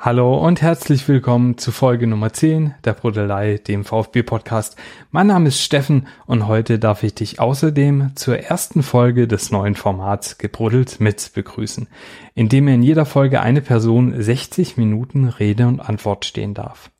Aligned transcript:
Hallo 0.00 0.38
und 0.38 0.62
herzlich 0.62 1.08
willkommen 1.08 1.58
zu 1.58 1.72
Folge 1.72 2.06
Nummer 2.06 2.32
10 2.32 2.72
der 2.84 2.92
Brodelei, 2.92 3.58
dem 3.58 3.84
VfB-Podcast. 3.84 4.76
Mein 5.10 5.26
Name 5.26 5.48
ist 5.48 5.60
Steffen 5.60 6.06
und 6.24 6.46
heute 6.46 6.78
darf 6.78 7.02
ich 7.02 7.16
dich 7.16 7.40
außerdem 7.40 8.12
zur 8.14 8.38
ersten 8.38 8.84
Folge 8.84 9.26
des 9.26 9.50
neuen 9.50 9.74
Formats 9.74 10.38
Gebruddelt 10.38 11.00
mit 11.00 11.32
begrüßen, 11.34 11.88
in 12.36 12.48
dem 12.48 12.68
in 12.68 12.84
jeder 12.84 13.06
Folge 13.06 13.40
eine 13.40 13.60
Person 13.60 14.14
60 14.22 14.76
Minuten 14.76 15.26
Rede 15.26 15.66
und 15.66 15.80
Antwort 15.80 16.24
stehen 16.24 16.54
darf. 16.54 16.92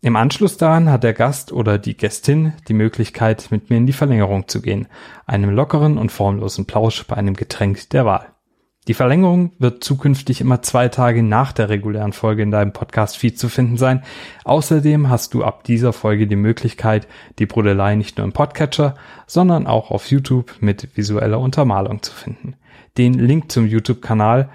Im 0.00 0.14
Anschluss 0.14 0.56
daran 0.56 0.90
hat 0.90 1.02
der 1.02 1.14
Gast 1.14 1.50
oder 1.50 1.76
die 1.76 1.96
Gästin 1.96 2.52
die 2.68 2.74
Möglichkeit, 2.74 3.48
mit 3.50 3.68
mir 3.68 3.78
in 3.78 3.86
die 3.86 3.92
Verlängerung 3.92 4.46
zu 4.46 4.62
gehen, 4.62 4.86
einem 5.26 5.50
lockeren 5.50 5.98
und 5.98 6.12
formlosen 6.12 6.66
Plausch 6.66 7.04
bei 7.04 7.16
einem 7.16 7.34
Getränk 7.34 7.90
der 7.90 8.04
Wahl. 8.04 8.31
Die 8.88 8.94
Verlängerung 8.94 9.52
wird 9.60 9.84
zukünftig 9.84 10.40
immer 10.40 10.60
zwei 10.62 10.88
Tage 10.88 11.22
nach 11.22 11.52
der 11.52 11.68
regulären 11.68 12.12
Folge 12.12 12.42
in 12.42 12.50
deinem 12.50 12.72
Podcast-Feed 12.72 13.38
zu 13.38 13.48
finden 13.48 13.76
sein. 13.76 14.02
Außerdem 14.44 15.08
hast 15.08 15.34
du 15.34 15.44
ab 15.44 15.62
dieser 15.62 15.92
Folge 15.92 16.26
die 16.26 16.34
Möglichkeit, 16.34 17.06
die 17.38 17.46
Brudelei 17.46 17.94
nicht 17.94 18.18
nur 18.18 18.24
im 18.24 18.32
Podcatcher, 18.32 18.96
sondern 19.28 19.68
auch 19.68 19.92
auf 19.92 20.10
YouTube 20.10 20.56
mit 20.58 20.96
visueller 20.96 21.38
Untermalung 21.38 22.02
zu 22.02 22.12
finden. 22.12 22.56
Den 22.98 23.14
Link 23.14 23.52
zum 23.52 23.68
YouTube-Kanal 23.68 24.48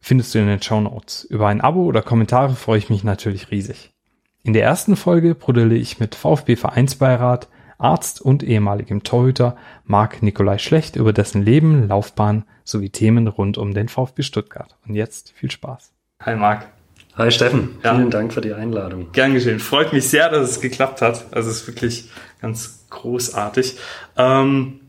findest 0.00 0.34
du 0.34 0.40
in 0.40 0.48
den 0.48 0.60
Show 0.60 0.82
Notes. 0.82 1.24
Über 1.24 1.48
ein 1.48 1.62
Abo 1.62 1.84
oder 1.84 2.02
Kommentare 2.02 2.54
freue 2.54 2.78
ich 2.78 2.90
mich 2.90 3.04
natürlich 3.04 3.50
riesig. 3.50 3.94
In 4.42 4.52
der 4.52 4.64
ersten 4.64 4.96
Folge 4.96 5.34
brodele 5.34 5.76
ich 5.76 5.98
mit 5.98 6.14
VfB-Vereinsbeirat, 6.14 7.48
Arzt 7.78 8.20
und 8.20 8.42
ehemaligem 8.42 9.02
Torhüter 9.02 9.56
Marc 9.84 10.22
Nikolai 10.22 10.58
Schlecht 10.58 10.96
über 10.96 11.14
dessen 11.14 11.42
Leben, 11.42 11.88
Laufbahn 11.88 12.44
sowie 12.64 12.90
Themen 12.90 13.28
rund 13.28 13.58
um 13.58 13.74
den 13.74 13.88
VfB 13.88 14.22
Stuttgart. 14.22 14.76
Und 14.86 14.94
jetzt 14.94 15.32
viel 15.34 15.50
Spaß. 15.50 15.92
Hi 16.20 16.36
Marc. 16.36 16.68
Hi 17.14 17.30
Steffen, 17.30 17.76
ja. 17.84 17.94
vielen 17.94 18.10
Dank 18.10 18.32
für 18.32 18.40
die 18.40 18.54
Einladung. 18.54 19.12
Gern 19.12 19.34
geschehen. 19.34 19.60
Freut 19.60 19.92
mich 19.92 20.08
sehr, 20.08 20.30
dass 20.30 20.48
es 20.48 20.60
geklappt 20.60 21.02
hat. 21.02 21.26
Also 21.32 21.50
es 21.50 21.62
ist 21.62 21.66
wirklich 21.66 22.10
ganz 22.40 22.86
großartig. 22.88 23.78
Ähm, 24.16 24.80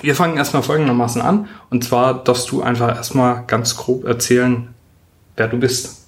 wir 0.00 0.14
fangen 0.14 0.38
erstmal 0.38 0.62
folgendermaßen 0.62 1.20
an. 1.20 1.48
Und 1.68 1.84
zwar 1.84 2.24
darfst 2.24 2.50
du 2.50 2.62
einfach 2.62 2.88
erstmal 2.88 3.44
ganz 3.46 3.76
grob 3.76 4.04
erzählen, 4.04 4.72
wer 5.36 5.48
du 5.48 5.58
bist. 5.58 6.01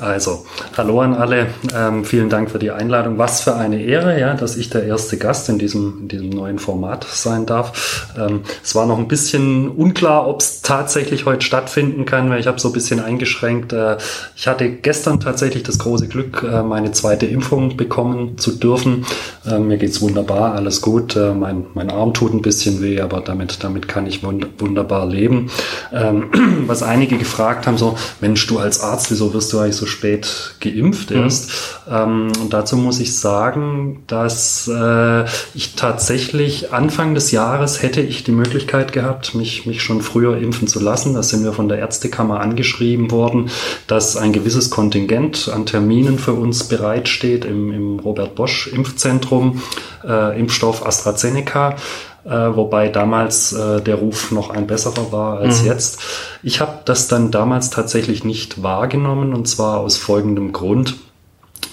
Also, 0.00 0.44
hallo 0.76 1.00
an 1.00 1.14
alle. 1.14 1.48
Ähm, 1.74 2.04
vielen 2.04 2.28
Dank 2.28 2.50
für 2.50 2.58
die 2.58 2.70
Einladung. 2.70 3.18
Was 3.18 3.40
für 3.40 3.56
eine 3.56 3.82
Ehre, 3.82 4.18
ja, 4.18 4.34
dass 4.34 4.56
ich 4.56 4.68
der 4.68 4.84
erste 4.84 5.16
Gast 5.16 5.48
in 5.48 5.58
diesem, 5.58 6.00
in 6.02 6.08
diesem 6.08 6.30
neuen 6.30 6.58
Format 6.58 7.06
sein 7.08 7.46
darf. 7.46 8.08
Ähm, 8.18 8.40
es 8.62 8.74
war 8.74 8.86
noch 8.86 8.98
ein 8.98 9.08
bisschen 9.08 9.68
unklar, 9.68 10.28
ob 10.28 10.40
es 10.40 10.62
tatsächlich 10.62 11.24
heute 11.24 11.44
stattfinden 11.44 12.04
kann, 12.04 12.28
weil 12.30 12.40
ich 12.40 12.46
habe 12.46 12.60
so 12.60 12.68
ein 12.68 12.72
bisschen 12.72 13.00
eingeschränkt. 13.00 13.72
Äh, 13.72 13.96
ich 14.34 14.46
hatte 14.46 14.70
gestern 14.70 15.20
tatsächlich 15.20 15.62
das 15.62 15.78
große 15.78 16.08
Glück, 16.08 16.42
äh, 16.42 16.62
meine 16.62 16.92
zweite 16.92 17.26
Impfung 17.26 17.76
bekommen 17.76 18.38
zu 18.38 18.52
dürfen. 18.52 19.06
Äh, 19.46 19.58
mir 19.58 19.78
geht's 19.78 20.00
wunderbar, 20.00 20.54
alles 20.54 20.82
gut. 20.82 21.16
Äh, 21.16 21.32
mein, 21.32 21.66
mein 21.74 21.90
Arm 21.90 22.12
tut 22.12 22.34
ein 22.34 22.42
bisschen 22.42 22.82
weh, 22.82 23.00
aber 23.00 23.20
damit, 23.20 23.64
damit 23.64 23.88
kann 23.88 24.06
ich 24.06 24.22
wund 24.22 24.46
wunderbar 24.58 25.06
leben. 25.06 25.50
Ähm, 25.92 26.30
was 26.66 26.82
einige 26.82 27.16
gefragt 27.16 27.66
haben, 27.66 27.78
so, 27.78 27.96
Mensch, 28.20 28.46
du 28.46 28.58
als 28.58 28.80
Arzt, 28.80 29.10
wieso 29.10 29.32
wirst 29.32 29.52
du 29.52 29.58
eigentlich 29.58 29.76
so 29.76 29.85
spät 29.86 30.54
geimpft 30.60 31.10
mhm. 31.10 31.16
erst. 31.16 31.50
Ähm, 31.90 32.32
und 32.40 32.52
dazu 32.52 32.76
muss 32.76 33.00
ich 33.00 33.16
sagen, 33.18 34.02
dass 34.06 34.68
äh, 34.68 35.24
ich 35.54 35.74
tatsächlich 35.76 36.72
Anfang 36.72 37.14
des 37.14 37.30
Jahres 37.30 37.82
hätte 37.82 38.00
ich 38.00 38.24
die 38.24 38.32
Möglichkeit 38.32 38.92
gehabt, 38.92 39.34
mich, 39.34 39.66
mich 39.66 39.82
schon 39.82 40.02
früher 40.02 40.36
impfen 40.38 40.68
zu 40.68 40.80
lassen. 40.80 41.14
Da 41.14 41.22
sind 41.22 41.44
wir 41.44 41.52
von 41.52 41.68
der 41.68 41.78
Ärztekammer 41.78 42.40
angeschrieben 42.40 43.10
worden, 43.10 43.50
dass 43.86 44.16
ein 44.16 44.32
gewisses 44.32 44.70
Kontingent 44.70 45.50
an 45.52 45.66
Terminen 45.66 46.18
für 46.18 46.32
uns 46.32 46.64
bereitsteht 46.64 47.44
im, 47.44 47.72
im 47.72 47.98
Robert 47.98 48.34
Bosch 48.34 48.66
Impfzentrum, 48.68 49.62
äh, 50.06 50.38
Impfstoff 50.38 50.84
AstraZeneca 50.84 51.76
äh, 52.26 52.56
wobei 52.56 52.88
damals 52.88 53.52
äh, 53.52 53.80
der 53.80 53.96
Ruf 53.96 54.32
noch 54.32 54.50
ein 54.50 54.66
besserer 54.66 55.12
war 55.12 55.38
als 55.38 55.62
mhm. 55.62 55.68
jetzt. 55.68 56.00
Ich 56.42 56.60
habe 56.60 56.80
das 56.84 57.08
dann 57.08 57.30
damals 57.30 57.70
tatsächlich 57.70 58.24
nicht 58.24 58.62
wahrgenommen 58.62 59.32
und 59.34 59.46
zwar 59.46 59.80
aus 59.80 59.96
folgendem 59.96 60.52
Grund. 60.52 60.96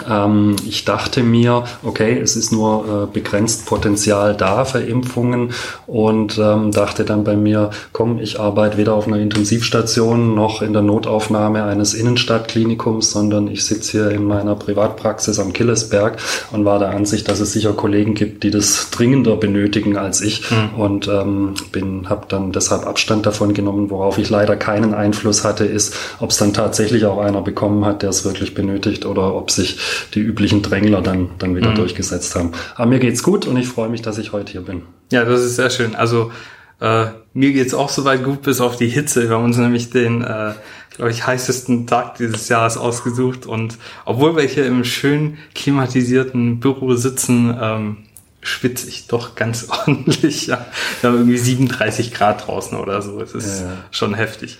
Ähm, 0.08 0.56
ich 0.66 0.84
dachte 0.84 1.22
mir, 1.22 1.64
okay, 1.82 2.18
es 2.18 2.36
ist 2.36 2.52
nur 2.52 2.84
äh, 2.84 3.12
begrenzt 3.12 3.66
Potenzial 3.66 4.34
da 4.34 4.64
für 4.64 4.80
Impfungen 4.80 5.52
und 5.86 6.38
ähm, 6.38 6.70
dachte 6.70 7.04
dann 7.04 7.24
bei 7.24 7.36
mir, 7.36 7.70
komm, 7.92 8.18
ich 8.18 8.40
arbeite 8.40 8.76
weder 8.76 8.94
auf 8.94 9.06
einer 9.06 9.18
Intensivstation 9.18 10.34
noch 10.34 10.62
in 10.62 10.72
der 10.72 10.82
Notaufnahme 10.82 11.64
eines 11.64 11.94
Innenstadtklinikums, 11.94 13.10
sondern 13.10 13.48
ich 13.48 13.64
sitze 13.64 13.92
hier 13.92 14.10
in 14.10 14.24
meiner 14.24 14.54
Privatpraxis 14.54 15.38
am 15.38 15.52
Killesberg 15.52 16.18
und 16.52 16.64
war 16.64 16.78
der 16.78 16.90
Ansicht, 16.90 17.28
dass 17.28 17.40
es 17.40 17.52
sicher 17.52 17.72
Kollegen 17.72 18.14
gibt, 18.14 18.42
die 18.42 18.50
das 18.50 18.90
dringender 18.90 19.36
benötigen 19.36 19.96
als 19.96 20.20
ich 20.20 20.50
mhm. 20.50 20.80
und 20.80 21.08
ähm, 21.08 21.54
bin, 21.72 22.08
habe 22.08 22.26
dann 22.28 22.52
deshalb 22.52 22.86
Abstand 22.86 23.26
davon 23.26 23.54
genommen. 23.54 23.90
Worauf 23.90 24.18
ich 24.18 24.30
leider 24.30 24.56
keinen 24.56 24.94
Einfluss 24.94 25.44
hatte, 25.44 25.64
ist, 25.64 25.94
ob 26.20 26.30
es 26.30 26.36
dann 26.36 26.52
tatsächlich 26.52 27.04
auch 27.06 27.18
einer 27.18 27.42
bekommen 27.42 27.84
hat, 27.84 28.02
der 28.02 28.10
es 28.10 28.24
wirklich 28.24 28.54
benötigt 28.54 29.06
oder 29.06 29.34
ob 29.34 29.50
sich 29.50 29.78
die 30.14 30.20
üblichen 30.20 30.62
Drängler 30.62 31.02
dann, 31.02 31.30
dann 31.38 31.56
wieder 31.56 31.70
mhm. 31.70 31.76
durchgesetzt 31.76 32.34
haben. 32.34 32.52
Aber 32.76 32.86
mir 32.86 32.98
geht's 32.98 33.22
gut 33.22 33.46
und 33.46 33.56
ich 33.56 33.68
freue 33.68 33.88
mich, 33.88 34.02
dass 34.02 34.18
ich 34.18 34.32
heute 34.32 34.52
hier 34.52 34.62
bin. 34.62 34.82
Ja, 35.12 35.24
das 35.24 35.42
ist 35.42 35.56
sehr 35.56 35.70
schön. 35.70 35.94
Also 35.94 36.30
äh, 36.80 37.06
mir 37.32 37.52
geht's 37.52 37.74
auch 37.74 37.88
soweit 37.88 38.24
gut, 38.24 38.42
bis 38.42 38.60
auf 38.60 38.76
die 38.76 38.88
Hitze. 38.88 39.28
Wir 39.28 39.36
haben 39.36 39.44
uns 39.44 39.56
nämlich 39.56 39.90
den, 39.90 40.22
äh, 40.22 40.52
glaube 40.96 41.10
ich, 41.10 41.26
heißesten 41.26 41.86
Tag 41.86 42.16
dieses 42.16 42.48
Jahres 42.48 42.76
ausgesucht. 42.76 43.46
Und 43.46 43.78
obwohl 44.04 44.36
wir 44.36 44.44
hier 44.44 44.66
im 44.66 44.84
schön 44.84 45.38
klimatisierten 45.54 46.60
Büro 46.60 46.94
sitzen, 46.94 47.56
ähm, 47.60 47.96
schwitze 48.42 48.88
ich 48.88 49.06
doch 49.06 49.34
ganz 49.34 49.68
ordentlich. 49.86 50.46
Ja. 50.46 50.66
Wir 51.00 51.10
haben 51.10 51.18
irgendwie 51.18 51.38
37 51.38 52.12
Grad 52.12 52.46
draußen 52.46 52.78
oder 52.78 53.02
so. 53.02 53.20
Es 53.20 53.34
ist 53.34 53.62
ja, 53.62 53.72
schon 53.90 54.14
heftig. 54.14 54.58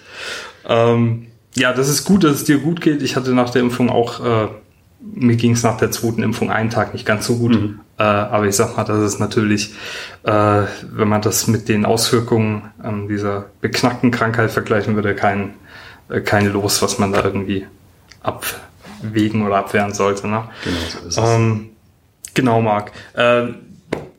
Ähm, 0.66 1.26
ja, 1.54 1.72
das 1.72 1.88
ist 1.88 2.04
gut, 2.04 2.24
dass 2.24 2.32
es 2.32 2.44
dir 2.44 2.58
gut 2.58 2.80
geht. 2.80 3.02
Ich 3.02 3.16
hatte 3.16 3.32
nach 3.32 3.50
der 3.50 3.62
Impfung 3.62 3.90
auch 3.90 4.24
äh, 4.24 4.48
mir 5.12 5.36
ging 5.36 5.52
es 5.52 5.62
nach 5.62 5.76
der 5.76 5.90
zweiten 5.90 6.22
Impfung 6.22 6.50
einen 6.50 6.70
Tag 6.70 6.94
nicht 6.94 7.04
ganz 7.04 7.26
so 7.26 7.36
gut. 7.36 7.52
Mhm. 7.52 7.80
Äh, 7.98 8.02
aber 8.02 8.46
ich 8.46 8.56
sag 8.56 8.76
mal, 8.76 8.84
das 8.84 9.02
ist 9.02 9.20
natürlich, 9.20 9.74
äh, 10.24 10.62
wenn 10.82 11.08
man 11.08 11.22
das 11.22 11.46
mit 11.46 11.68
den 11.68 11.84
Auswirkungen 11.84 12.72
ähm, 12.82 13.08
dieser 13.08 13.46
beknackten 13.60 14.10
Krankheit 14.10 14.50
vergleichen 14.50 14.96
würde, 14.96 15.14
kein, 15.14 15.54
äh, 16.08 16.20
kein 16.20 16.52
Los, 16.52 16.82
was 16.82 16.98
man 16.98 17.12
da 17.12 17.22
irgendwie 17.22 17.66
abwägen 18.22 19.46
oder 19.46 19.56
abwehren 19.56 19.92
sollte. 19.92 20.26
Ne? 20.26 20.44
Genau, 20.64 20.76
so 20.88 21.08
ist 21.08 21.18
es. 21.18 21.18
Ähm, 21.18 21.70
genau, 22.32 22.60
Marc. 22.60 22.92
Äh, 23.14 23.48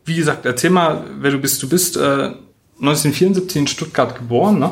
wie 0.06 0.16
gesagt, 0.16 0.46
erzähl 0.46 0.70
mal, 0.70 1.04
wer 1.20 1.32
du 1.32 1.40
bist. 1.40 1.62
Du 1.64 1.68
bist 1.68 1.98
1974 1.98 3.56
äh, 3.56 3.60
in 3.60 3.68
Stuttgart 3.68 4.16
geboren, 4.16 4.60
ne? 4.60 4.72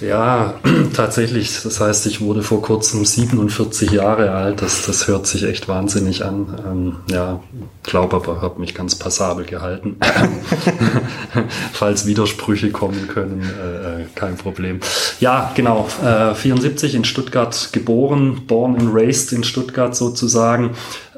Ja, 0.00 0.54
tatsächlich. 0.94 1.62
Das 1.62 1.80
heißt, 1.80 2.06
ich 2.06 2.20
wurde 2.20 2.42
vor 2.42 2.62
kurzem 2.62 3.04
47 3.04 3.90
Jahre 3.90 4.32
alt. 4.32 4.62
Das, 4.62 4.86
das 4.86 5.08
hört 5.08 5.26
sich 5.26 5.44
echt 5.44 5.68
wahnsinnig 5.68 6.24
an. 6.24 6.46
Ähm, 6.66 6.96
ja, 7.10 7.40
glaube 7.82 8.16
aber, 8.16 8.42
habe 8.42 8.60
mich 8.60 8.74
ganz 8.74 8.94
passabel 8.94 9.44
gehalten. 9.44 9.96
Falls 11.72 12.06
Widersprüche 12.06 12.70
kommen 12.70 13.08
können, 13.08 13.42
äh, 13.42 14.02
äh, 14.02 14.06
kein 14.14 14.36
Problem. 14.36 14.80
Ja, 15.20 15.52
genau. 15.54 15.88
Äh, 16.04 16.34
74 16.34 16.94
in 16.94 17.04
Stuttgart 17.04 17.70
geboren, 17.72 18.42
born 18.46 18.76
and 18.76 18.94
raised 18.94 19.32
in 19.32 19.44
Stuttgart 19.44 19.94
sozusagen. 19.94 20.70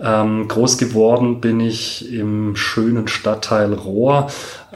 Ähm, 0.04 0.48
groß 0.48 0.76
geworden 0.76 1.40
bin 1.40 1.60
ich 1.60 2.12
im 2.12 2.56
schönen 2.56 3.08
Stadtteil 3.08 3.72
Rohr. 3.72 4.26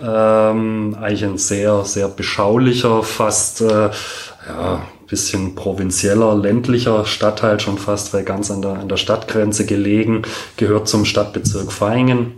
Ähm, 0.00 0.96
eigentlich 0.98 1.24
ein 1.24 1.36
sehr, 1.36 1.84
sehr 1.84 2.08
beschaulicher, 2.08 3.02
fast 3.02 3.60
äh, 3.60 3.90
ja, 4.48 4.82
bisschen 5.06 5.54
provinzieller, 5.54 6.34
ländlicher 6.34 7.04
Stadtteil 7.04 7.60
schon 7.60 7.76
fast, 7.76 8.14
weil 8.14 8.24
ganz 8.24 8.50
an 8.50 8.62
der, 8.62 8.72
an 8.72 8.88
der 8.88 8.96
Stadtgrenze 8.96 9.66
gelegen, 9.66 10.22
gehört 10.56 10.88
zum 10.88 11.04
Stadtbezirk 11.04 11.78
Vaihingen. 11.78 12.32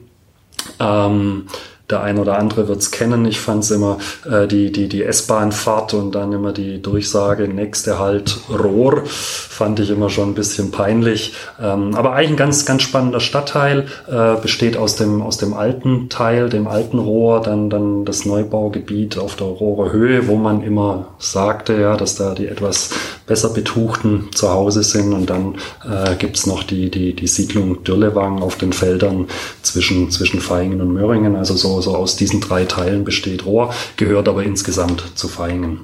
Ähm, 0.81 1.47
der 1.91 2.03
ein 2.03 2.19
oder 2.19 2.39
andere 2.39 2.69
wird 2.69 2.81
es 2.81 2.91
kennen. 2.91 3.25
Ich 3.25 3.41
fand 3.41 3.65
es 3.65 3.71
immer 3.71 3.99
äh, 4.31 4.47
die, 4.47 4.73
die, 4.73 4.89
die 4.89 5.03
S-Bahn-Fahrt 5.03 5.95
und 5.95 6.15
dann 6.15 6.33
immer 6.33 6.53
die 6.53 6.81
Durchsage, 6.81 7.49
nächste 7.49 7.99
Halt 7.99 8.39
Rohr, 8.49 9.03
fand 9.05 9.81
ich 9.81 9.91
immer 9.91 10.09
schon 10.09 10.31
ein 10.31 10.35
bisschen 10.35 10.71
peinlich. 10.71 11.35
Ähm, 11.61 11.95
aber 11.95 12.13
eigentlich 12.13 12.31
ein 12.31 12.37
ganz, 12.37 12.65
ganz 12.65 12.83
spannender 12.83 13.21
Stadtteil, 13.21 13.87
äh, 14.11 14.41
besteht 14.41 14.77
aus 14.77 14.97
dem, 14.97 15.23
aus 15.23 15.39
dem 15.39 15.55
alten 15.55 16.09
Teil, 16.09 16.49
dem 16.49 16.67
alten 16.67 16.99
Rohr, 16.99 17.43
dann, 17.43 17.71
dann 17.71 18.05
das 18.05 18.25
Neubaugebiet 18.25 19.19
auf 19.19 19.37
der 19.37 19.47
Rohrer 19.47 19.93
Höhe, 19.93 20.29
wo 20.29 20.37
man 20.37 20.63
immer 20.63 21.09
sagte, 21.19 21.81
ja, 21.81 21.97
dass 21.97 22.15
da 22.15 22.35
die 22.35 22.47
etwas 22.47 22.91
besser 23.27 23.51
betuchten 23.51 24.29
zu 24.35 24.51
Hause 24.51 24.83
sind. 24.83 25.13
Und 25.13 25.31
dann 25.31 25.57
äh, 25.85 26.17
gibt 26.17 26.47
noch 26.47 26.63
die, 26.63 26.91
die, 26.91 27.15
die 27.15 27.27
Siedlung 27.27 27.85
Dürlewang 27.85 28.43
auf 28.43 28.57
den 28.57 28.73
Feldern 28.73 29.27
zwischen, 29.63 30.11
zwischen 30.11 30.41
Feingen 30.41 30.81
und 30.81 30.93
Möhringen, 30.93 31.37
also 31.37 31.55
so 31.55 31.80
so, 31.81 31.91
so 31.91 31.97
aus 31.97 32.17
diesen 32.17 32.41
drei 32.41 32.65
Teilen 32.65 33.05
besteht. 33.05 33.44
Rohr 33.44 33.73
gehört 33.97 34.29
aber 34.29 34.44
insgesamt 34.44 35.03
zu 35.15 35.29
Feingen. 35.29 35.81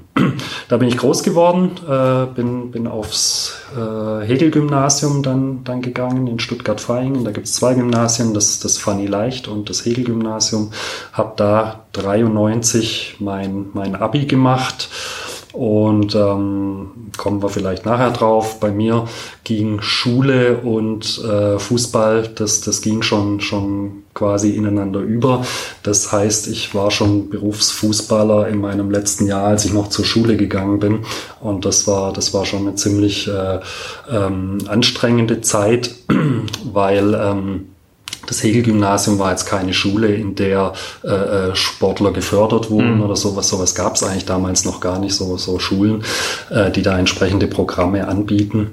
da 0.69 0.76
bin 0.76 0.88
ich 0.88 0.96
groß 0.96 1.22
geworden, 1.22 1.72
äh, 1.88 2.26
bin, 2.34 2.70
bin 2.70 2.87
aufs 2.87 3.54
äh, 3.76 4.25
Hegel-Gymnasium 4.25 5.22
dann, 5.22 5.64
dann 5.64 5.82
gegangen 5.82 6.26
in 6.26 6.38
Stuttgart-Feingen. 6.38 7.25
Da 7.25 7.31
gibt 7.32 7.46
es 7.46 7.54
zwei 7.54 7.75
Gymnasien, 7.75 8.34
das, 8.34 8.60
das 8.60 8.78
Fanny 8.78 9.06
Leicht 9.06 9.48
und 9.48 9.69
das 9.69 9.84
Hegel-Gymnasium. 9.84 10.72
Habe 11.12 11.32
da 11.37 11.87
93 11.93 13.16
mein, 13.19 13.66
mein 13.72 13.96
Abi 13.96 14.26
gemacht 14.26 14.88
und 15.56 16.14
ähm, 16.14 16.91
kommen 17.17 17.43
wir 17.43 17.49
vielleicht 17.49 17.87
nachher 17.87 18.11
drauf. 18.11 18.61
Bei 18.61 18.70
mir 18.70 19.06
ging 19.43 19.81
Schule 19.81 20.58
und 20.58 21.23
äh, 21.25 21.58
Fußball, 21.58 22.29
das, 22.35 22.61
das 22.61 22.82
ging 22.82 23.00
schon, 23.00 23.41
schon 23.41 24.03
quasi 24.12 24.50
ineinander 24.50 25.00
über. 25.00 25.47
Das 25.82 26.12
heißt, 26.12 26.49
ich 26.49 26.75
war 26.75 26.91
schon 26.91 27.31
Berufsfußballer 27.31 28.49
in 28.49 28.61
meinem 28.61 28.91
letzten 28.91 29.26
Jahr, 29.26 29.44
als 29.44 29.64
ich 29.64 29.73
noch 29.73 29.88
zur 29.88 30.05
Schule 30.05 30.37
gegangen 30.37 30.79
bin. 30.79 31.06
Und 31.41 31.64
das 31.64 31.87
war, 31.87 32.12
das 32.12 32.35
war 32.35 32.44
schon 32.44 32.61
eine 32.61 32.75
ziemlich 32.75 33.26
äh, 33.26 33.61
ähm, 34.11 34.58
anstrengende 34.69 35.41
Zeit, 35.41 35.94
weil 36.70 37.14
ähm, 37.14 37.69
das 38.26 38.43
Hegel-Gymnasium 38.43 39.19
war 39.19 39.31
jetzt 39.31 39.47
keine 39.47 39.73
Schule, 39.73 40.08
in 40.08 40.35
der 40.35 40.73
äh, 41.05 41.08
äh 41.08 41.55
Sportler 41.56 42.12
gefördert 42.12 42.70
wurden 42.70 42.97
mhm. 42.97 43.03
oder 43.03 43.17
sowas. 43.17 43.49
Sowas 43.49 43.75
gab 43.75 43.94
es 43.94 44.03
eigentlich 44.03 44.26
damals 44.26 44.64
noch 44.64 44.81
gar 44.81 44.99
nicht, 44.99 45.14
so, 45.14 45.37
so 45.37 45.58
Schulen, 45.58 46.05
äh, 46.50 46.70
die 46.70 46.82
da 46.82 46.99
entsprechende 46.99 47.47
Programme 47.47 48.08
anbieten. 48.08 48.73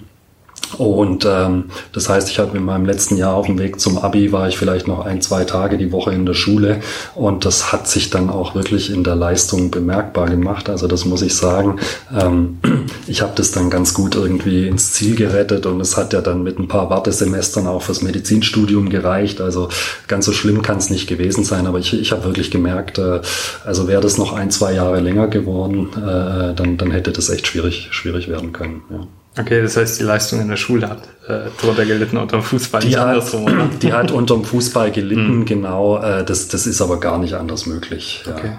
Und 0.77 1.25
ähm, 1.30 1.65
das 1.92 2.10
heißt, 2.10 2.30
ich 2.30 2.39
habe 2.39 2.57
in 2.57 2.65
meinem 2.65 2.86
letzten 2.86 3.18
Jahr 3.18 3.36
auf 3.36 3.45
dem 3.45 3.60
Weg 3.60 3.80
zum 3.80 3.98
Abi 3.98 4.31
war 4.31 4.48
ich 4.48 4.57
vielleicht 4.57 4.88
noch 4.88 5.06
ein, 5.06 5.21
zwei 5.21 5.45
Tage 5.45 5.77
die 5.77 5.92
Woche 5.92 6.12
in 6.12 6.25
der 6.25 6.33
Schule 6.33 6.81
und 7.15 7.45
das 7.45 7.71
hat 7.71 7.88
sich 7.88 8.10
dann 8.10 8.30
auch 8.30 8.56
wirklich 8.56 8.92
in 8.92 9.04
der 9.04 9.15
Leistung 9.15 9.71
bemerkbar 9.71 10.27
gemacht. 10.27 10.69
Also 10.69 10.88
das 10.88 11.06
muss 11.06 11.21
ich 11.21 11.36
sagen. 11.36 11.80
Ähm, 12.18 12.57
ich 13.07 13.21
habe 13.21 13.33
das 13.36 13.51
dann 13.51 13.69
ganz 13.69 13.94
gut 13.94 14.15
irgendwie 14.15 14.68
ins 14.68 14.94
Ziel 14.94 15.15
gerettet 15.15 15.65
und 15.65 15.80
es 15.80 15.95
hat 15.95 16.13
ja 16.13 16.21
dann 16.21 16.44
mit 16.44 16.60
ein 16.60 16.68
paar 16.68 16.89
Wartesemestern 16.89 17.68
auch 17.68 17.83
fürs 17.83 18.01
Medizinstudium 18.01 18.89
gereicht. 18.89 19.42
Also 19.42 19.69
ganz 20.07 20.25
so 20.25 20.31
schlimm 20.31 20.62
kann 20.62 20.77
es 20.77 20.89
nicht 20.89 21.07
gewesen 21.07 21.44
sein, 21.44 21.68
aber 21.68 21.80
ich, 21.80 21.94
ich 21.94 22.12
habe 22.12 22.24
wirklich 22.24 22.51
gemerkt, 22.51 22.98
äh, 22.98 23.21
also 23.63 23.88
wäre 23.88 24.01
das 24.01 24.18
noch 24.18 24.33
ein, 24.33 24.50
zwei 24.50 24.74
Jahre 24.74 25.00
länger 25.00 25.27
geworden, 25.27 25.89
äh, 25.95 26.56
dann, 26.56 26.77
dann 26.77 26.92
hätte 26.92 27.12
das 27.12 27.30
echt 27.30 27.48
schwierig, 27.48 27.89
schwierig 27.92 28.27
werden 28.27 28.54
können. 28.54 28.81
Ja. 28.89 29.07
Okay, 29.38 29.62
das 29.64 29.78
heißt, 29.78 30.00
die 30.00 30.04
Leistung 30.04 30.42
in 30.42 30.48
der 30.48 30.58
Schule 30.58 30.90
hat 30.90 31.08
äh, 31.28 31.50
drunter 31.60 31.86
gelitten 31.86 32.18
unter 32.18 32.38
dem 32.38 32.44
Fußball, 32.44 32.82
die 32.82 32.88
nicht 32.88 33.00
hat, 33.00 33.08
andersrum, 33.08 33.46
oder? 33.46 33.70
Die 33.82 33.92
hat 33.92 34.12
unter 34.12 34.36
dem 34.36 34.44
Fußball 34.44 34.92
gelitten, 34.92 35.40
mhm. 35.40 35.46
genau. 35.46 35.98
Äh, 35.98 36.24
das, 36.24 36.48
das 36.50 36.68
ist 36.68 36.82
aber 36.82 37.00
gar 37.00 37.18
nicht 37.18 37.34
anders 37.34 37.66
möglich. 37.66 38.24
Okay. 38.28 38.52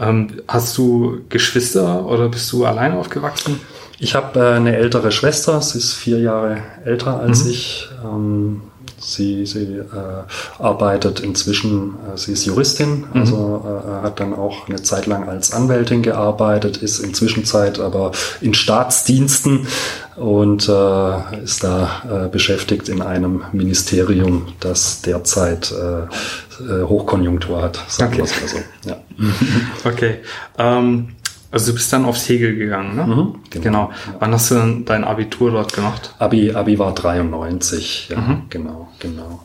Ähm, 0.00 0.28
hast 0.48 0.76
du 0.78 1.20
Geschwister 1.28 2.06
oder 2.06 2.28
bist 2.28 2.50
du 2.52 2.64
allein 2.64 2.92
aufgewachsen? 2.92 3.60
Ich 3.98 4.14
habe 4.14 4.40
äh, 4.40 4.54
eine 4.54 4.76
ältere 4.76 5.12
Schwester, 5.12 5.60
sie 5.60 5.78
ist 5.78 5.92
vier 5.92 6.18
Jahre 6.20 6.62
älter 6.84 7.20
als 7.20 7.44
mhm. 7.44 7.50
ich. 7.50 7.88
Ähm, 8.02 8.62
Sie, 9.06 9.44
sie 9.44 9.76
äh, 9.76 9.84
arbeitet 10.58 11.20
inzwischen, 11.20 11.94
äh, 12.14 12.16
sie 12.16 12.32
ist 12.32 12.46
Juristin, 12.46 13.04
mhm. 13.12 13.20
also 13.20 13.64
äh, 13.66 14.02
hat 14.02 14.20
dann 14.20 14.34
auch 14.34 14.68
eine 14.68 14.82
Zeit 14.82 15.06
lang 15.06 15.28
als 15.28 15.52
Anwältin 15.52 16.02
gearbeitet, 16.02 16.78
ist 16.78 17.00
inzwischen 17.00 17.44
Zeit 17.44 17.78
aber 17.78 18.12
in 18.40 18.54
Staatsdiensten 18.54 19.66
und 20.16 20.68
äh, 20.68 21.42
ist 21.42 21.64
da 21.64 22.24
äh, 22.24 22.28
beschäftigt 22.28 22.88
in 22.88 23.02
einem 23.02 23.42
Ministerium, 23.52 24.54
das 24.60 25.02
derzeit 25.02 25.72
äh, 25.72 26.04
äh 26.62 26.84
Hochkonjunktur 26.84 27.62
hat, 27.62 27.78
sagen 27.88 28.12
okay. 28.12 28.18
wir 28.18 28.24
es 28.24 28.40
mal 28.40 28.48
so. 28.48 28.88
Ja. 28.88 28.96
okay. 29.90 30.16
Ähm, 30.58 31.08
also 31.54 31.70
du 31.70 31.74
bist 31.74 31.92
dann 31.92 32.04
aufs 32.04 32.28
Hegel 32.28 32.56
gegangen, 32.56 32.96
ne? 32.96 33.06
Mhm, 33.06 33.34
genau. 33.48 33.62
genau. 33.62 33.90
Wann 34.18 34.32
hast 34.32 34.50
du 34.50 34.56
denn 34.56 34.84
dein 34.84 35.04
Abitur 35.04 35.52
dort 35.52 35.72
gemacht? 35.72 36.12
Abi, 36.18 36.52
Abi 36.52 36.80
war 36.80 36.92
93, 36.92 38.08
ja, 38.10 38.18
mhm. 38.18 38.42
genau, 38.50 38.88
genau. 38.98 39.40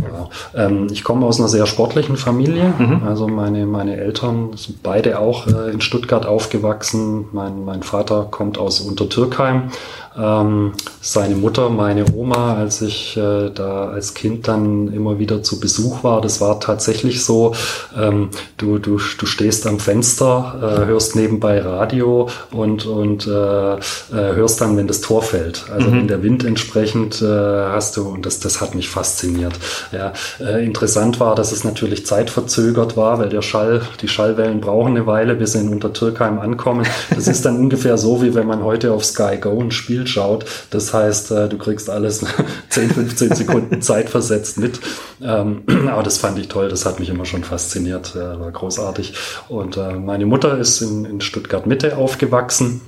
Ja. 0.00 0.28
Ähm, 0.66 0.88
ich 0.90 1.04
komme 1.04 1.26
aus 1.26 1.38
einer 1.38 1.48
sehr 1.48 1.66
sportlichen 1.66 2.16
Familie. 2.16 2.72
Mhm. 2.76 3.02
Also 3.06 3.28
meine, 3.28 3.66
meine 3.66 3.96
Eltern 3.96 4.56
sind 4.56 4.82
beide 4.82 5.20
auch 5.20 5.46
äh, 5.46 5.70
in 5.70 5.80
Stuttgart 5.80 6.26
aufgewachsen. 6.26 7.26
Mein, 7.32 7.64
mein 7.64 7.82
Vater 7.82 8.26
kommt 8.30 8.58
aus 8.58 8.80
Untertürkheim 8.80 9.70
ähm, 10.16 10.72
seine 11.00 11.36
Mutter, 11.36 11.70
meine 11.70 12.04
Oma, 12.14 12.54
als 12.54 12.82
ich 12.82 13.16
äh, 13.16 13.50
da 13.50 13.90
als 13.90 14.14
Kind 14.14 14.48
dann 14.48 14.92
immer 14.92 15.18
wieder 15.18 15.42
zu 15.42 15.60
Besuch 15.60 16.02
war, 16.02 16.20
das 16.20 16.40
war 16.40 16.60
tatsächlich 16.60 17.24
so, 17.24 17.54
ähm, 17.96 18.30
du, 18.56 18.78
du, 18.78 18.98
du 19.18 19.26
stehst 19.26 19.66
am 19.66 19.78
Fenster, 19.78 20.82
äh, 20.82 20.86
hörst 20.86 21.16
nebenbei 21.16 21.60
Radio 21.60 22.28
und, 22.50 22.86
und 22.86 23.26
äh, 23.26 23.74
äh, 23.74 23.78
hörst 24.10 24.60
dann, 24.60 24.76
wenn 24.76 24.88
das 24.88 25.00
Tor 25.00 25.22
fällt. 25.22 25.66
Also 25.72 25.88
mhm. 25.88 25.92
wenn 25.92 26.08
der 26.08 26.22
Wind 26.22 26.44
entsprechend 26.44 27.22
äh, 27.22 27.26
hast 27.26 27.96
du, 27.96 28.08
und 28.08 28.26
das, 28.26 28.40
das 28.40 28.60
hat 28.60 28.74
mich 28.74 28.88
fasziniert. 28.88 29.54
Ja, 29.92 30.12
äh, 30.40 30.64
interessant 30.64 31.20
war, 31.20 31.34
dass 31.34 31.52
es 31.52 31.64
natürlich 31.64 32.04
zeitverzögert 32.04 32.96
war, 32.96 33.18
weil 33.18 33.28
der 33.28 33.42
Schall, 33.42 33.82
die 34.02 34.08
Schallwellen 34.08 34.60
brauchen 34.60 34.96
eine 34.96 35.06
Weile, 35.06 35.34
bis 35.36 35.52
sie 35.52 35.60
in 35.60 35.68
Untertürkheim 35.68 36.38
ankommen. 36.40 36.86
Das 37.14 37.28
ist 37.28 37.44
dann 37.44 37.56
ungefähr 37.60 37.96
so, 37.96 38.22
wie 38.22 38.34
wenn 38.34 38.46
man 38.46 38.64
heute 38.64 38.92
auf 38.92 39.04
Sky 39.04 39.38
Go 39.40 39.60
ein 39.60 39.70
Spiel 39.70 39.99
schaut. 40.08 40.44
Das 40.70 40.94
heißt, 40.94 41.30
äh, 41.32 41.48
du 41.48 41.58
kriegst 41.58 41.90
alles 41.90 42.24
10, 42.70 42.90
15 42.90 43.34
Sekunden 43.34 43.82
Zeit 43.82 44.08
versetzt 44.10 44.58
mit. 44.58 44.80
Ähm, 45.22 45.62
aber 45.88 46.02
das 46.02 46.18
fand 46.18 46.38
ich 46.38 46.48
toll, 46.48 46.68
das 46.68 46.86
hat 46.86 47.00
mich 47.00 47.08
immer 47.08 47.24
schon 47.24 47.44
fasziniert, 47.44 48.14
war 48.16 48.50
großartig. 48.50 49.14
Und 49.48 49.76
äh, 49.76 49.94
meine 49.94 50.26
Mutter 50.26 50.58
ist 50.58 50.80
in, 50.80 51.04
in 51.04 51.20
Stuttgart 51.20 51.66
Mitte 51.66 51.96
aufgewachsen. 51.96 52.80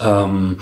Ähm, 0.00 0.58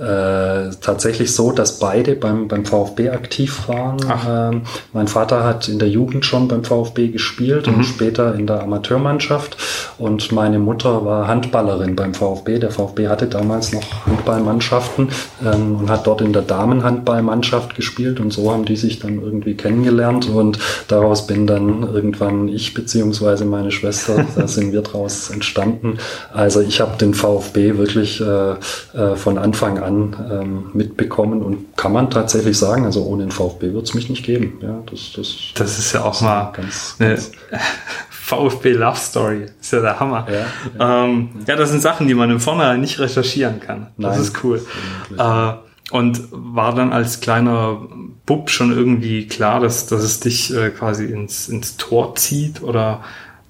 äh, 0.00 0.70
tatsächlich 0.80 1.34
so, 1.34 1.52
dass 1.52 1.78
beide 1.78 2.16
beim, 2.16 2.48
beim 2.48 2.64
VfB 2.64 3.10
aktiv 3.10 3.68
waren. 3.68 3.98
Ähm, 4.26 4.62
mein 4.94 5.08
Vater 5.08 5.44
hat 5.44 5.68
in 5.68 5.78
der 5.78 5.88
Jugend 5.88 6.24
schon 6.24 6.48
beim 6.48 6.64
VfB 6.64 7.08
gespielt 7.08 7.66
mhm. 7.66 7.74
und 7.74 7.84
später 7.84 8.34
in 8.34 8.46
der 8.46 8.62
Amateurmannschaft. 8.62 9.58
Und 9.98 10.32
meine 10.32 10.58
Mutter 10.58 11.04
war 11.04 11.28
Handballerin 11.28 11.96
beim 11.96 12.14
VfB. 12.14 12.58
Der 12.58 12.70
VfB 12.70 13.08
hatte 13.08 13.26
damals 13.26 13.74
noch 13.74 14.06
Handballmannschaften 14.06 15.08
ähm, 15.44 15.76
und 15.76 15.90
hat 15.90 16.06
dort 16.06 16.22
in 16.22 16.32
der 16.32 16.42
Damenhandballmannschaft 16.42 17.74
gespielt. 17.74 18.20
Und 18.20 18.32
so 18.32 18.50
haben 18.52 18.64
die 18.64 18.76
sich 18.76 19.00
dann 19.00 19.20
irgendwie 19.20 19.54
kennengelernt. 19.54 20.30
Und 20.30 20.58
daraus 20.88 21.26
bin 21.26 21.46
dann 21.46 21.82
irgendwann 21.82 22.48
ich 22.48 22.72
beziehungsweise 22.72 23.44
meine 23.44 23.70
Schwester, 23.70 24.24
da 24.34 24.48
sind 24.48 24.72
wir 24.72 24.80
draus 24.80 25.28
entstanden. 25.28 25.98
Also 26.32 26.62
ich 26.62 26.80
habe 26.80 26.96
den 26.96 27.12
VfB 27.12 27.76
wirklich 27.76 28.22
äh, 28.22 28.52
äh, 28.94 29.16
von 29.16 29.36
Anfang 29.36 29.78
an 29.78 29.89
an 29.90 30.16
ähm, 30.30 30.70
mitbekommen 30.72 31.42
und 31.42 31.76
kann 31.76 31.92
man 31.92 32.10
tatsächlich 32.10 32.58
sagen, 32.58 32.84
also 32.84 33.04
ohne 33.04 33.24
den 33.24 33.30
VfB 33.30 33.72
wird 33.72 33.84
es 33.84 33.94
mich 33.94 34.08
nicht 34.08 34.24
geben. 34.24 34.58
Ja, 34.62 34.82
das, 34.90 35.12
das, 35.14 35.36
das 35.54 35.78
ist 35.78 35.92
ja 35.92 36.04
auch 36.04 36.20
mal 36.20 36.52
ganz, 36.52 36.96
eine 36.98 37.10
ganz 37.14 37.32
VfB 38.30 38.72
Love 38.72 38.96
Story. 38.96 39.46
ist 39.60 39.72
ja 39.72 39.80
der 39.80 39.98
Hammer. 39.98 40.26
Ja, 40.30 40.46
ja. 40.78 41.04
Ähm, 41.04 41.30
ja, 41.46 41.56
das 41.56 41.70
sind 41.70 41.80
Sachen, 41.80 42.06
die 42.06 42.14
man 42.14 42.30
im 42.30 42.40
Vornherein 42.40 42.80
nicht 42.80 43.00
recherchieren 43.00 43.58
kann. 43.60 43.88
Das 43.98 44.12
Nein, 44.12 44.22
ist 44.22 44.44
cool. 44.44 44.64
Äh, 45.18 45.52
und 45.90 46.28
war 46.30 46.74
dann 46.74 46.92
als 46.92 47.20
kleiner 47.20 47.80
Bub 48.26 48.48
schon 48.48 48.72
irgendwie 48.72 49.26
klar, 49.26 49.58
dass, 49.58 49.86
dass 49.86 50.04
es 50.04 50.20
dich 50.20 50.54
äh, 50.54 50.70
quasi 50.70 51.06
ins, 51.06 51.48
ins 51.48 51.76
Tor 51.76 52.14
zieht 52.14 52.62
oder 52.62 53.02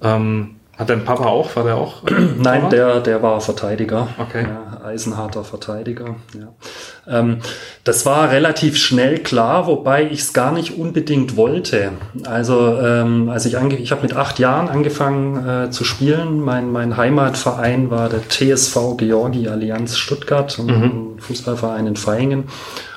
ähm, 0.03 0.57
hat 0.81 0.89
dein 0.89 1.05
Papa 1.05 1.27
auch? 1.27 1.55
War 1.57 1.65
der 1.65 1.77
auch? 1.77 2.03
Nein, 2.39 2.71
der, 2.71 3.01
der 3.01 3.23
war 3.23 3.43
Verteidiger. 3.43 4.09
Okay. 4.17 4.47
Ja, 4.49 4.83
eisenharter 4.83 5.45
Verteidiger. 5.45 6.17
Ja. 6.35 7.19
Ähm, 7.19 7.41
das 7.85 8.07
war 8.07 8.31
relativ 8.31 8.79
schnell 8.79 9.19
klar, 9.19 9.67
wobei 9.67 10.05
ich 10.05 10.21
es 10.21 10.33
gar 10.33 10.53
nicht 10.53 10.79
unbedingt 10.79 11.37
wollte. 11.37 11.93
Also 12.25 12.79
ähm, 12.81 13.29
als 13.29 13.45
ich 13.45 13.59
ange 13.59 13.77
ich 13.77 13.93
habe 13.93 14.01
mit 14.01 14.17
acht 14.17 14.39
Jahren 14.39 14.71
angefangen 14.71 15.47
äh, 15.47 15.71
zu 15.71 15.85
spielen. 15.85 16.41
Mein, 16.41 16.73
mein 16.73 16.97
Heimatverein 16.97 17.91
war 17.91 18.09
der 18.09 18.27
TSV 18.27 18.97
Georgi 18.97 19.49
Allianz 19.49 19.99
Stuttgart, 19.99 20.59
mhm. 20.59 20.71
ein 20.71 21.21
Fußballverein 21.21 21.89
in 21.89 21.97
Vaihingen. 21.97 22.45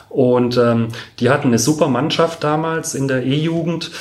Und 0.08 0.58
ähm, 0.58 0.90
die 1.20 1.30
hatten 1.30 1.48
eine 1.48 1.60
super 1.60 1.90
Mannschaft 1.90 2.46
damals 2.46 2.96
in 2.96 3.10
der 3.10 3.25
E-Jugend. 3.25 3.92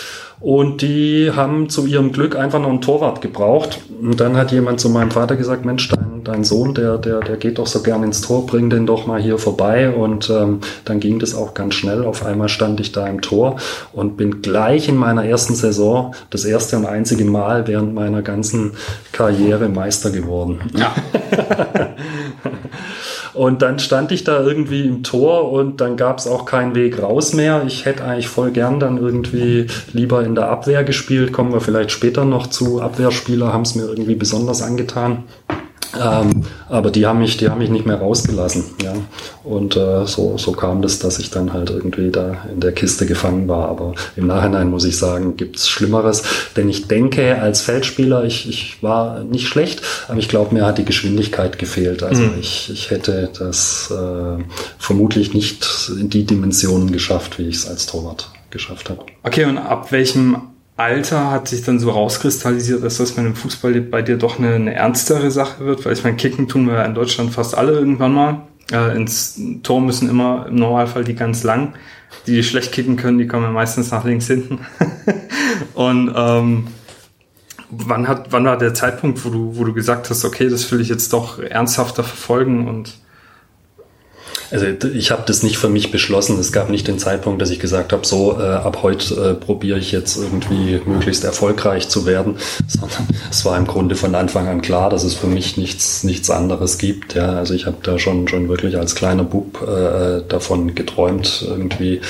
Und 0.42 0.82
die 0.82 1.30
haben 1.34 1.68
zu 1.68 1.86
ihrem 1.86 2.10
Glück 2.10 2.36
einfach 2.36 2.60
noch 2.60 2.68
einen 2.68 2.80
Torwart 2.80 3.20
gebraucht. 3.20 3.80
Und 4.00 4.20
dann 4.20 4.36
hat 4.36 4.50
jemand 4.50 4.80
zu 4.80 4.90
meinem 4.90 5.12
Vater 5.12 5.36
gesagt, 5.36 5.64
Mensch, 5.64 5.88
dein 5.88 6.12
dein, 6.24 6.44
Sohn, 6.44 6.74
der, 6.74 6.98
der, 6.98 7.20
der 7.20 7.36
geht 7.36 7.58
doch 7.58 7.66
so 7.66 7.82
gern 7.82 8.02
ins 8.02 8.20
Tor, 8.20 8.46
bring 8.46 8.70
den 8.70 8.86
doch 8.86 9.06
mal 9.06 9.20
hier 9.20 9.38
vorbei. 9.38 9.90
Und 9.90 10.30
ähm, 10.30 10.60
dann 10.84 11.00
ging 11.00 11.18
das 11.18 11.34
auch 11.34 11.54
ganz 11.54 11.74
schnell. 11.74 12.04
Auf 12.04 12.24
einmal 12.24 12.48
stand 12.48 12.80
ich 12.80 12.92
da 12.92 13.06
im 13.06 13.20
Tor 13.20 13.56
und 13.92 14.16
bin 14.16 14.42
gleich 14.42 14.88
in 14.88 14.96
meiner 14.96 15.24
ersten 15.24 15.54
Saison, 15.54 16.14
das 16.30 16.44
erste 16.44 16.76
und 16.76 16.86
einzige 16.86 17.24
Mal 17.24 17.66
während 17.66 17.94
meiner 17.94 18.22
ganzen 18.22 18.72
Karriere 19.12 19.68
Meister 19.68 20.10
geworden. 20.10 20.60
Ja. 20.76 20.94
Und 23.34 23.62
dann 23.62 23.78
stand 23.78 24.12
ich 24.12 24.24
da 24.24 24.42
irgendwie 24.42 24.86
im 24.86 25.02
Tor 25.02 25.50
und 25.50 25.80
dann 25.80 25.96
gab 25.96 26.18
es 26.18 26.26
auch 26.26 26.44
keinen 26.44 26.74
Weg 26.74 27.02
raus 27.02 27.32
mehr. 27.32 27.62
Ich 27.66 27.84
hätte 27.84 28.04
eigentlich 28.04 28.28
voll 28.28 28.50
gern 28.50 28.78
dann 28.78 28.98
irgendwie 28.98 29.66
lieber 29.92 30.24
in 30.24 30.34
der 30.34 30.48
Abwehr 30.48 30.84
gespielt. 30.84 31.32
Kommen 31.32 31.52
wir 31.52 31.60
vielleicht 31.60 31.90
später 31.90 32.24
noch 32.24 32.48
zu. 32.48 32.80
Abwehrspieler 32.80 33.52
haben 33.52 33.62
es 33.62 33.74
mir 33.74 33.84
irgendwie 33.84 34.14
besonders 34.14 34.62
angetan. 34.62 35.24
Ähm, 36.00 36.44
aber 36.68 36.90
die 36.90 37.06
haben 37.06 37.18
mich, 37.18 37.36
die 37.36 37.48
haben 37.48 37.58
mich 37.58 37.70
nicht 37.70 37.86
mehr 37.86 37.96
rausgelassen, 37.96 38.64
ja. 38.82 38.94
Und 39.44 39.76
äh, 39.76 40.06
so, 40.06 40.38
so 40.38 40.52
kam 40.52 40.82
das, 40.82 40.98
dass 40.98 41.18
ich 41.18 41.30
dann 41.30 41.52
halt 41.52 41.70
irgendwie 41.70 42.10
da 42.10 42.44
in 42.52 42.60
der 42.60 42.72
Kiste 42.72 43.06
gefangen 43.06 43.48
war. 43.48 43.68
Aber 43.68 43.94
im 44.16 44.26
Nachhinein 44.26 44.70
muss 44.70 44.84
ich 44.84 44.96
sagen, 44.96 45.36
gibt's 45.36 45.68
Schlimmeres. 45.68 46.22
Denn 46.56 46.68
ich 46.68 46.88
denke, 46.88 47.40
als 47.40 47.60
Feldspieler, 47.60 48.24
ich, 48.24 48.48
ich 48.48 48.82
war 48.82 49.24
nicht 49.24 49.48
schlecht, 49.48 49.82
aber 50.08 50.18
ich 50.18 50.28
glaube, 50.28 50.54
mir 50.54 50.64
hat 50.64 50.78
die 50.78 50.84
Geschwindigkeit 50.84 51.58
gefehlt. 51.58 52.02
Also 52.02 52.22
mhm. 52.22 52.38
ich, 52.40 52.70
ich 52.72 52.90
hätte 52.90 53.30
das 53.38 53.90
äh, 53.90 54.42
vermutlich 54.78 55.34
nicht 55.34 55.90
in 55.98 56.08
die 56.08 56.24
Dimensionen 56.24 56.92
geschafft, 56.92 57.38
wie 57.38 57.48
ich 57.48 57.56
es 57.56 57.68
als 57.68 57.86
Torwart 57.86 58.30
geschafft 58.50 58.90
habe. 58.90 59.04
Okay, 59.24 59.44
und 59.44 59.58
ab 59.58 59.90
welchem 59.90 60.36
Alter 60.76 61.30
hat 61.30 61.48
sich 61.48 61.62
dann 61.62 61.78
so 61.78 61.90
rauskristallisiert, 61.90 62.82
dass 62.82 62.98
das 62.98 63.16
mit 63.16 63.26
dem 63.26 63.34
Fußball 63.34 63.80
bei 63.82 64.02
dir 64.02 64.16
doch 64.16 64.38
eine, 64.38 64.54
eine 64.54 64.74
ernstere 64.74 65.30
Sache 65.30 65.64
wird, 65.64 65.84
weil 65.84 65.92
ich 65.92 66.02
meine, 66.02 66.16
Kicken 66.16 66.48
tun 66.48 66.66
wir 66.66 66.84
in 66.84 66.94
Deutschland 66.94 67.32
fast 67.32 67.56
alle 67.56 67.72
irgendwann 67.72 68.12
mal. 68.12 68.46
Äh, 68.72 68.96
ins 68.96 69.38
Tor 69.62 69.80
müssen 69.80 70.08
immer 70.08 70.46
im 70.48 70.56
Normalfall 70.56 71.04
die 71.04 71.14
ganz 71.14 71.42
lang. 71.42 71.74
Die, 72.26 72.32
die 72.32 72.42
schlecht 72.42 72.72
kicken 72.72 72.96
können, 72.96 73.18
die 73.18 73.26
kommen 73.26 73.44
ja 73.44 73.50
meistens 73.50 73.90
nach 73.90 74.04
links 74.04 74.26
hinten. 74.26 74.60
Und 75.74 76.12
ähm, 76.16 76.68
wann 77.70 78.08
hat, 78.08 78.32
wann 78.32 78.44
war 78.44 78.58
der 78.58 78.74
Zeitpunkt, 78.74 79.24
wo 79.24 79.30
du, 79.30 79.56
wo 79.56 79.64
du 79.64 79.72
gesagt 79.72 80.10
hast, 80.10 80.24
okay, 80.24 80.48
das 80.48 80.70
will 80.70 80.80
ich 80.80 80.88
jetzt 80.88 81.12
doch 81.12 81.38
ernsthafter 81.38 82.04
verfolgen 82.04 82.68
und 82.68 82.98
also 84.52 84.66
ich 84.88 85.10
habe 85.10 85.22
das 85.26 85.42
nicht 85.42 85.56
für 85.56 85.68
mich 85.70 85.90
beschlossen. 85.90 86.38
Es 86.38 86.52
gab 86.52 86.68
nicht 86.68 86.86
den 86.86 86.98
Zeitpunkt, 86.98 87.40
dass 87.40 87.50
ich 87.50 87.58
gesagt 87.58 87.92
habe, 87.92 88.06
so 88.06 88.38
äh, 88.38 88.42
ab 88.42 88.80
heute 88.82 89.14
äh, 89.14 89.34
probiere 89.34 89.78
ich 89.78 89.92
jetzt 89.92 90.16
irgendwie 90.16 90.80
möglichst 90.84 91.24
erfolgreich 91.24 91.88
zu 91.88 92.04
werden, 92.04 92.36
sondern 92.68 93.08
es 93.30 93.44
war 93.44 93.56
im 93.56 93.66
Grunde 93.66 93.94
von 93.94 94.14
Anfang 94.14 94.48
an 94.48 94.60
klar, 94.60 94.90
dass 94.90 95.04
es 95.04 95.14
für 95.14 95.26
mich 95.26 95.56
nichts 95.56 96.04
nichts 96.04 96.28
anderes 96.30 96.78
gibt. 96.78 97.14
Ja, 97.14 97.32
also 97.32 97.54
ich 97.54 97.66
habe 97.66 97.78
da 97.82 97.98
schon 97.98 98.28
schon 98.28 98.48
wirklich 98.48 98.76
als 98.76 98.94
kleiner 98.94 99.24
Bub 99.24 99.62
äh, 99.62 100.22
davon 100.28 100.74
geträumt, 100.74 101.44
irgendwie 101.48 102.00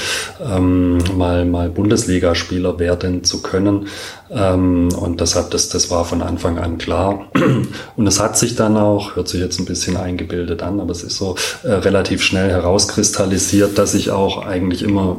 ähm, 0.44 0.98
mal 1.16 1.44
mal 1.44 1.70
Bundesligaspieler 1.70 2.78
werden 2.78 3.22
zu 3.22 3.40
können. 3.42 3.86
Ähm, 4.34 4.88
und 4.98 5.20
deshalb, 5.20 5.50
das, 5.50 5.68
das 5.68 5.90
war 5.90 6.04
von 6.04 6.22
Anfang 6.22 6.58
an 6.58 6.78
klar. 6.78 7.26
Und 7.96 8.06
es 8.06 8.18
hat 8.18 8.38
sich 8.38 8.54
dann 8.56 8.76
auch, 8.76 9.14
hört 9.14 9.28
sich 9.28 9.40
jetzt 9.40 9.58
ein 9.58 9.66
bisschen 9.66 9.96
eingebildet 9.96 10.62
an, 10.62 10.80
aber 10.80 10.92
es 10.92 11.02
ist 11.02 11.16
so 11.16 11.36
äh, 11.64 11.72
relativ 11.72 12.22
schnell 12.22 12.31
herauskristallisiert, 12.40 13.78
dass 13.78 13.94
ich 13.94 14.10
auch 14.10 14.44
eigentlich 14.44 14.82
immer, 14.82 15.16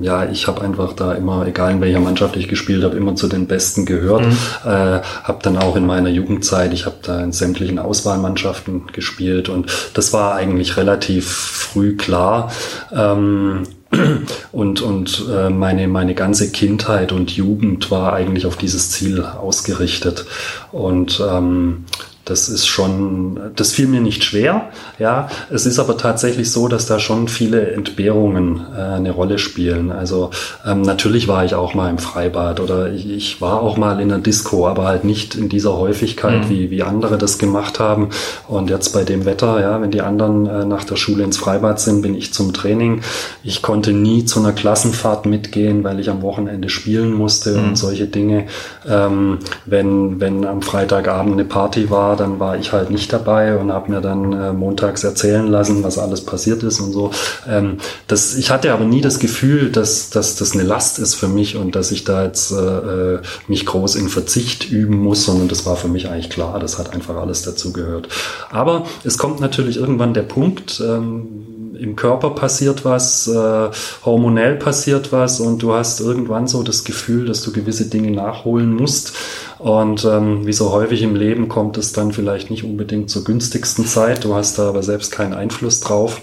ja, 0.00 0.28
ich 0.30 0.46
habe 0.46 0.62
einfach 0.62 0.92
da 0.92 1.12
immer, 1.12 1.46
egal 1.46 1.72
in 1.72 1.80
welcher 1.80 2.00
Mannschaft 2.00 2.36
ich 2.36 2.48
gespielt 2.48 2.84
habe, 2.84 2.96
immer 2.96 3.14
zu 3.14 3.28
den 3.28 3.46
Besten 3.46 3.86
gehört. 3.86 4.26
Mhm. 4.26 4.36
Äh, 4.64 5.00
habe 5.22 5.38
dann 5.42 5.56
auch 5.56 5.76
in 5.76 5.86
meiner 5.86 6.10
Jugendzeit, 6.10 6.72
ich 6.72 6.86
habe 6.86 6.96
da 7.02 7.20
in 7.20 7.32
sämtlichen 7.32 7.78
Auswahlmannschaften 7.78 8.88
gespielt 8.92 9.48
und 9.48 9.70
das 9.94 10.12
war 10.12 10.34
eigentlich 10.34 10.76
relativ 10.76 11.28
früh 11.28 11.96
klar. 11.96 12.50
Ähm, 12.92 13.64
und, 14.52 14.80
und 14.80 15.26
äh, 15.30 15.50
meine, 15.50 15.86
meine 15.88 16.14
ganze 16.14 16.50
Kindheit 16.50 17.12
und 17.12 17.30
Jugend 17.30 17.90
war 17.90 18.14
eigentlich 18.14 18.46
auf 18.46 18.56
dieses 18.56 18.90
Ziel 18.90 19.22
ausgerichtet. 19.22 20.24
Und 20.70 21.22
ähm, 21.26 21.84
das 22.24 22.48
ist 22.48 22.66
schon, 22.66 23.40
das 23.56 23.72
fiel 23.72 23.88
mir 23.88 24.00
nicht 24.00 24.22
schwer. 24.22 24.70
Ja, 24.98 25.28
es 25.50 25.66
ist 25.66 25.80
aber 25.80 25.96
tatsächlich 25.96 26.52
so, 26.52 26.68
dass 26.68 26.86
da 26.86 27.00
schon 27.00 27.26
viele 27.26 27.72
Entbehrungen 27.72 28.60
äh, 28.76 28.80
eine 28.80 29.10
Rolle 29.10 29.38
spielen. 29.38 29.90
Also 29.90 30.30
ähm, 30.64 30.82
natürlich 30.82 31.26
war 31.26 31.44
ich 31.44 31.54
auch 31.56 31.74
mal 31.74 31.90
im 31.90 31.98
Freibad 31.98 32.60
oder 32.60 32.92
ich, 32.92 33.10
ich, 33.10 33.40
war 33.40 33.60
auch 33.60 33.76
mal 33.76 34.00
in 34.00 34.08
der 34.08 34.18
Disco, 34.18 34.68
aber 34.68 34.84
halt 34.84 35.02
nicht 35.02 35.34
in 35.34 35.48
dieser 35.48 35.76
Häufigkeit, 35.76 36.44
mhm. 36.44 36.48
wie, 36.48 36.70
wie 36.70 36.82
andere 36.84 37.18
das 37.18 37.38
gemacht 37.38 37.80
haben. 37.80 38.10
Und 38.46 38.70
jetzt 38.70 38.90
bei 38.90 39.02
dem 39.02 39.24
Wetter, 39.24 39.60
ja, 39.60 39.80
wenn 39.80 39.90
die 39.90 40.02
anderen 40.02 40.46
äh, 40.46 40.64
nach 40.64 40.84
der 40.84 40.96
Schule 40.96 41.24
ins 41.24 41.38
Freibad 41.38 41.80
sind, 41.80 42.02
bin 42.02 42.14
ich 42.14 42.32
zum 42.32 42.52
Training. 42.52 43.00
Ich 43.42 43.62
konnte 43.62 43.92
nie 43.92 44.24
zu 44.24 44.38
einer 44.38 44.52
Klassenfahrt 44.52 45.26
mitgehen, 45.26 45.82
weil 45.82 45.98
ich 45.98 46.08
am 46.08 46.22
Wochenende 46.22 46.68
spielen 46.68 47.12
musste 47.12 47.58
mhm. 47.58 47.68
und 47.70 47.76
solche 47.76 48.06
Dinge. 48.06 48.46
Ähm, 48.88 49.38
wenn, 49.66 50.20
wenn 50.20 50.46
am 50.46 50.62
Freitagabend 50.62 51.32
eine 51.32 51.44
Party 51.44 51.90
war, 51.90 52.11
war, 52.12 52.16
dann 52.16 52.38
war 52.38 52.58
ich 52.58 52.72
halt 52.72 52.90
nicht 52.90 53.12
dabei 53.12 53.56
und 53.56 53.72
habe 53.72 53.90
mir 53.90 54.00
dann 54.00 54.32
äh, 54.32 54.52
montags 54.52 55.02
erzählen 55.02 55.46
lassen, 55.46 55.82
was 55.82 55.98
alles 55.98 56.24
passiert 56.24 56.62
ist 56.62 56.80
und 56.80 56.92
so. 56.92 57.10
Ähm, 57.48 57.78
das, 58.06 58.36
ich 58.36 58.50
hatte 58.50 58.72
aber 58.72 58.84
nie 58.84 59.00
das 59.00 59.18
Gefühl, 59.18 59.70
dass, 59.70 60.10
dass 60.10 60.36
das 60.36 60.52
eine 60.52 60.62
Last 60.62 60.98
ist 60.98 61.14
für 61.14 61.28
mich 61.28 61.56
und 61.56 61.74
dass 61.74 61.90
ich 61.90 62.04
da 62.04 62.24
jetzt 62.24 62.52
äh, 62.52 62.56
äh, 62.56 63.20
mich 63.48 63.64
groß 63.64 63.96
in 63.96 64.08
Verzicht 64.08 64.70
üben 64.70 64.98
muss, 64.98 65.24
sondern 65.24 65.48
das 65.48 65.64
war 65.64 65.76
für 65.76 65.88
mich 65.88 66.08
eigentlich 66.08 66.30
klar, 66.30 66.58
das 66.60 66.78
hat 66.78 66.92
einfach 66.92 67.16
alles 67.16 67.42
dazu 67.42 67.72
gehört. 67.72 68.08
Aber 68.50 68.84
es 69.04 69.16
kommt 69.16 69.40
natürlich 69.40 69.78
irgendwann 69.78 70.12
der 70.12 70.22
Punkt, 70.22 70.82
ähm, 70.86 71.46
im 71.82 71.96
Körper 71.96 72.30
passiert 72.30 72.84
was, 72.84 73.26
äh, 73.26 73.70
hormonell 74.04 74.56
passiert 74.56 75.12
was 75.12 75.40
und 75.40 75.62
du 75.62 75.74
hast 75.74 76.00
irgendwann 76.00 76.46
so 76.46 76.62
das 76.62 76.84
Gefühl, 76.84 77.26
dass 77.26 77.42
du 77.42 77.52
gewisse 77.52 77.86
Dinge 77.86 78.10
nachholen 78.10 78.72
musst. 78.72 79.14
Und 79.58 80.04
ähm, 80.04 80.46
wie 80.46 80.52
so 80.52 80.72
häufig 80.72 81.02
im 81.02 81.14
Leben 81.14 81.48
kommt 81.48 81.76
es 81.76 81.92
dann 81.92 82.12
vielleicht 82.12 82.50
nicht 82.50 82.64
unbedingt 82.64 83.10
zur 83.10 83.24
günstigsten 83.24 83.86
Zeit. 83.86 84.24
Du 84.24 84.34
hast 84.34 84.58
da 84.58 84.68
aber 84.68 84.82
selbst 84.82 85.12
keinen 85.12 85.34
Einfluss 85.34 85.80
drauf. 85.80 86.20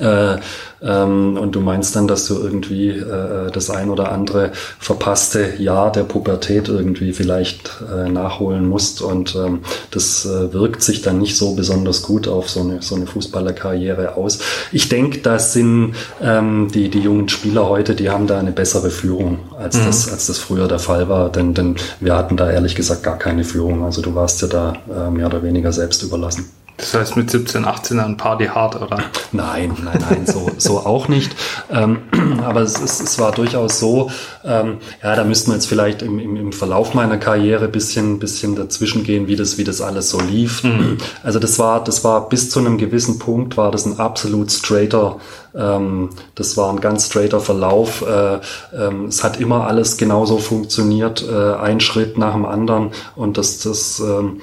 Äh, 0.00 0.36
ähm, 0.82 1.38
und 1.38 1.54
du 1.54 1.60
meinst 1.60 1.96
dann, 1.96 2.06
dass 2.06 2.26
du 2.26 2.34
irgendwie 2.34 2.90
äh, 2.90 3.50
das 3.50 3.70
ein 3.70 3.90
oder 3.90 4.12
andere 4.12 4.50
verpasste 4.78 5.54
Jahr 5.58 5.92
der 5.92 6.02
Pubertät 6.02 6.68
irgendwie 6.68 7.12
vielleicht 7.12 7.70
äh, 7.90 8.08
nachholen 8.08 8.68
musst 8.68 9.00
und 9.00 9.34
ähm, 9.36 9.60
das 9.92 10.26
äh, 10.26 10.52
wirkt 10.52 10.82
sich 10.82 11.02
dann 11.02 11.18
nicht 11.18 11.36
so 11.36 11.54
besonders 11.54 12.02
gut 12.02 12.28
auf 12.28 12.50
so 12.50 12.60
eine, 12.60 12.82
so 12.82 12.96
eine 12.96 13.06
Fußballerkarriere 13.06 14.16
aus. 14.16 14.40
Ich 14.72 14.88
denke, 14.88 15.20
das 15.20 15.52
sind 15.52 15.94
ähm, 16.20 16.68
die, 16.72 16.90
die 16.90 17.00
jungen 17.00 17.28
Spieler 17.28 17.68
heute, 17.68 17.94
die 17.94 18.10
haben 18.10 18.26
da 18.26 18.38
eine 18.38 18.52
bessere 18.52 18.90
Führung, 18.90 19.38
als, 19.56 19.78
mhm. 19.78 19.86
das, 19.86 20.10
als 20.10 20.26
das 20.26 20.38
früher 20.38 20.68
der 20.68 20.80
Fall 20.80 21.08
war, 21.08 21.30
denn, 21.30 21.54
denn 21.54 21.76
wir 22.00 22.16
hatten 22.16 22.36
da 22.36 22.50
ehrlich 22.50 22.74
gesagt 22.74 23.02
gar 23.02 23.18
keine 23.18 23.44
Führung. 23.44 23.84
Also 23.84 24.02
du 24.02 24.14
warst 24.14 24.42
ja 24.42 24.48
da 24.48 24.74
äh, 24.90 25.10
mehr 25.10 25.26
oder 25.26 25.42
weniger 25.42 25.72
selbst 25.72 26.02
überlassen. 26.02 26.50
Das 26.76 26.92
heißt 26.92 27.16
mit 27.16 27.30
17, 27.30 27.64
18 27.64 28.00
ein 28.00 28.16
Party 28.16 28.46
hart, 28.46 28.80
oder? 28.80 28.98
Nein, 29.30 29.76
nein, 29.84 29.98
nein, 30.08 30.26
so, 30.26 30.50
so 30.58 30.80
auch 30.80 31.06
nicht. 31.06 31.34
Ähm, 31.70 31.98
aber 32.44 32.62
es, 32.62 32.80
es, 32.80 33.00
es 33.00 33.18
war 33.18 33.30
durchaus 33.30 33.78
so, 33.78 34.10
ähm, 34.44 34.78
ja, 35.02 35.14
da 35.14 35.22
müssten 35.22 35.50
wir 35.50 35.54
jetzt 35.54 35.66
vielleicht 35.66 36.02
im, 36.02 36.18
im, 36.18 36.36
im 36.36 36.52
Verlauf 36.52 36.92
meiner 36.92 37.16
Karriere 37.16 37.68
bisschen, 37.68 38.18
bisschen 38.18 38.56
dazwischen 38.56 39.04
gehen, 39.04 39.28
wie 39.28 39.36
das, 39.36 39.56
wie 39.56 39.64
das 39.64 39.80
alles 39.80 40.10
so 40.10 40.20
lief. 40.20 40.64
Mhm. 40.64 40.98
Also 41.22 41.38
das 41.38 41.58
war, 41.60 41.82
das 41.82 42.02
war 42.02 42.28
bis 42.28 42.50
zu 42.50 42.58
einem 42.58 42.76
gewissen 42.76 43.20
Punkt 43.20 43.56
war 43.56 43.70
das 43.70 43.86
ein 43.86 44.00
absolut 44.00 44.50
straighter 44.50 45.18
ähm, 45.54 46.10
das 46.34 46.56
war 46.56 46.70
ein 46.70 46.80
ganz 46.80 47.06
straighter 47.06 47.40
Verlauf. 47.40 48.02
Äh, 48.02 48.40
ähm, 48.76 49.06
es 49.06 49.22
hat 49.22 49.40
immer 49.40 49.66
alles 49.66 49.96
genauso 49.96 50.38
funktioniert, 50.38 51.24
äh, 51.28 51.54
ein 51.54 51.80
Schritt 51.80 52.18
nach 52.18 52.32
dem 52.32 52.46
anderen 52.46 52.90
und 53.16 53.38
das, 53.38 53.58
das 53.60 54.00
ähm, 54.00 54.40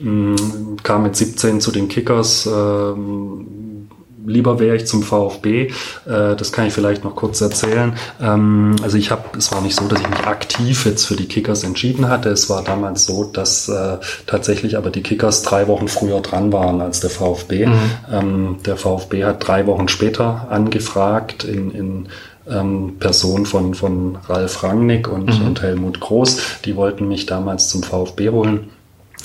Mm, 0.00 0.76
kam 0.82 1.04
mit 1.04 1.16
17 1.16 1.60
zu 1.60 1.70
den 1.70 1.88
Kickers. 1.88 2.46
Ähm, 2.46 3.73
lieber 4.26 4.58
wäre 4.58 4.76
ich 4.76 4.86
zum 4.86 5.02
VfB. 5.02 5.68
Äh, 6.06 6.36
das 6.36 6.52
kann 6.52 6.66
ich 6.66 6.72
vielleicht 6.72 7.04
noch 7.04 7.16
kurz 7.16 7.40
erzählen. 7.40 7.94
Ähm, 8.20 8.76
also 8.82 8.96
ich 8.96 9.10
habe, 9.10 9.38
es 9.38 9.52
war 9.52 9.60
nicht 9.60 9.76
so, 9.76 9.86
dass 9.86 10.00
ich 10.00 10.08
mich 10.08 10.26
aktiv 10.26 10.86
jetzt 10.86 11.06
für 11.06 11.16
die 11.16 11.26
Kickers 11.26 11.64
entschieden 11.64 12.08
hatte. 12.08 12.30
Es 12.30 12.50
war 12.50 12.62
damals 12.62 13.06
so, 13.06 13.24
dass 13.24 13.68
äh, 13.68 13.98
tatsächlich 14.26 14.76
aber 14.76 14.90
die 14.90 15.02
Kickers 15.02 15.42
drei 15.42 15.68
Wochen 15.68 15.88
früher 15.88 16.20
dran 16.20 16.52
waren 16.52 16.80
als 16.80 17.00
der 17.00 17.10
VfB. 17.10 17.66
Mhm. 17.66 17.72
Ähm, 18.12 18.56
der 18.64 18.76
VfB 18.76 19.24
hat 19.24 19.46
drei 19.46 19.66
Wochen 19.66 19.88
später 19.88 20.46
angefragt 20.50 21.44
in, 21.44 21.70
in 21.70 22.08
ähm, 22.48 22.96
Person 22.98 23.46
von, 23.46 23.74
von 23.74 24.18
Ralf 24.28 24.62
Rangnick 24.62 25.08
und, 25.08 25.38
mhm. 25.38 25.46
und 25.46 25.62
Helmut 25.62 26.00
Groß. 26.00 26.60
Die 26.64 26.76
wollten 26.76 27.08
mich 27.08 27.26
damals 27.26 27.68
zum 27.68 27.82
VfB 27.82 28.30
holen. 28.30 28.70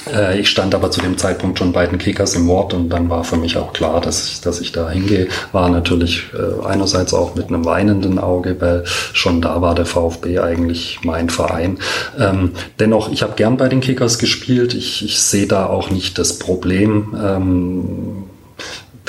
Äh, 0.08 0.40
ich 0.40 0.50
stand 0.50 0.76
aber 0.76 0.92
zu 0.92 1.02
dem 1.02 1.18
Zeitpunkt 1.18 1.60
schon 1.60 1.74
bei 1.74 1.86
den 1.86 1.98
Kickers 1.98 2.36
im 2.36 2.48
Wort 2.48 2.74
und 2.74 2.90
dann 2.90 3.10
war 3.10 3.24
für 3.24 3.38
mich 3.38 3.58
auch 3.58 3.74
klar, 3.74 4.02
dass 4.02 4.28
ich, 4.28 4.42
dass 4.42 4.62
ich 4.62 4.72
da 4.72 4.90
hingehe. 4.90 5.28
War 5.52 5.70
natürlich 5.70 6.26
äh, 6.34 6.66
einerseits 6.66 7.14
auch 7.14 7.36
mit 7.36 7.48
einem 7.48 7.66
weinenden 7.66 8.20
Auge, 8.20 8.56
weil 8.60 8.84
schon 8.86 9.42
da 9.42 9.62
war 9.62 9.76
der 9.76 9.86
VfB 9.86 10.40
eigentlich 10.40 11.00
mein 11.04 11.30
Verein. 11.30 11.80
Ähm, 12.18 12.52
dennoch, 12.80 13.12
ich 13.12 13.24
habe 13.24 13.34
gern 13.36 13.58
bei 13.58 13.68
den 13.68 13.82
Kickers 13.82 14.20
gespielt. 14.20 14.74
Ich, 14.74 15.04
ich 15.04 15.20
sehe 15.20 15.48
da 15.48 15.66
auch 15.66 15.90
nicht 15.90 16.18
das 16.18 16.40
Problem. 16.40 17.16
Ähm, 17.22 18.29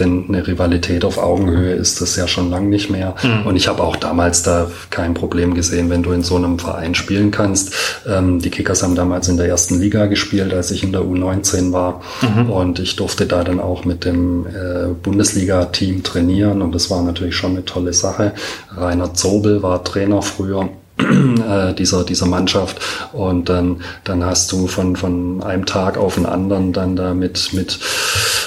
denn 0.00 0.24
eine 0.28 0.46
Rivalität 0.46 1.04
auf 1.04 1.18
Augenhöhe 1.18 1.74
ist 1.74 2.00
das 2.00 2.16
ja 2.16 2.26
schon 2.26 2.50
lang 2.50 2.68
nicht 2.68 2.90
mehr. 2.90 3.14
Mhm. 3.22 3.46
Und 3.46 3.56
ich 3.56 3.68
habe 3.68 3.82
auch 3.82 3.96
damals 3.96 4.42
da 4.42 4.70
kein 4.90 5.14
Problem 5.14 5.54
gesehen, 5.54 5.90
wenn 5.90 6.02
du 6.02 6.12
in 6.12 6.22
so 6.22 6.36
einem 6.36 6.58
Verein 6.58 6.94
spielen 6.94 7.30
kannst. 7.30 7.74
Ähm, 8.08 8.40
die 8.40 8.50
Kickers 8.50 8.82
haben 8.82 8.94
damals 8.94 9.28
in 9.28 9.36
der 9.36 9.46
ersten 9.46 9.78
Liga 9.78 10.06
gespielt, 10.06 10.52
als 10.52 10.70
ich 10.70 10.82
in 10.82 10.92
der 10.92 11.02
U19 11.02 11.72
war. 11.72 12.00
Mhm. 12.22 12.50
Und 12.50 12.78
ich 12.78 12.96
durfte 12.96 13.26
da 13.26 13.44
dann 13.44 13.60
auch 13.60 13.84
mit 13.84 14.04
dem 14.04 14.46
äh, 14.46 14.88
Bundesliga-Team 15.02 16.02
trainieren. 16.02 16.62
Und 16.62 16.74
das 16.74 16.90
war 16.90 17.02
natürlich 17.02 17.36
schon 17.36 17.52
eine 17.52 17.64
tolle 17.64 17.92
Sache. 17.92 18.32
Rainer 18.76 19.14
Zobel 19.14 19.62
war 19.62 19.84
Trainer 19.84 20.22
früher 20.22 20.68
äh, 21.70 21.74
dieser, 21.74 22.04
dieser 22.04 22.26
Mannschaft. 22.26 22.80
Und 23.12 23.48
dann, 23.48 23.82
dann 24.04 24.24
hast 24.24 24.52
du 24.52 24.66
von, 24.66 24.96
von 24.96 25.42
einem 25.42 25.66
Tag 25.66 25.98
auf 25.98 26.14
den 26.14 26.26
anderen 26.26 26.72
dann 26.72 26.96
da 26.96 27.14
mit, 27.14 27.52
mit 27.52 27.78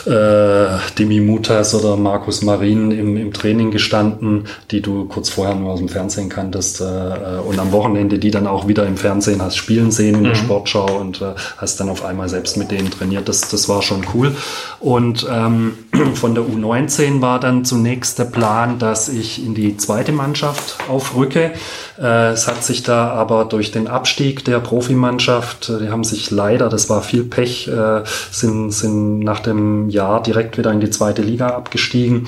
äh, 0.05 0.65
Demi 0.97 1.19
Mutas 1.19 1.73
oder 1.75 1.95
Markus 1.97 2.41
Marin 2.41 2.91
im, 2.91 3.17
im 3.17 3.33
Training 3.33 3.71
gestanden, 3.71 4.45
die 4.71 4.81
du 4.81 5.05
kurz 5.05 5.29
vorher 5.29 5.55
nur 5.55 5.71
aus 5.71 5.79
dem 5.79 5.89
Fernsehen 5.89 6.29
kanntest 6.29 6.81
äh, 6.81 6.83
und 6.83 7.59
am 7.59 7.71
Wochenende 7.71 8.19
die 8.19 8.31
dann 8.31 8.47
auch 8.47 8.67
wieder 8.67 8.85
im 8.85 8.97
Fernsehen 8.97 9.41
hast 9.41 9.55
spielen 9.55 9.91
sehen 9.91 10.15
in 10.15 10.21
mhm. 10.21 10.25
der 10.25 10.35
Sportschau 10.35 10.99
und 10.99 11.21
äh, 11.21 11.33
hast 11.57 11.79
dann 11.79 11.89
auf 11.89 12.03
einmal 12.03 12.29
selbst 12.29 12.57
mit 12.57 12.71
denen 12.71 12.91
trainiert. 12.91 13.27
Das, 13.27 13.41
das 13.41 13.69
war 13.69 13.81
schon 13.81 14.05
cool. 14.13 14.35
Und 14.79 15.27
ähm, 15.29 15.77
von 16.15 16.35
der 16.35 16.43
U19 16.43 17.21
war 17.21 17.39
dann 17.39 17.65
zunächst 17.65 18.19
der 18.19 18.25
Plan, 18.25 18.79
dass 18.79 19.09
ich 19.09 19.43
in 19.43 19.55
die 19.55 19.77
zweite 19.77 20.11
Mannschaft 20.11 20.77
aufrücke. 20.89 21.51
Äh, 21.99 22.31
es 22.31 22.47
hat 22.47 22.63
sich 22.63 22.83
da 22.83 23.09
aber 23.09 23.45
durch 23.45 23.71
den 23.71 23.87
Abstieg 23.87 24.45
der 24.45 24.59
Profimannschaft, 24.59 25.69
äh, 25.69 25.79
die 25.79 25.89
haben 25.89 26.03
sich 26.03 26.31
leider, 26.31 26.69
das 26.69 26.89
war 26.89 27.01
viel 27.01 27.23
Pech, 27.23 27.67
äh, 27.67 28.03
sind, 28.31 28.71
sind 28.71 29.19
nach 29.19 29.39
dem 29.39 29.89
Jahr 29.89 30.21
direkt 30.21 30.57
wieder 30.57 30.71
in 30.71 30.79
die 30.79 30.89
zweite 30.89 31.21
Liga 31.21 31.49
abgestiegen. 31.49 32.27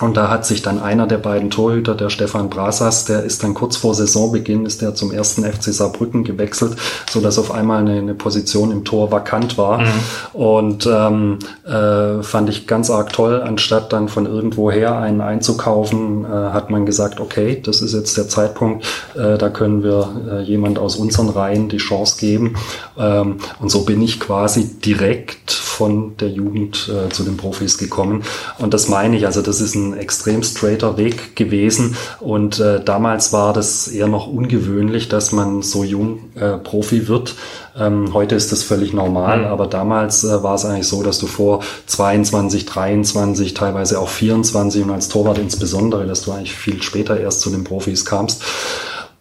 Und 0.00 0.16
da 0.16 0.30
hat 0.30 0.46
sich 0.46 0.62
dann 0.62 0.80
einer 0.80 1.06
der 1.06 1.18
beiden 1.18 1.50
Torhüter, 1.50 1.94
der 1.94 2.10
Stefan 2.10 2.50
Brasas, 2.50 3.04
der 3.04 3.22
ist 3.22 3.42
dann 3.42 3.54
kurz 3.54 3.76
vor 3.76 3.94
Saisonbeginn, 3.94 4.66
ist 4.66 4.82
der 4.82 4.94
zum 4.94 5.12
ersten 5.12 5.44
FC 5.44 5.64
Saarbrücken 5.64 6.24
gewechselt, 6.24 6.76
so 7.10 7.20
dass 7.20 7.38
auf 7.38 7.52
einmal 7.52 7.80
eine, 7.80 7.98
eine 7.98 8.14
Position 8.14 8.70
im 8.70 8.84
Tor 8.84 9.12
vakant 9.12 9.58
war. 9.58 9.80
Mhm. 9.80 9.86
Und 10.32 10.88
ähm, 10.90 11.38
äh, 11.66 12.22
fand 12.22 12.48
ich 12.48 12.66
ganz 12.66 12.90
arg 12.90 13.12
toll. 13.12 13.42
Anstatt 13.42 13.92
dann 13.92 14.08
von 14.08 14.26
irgendwoher 14.26 14.98
einen 14.98 15.20
einzukaufen, 15.20 16.24
äh, 16.24 16.28
hat 16.28 16.70
man 16.70 16.86
gesagt, 16.86 17.20
okay, 17.20 17.60
das 17.62 17.82
ist 17.82 17.94
jetzt 17.94 18.16
der 18.16 18.28
Zeitpunkt, 18.28 18.86
äh, 19.14 19.36
da 19.36 19.50
können 19.50 19.82
wir 19.82 20.08
äh, 20.30 20.42
jemand 20.42 20.78
aus 20.78 20.96
unseren 20.96 21.28
Reihen 21.28 21.68
die 21.68 21.76
Chance 21.76 22.16
geben. 22.18 22.54
Ähm, 22.98 23.36
und 23.58 23.70
so 23.70 23.84
bin 23.84 24.00
ich 24.02 24.18
quasi 24.20 24.78
direkt 24.80 25.50
von 25.80 26.14
der 26.18 26.28
Jugend 26.28 26.90
äh, 26.92 27.08
zu 27.08 27.24
den 27.24 27.38
Profis 27.38 27.78
gekommen. 27.78 28.22
Und 28.58 28.74
das 28.74 28.90
meine 28.90 29.16
ich, 29.16 29.24
also 29.24 29.40
das 29.40 29.62
ist 29.62 29.74
ein 29.74 29.96
extrem 29.96 30.42
straighter 30.42 30.98
Weg 30.98 31.36
gewesen. 31.36 31.96
Und 32.20 32.60
äh, 32.60 32.84
damals 32.84 33.32
war 33.32 33.54
das 33.54 33.88
eher 33.88 34.06
noch 34.06 34.26
ungewöhnlich, 34.26 35.08
dass 35.08 35.32
man 35.32 35.62
so 35.62 35.82
jung 35.82 36.18
äh, 36.34 36.58
Profi 36.58 37.08
wird. 37.08 37.34
Ähm, 37.78 38.12
heute 38.12 38.34
ist 38.34 38.52
das 38.52 38.62
völlig 38.62 38.92
normal, 38.92 39.38
mhm. 39.38 39.44
aber 39.46 39.66
damals 39.66 40.22
äh, 40.22 40.42
war 40.42 40.54
es 40.54 40.66
eigentlich 40.66 40.86
so, 40.86 41.02
dass 41.02 41.18
du 41.18 41.26
vor 41.26 41.62
22, 41.86 42.66
23, 42.66 43.54
teilweise 43.54 44.00
auch 44.00 44.10
24 44.10 44.84
und 44.84 44.90
als 44.90 45.08
Torwart 45.08 45.38
insbesondere, 45.38 46.06
dass 46.06 46.20
du 46.20 46.32
eigentlich 46.32 46.54
viel 46.54 46.82
später 46.82 47.18
erst 47.18 47.40
zu 47.40 47.48
den 47.48 47.64
Profis 47.64 48.04
kamst. 48.04 48.44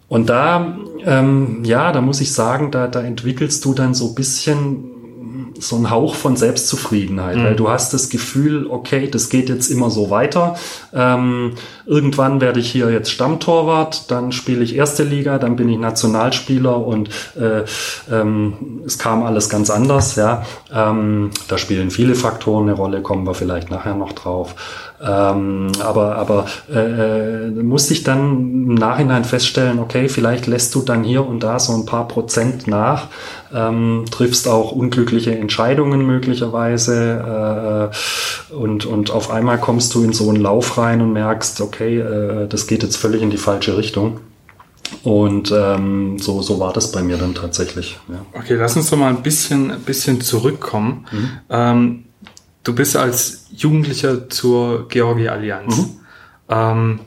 Und 0.09 0.29
da, 0.29 0.75
ähm, 1.05 1.63
ja, 1.63 1.93
da 1.93 2.01
muss 2.01 2.19
ich 2.19 2.33
sagen, 2.33 2.69
da, 2.71 2.87
da 2.87 2.99
entwickelst 2.99 3.63
du 3.63 3.73
dann 3.73 3.93
so 3.93 4.09
ein 4.09 4.15
bisschen 4.15 4.98
so 5.59 5.75
ein 5.75 5.89
Hauch 5.89 6.15
von 6.15 6.35
Selbstzufriedenheit, 6.35 7.37
mhm. 7.37 7.43
weil 7.43 7.55
du 7.55 7.69
hast 7.69 7.93
das 7.93 8.09
Gefühl, 8.09 8.67
okay, 8.67 9.09
das 9.09 9.29
geht 9.29 9.49
jetzt 9.49 9.69
immer 9.69 9.89
so 9.89 10.09
weiter. 10.09 10.55
Ähm, 10.93 11.55
irgendwann 11.85 12.41
werde 12.41 12.59
ich 12.59 12.71
hier 12.71 12.89
jetzt 12.91 13.11
Stammtorwart, 13.11 14.09
dann 14.09 14.31
spiele 14.31 14.63
ich 14.63 14.75
erste 14.75 15.03
Liga, 15.03 15.37
dann 15.37 15.55
bin 15.55 15.69
ich 15.69 15.77
Nationalspieler 15.77 16.77
und 16.85 17.09
äh, 17.35 17.63
ähm, 18.11 18.81
es 18.85 18.97
kam 18.97 19.23
alles 19.23 19.49
ganz 19.49 19.69
anders. 19.69 20.15
Ja, 20.15 20.45
ähm, 20.73 21.31
da 21.47 21.57
spielen 21.57 21.91
viele 21.91 22.15
Faktoren 22.15 22.69
eine 22.69 22.73
Rolle, 22.73 23.01
kommen 23.01 23.25
wir 23.25 23.33
vielleicht 23.33 23.69
nachher 23.69 23.95
noch 23.95 24.13
drauf. 24.13 24.55
Ähm, 25.01 25.71
aber 25.79 26.17
aber 26.17 26.45
äh, 26.69 27.47
äh, 27.47 27.49
musste 27.51 27.93
ich 27.93 28.03
dann 28.03 28.31
im 28.31 28.73
Nachhinein 28.75 29.23
feststellen, 29.23 29.79
okay, 29.79 30.09
vielleicht 30.09 30.45
lässt 30.45 30.75
du 30.75 30.81
dann 30.81 31.03
hier 31.03 31.25
und 31.25 31.41
da 31.41 31.57
so 31.57 31.73
ein 31.73 31.85
paar 31.85 32.07
Prozent 32.07 32.67
nach, 32.67 33.07
ähm, 33.53 34.03
triffst 34.11 34.49
auch 34.49 34.73
unglückliche 34.73 35.37
Entscheidungen 35.37 36.05
möglicherweise 36.05 37.91
äh, 38.51 38.53
und, 38.53 38.85
und 38.85 39.11
auf 39.11 39.31
einmal 39.31 39.57
kommst 39.57 39.95
du 39.95 40.03
in 40.03 40.11
so 40.11 40.27
einen 40.27 40.41
Lauf 40.41 40.77
rein 40.77 40.99
und 41.01 41.13
merkst, 41.13 41.61
okay, 41.61 41.99
äh, 41.99 42.47
das 42.47 42.67
geht 42.67 42.83
jetzt 42.83 42.97
völlig 42.97 43.21
in 43.21 43.29
die 43.29 43.37
falsche 43.37 43.77
Richtung. 43.77 44.19
Und 45.03 45.53
ähm, 45.55 46.17
so, 46.19 46.41
so 46.41 46.59
war 46.59 46.73
das 46.73 46.91
bei 46.91 47.03
mir 47.03 47.17
dann 47.17 47.35
tatsächlich. 47.35 47.99
Ja. 48.09 48.25
Okay, 48.33 48.55
lass 48.55 48.75
uns 48.75 48.89
doch 48.89 48.97
mal 48.97 49.09
ein 49.09 49.21
bisschen, 49.21 49.71
ein 49.71 49.81
bisschen 49.81 50.19
zurückkommen. 50.19 51.05
Mhm. 51.11 51.29
Ähm, 51.49 52.05
du 52.63 52.75
bist 52.75 52.95
als 52.95 53.45
Jugendlicher 53.51 54.29
zur 54.29 54.87
Georgia 54.87 55.33
Allianz. 55.33 55.77
Mhm. 55.77 55.99
Ähm, 56.49 56.99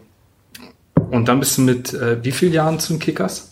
und 1.10 1.28
dann 1.28 1.40
bist 1.40 1.58
du 1.58 1.62
mit 1.62 1.92
äh, 1.92 2.22
wie 2.24 2.32
vielen 2.32 2.52
Jahren 2.52 2.78
zum 2.80 2.98
Kickers? 2.98 3.51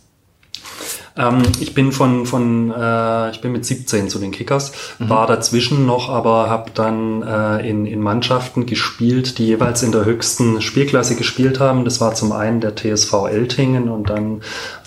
Ähm, 1.20 1.42
ich 1.60 1.74
bin 1.74 1.92
von, 1.92 2.24
von 2.26 2.72
äh, 2.72 3.30
ich 3.30 3.40
bin 3.40 3.52
mit 3.52 3.64
17 3.64 4.08
zu 4.08 4.18
den 4.18 4.30
Kickers, 4.30 4.72
mhm. 4.98 5.10
war 5.10 5.26
dazwischen 5.26 5.86
noch, 5.86 6.08
aber 6.08 6.48
habe 6.48 6.70
dann 6.74 7.22
äh, 7.22 7.68
in, 7.68 7.86
in 7.86 8.00
Mannschaften 8.00 8.66
gespielt, 8.66 9.38
die 9.38 9.46
jeweils 9.46 9.82
in 9.82 9.92
der 9.92 10.04
höchsten 10.04 10.62
Spielklasse 10.62 11.16
gespielt 11.16 11.60
haben. 11.60 11.84
Das 11.84 12.00
war 12.00 12.14
zum 12.14 12.32
einen 12.32 12.60
der 12.60 12.74
TSV 12.74 13.26
Eltingen 13.30 13.88
und 13.88 14.08
dann 14.08 14.40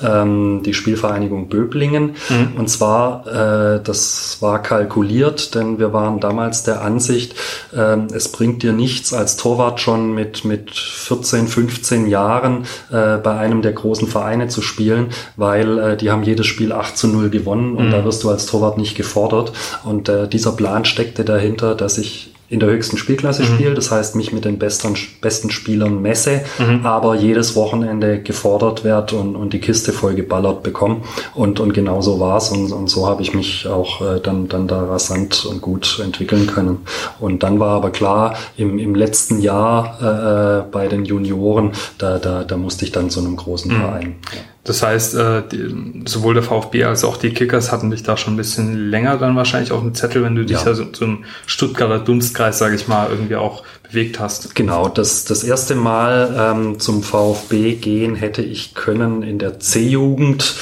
ähm, 0.04 0.64
die 0.64 0.74
Spielvereinigung 0.74 1.50
Böblingen. 1.50 2.16
Mhm. 2.30 2.58
Und 2.58 2.70
zwar, 2.70 3.28
äh, 3.28 3.84
das 3.84 4.38
war 4.40 4.62
kalkuliert, 4.62 5.54
denn 5.56 5.78
wir 5.78 5.94
waren 5.94 6.20
damals 6.20 6.64
der 6.64 6.82
Ansicht, 6.82 7.36
äh, 7.76 7.98
es 8.14 8.30
bringt 8.30 8.64
dir 8.64 8.74
nichts 8.74 9.14
als 9.14 9.38
Torwart 9.38 9.80
schon 9.80 10.14
mit, 10.14 10.46
mit 10.46 10.72
14, 10.72 11.48
15 11.48 12.08
Jahren 12.08 12.66
äh, 12.92 13.18
bei 13.18 13.38
einem 13.38 13.62
der 13.62 13.74
großen 13.74 14.08
Vereine 14.08 14.48
zu 14.48 14.62
spielen, 14.62 15.10
weil 15.36 15.78
äh, 15.78 15.98
die 15.98 16.10
haben 16.10 16.23
jedes 16.24 16.48
Spiel 16.48 16.72
8 16.72 16.98
zu 16.98 17.08
0 17.08 17.30
gewonnen 17.30 17.76
und 17.76 17.88
mhm. 17.88 17.92
da 17.92 18.06
wirst 18.06 18.24
du 18.24 18.30
als 18.30 18.46
Torwart 18.46 18.78
nicht 18.78 18.96
gefordert. 18.96 19.54
Und 19.84 20.10
äh, 20.10 20.28
dieser 20.28 20.54
Plan 20.54 20.86
steckte 20.86 21.24
dahinter, 21.24 21.76
dass 21.76 21.98
ich 21.98 22.34
in 22.54 22.60
der 22.60 22.70
höchsten 22.70 22.98
Spielklasse 22.98 23.42
mhm. 23.42 23.48
spiele, 23.48 23.74
das 23.74 23.90
heißt 23.90 24.16
mich 24.16 24.32
mit 24.32 24.46
den 24.46 24.60
besten, 24.60 24.96
besten 25.22 25.50
Spielern 25.50 26.04
messe, 26.04 26.42
mhm. 26.60 26.86
aber 26.86 27.16
jedes 27.16 27.56
Wochenende 27.56 28.20
gefordert 28.20 28.84
werde 28.84 29.16
und, 29.16 29.36
und 29.36 29.54
die 29.54 29.60
Kiste 29.60 29.92
voll 29.92 30.14
geballert 30.14 30.62
bekomme. 30.62 30.98
Und, 31.34 31.60
und 31.60 31.74
genau 31.74 32.02
so 32.02 32.20
war's 32.20 32.52
und, 32.52 32.72
und 32.72 32.90
so 32.90 33.08
habe 33.08 33.24
ich 33.24 33.34
mich 33.34 33.68
auch 33.68 34.02
äh, 34.02 34.20
dann, 34.22 34.50
dann 34.50 34.68
da 34.68 34.84
rasant 34.84 35.46
und 35.46 35.62
gut 35.62 36.00
entwickeln 36.04 36.46
können. 36.46 36.80
Und 37.20 37.42
dann 37.42 37.60
war 37.60 37.72
aber 37.72 37.90
klar, 37.90 38.36
im, 38.56 38.78
im 38.78 38.94
letzten 38.94 39.40
Jahr 39.40 39.98
äh, 40.00 40.60
äh 40.60 40.64
bei 40.72 40.88
den 40.88 41.06
Junioren, 41.06 41.72
da, 41.98 42.20
da, 42.20 42.44
da 42.44 42.56
musste 42.58 42.86
ich 42.86 42.92
dann 42.92 43.10
zu 43.10 43.20
einem 43.20 43.36
großen 43.36 43.72
mhm. 43.72 43.82
Verein. 43.82 44.16
Ja. 44.32 44.53
Das 44.64 44.82
heißt, 44.82 45.16
äh, 45.16 45.44
die, 45.52 46.04
sowohl 46.06 46.36
der 46.36 46.44
VfB 46.44 46.86
als 46.86 47.04
auch 47.04 47.18
die 47.18 47.32
Kickers 47.32 47.72
hatten 47.72 47.92
dich 47.92 48.04
da 48.04 48.16
schon 48.16 48.36
ein 48.36 48.38
bisschen 48.38 48.90
länger 48.90 49.18
dann 49.18 49.36
wahrscheinlich 49.36 49.74
auf 49.74 49.82
dem 49.82 49.94
Zettel, 49.94 50.24
wenn 50.24 50.36
du 50.36 50.46
dich 50.46 50.60
ja, 50.60 50.68
ja 50.68 50.74
so, 50.74 50.86
so 50.94 51.04
im 51.04 51.26
Stuttgarter 51.46 52.00
Dunstkreis, 52.00 52.60
sage 52.60 52.76
ich 52.76 52.88
mal, 52.88 53.10
irgendwie 53.10 53.36
auch 53.36 53.64
bewegt 53.84 54.22
hast. 54.22 54.56
Genau, 54.56 54.88
das, 54.88 55.26
das 55.26 55.44
erste 55.44 55.76
Mal 55.76 56.34
ähm, 56.38 56.80
zum 56.80 57.04
VfB 57.04 57.76
gehen 57.76 58.16
hätte 58.16 58.42
ich 58.42 58.74
können 58.74 59.22
in 59.22 59.38
der 59.38 59.60
C-Jugend. 59.60 60.56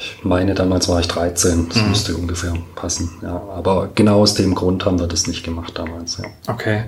Ich 0.00 0.24
meine, 0.24 0.54
damals 0.54 0.88
war 0.88 0.98
ich 0.98 1.06
13, 1.06 1.68
das 1.68 1.82
mhm. 1.82 1.88
müsste 1.88 2.16
ungefähr 2.16 2.54
passen. 2.74 3.12
Ja, 3.22 3.40
aber 3.54 3.90
genau 3.94 4.22
aus 4.22 4.34
dem 4.34 4.56
Grund 4.56 4.84
haben 4.84 4.98
wir 4.98 5.06
das 5.06 5.28
nicht 5.28 5.44
gemacht 5.44 5.78
damals. 5.78 6.18
Ja. 6.18 6.24
Okay, 6.52 6.86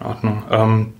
in 0.00 0.06
Ordnung. 0.06 0.42
Ähm, 0.50 0.92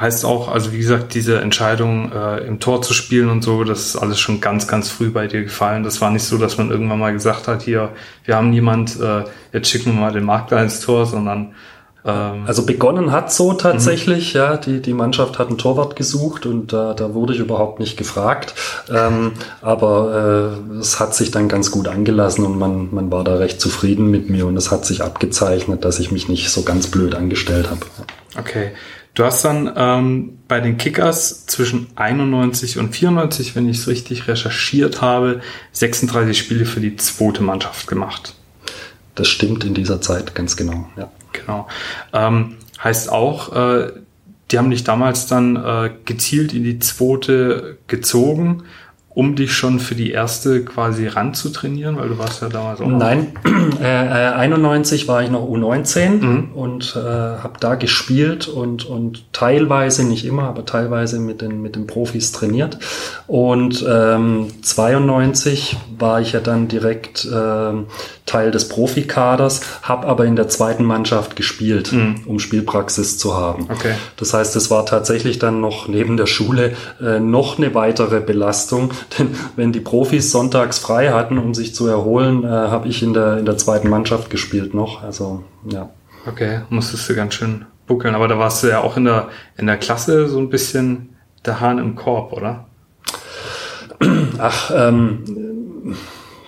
heißt 0.00 0.24
auch, 0.24 0.48
also 0.48 0.72
wie 0.72 0.78
gesagt, 0.78 1.14
diese 1.14 1.40
Entscheidung 1.40 2.10
äh, 2.12 2.38
im 2.46 2.58
Tor 2.58 2.80
zu 2.80 2.94
spielen 2.94 3.28
und 3.28 3.44
so, 3.44 3.64
das 3.64 3.86
ist 3.86 3.96
alles 3.96 4.18
schon 4.18 4.40
ganz, 4.40 4.66
ganz 4.66 4.88
früh 4.88 5.10
bei 5.10 5.26
dir 5.26 5.42
gefallen. 5.42 5.84
Das 5.84 6.00
war 6.00 6.10
nicht 6.10 6.24
so, 6.24 6.38
dass 6.38 6.56
man 6.56 6.70
irgendwann 6.70 6.98
mal 6.98 7.12
gesagt 7.12 7.46
hat, 7.46 7.62
hier, 7.62 7.90
wir 8.24 8.36
haben 8.36 8.48
niemand, 8.50 8.98
äh, 8.98 9.24
jetzt 9.52 9.68
schicken 9.68 9.92
wir 9.92 10.00
mal 10.00 10.12
den 10.12 10.24
Makler 10.24 10.62
ins 10.62 10.80
Tor, 10.80 11.06
sondern 11.06 11.54
Ähm, 12.02 12.44
also 12.46 12.64
begonnen 12.64 13.12
hat 13.12 13.30
so 13.30 13.52
tatsächlich, 13.52 14.32
mhm. 14.32 14.40
ja, 14.40 14.56
die, 14.56 14.80
die 14.80 14.94
Mannschaft 14.94 15.38
hat 15.38 15.48
einen 15.48 15.58
Torwart 15.58 15.96
gesucht 15.96 16.46
und 16.46 16.72
äh, 16.72 16.94
da 16.94 17.12
wurde 17.12 17.34
ich 17.34 17.40
überhaupt 17.40 17.78
nicht 17.78 17.98
gefragt. 17.98 18.54
Ähm, 18.90 19.32
aber 19.60 20.56
äh, 20.72 20.78
es 20.78 20.98
hat 20.98 21.14
sich 21.14 21.30
dann 21.30 21.48
ganz 21.48 21.70
gut 21.70 21.88
angelassen 21.88 22.46
und 22.46 22.58
man, 22.58 22.88
man 22.90 23.12
war 23.12 23.22
da 23.22 23.34
recht 23.34 23.60
zufrieden 23.60 24.10
mit 24.10 24.30
mir 24.30 24.46
und 24.46 24.56
es 24.56 24.70
hat 24.70 24.86
sich 24.86 25.02
abgezeichnet, 25.02 25.84
dass 25.84 25.98
ich 25.98 26.10
mich 26.10 26.26
nicht 26.28 26.48
so 26.48 26.62
ganz 26.62 26.86
blöd 26.86 27.14
angestellt 27.14 27.68
habe. 27.68 27.80
Okay. 28.38 28.72
Du 29.20 29.26
hast 29.26 29.44
dann 29.44 29.70
ähm, 29.76 30.38
bei 30.48 30.60
den 30.60 30.78
Kickers 30.78 31.44
zwischen 31.44 31.88
91 31.94 32.78
und 32.78 32.96
94, 32.96 33.54
wenn 33.54 33.68
ich 33.68 33.76
es 33.76 33.86
richtig 33.86 34.28
recherchiert 34.28 35.02
habe, 35.02 35.42
36 35.72 36.38
Spiele 36.38 36.64
für 36.64 36.80
die 36.80 36.96
zweite 36.96 37.42
Mannschaft 37.42 37.86
gemacht. 37.86 38.34
Das 39.16 39.28
stimmt 39.28 39.62
in 39.64 39.74
dieser 39.74 40.00
Zeit 40.00 40.34
ganz 40.34 40.56
genau, 40.56 40.88
ja. 40.96 41.10
Genau. 41.34 41.68
Ähm, 42.14 42.56
heißt 42.82 43.12
auch, 43.12 43.54
äh, 43.54 43.92
die 44.50 44.56
haben 44.56 44.70
dich 44.70 44.84
damals 44.84 45.26
dann 45.26 45.54
äh, 45.54 45.90
gezielt 46.06 46.54
in 46.54 46.64
die 46.64 46.78
zweite 46.78 47.76
gezogen 47.88 48.62
um 49.20 49.34
dich 49.34 49.52
schon 49.52 49.80
für 49.80 49.94
die 49.94 50.12
erste 50.12 50.64
quasi 50.64 51.06
ranzutrainieren, 51.06 51.98
weil 51.98 52.08
du 52.08 52.16
warst 52.16 52.40
ja 52.40 52.48
damals 52.48 52.80
auch. 52.80 52.86
Nein, 52.86 53.34
äh, 53.82 53.84
91 53.84 55.08
war 55.08 55.22
ich 55.22 55.30
noch 55.30 55.46
U19 55.46 56.08
mhm. 56.08 56.48
und 56.54 56.96
äh, 56.96 57.00
habe 57.00 57.60
da 57.60 57.74
gespielt 57.74 58.48
und, 58.48 58.86
und 58.86 59.30
teilweise, 59.34 60.04
nicht 60.04 60.24
immer, 60.24 60.44
aber 60.44 60.64
teilweise 60.64 61.18
mit 61.18 61.42
den, 61.42 61.60
mit 61.60 61.76
den 61.76 61.86
Profis 61.86 62.32
trainiert. 62.32 62.78
Und 63.26 63.84
ähm, 63.86 64.46
92 64.62 65.76
war 65.98 66.22
ich 66.22 66.32
ja 66.32 66.40
dann 66.40 66.68
direkt 66.68 67.26
äh, 67.26 67.72
Teil 68.30 68.52
des 68.52 68.68
Profikaders, 68.68 69.60
habe 69.82 70.06
aber 70.06 70.24
in 70.24 70.36
der 70.36 70.48
zweiten 70.48 70.84
Mannschaft 70.84 71.34
gespielt, 71.34 71.92
mhm. 71.92 72.22
um 72.26 72.38
Spielpraxis 72.38 73.18
zu 73.18 73.36
haben. 73.36 73.66
Okay. 73.68 73.94
Das 74.16 74.32
heißt, 74.32 74.54
es 74.54 74.70
war 74.70 74.86
tatsächlich 74.86 75.40
dann 75.40 75.60
noch 75.60 75.88
neben 75.88 76.16
der 76.16 76.26
Schule 76.26 76.76
äh, 77.02 77.18
noch 77.18 77.58
eine 77.58 77.74
weitere 77.74 78.20
Belastung, 78.20 78.92
denn 79.18 79.34
wenn 79.56 79.72
die 79.72 79.80
Profis 79.80 80.30
sonntags 80.30 80.78
frei 80.78 81.10
hatten, 81.10 81.38
um 81.38 81.54
sich 81.54 81.74
zu 81.74 81.86
erholen, 81.86 82.44
äh, 82.44 82.48
habe 82.48 82.88
ich 82.88 83.02
in 83.02 83.12
der, 83.12 83.38
in 83.38 83.44
der 83.44 83.56
zweiten 83.56 83.88
Mannschaft 83.88 84.30
gespielt 84.30 84.74
noch. 84.74 85.02
Also, 85.02 85.44
ja. 85.64 85.90
Okay, 86.26 86.60
musstest 86.68 87.08
du 87.08 87.14
ganz 87.14 87.34
schön 87.34 87.64
buckeln. 87.86 88.14
Aber 88.14 88.28
da 88.28 88.38
warst 88.38 88.62
du 88.62 88.68
ja 88.68 88.80
auch 88.80 88.96
in 88.96 89.04
der, 89.04 89.28
in 89.56 89.66
der 89.66 89.78
Klasse 89.78 90.28
so 90.28 90.38
ein 90.38 90.50
bisschen 90.50 91.16
der 91.44 91.60
Hahn 91.60 91.78
im 91.78 91.96
Korb, 91.96 92.32
oder? 92.32 92.66
Ach, 94.38 94.70
ähm, 94.74 95.96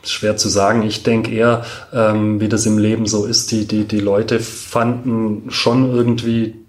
schwer 0.05 0.37
zu 0.37 0.49
sagen. 0.49 0.83
Ich 0.83 1.03
denke 1.03 1.31
eher, 1.31 1.65
ähm, 1.93 2.41
wie 2.41 2.49
das 2.49 2.67
im 2.67 2.79
Leben 2.79 3.07
so 3.07 3.25
ist, 3.25 3.51
die, 3.51 3.67
die, 3.67 3.85
die 3.85 4.01
Leute 4.01 4.41
fanden 4.41 5.51
schon 5.51 5.91
irgendwie 5.93 6.62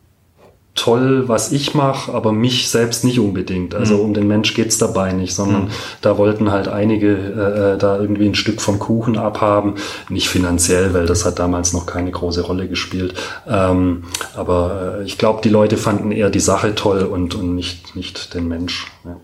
toll, 0.76 1.28
was 1.28 1.52
ich 1.52 1.76
mache, 1.76 2.12
aber 2.14 2.32
mich 2.32 2.70
selbst 2.70 3.04
nicht 3.04 3.20
unbedingt. 3.20 3.76
Also 3.76 3.96
mhm. 3.96 4.02
um 4.02 4.14
den 4.14 4.28
Mensch 4.28 4.56
geht's 4.56 4.80
dabei 4.80 5.12
nicht, 5.12 5.36
sondern 5.36 5.66
mhm. 5.66 5.70
da 6.02 6.18
wollten 6.18 6.52
halt 6.52 6.68
einige 6.68 7.14
äh, 7.14 7.74
äh, 7.74 7.78
da 7.78 8.00
irgendwie 8.00 8.26
ein 8.26 8.36
Stück 8.36 8.60
vom 8.60 8.80
Kuchen 8.80 9.18
abhaben. 9.18 9.76
Nicht 10.10 10.30
finanziell, 10.30 10.94
weil 10.94 11.06
das 11.06 11.26
hat 11.26 11.38
damals 11.38 11.74
noch 11.74 11.86
keine 11.86 12.10
große 12.10 12.42
Rolle 12.42 12.68
gespielt. 12.68 13.14
Ähm, 13.48 14.06
aber 14.36 15.00
äh, 15.00 15.04
ich 15.04 15.20
glaube, 15.20 15.42
die 15.44 15.50
Leute 15.50 15.78
fanden 15.78 16.12
eher 16.12 16.32
die 16.32 16.40
Sache 16.40 16.74
toll 16.74 17.04
und, 17.04 17.36
und 17.36 17.54
nicht, 17.54 17.96
nicht 17.96 18.34
den 18.34 18.48
Mensch. 18.48 18.88
Ja. 19.06 19.18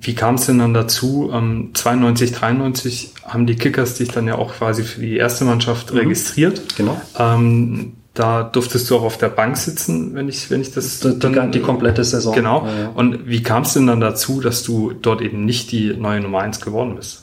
Wie 0.00 0.14
kam 0.14 0.34
es 0.34 0.46
denn 0.46 0.58
dann 0.58 0.74
dazu? 0.74 1.30
Ähm, 1.32 1.70
92, 1.72 2.32
93 2.32 3.14
haben 3.24 3.46
die 3.46 3.56
Kickers 3.56 3.94
dich 3.94 4.08
dann 4.08 4.26
ja 4.26 4.36
auch 4.36 4.52
quasi 4.52 4.82
für 4.82 5.00
die 5.00 5.16
erste 5.16 5.44
Mannschaft 5.46 5.92
mhm. 5.92 6.00
registriert. 6.00 6.76
Genau. 6.76 7.00
Ähm, 7.18 7.94
da 8.14 8.42
durftest 8.42 8.90
du 8.90 8.96
auch 8.96 9.02
auf 9.02 9.16
der 9.16 9.30
Bank 9.30 9.56
sitzen, 9.56 10.14
wenn 10.14 10.28
ich, 10.28 10.50
wenn 10.50 10.60
ich 10.60 10.72
das. 10.72 11.00
Die, 11.00 11.18
dann, 11.18 11.50
die 11.50 11.60
komplette 11.60 12.04
Saison. 12.04 12.34
Genau. 12.34 12.66
Ja, 12.66 12.80
ja. 12.80 12.88
Und 12.88 13.26
wie 13.26 13.42
kam 13.42 13.62
es 13.62 13.72
denn 13.72 13.86
dann 13.86 14.00
dazu, 14.00 14.40
dass 14.40 14.62
du 14.62 14.92
dort 14.92 15.22
eben 15.22 15.44
nicht 15.44 15.72
die 15.72 15.94
neue 15.94 16.20
Nummer 16.20 16.40
eins 16.40 16.60
geworden 16.60 16.96
bist? 16.96 17.21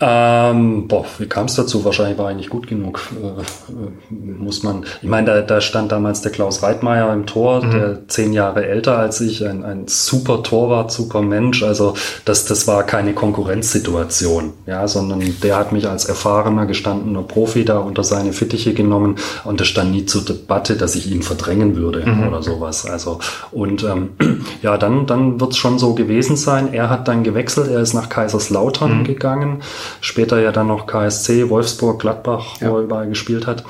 Ähm, 0.00 0.86
boah, 0.86 1.04
wie 1.18 1.26
kam 1.26 1.46
es 1.46 1.56
dazu? 1.56 1.84
Wahrscheinlich 1.84 2.18
war 2.18 2.30
ich 2.30 2.36
nicht 2.36 2.50
gut 2.50 2.68
genug. 2.68 3.00
Äh, 3.20 3.40
äh, 3.40 4.14
muss 4.38 4.62
man. 4.62 4.84
Ich 5.02 5.08
meine, 5.08 5.26
da, 5.26 5.40
da 5.40 5.60
stand 5.60 5.90
damals 5.90 6.22
der 6.22 6.30
Klaus 6.30 6.62
Reitmeier 6.62 7.12
im 7.12 7.26
Tor, 7.26 7.64
mhm. 7.64 7.70
der 7.72 8.08
zehn 8.08 8.32
Jahre 8.32 8.64
älter 8.64 8.96
als 8.96 9.20
ich, 9.20 9.44
ein, 9.44 9.64
ein 9.64 9.88
super 9.88 10.44
Torwart, 10.44 10.92
super 10.92 11.20
Mensch. 11.20 11.64
Also 11.64 11.94
das, 12.24 12.44
das 12.44 12.68
war 12.68 12.84
keine 12.84 13.12
Konkurrenzsituation, 13.12 14.52
ja, 14.66 14.86
sondern 14.86 15.20
der 15.42 15.56
hat 15.56 15.72
mich 15.72 15.88
als 15.88 16.04
erfahrener, 16.04 16.66
gestandener 16.66 17.22
Profi 17.22 17.64
da 17.64 17.78
unter 17.78 18.04
seine 18.04 18.32
Fittiche 18.32 18.74
genommen 18.74 19.16
und 19.42 19.60
es 19.60 19.66
stand 19.66 19.90
nie 19.90 20.06
zur 20.06 20.24
Debatte, 20.24 20.76
dass 20.76 20.94
ich 20.94 21.10
ihn 21.10 21.24
verdrängen 21.24 21.74
würde 21.74 22.08
mhm. 22.08 22.28
oder 22.28 22.44
sowas. 22.44 22.86
Also 22.86 23.18
und 23.50 23.82
ähm, 23.82 24.10
ja, 24.62 24.78
dann, 24.78 25.06
dann 25.06 25.40
wird 25.40 25.52
es 25.52 25.58
schon 25.58 25.80
so 25.80 25.94
gewesen 25.94 26.36
sein. 26.36 26.72
Er 26.72 26.88
hat 26.88 27.08
dann 27.08 27.24
gewechselt, 27.24 27.68
er 27.68 27.80
ist 27.80 27.94
nach 27.94 28.08
Kaiserslautern 28.08 28.98
mhm. 28.98 29.04
gegangen 29.04 29.62
Später 30.00 30.40
ja 30.40 30.52
dann 30.52 30.68
noch 30.68 30.86
KSC, 30.86 31.48
Wolfsburg, 31.48 32.00
Gladbach, 32.00 32.60
ja. 32.60 32.70
wo 32.70 32.76
er 32.76 32.82
überall 32.82 33.08
gespielt 33.08 33.46
hat. 33.46 33.64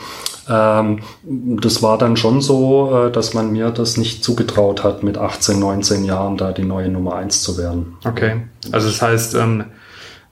Ähm, 0.48 1.00
das 1.24 1.82
war 1.82 1.98
dann 1.98 2.16
schon 2.16 2.40
so, 2.40 3.06
äh, 3.06 3.12
dass 3.12 3.34
man 3.34 3.52
mir 3.52 3.70
das 3.70 3.96
nicht 3.96 4.24
zugetraut 4.24 4.82
hat, 4.82 5.02
mit 5.02 5.18
18, 5.18 5.58
19 5.58 6.04
Jahren 6.04 6.36
da 6.36 6.52
die 6.52 6.64
neue 6.64 6.88
Nummer 6.88 7.16
1 7.16 7.42
zu 7.42 7.58
werden. 7.58 7.96
Okay, 8.04 8.42
also 8.72 8.88
das 8.88 9.02
heißt, 9.02 9.34
ähm, 9.34 9.64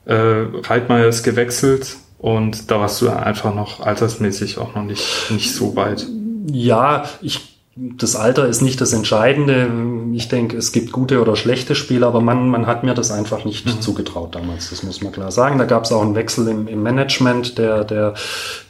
äh, 0.05 0.45
Reitmeier 0.63 1.07
ist 1.07 1.23
gewechselt 1.23 1.97
und 2.17 2.71
da 2.71 2.79
warst 2.79 3.01
du 3.01 3.09
einfach 3.09 3.53
noch 3.53 3.81
altersmäßig 3.81 4.57
auch 4.57 4.73
noch 4.73 4.83
nicht, 4.83 5.05
nicht 5.29 5.53
so 5.53 5.75
weit. 5.75 6.07
Ja, 6.51 7.03
ich 7.21 7.56
das 7.79 8.15
Alter 8.15 8.47
ist 8.47 8.61
nicht 8.61 8.81
das 8.81 8.91
Entscheidende. 8.91 9.69
Ich 10.13 10.27
denke, 10.29 10.57
es 10.57 10.71
gibt 10.71 10.91
gute 10.91 11.21
oder 11.21 11.35
schlechte 11.35 11.75
Spieler, 11.75 12.07
aber 12.07 12.21
man, 12.21 12.49
man 12.49 12.65
hat 12.65 12.83
mir 12.83 12.95
das 12.95 13.11
einfach 13.11 13.45
nicht 13.45 13.67
mhm. 13.67 13.81
zugetraut 13.81 14.33
damals. 14.33 14.71
Das 14.71 14.81
muss 14.81 15.03
man 15.03 15.11
klar 15.11 15.31
sagen. 15.31 15.59
Da 15.59 15.65
gab 15.65 15.83
es 15.83 15.91
auch 15.91 16.01
einen 16.01 16.15
Wechsel 16.15 16.47
im, 16.47 16.67
im, 16.67 16.81
Management. 16.81 17.59
Der, 17.59 17.83
der 17.83 18.15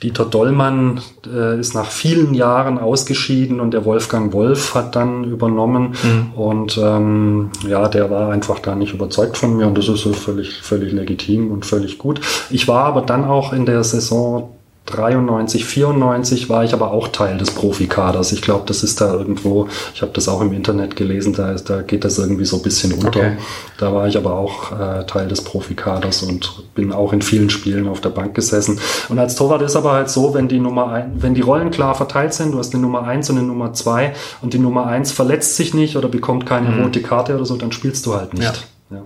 Dieter 0.04 0.26
Dollmann 0.26 1.00
äh, 1.26 1.58
ist 1.58 1.74
nach 1.74 1.90
vielen 1.90 2.34
Jahren 2.34 2.78
ausgeschieden 2.78 3.62
und 3.62 3.72
der 3.72 3.86
Wolfgang 3.86 4.34
Wolf 4.34 4.76
hat 4.76 4.98
dann 4.98 5.24
übernommen. 5.24 5.96
Mhm. 6.04 6.34
Und 6.34 6.78
ähm, 6.78 7.52
ja, 7.66 7.88
der 7.88 8.10
war 8.10 8.32
einfach 8.32 8.60
da 8.60 8.76
nicht 8.76 8.94
überzeugt 8.94 9.38
von 9.38 9.56
mir 9.56 9.68
und 9.68 9.78
das 9.78 9.88
ist 9.88 10.02
so 10.02 10.12
völlig, 10.12 10.62
völlig 10.62 10.92
legitim 10.92 11.52
und 11.52 11.66
völlig 11.66 11.98
gut. 11.98 12.20
Ich 12.50 12.68
war 12.68 12.84
aber 12.84 13.04
dann 13.04 13.24
auch 13.24 13.54
in 13.54 13.66
der 13.66 13.86
Saison 13.86 14.57
93, 14.88 15.66
94 15.66 16.50
war 16.50 16.64
ich 16.64 16.74
aber 16.74 16.92
auch 16.92 17.10
Teil 17.10 17.38
des 17.38 17.52
Profikaders. 17.52 18.32
Ich 18.32 18.42
glaube, 18.42 18.64
das 18.66 18.84
ist 18.84 19.02
da 19.02 19.14
irgendwo, 19.14 19.68
ich 19.94 20.02
habe 20.02 20.14
das 20.14 20.28
auch 20.30 20.42
im 20.42 20.54
Internet 20.54 20.96
gelesen, 20.96 21.34
da, 21.34 21.52
ist, 21.52 21.70
da 21.70 21.82
geht 21.82 22.06
das 22.06 22.18
irgendwie 22.18 22.46
so 22.46 22.58
ein 22.58 22.64
bisschen 22.64 22.94
unter. 22.94 23.20
Okay. 23.20 23.38
Da 23.78 23.94
war 23.94 24.08
ich 24.08 24.18
aber 24.18 24.34
auch 24.34 24.72
äh, 24.72 25.06
Teil 25.06 25.28
des 25.28 25.44
Profikaders 25.44 26.24
und 26.24 26.64
bin 26.74 26.94
auch 26.94 27.12
in 27.12 27.22
vielen 27.22 27.50
Spielen 27.50 27.88
auf 27.88 28.00
der 28.02 28.10
Bank 28.10 28.34
gesessen. 28.34 28.80
Und 29.10 29.20
als 29.20 29.36
Torwart 29.36 29.62
ist 29.62 29.76
aber 29.76 29.92
halt 29.92 30.10
so, 30.10 30.34
wenn 30.34 30.48
die 30.48 30.60
Nummer 30.60 30.88
ein, 30.88 31.12
wenn 31.18 31.34
die 31.34 31.42
Rollen 31.42 31.70
klar 31.70 31.94
verteilt 31.94 32.34
sind, 32.34 32.54
du 32.54 32.60
hast 32.60 32.74
eine 32.74 32.82
Nummer 32.82 33.04
eins 33.04 33.30
und 33.30 33.38
eine 33.38 33.46
Nummer 33.46 33.74
zwei 33.74 34.14
und 34.42 34.54
die 34.54 34.60
Nummer 34.60 34.88
eins 34.88 35.12
verletzt 35.12 35.58
sich 35.58 35.74
nicht 35.74 35.98
oder 35.98 36.08
bekommt 36.08 36.46
keine 36.46 36.70
mhm. 36.70 36.84
rote 36.84 37.02
Karte 37.02 37.36
oder 37.36 37.46
so, 37.46 37.58
dann 37.58 37.72
spielst 37.72 38.06
du 38.06 38.16
halt 38.16 38.34
nicht. 38.34 38.68
Ja. 38.90 38.98
Ja. 38.98 39.04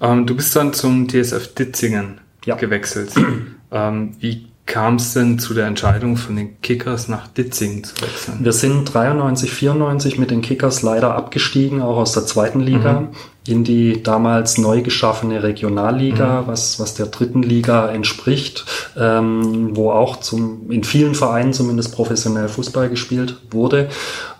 Ja. 0.00 0.12
Ähm, 0.12 0.26
du 0.26 0.36
bist 0.36 0.54
dann 0.54 0.74
zum 0.74 1.08
TSF 1.08 1.54
Ditzingen 1.54 2.20
gewechselt. 2.44 3.12
ähm, 3.72 4.16
wie 4.20 4.51
kam 4.64 4.94
es 4.94 5.12
denn 5.12 5.38
zu 5.38 5.54
der 5.54 5.66
Entscheidung 5.66 6.16
von 6.16 6.36
den 6.36 6.60
Kickers 6.60 7.08
nach 7.08 7.26
Ditzingen 7.26 7.82
zu 7.82 8.00
wechseln? 8.00 8.38
Wir 8.40 8.52
sind 8.52 8.84
93, 8.94 9.50
94 9.50 10.18
mit 10.18 10.30
den 10.30 10.40
Kickers 10.40 10.82
leider 10.82 11.14
abgestiegen, 11.14 11.82
auch 11.82 11.96
aus 11.96 12.12
der 12.12 12.26
zweiten 12.26 12.60
Liga, 12.60 13.00
mhm. 13.00 13.08
in 13.46 13.64
die 13.64 14.02
damals 14.02 14.58
neu 14.58 14.82
geschaffene 14.82 15.42
Regionalliga, 15.42 16.42
mhm. 16.42 16.46
was, 16.46 16.78
was 16.78 16.94
der 16.94 17.06
dritten 17.06 17.42
Liga 17.42 17.90
entspricht, 17.90 18.64
ähm, 18.96 19.76
wo 19.76 19.90
auch 19.90 20.20
zum, 20.20 20.70
in 20.70 20.84
vielen 20.84 21.16
Vereinen 21.16 21.52
zumindest 21.52 21.94
professionell 21.94 22.48
Fußball 22.48 22.88
gespielt 22.88 23.38
wurde. 23.50 23.88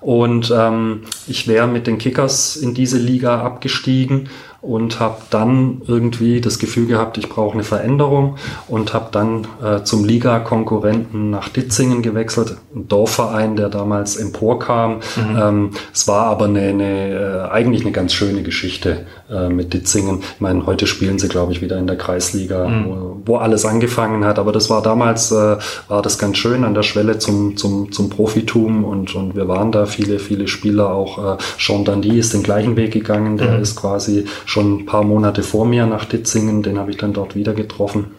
Und 0.01 0.53
ähm, 0.57 1.03
ich 1.27 1.49
wäre 1.49 1.67
mit 1.67 1.89
den 1.89 1.99
Kickers 1.99 2.57
in 2.57 2.75
diese 2.75 2.99
Liga 2.99 3.43
abgestiegen 3.43 4.29
und 4.63 5.01
habe 5.01 5.17
dann 5.31 5.83
irgendwie 5.89 6.41
das 6.41 6.61
Gefühl 6.61 6.87
gehabt, 6.87 7.19
ich 7.19 7.29
brauche 7.29 7.55
eine 7.55 7.65
Veränderung 7.65 8.37
und 8.69 8.95
habe 8.95 9.09
dann 9.11 9.49
äh, 9.63 9.83
zum 9.83 10.05
Liga-Konkurrenten 10.05 11.31
nach 11.31 11.49
Ditzingen 11.49 12.01
gewechselt, 12.01 12.57
ein 12.75 12.87
Dorfverein, 12.87 13.57
der 13.57 13.69
damals 13.69 14.17
emporkam. 14.17 15.01
Mhm. 15.17 15.39
Ähm, 15.41 15.71
es 15.93 16.07
war 16.07 16.27
aber 16.27 16.45
eine, 16.45 16.61
eine, 16.61 17.49
äh, 17.49 17.51
eigentlich 17.51 17.83
eine 17.83 17.91
ganz 17.91 18.13
schöne 18.13 18.45
Geschichte 18.45 19.05
äh, 19.29 19.49
mit 19.49 19.75
Ditzingen. 19.75 20.21
Ich 20.35 20.41
meine, 20.41 20.65
heute 20.65 20.87
spielen 20.87 21.19
sie, 21.19 21.29
glaube 21.29 21.53
ich, 21.53 21.61
wieder 21.61 21.79
in 21.79 21.89
der 21.89 21.97
Kreisliga, 21.97 22.69
mhm. 22.69 22.87
wo, 22.87 23.23
wo, 23.25 23.37
alles 23.39 23.65
angefangen 23.65 24.25
hat. 24.25 24.39
Aber 24.39 24.53
das 24.53 24.71
war 24.71 24.81
damals, 24.81 25.33
äh, 25.33 25.57
war 25.89 26.03
das 26.03 26.19
ganz 26.19 26.37
schön 26.39 26.63
an 26.63 26.75
der 26.75 26.85
Schwelle 26.85 27.19
zum, 27.19 27.57
zum, 27.57 27.91
zum 27.91 28.11
Profitum 28.11 28.85
und, 28.85 29.17
und 29.17 29.35
wir 29.35 29.49
waren 29.49 29.73
da 29.73 29.87
viele, 29.87 30.21
viele 30.21 30.47
Spieler. 30.47 30.93
Auch 30.93 31.35
äh, 31.35 31.39
Sean 31.59 31.85
Dundee 31.85 32.19
ist 32.19 32.33
den 32.33 32.45
gleichen 32.45 32.77
Weg 32.77 32.93
gegangen, 32.93 33.39
der 33.39 33.57
mhm. 33.57 33.63
ist 33.63 33.75
quasi 33.75 34.27
schon 34.53 34.77
ein 34.77 34.87
paar 34.87 35.03
Monate 35.03 35.43
vor 35.43 35.65
mir 35.65 35.87
nach 35.87 36.05
Ditzingen, 36.05 36.63
den 36.63 36.79
habe 36.79 36.91
ich 36.91 36.99
dann 36.99 37.15
dort 37.15 37.35
wieder 37.35 37.55
getroffen. 37.55 38.15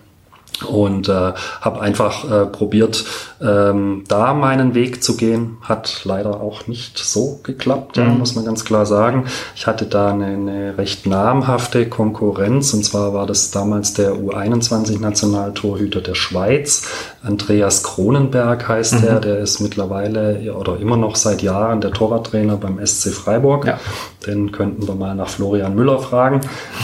Und 0.68 1.10
äh, 1.10 1.34
habe 1.62 1.82
einfach 1.82 2.30
äh, 2.30 2.46
probiert, 2.46 3.04
ähm, 3.42 4.04
da 4.08 4.34
meinen 4.34 4.76
Weg 4.76 5.04
zu 5.04 5.18
gehen. 5.18 5.58
Hat 5.62 6.02
leider 6.06 6.42
auch 6.42 6.68
nicht 6.68 6.98
so 6.98 7.39
geklappt, 7.44 7.98
mhm. 7.98 8.20
muss 8.20 8.36
man 8.36 8.46
ganz 8.46 8.63
klar 8.63 8.86
sagen. 8.86 9.26
Ich 9.56 9.68
hatte 9.68 9.86
da 9.86 10.12
eine, 10.12 10.28
eine 10.28 10.78
recht 10.78 11.06
namhafte 11.06 11.89
Konkurrenz 11.89 12.74
und 12.74 12.84
zwar 12.84 13.13
war 13.13 13.26
das 13.26 13.52
damals 13.52 13.94
der 13.94 14.13
U21-Nationaltorhüter 14.13 16.02
der 16.02 16.16
Schweiz. 16.16 16.88
Andreas 17.24 17.84
Kronenberg 17.84 18.68
heißt 18.68 19.02
mhm. 19.02 19.08
er, 19.08 19.20
der 19.20 19.39
ist 19.39 19.60
mittlerweile 19.60 20.54
oder 20.54 20.78
immer 20.80 20.98
noch 20.98 21.16
seit 21.16 21.42
Jahren 21.42 21.82
der 21.82 21.92
Torwarttrainer 21.92 22.58
beim 22.58 22.86
SC 22.86 23.10
Freiburg. 23.10 23.66
Ja. 23.66 23.80
Den 24.26 24.52
könnten 24.52 24.88
wir 24.88 24.96
mal 24.96 25.16
nach 25.16 25.30
Florian 25.30 25.76
Müller 25.76 26.00
fragen. 26.00 26.42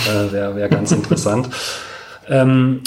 Äh, 0.07 0.31
Wäre 0.31 0.55
wär 0.55 0.69
ganz 0.69 0.91
interessant. 0.91 1.49
Ähm, 2.27 2.81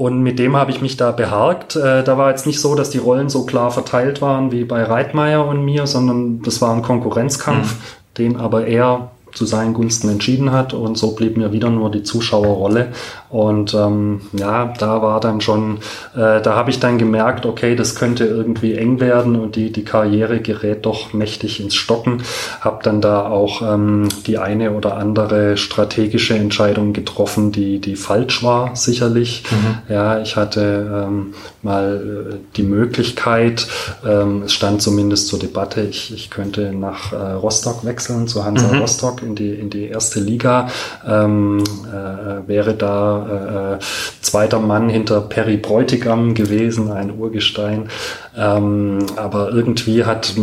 und 0.00 0.22
mit 0.22 0.38
dem 0.38 0.56
habe 0.56 0.70
ich 0.70 0.80
mich 0.80 0.96
da 0.96 1.10
beharkt. 1.10 1.76
Äh, 1.76 2.02
da 2.02 2.16
war 2.16 2.30
jetzt 2.30 2.46
nicht 2.46 2.58
so, 2.58 2.74
dass 2.74 2.88
die 2.88 2.96
Rollen 2.96 3.28
so 3.28 3.44
klar 3.44 3.70
verteilt 3.70 4.22
waren 4.22 4.50
wie 4.50 4.64
bei 4.64 4.82
Reitmeier 4.82 5.46
und 5.46 5.62
mir, 5.62 5.86
sondern 5.86 6.40
das 6.40 6.62
war 6.62 6.74
ein 6.74 6.80
Konkurrenzkampf, 6.80 7.74
mhm. 7.74 8.14
den 8.16 8.36
aber 8.38 8.66
er 8.66 9.10
zu 9.34 9.44
seinen 9.44 9.74
Gunsten 9.74 10.08
entschieden 10.08 10.52
hat 10.52 10.72
und 10.72 10.96
so 10.96 11.14
blieb 11.14 11.36
mir 11.36 11.52
wieder 11.52 11.68
nur 11.68 11.90
die 11.90 12.02
Zuschauerrolle 12.02 12.92
und 13.30 13.74
ähm, 13.74 14.22
ja, 14.32 14.72
da 14.76 15.02
war 15.02 15.20
dann 15.20 15.40
schon, 15.40 15.78
äh, 16.16 16.40
da 16.42 16.56
habe 16.56 16.70
ich 16.70 16.80
dann 16.80 16.98
gemerkt, 16.98 17.46
okay, 17.46 17.76
das 17.76 17.94
könnte 17.94 18.24
irgendwie 18.24 18.74
eng 18.74 18.98
werden 18.98 19.36
und 19.36 19.54
die, 19.54 19.70
die 19.70 19.84
Karriere 19.84 20.40
gerät 20.40 20.84
doch 20.84 21.12
mächtig 21.12 21.60
ins 21.60 21.76
Stocken. 21.76 22.22
Habe 22.60 22.80
dann 22.82 23.00
da 23.00 23.28
auch 23.28 23.62
ähm, 23.62 24.08
die 24.26 24.38
eine 24.38 24.72
oder 24.72 24.96
andere 24.96 25.56
strategische 25.56 26.34
Entscheidung 26.34 26.92
getroffen, 26.92 27.52
die, 27.52 27.78
die 27.78 27.94
falsch 27.94 28.42
war, 28.42 28.74
sicherlich. 28.74 29.44
Mhm. 29.48 29.94
Ja, 29.94 30.20
ich 30.20 30.34
hatte 30.34 31.06
ähm, 31.06 31.34
mal 31.62 32.32
äh, 32.32 32.36
die 32.56 32.64
Möglichkeit, 32.64 33.68
ähm, 34.04 34.42
es 34.42 34.54
stand 34.54 34.82
zumindest 34.82 35.28
zur 35.28 35.38
Debatte, 35.38 35.82
ich, 35.82 36.12
ich 36.12 36.30
könnte 36.30 36.72
nach 36.72 37.12
äh, 37.12 37.16
Rostock 37.16 37.84
wechseln, 37.84 38.26
zu 38.26 38.44
Hansa 38.44 38.72
mhm. 38.72 38.80
Rostock 38.80 39.22
in 39.22 39.36
die, 39.36 39.54
in 39.54 39.70
die 39.70 39.86
erste 39.86 40.18
Liga, 40.18 40.68
ähm, 41.06 41.62
äh, 41.86 42.48
wäre 42.48 42.74
da 42.74 43.19
äh, 43.26 43.78
zweiter 44.20 44.58
Mann 44.58 44.88
hinter 44.88 45.20
Perry 45.20 45.56
Bräutigam 45.56 46.34
gewesen, 46.34 46.90
ein 46.90 47.18
Urgestein. 47.18 47.88
Ähm, 48.36 48.98
aber 49.16 49.50
irgendwie 49.50 50.04
hat, 50.04 50.34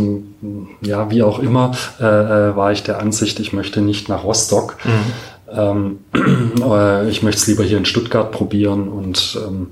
ja, 0.82 1.10
wie 1.10 1.22
auch 1.22 1.38
immer, 1.38 1.72
äh, 2.00 2.04
äh 2.04 2.56
war 2.56 2.72
ich 2.72 2.82
der 2.82 3.00
Ansicht, 3.00 3.40
ich 3.40 3.52
möchte 3.52 3.80
nicht 3.80 4.08
nach 4.08 4.24
Rostock. 4.24 4.76
Mhm. 4.84 5.12
Ähm, 5.50 5.98
ich 7.08 7.22
möchte 7.22 7.40
es 7.40 7.46
lieber 7.46 7.64
hier 7.64 7.78
in 7.78 7.84
Stuttgart 7.84 8.30
probieren 8.30 8.88
und 8.88 9.38
ähm, 9.46 9.68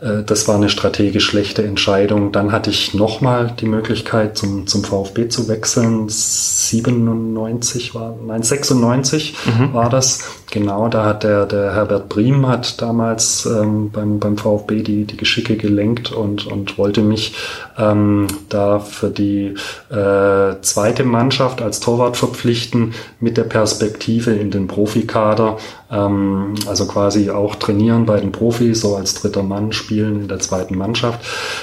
äh, 0.00 0.22
das 0.24 0.48
war 0.48 0.56
eine 0.56 0.68
strategisch 0.68 1.24
schlechte 1.24 1.62
Entscheidung. 1.64 2.32
Dann 2.32 2.52
hatte 2.52 2.70
ich 2.70 2.94
nochmal 2.94 3.54
die 3.60 3.66
Möglichkeit 3.66 4.36
zum, 4.36 4.66
zum 4.66 4.84
VfB 4.84 5.28
zu 5.28 5.48
wechseln. 5.48 6.08
97 6.08 7.94
war, 7.94 8.16
nein, 8.26 8.42
96 8.42 9.34
mhm. 9.46 9.74
war 9.74 9.88
das. 9.88 10.24
Genau, 10.50 10.88
da 10.88 11.04
hat 11.04 11.22
der, 11.22 11.46
der 11.46 11.74
Herbert 11.74 12.08
Briem 12.08 12.48
hat 12.48 12.82
damals 12.82 13.46
ähm, 13.46 13.90
beim, 13.90 14.18
beim 14.18 14.36
VfB 14.36 14.82
die, 14.82 15.04
die 15.04 15.16
Geschicke 15.16 15.56
gelenkt 15.56 16.10
und, 16.10 16.46
und 16.46 16.76
wollte 16.76 17.02
mich 17.02 17.34
ähm, 17.78 18.26
da 18.48 18.80
für 18.80 19.10
die 19.10 19.54
äh, 19.90 20.60
zweite 20.60 21.04
Mannschaft 21.04 21.62
als 21.62 21.78
Torwart 21.78 22.16
verpflichten 22.16 22.94
mit 23.20 23.36
der 23.36 23.44
Perspektive 23.44 24.32
in 24.32 24.50
den 24.50 24.66
Profikader 24.66 25.58
ähm, 25.90 26.54
also 26.66 26.86
quasi 26.86 27.30
auch 27.30 27.56
trainieren 27.56 28.06
bei 28.06 28.20
den 28.20 28.32
Profis, 28.32 28.80
so 28.80 28.96
als 28.96 29.14
dritter 29.14 29.42
Mann 29.42 29.72
spielen 29.72 30.22
in 30.22 30.28
der 30.28 30.38
zweiten 30.38 30.76
Mannschaft. 30.76 31.20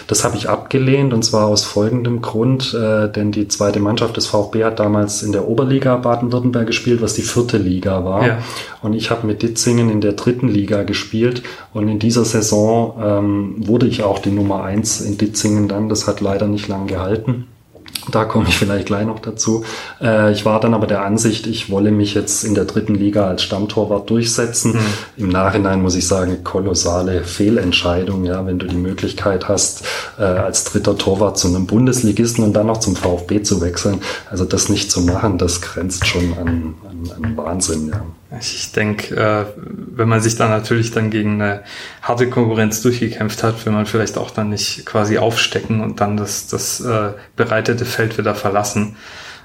Das 0.07 0.23
habe 0.23 0.35
ich 0.37 0.49
abgelehnt 0.49 1.13
und 1.13 1.23
zwar 1.23 1.47
aus 1.47 1.63
folgendem 1.63 2.21
Grund, 2.21 2.73
äh, 2.73 3.09
denn 3.11 3.31
die 3.31 3.47
zweite 3.47 3.79
Mannschaft 3.79 4.17
des 4.17 4.27
VfB 4.27 4.63
hat 4.63 4.79
damals 4.79 5.23
in 5.23 5.31
der 5.31 5.47
Oberliga 5.47 5.95
Baden-Württemberg 5.95 6.67
gespielt, 6.67 7.01
was 7.01 7.13
die 7.13 7.21
vierte 7.21 7.57
Liga 7.57 8.03
war. 8.03 8.27
Ja. 8.27 8.37
Und 8.81 8.93
ich 8.93 9.09
habe 9.11 9.25
mit 9.25 9.41
Ditzingen 9.41 9.89
in 9.89 10.01
der 10.01 10.13
dritten 10.13 10.47
Liga 10.47 10.83
gespielt 10.83 11.43
und 11.73 11.87
in 11.87 11.99
dieser 11.99 12.25
Saison 12.25 12.95
ähm, 13.01 13.55
wurde 13.67 13.87
ich 13.87 14.03
auch 14.03 14.19
die 14.19 14.31
Nummer 14.31 14.63
eins 14.63 15.01
in 15.01 15.17
Ditzingen 15.17 15.67
dann. 15.67 15.89
Das 15.89 16.07
hat 16.07 16.21
leider 16.21 16.47
nicht 16.47 16.67
lang 16.67 16.87
gehalten. 16.87 17.47
Da 18.11 18.25
komme 18.25 18.47
ich 18.47 18.57
vielleicht 18.57 18.87
gleich 18.87 19.05
noch 19.05 19.19
dazu. 19.19 19.63
Äh, 20.01 20.31
ich 20.31 20.45
war 20.45 20.59
dann 20.59 20.73
aber 20.73 20.87
der 20.87 21.03
Ansicht, 21.03 21.47
ich 21.47 21.69
wolle 21.69 21.91
mich 21.91 22.13
jetzt 22.13 22.43
in 22.43 22.55
der 22.55 22.65
dritten 22.65 22.95
Liga 22.95 23.27
als 23.27 23.43
Stammtorwart 23.43 24.09
durchsetzen. 24.09 24.73
Mhm. 24.73 24.79
Im 25.17 25.29
Nachhinein 25.29 25.81
muss 25.81 25.95
ich 25.95 26.07
sagen, 26.07 26.43
kolossale 26.43 27.23
Fehlentscheidung, 27.23 28.25
ja, 28.25 28.45
wenn 28.45 28.59
du 28.59 28.67
die 28.67 28.77
Möglichkeit 28.77 29.47
hast, 29.47 29.83
äh, 30.17 30.23
als 30.23 30.63
dritter 30.63 30.97
Torwart 30.97 31.37
zu 31.37 31.47
einem 31.47 31.67
Bundesligisten 31.67 32.43
und 32.43 32.53
dann 32.53 32.67
noch 32.67 32.79
zum 32.79 32.95
VfB 32.95 33.43
zu 33.43 33.61
wechseln. 33.61 34.01
Also 34.29 34.45
das 34.45 34.69
nicht 34.69 34.91
zu 34.91 35.01
machen, 35.01 35.37
das 35.37 35.61
grenzt 35.61 36.05
schon 36.07 36.33
an, 36.37 36.75
an, 36.89 37.23
an 37.23 37.37
Wahnsinn, 37.37 37.89
ja. 37.89 38.01
Ich 38.39 38.73
denke, 38.73 39.15
äh, 39.15 39.45
wenn 39.57 40.09
man 40.09 40.19
sich 40.19 40.35
dann 40.35 40.49
natürlich 40.49 40.91
dann 40.91 41.09
gegen 41.09 41.41
eine 41.41 41.63
harte 42.01 42.29
Konkurrenz 42.29 42.81
durchgekämpft 42.81 43.41
hat, 43.41 43.65
will 43.65 43.71
man 43.71 43.85
vielleicht 43.85 44.17
auch 44.17 44.31
dann 44.31 44.49
nicht 44.49 44.85
quasi 44.85 45.17
aufstecken 45.17 45.81
und 45.81 46.01
dann 46.01 46.17
das, 46.17 46.47
das 46.47 46.81
äh, 46.81 47.11
bereitete 47.37 47.85
Feld 47.85 48.17
wieder 48.17 48.35
verlassen. 48.35 48.97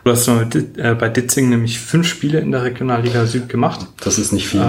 Du 0.04 0.10
hast 0.10 0.26
äh, 0.26 0.94
bei 0.98 1.08
Ditzing 1.08 1.48
nämlich 1.48 1.78
fünf 1.78 2.08
Spiele 2.08 2.40
in 2.40 2.50
der 2.50 2.64
Regionalliga 2.64 3.24
Süd 3.26 3.48
gemacht. 3.48 3.86
Das 4.02 4.18
ist 4.18 4.32
nicht 4.32 4.48
viel, 4.48 4.60
ähm, 4.60 4.66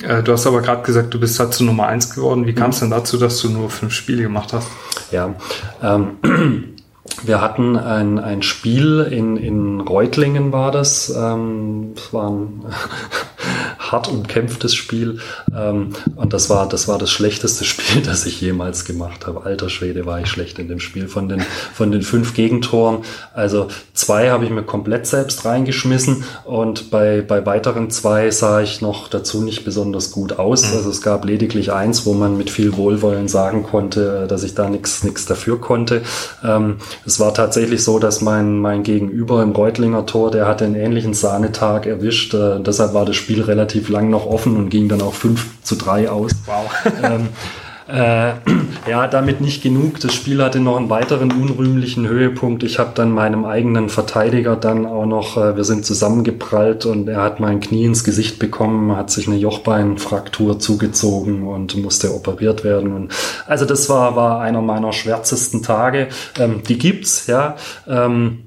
ja. 0.00 0.22
Du 0.22 0.32
hast 0.32 0.46
aber 0.46 0.60
gerade 0.60 0.82
gesagt, 0.82 1.12
du 1.14 1.20
bist 1.20 1.40
dazu 1.40 1.64
Nummer 1.64 1.86
eins 1.88 2.14
geworden. 2.14 2.46
Wie 2.46 2.54
kam 2.54 2.70
es 2.70 2.80
denn 2.80 2.90
dazu, 2.90 3.16
dass 3.16 3.40
du 3.40 3.48
nur 3.48 3.70
fünf 3.70 3.94
Spiele 3.94 4.22
gemacht 4.22 4.52
hast? 4.52 4.68
Ja, 5.10 5.34
ähm, 5.82 6.18
wir 7.24 7.40
hatten 7.40 7.76
ein, 7.76 8.18
ein 8.18 8.42
Spiel 8.42 9.00
in, 9.10 9.36
in 9.36 9.80
Reutlingen 9.80 10.52
war 10.52 10.70
das. 10.70 11.10
Ähm, 11.10 11.92
das 11.94 12.12
war 12.12 12.30
ein 12.30 12.64
hart 13.78 14.08
umkämpftes 14.08 14.74
Spiel. 14.74 15.20
Ähm, 15.56 15.90
und 16.14 16.32
das 16.32 16.50
war, 16.50 16.68
das 16.68 16.88
war 16.88 16.98
das 16.98 17.10
schlechteste 17.10 17.64
Spiel, 17.64 18.02
das 18.02 18.26
ich 18.26 18.40
jemals 18.40 18.84
gemacht 18.84 19.26
habe. 19.26 19.44
Alter 19.44 19.70
Schwede 19.70 20.06
war 20.06 20.20
ich 20.20 20.28
schlecht 20.28 20.58
in 20.58 20.68
dem 20.68 20.80
Spiel. 20.80 21.08
Von 21.08 21.28
den, 21.28 21.40
von 21.40 21.90
den 21.90 22.02
fünf 22.02 22.34
Gegentoren, 22.34 23.04
also 23.34 23.68
zwei 23.94 24.30
habe 24.30 24.44
ich 24.44 24.50
mir 24.50 24.62
komplett 24.62 25.06
selbst 25.06 25.44
reingeschmissen 25.44 26.24
und 26.44 26.90
bei, 26.90 27.22
bei 27.22 27.44
weiteren 27.46 27.90
zwei 27.90 28.30
sah 28.30 28.60
ich 28.60 28.80
noch 28.80 29.08
dazu 29.08 29.42
nicht 29.42 29.64
besonders 29.64 30.10
gut 30.10 30.38
aus. 30.38 30.70
Mhm. 30.70 30.76
Also 30.76 30.90
es 30.90 31.00
gab 31.00 31.24
lediglich 31.24 31.72
eins, 31.72 32.06
wo 32.06 32.14
man 32.14 32.36
mit 32.36 32.50
viel 32.50 32.76
Wohlwollen 32.76 33.28
sagen 33.28 33.62
konnte, 33.62 34.24
äh, 34.24 34.28
dass 34.28 34.42
ich 34.42 34.54
da 34.54 34.68
nichts 34.68 35.04
nichts 35.04 35.26
dafür 35.26 35.60
konnte. 35.60 36.02
Ähm, 36.44 36.76
es 37.04 37.20
war 37.20 37.34
tatsächlich 37.34 37.84
so, 37.84 37.98
dass 37.98 38.20
mein, 38.20 38.58
mein 38.58 38.82
Gegenüber 38.82 39.42
im 39.42 39.52
Reutlinger 39.52 40.06
Tor, 40.06 40.30
der 40.30 40.46
hatte 40.46 40.64
einen 40.64 40.74
ähnlichen 40.74 41.14
Sahnetag 41.14 41.86
erwischt. 41.86 42.34
Äh, 42.34 42.60
deshalb 42.60 42.94
war 42.94 43.04
das 43.04 43.16
Spiel 43.16 43.42
relativ 43.42 43.88
lang 43.88 44.10
noch 44.10 44.26
offen 44.26 44.56
und 44.56 44.70
ging 44.70 44.88
dann 44.88 45.02
auch 45.02 45.14
5 45.14 45.62
zu 45.62 45.76
3 45.76 46.10
aus. 46.10 46.32
Wow. 46.46 46.70
ähm, 47.02 47.28
äh, 47.88 48.32
ja, 48.88 49.06
damit 49.06 49.40
nicht 49.40 49.62
genug. 49.62 50.00
Das 50.00 50.14
Spiel 50.14 50.42
hatte 50.42 50.60
noch 50.60 50.76
einen 50.76 50.90
weiteren 50.90 51.32
unrühmlichen 51.32 52.08
Höhepunkt. 52.08 52.62
Ich 52.62 52.78
habe 52.78 52.92
dann 52.94 53.10
meinem 53.10 53.44
eigenen 53.44 53.88
Verteidiger 53.88 54.56
dann 54.56 54.86
auch 54.86 55.06
noch, 55.06 55.36
äh, 55.36 55.56
wir 55.56 55.64
sind 55.64 55.86
zusammengeprallt 55.86 56.86
und 56.86 57.08
er 57.08 57.22
hat 57.22 57.40
mein 57.40 57.60
Knie 57.60 57.84
ins 57.84 58.04
Gesicht 58.04 58.38
bekommen, 58.38 58.96
hat 58.96 59.10
sich 59.10 59.28
eine 59.28 59.36
Jochbeinfraktur 59.36 60.58
zugezogen 60.58 61.46
und 61.46 61.76
musste 61.76 62.14
operiert 62.14 62.64
werden. 62.64 62.92
Und 62.92 63.12
also 63.46 63.64
das 63.64 63.88
war, 63.88 64.16
war 64.16 64.40
einer 64.40 64.62
meiner 64.62 64.92
schwärzesten 64.92 65.62
Tage. 65.62 66.08
Ähm, 66.38 66.62
die 66.66 66.78
gibt's, 66.78 67.26
ja. 67.26 67.56
Ähm, 67.86 68.44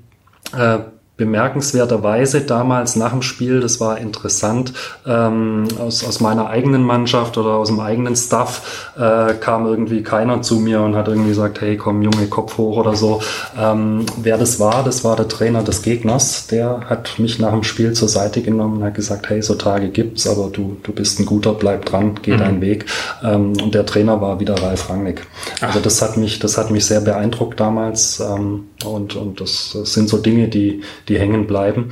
äh, 0.57 0.79
bemerkenswerterweise 1.19 2.41
damals 2.41 2.95
nach 2.95 3.11
dem 3.11 3.21
Spiel, 3.21 3.59
das 3.59 3.81
war 3.81 3.97
interessant, 3.97 4.73
ähm, 5.05 5.65
aus, 5.77 6.03
aus 6.03 6.21
meiner 6.21 6.49
eigenen 6.49 6.81
Mannschaft 6.81 7.37
oder 7.37 7.55
aus 7.55 7.67
dem 7.67 7.81
eigenen 7.81 8.15
Staff 8.15 8.91
äh, 8.97 9.33
kam 9.33 9.67
irgendwie 9.67 10.01
keiner 10.01 10.41
zu 10.41 10.61
mir 10.61 10.81
und 10.81 10.95
hat 10.95 11.09
irgendwie 11.09 11.29
gesagt, 11.29 11.59
hey 11.59 11.75
komm 11.75 12.01
Junge, 12.01 12.27
Kopf 12.27 12.57
hoch 12.57 12.77
oder 12.77 12.95
so. 12.95 13.21
Ähm, 13.59 14.05
wer 14.17 14.37
das 14.37 14.61
war, 14.61 14.83
das 14.83 15.03
war 15.03 15.17
der 15.17 15.27
Trainer 15.27 15.61
des 15.61 15.81
Gegners, 15.81 16.47
der 16.47 16.89
hat 16.89 17.19
mich 17.19 17.37
nach 17.37 17.51
dem 17.51 17.63
Spiel 17.63 17.91
zur 17.91 18.07
Seite 18.07 18.41
genommen 18.41 18.77
und 18.77 18.83
hat 18.85 18.95
gesagt, 18.95 19.29
hey, 19.29 19.41
so 19.41 19.55
Tage 19.55 19.89
gibt's, 19.89 20.25
aber 20.25 20.49
du, 20.49 20.77
du 20.83 20.93
bist 20.93 21.19
ein 21.19 21.25
guter, 21.25 21.51
bleib 21.53 21.83
dran, 21.85 22.15
geh 22.21 22.31
mhm. 22.33 22.37
deinen 22.37 22.61
Weg. 22.61 22.85
Ähm, 23.21 23.53
und 23.61 23.75
der 23.75 23.85
Trainer 23.85 24.21
war 24.21 24.39
wieder 24.39 24.55
Ralf 24.55 24.89
Rangnick. 24.89 25.27
Also 25.59 25.81
das 25.81 26.01
hat 26.01 26.15
mich, 26.15 26.39
das 26.39 26.57
hat 26.57 26.71
mich 26.71 26.85
sehr 26.85 27.01
beeindruckt 27.01 27.59
damals 27.59 28.21
ähm, 28.21 28.69
und, 28.85 29.17
und 29.17 29.41
das, 29.41 29.71
das 29.73 29.93
sind 29.93 30.07
so 30.07 30.17
Dinge, 30.17 30.47
die, 30.47 30.81
die 31.09 31.19
hängen 31.19 31.47
bleiben. 31.47 31.91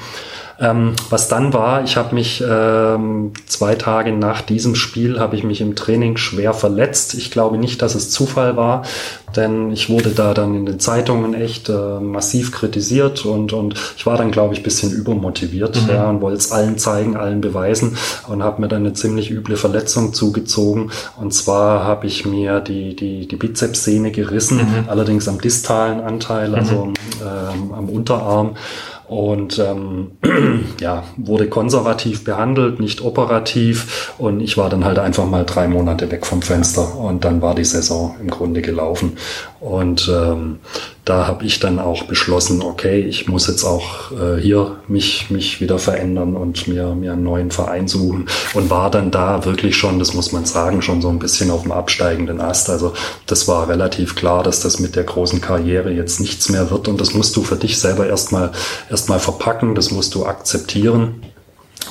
Ähm, 0.59 0.93
was 1.09 1.27
dann 1.27 1.53
war, 1.53 1.83
ich 1.83 1.97
habe 1.97 2.15
mich 2.15 2.43
ähm, 2.47 3.33
zwei 3.45 3.75
Tage 3.75 4.11
nach 4.11 4.41
diesem 4.41 4.73
Spiel 4.73 5.19
habe 5.19 5.35
ich 5.35 5.43
mich 5.43 5.61
im 5.61 5.75
Training 5.75 6.17
schwer 6.17 6.53
verletzt. 6.53 7.13
Ich 7.13 7.29
glaube 7.29 7.57
nicht, 7.57 7.81
dass 7.83 7.93
es 7.93 8.09
Zufall 8.09 8.57
war, 8.57 8.81
denn 9.35 9.71
ich 9.71 9.89
wurde 9.89 10.09
da 10.09 10.33
dann 10.33 10.55
in 10.55 10.65
den 10.65 10.79
Zeitungen 10.79 11.35
echt 11.35 11.69
äh, 11.69 11.99
massiv 11.99 12.51
kritisiert 12.51 13.23
und, 13.25 13.53
und 13.53 13.75
ich 13.95 14.07
war 14.07 14.17
dann, 14.17 14.31
glaube 14.31 14.55
ich, 14.55 14.63
bisschen 14.63 14.91
übermotiviert 14.91 15.79
mhm. 15.83 15.89
ja, 15.89 16.09
und 16.09 16.21
wollte 16.21 16.39
es 16.39 16.51
allen 16.51 16.79
zeigen, 16.79 17.15
allen 17.15 17.41
beweisen 17.41 17.95
und 18.27 18.41
habe 18.41 18.61
mir 18.61 18.67
dann 18.67 18.81
eine 18.81 18.93
ziemlich 18.93 19.29
üble 19.29 19.57
Verletzung 19.57 20.13
zugezogen. 20.13 20.91
Und 21.19 21.33
zwar 21.35 21.83
habe 21.83 22.07
ich 22.07 22.25
mir 22.25 22.61
die, 22.61 22.95
die, 22.95 23.27
die 23.27 23.35
Bizepssehne 23.35 24.11
gerissen, 24.11 24.57
mhm. 24.57 24.89
allerdings 24.89 25.27
am 25.27 25.39
distalen 25.39 26.01
Anteil, 26.01 26.55
also 26.55 26.85
mhm. 26.85 26.93
ähm, 27.21 27.73
am 27.73 27.89
Unterarm 27.89 28.55
und 29.07 29.59
ähm, 29.59 30.11
ja, 30.79 31.03
wurde 31.17 31.47
konservativ 31.47 32.23
behandelt, 32.23 32.79
nicht 32.79 33.01
operativ. 33.01 34.13
Und 34.17 34.39
ich 34.39 34.57
war 34.57 34.69
dann 34.69 34.85
halt 34.85 34.99
einfach 34.99 35.25
mal 35.25 35.45
drei 35.45 35.67
Monate 35.67 36.11
weg 36.11 36.25
vom 36.25 36.41
Fenster. 36.41 36.95
Und 36.97 37.25
dann 37.25 37.41
war 37.41 37.55
die 37.55 37.65
Saison 37.65 38.15
im 38.21 38.29
Grunde 38.29 38.61
gelaufen. 38.61 39.17
Und 39.59 40.11
ähm, 40.13 40.59
da 41.07 41.25
habe 41.25 41.45
ich 41.45 41.59
dann 41.59 41.79
auch 41.79 42.03
beschlossen, 42.03 42.61
okay, 42.61 42.99
ich 42.99 43.29
muss 43.29 43.47
jetzt 43.47 43.63
auch 43.63 44.11
äh, 44.11 44.41
hier 44.41 44.75
mich, 44.89 45.29
mich 45.29 45.61
wieder 45.61 45.79
verändern 45.79 46.35
und 46.35 46.67
mir, 46.67 46.95
mir 46.95 47.13
einen 47.13 47.23
neuen 47.23 47.49
Verein 47.49 47.87
suchen 47.87 48.27
und 48.53 48.69
war 48.69 48.91
dann 48.91 49.09
da 49.09 49.45
wirklich 49.45 49.77
schon, 49.77 49.99
das 49.99 50.13
muss 50.13 50.33
man 50.33 50.43
sagen, 50.43 50.81
schon 50.81 51.01
so 51.01 51.07
ein 51.07 51.19
bisschen 51.19 51.49
auf 51.49 51.63
dem 51.63 51.71
absteigenden 51.71 52.41
Ast. 52.41 52.69
Also 52.69 52.93
das 53.25 53.47
war 53.47 53.69
relativ 53.69 54.15
klar, 54.15 54.43
dass 54.43 54.59
das 54.59 54.79
mit 54.79 54.97
der 54.97 55.05
großen 55.05 55.39
Karriere 55.39 55.91
jetzt 55.91 56.19
nichts 56.19 56.49
mehr 56.49 56.69
wird 56.71 56.89
und 56.89 56.99
das 56.99 57.13
musst 57.13 57.37
du 57.37 57.43
für 57.43 57.55
dich 57.55 57.79
selber 57.79 58.05
erstmal 58.05 58.51
erstmal 58.89 59.19
verpacken, 59.19 59.75
das 59.75 59.91
musst 59.91 60.13
du 60.13 60.25
akzeptieren. 60.25 61.21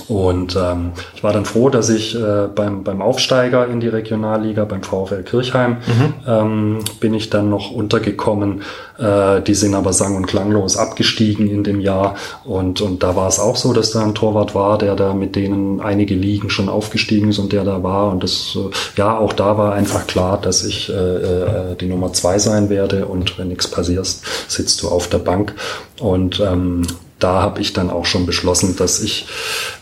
Und 0.08 0.56
ähm, 0.56 0.92
ich 1.14 1.22
war 1.22 1.32
dann 1.32 1.44
froh, 1.44 1.68
dass 1.68 1.88
ich 1.88 2.14
äh, 2.14 2.48
beim, 2.54 2.84
beim 2.84 3.02
Aufsteiger 3.02 3.66
in 3.66 3.80
die 3.80 3.88
Regionalliga, 3.88 4.64
beim 4.64 4.82
VfL 4.82 5.22
Kirchheim, 5.22 5.78
mhm. 5.86 6.14
ähm, 6.26 6.78
bin 7.00 7.14
ich 7.14 7.30
dann 7.30 7.50
noch 7.50 7.70
untergekommen. 7.70 8.62
Äh, 8.98 9.42
die 9.42 9.54
sind 9.54 9.74
aber 9.74 9.92
sang- 9.92 10.16
und 10.16 10.26
klanglos 10.26 10.76
abgestiegen 10.76 11.48
in 11.48 11.64
dem 11.64 11.80
Jahr. 11.80 12.14
Und, 12.44 12.80
und 12.80 13.02
da 13.02 13.16
war 13.16 13.28
es 13.28 13.38
auch 13.38 13.56
so, 13.56 13.72
dass 13.72 13.90
da 13.90 14.02
ein 14.02 14.14
Torwart 14.14 14.54
war, 14.54 14.78
der 14.78 14.96
da 14.96 15.14
mit 15.14 15.36
denen 15.36 15.80
einige 15.80 16.14
Ligen 16.14 16.50
schon 16.50 16.68
aufgestiegen 16.68 17.30
ist 17.30 17.38
und 17.38 17.52
der 17.52 17.64
da 17.64 17.82
war. 17.82 18.10
Und 18.10 18.22
das, 18.22 18.56
äh, 18.56 18.70
ja, 18.96 19.18
auch 19.18 19.32
da 19.32 19.58
war 19.58 19.74
einfach 19.74 20.06
klar, 20.06 20.38
dass 20.40 20.64
ich 20.64 20.88
äh, 20.88 20.92
äh, 20.92 21.76
die 21.80 21.86
Nummer 21.86 22.12
zwei 22.12 22.38
sein 22.38 22.68
werde. 22.68 23.06
Und 23.06 23.38
wenn 23.38 23.48
nichts 23.48 23.68
passiert, 23.68 24.06
sitzt 24.48 24.82
du 24.82 24.88
auf 24.88 25.08
der 25.08 25.18
Bank. 25.18 25.54
Und 26.00 26.40
ähm, 26.40 26.82
da 27.18 27.40
habe 27.40 27.62
ich 27.62 27.72
dann 27.72 27.88
auch 27.90 28.04
schon 28.04 28.26
beschlossen, 28.26 28.76
dass 28.76 29.00
ich, 29.00 29.26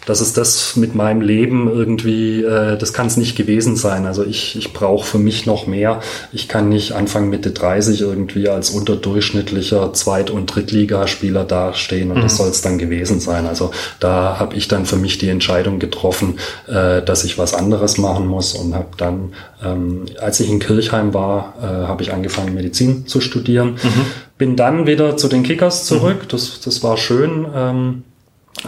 dass 0.06 0.20
es 0.20 0.32
das 0.34 0.76
mit 0.76 0.94
meinem 0.94 1.20
Leben 1.20 1.68
irgendwie, 1.68 2.44
äh, 2.44 2.78
das 2.78 2.92
kann 2.92 3.08
es 3.08 3.16
nicht 3.16 3.36
gewesen 3.36 3.74
sein. 3.74 4.06
Also 4.06 4.24
ich, 4.24 4.56
ich 4.56 4.72
brauche 4.72 5.04
für 5.04 5.18
mich 5.18 5.44
noch 5.44 5.66
mehr. 5.66 6.00
Ich 6.32 6.46
kann 6.46 6.68
nicht 6.68 6.92
Anfang 6.92 7.28
Mitte 7.30 7.50
30 7.50 8.00
irgendwie 8.00 8.48
als 8.48 8.70
unterdurchschnittlicher 8.70 9.92
Zweit- 9.94 10.30
und 10.30 10.46
Drittligaspieler 10.46 11.44
dastehen 11.44 12.12
und 12.12 12.18
mhm. 12.18 12.22
das 12.22 12.36
soll 12.36 12.50
es 12.50 12.62
dann 12.62 12.78
gewesen 12.78 13.18
sein. 13.18 13.46
Also 13.46 13.72
da 13.98 14.38
habe 14.38 14.54
ich 14.54 14.68
dann 14.68 14.86
für 14.86 14.96
mich 14.96 15.18
die 15.18 15.28
Entscheidung 15.28 15.80
getroffen, 15.80 16.38
äh, 16.68 17.02
dass 17.02 17.24
ich 17.24 17.36
was 17.36 17.52
anderes 17.52 17.98
machen 17.98 18.28
muss 18.28 18.54
und 18.54 18.76
habe 18.76 18.90
dann, 18.96 19.32
ähm, 19.64 20.06
als 20.20 20.40
ich 20.40 20.50
in 20.50 20.58
Kirchheim 20.58 21.14
war, 21.14 21.54
äh, 21.60 21.86
habe 21.86 22.02
ich 22.02 22.12
angefangen 22.12 22.54
Medizin 22.54 23.06
zu 23.06 23.20
studieren. 23.20 23.76
Mhm 23.82 24.06
bin 24.38 24.56
dann 24.56 24.86
wieder 24.86 25.16
zu 25.16 25.28
den 25.28 25.42
Kickers 25.42 25.86
zurück. 25.86 26.22
Mhm. 26.24 26.28
Das, 26.28 26.60
das 26.60 26.82
war 26.82 26.96
schön. 26.96 27.46
Ähm, 27.54 28.04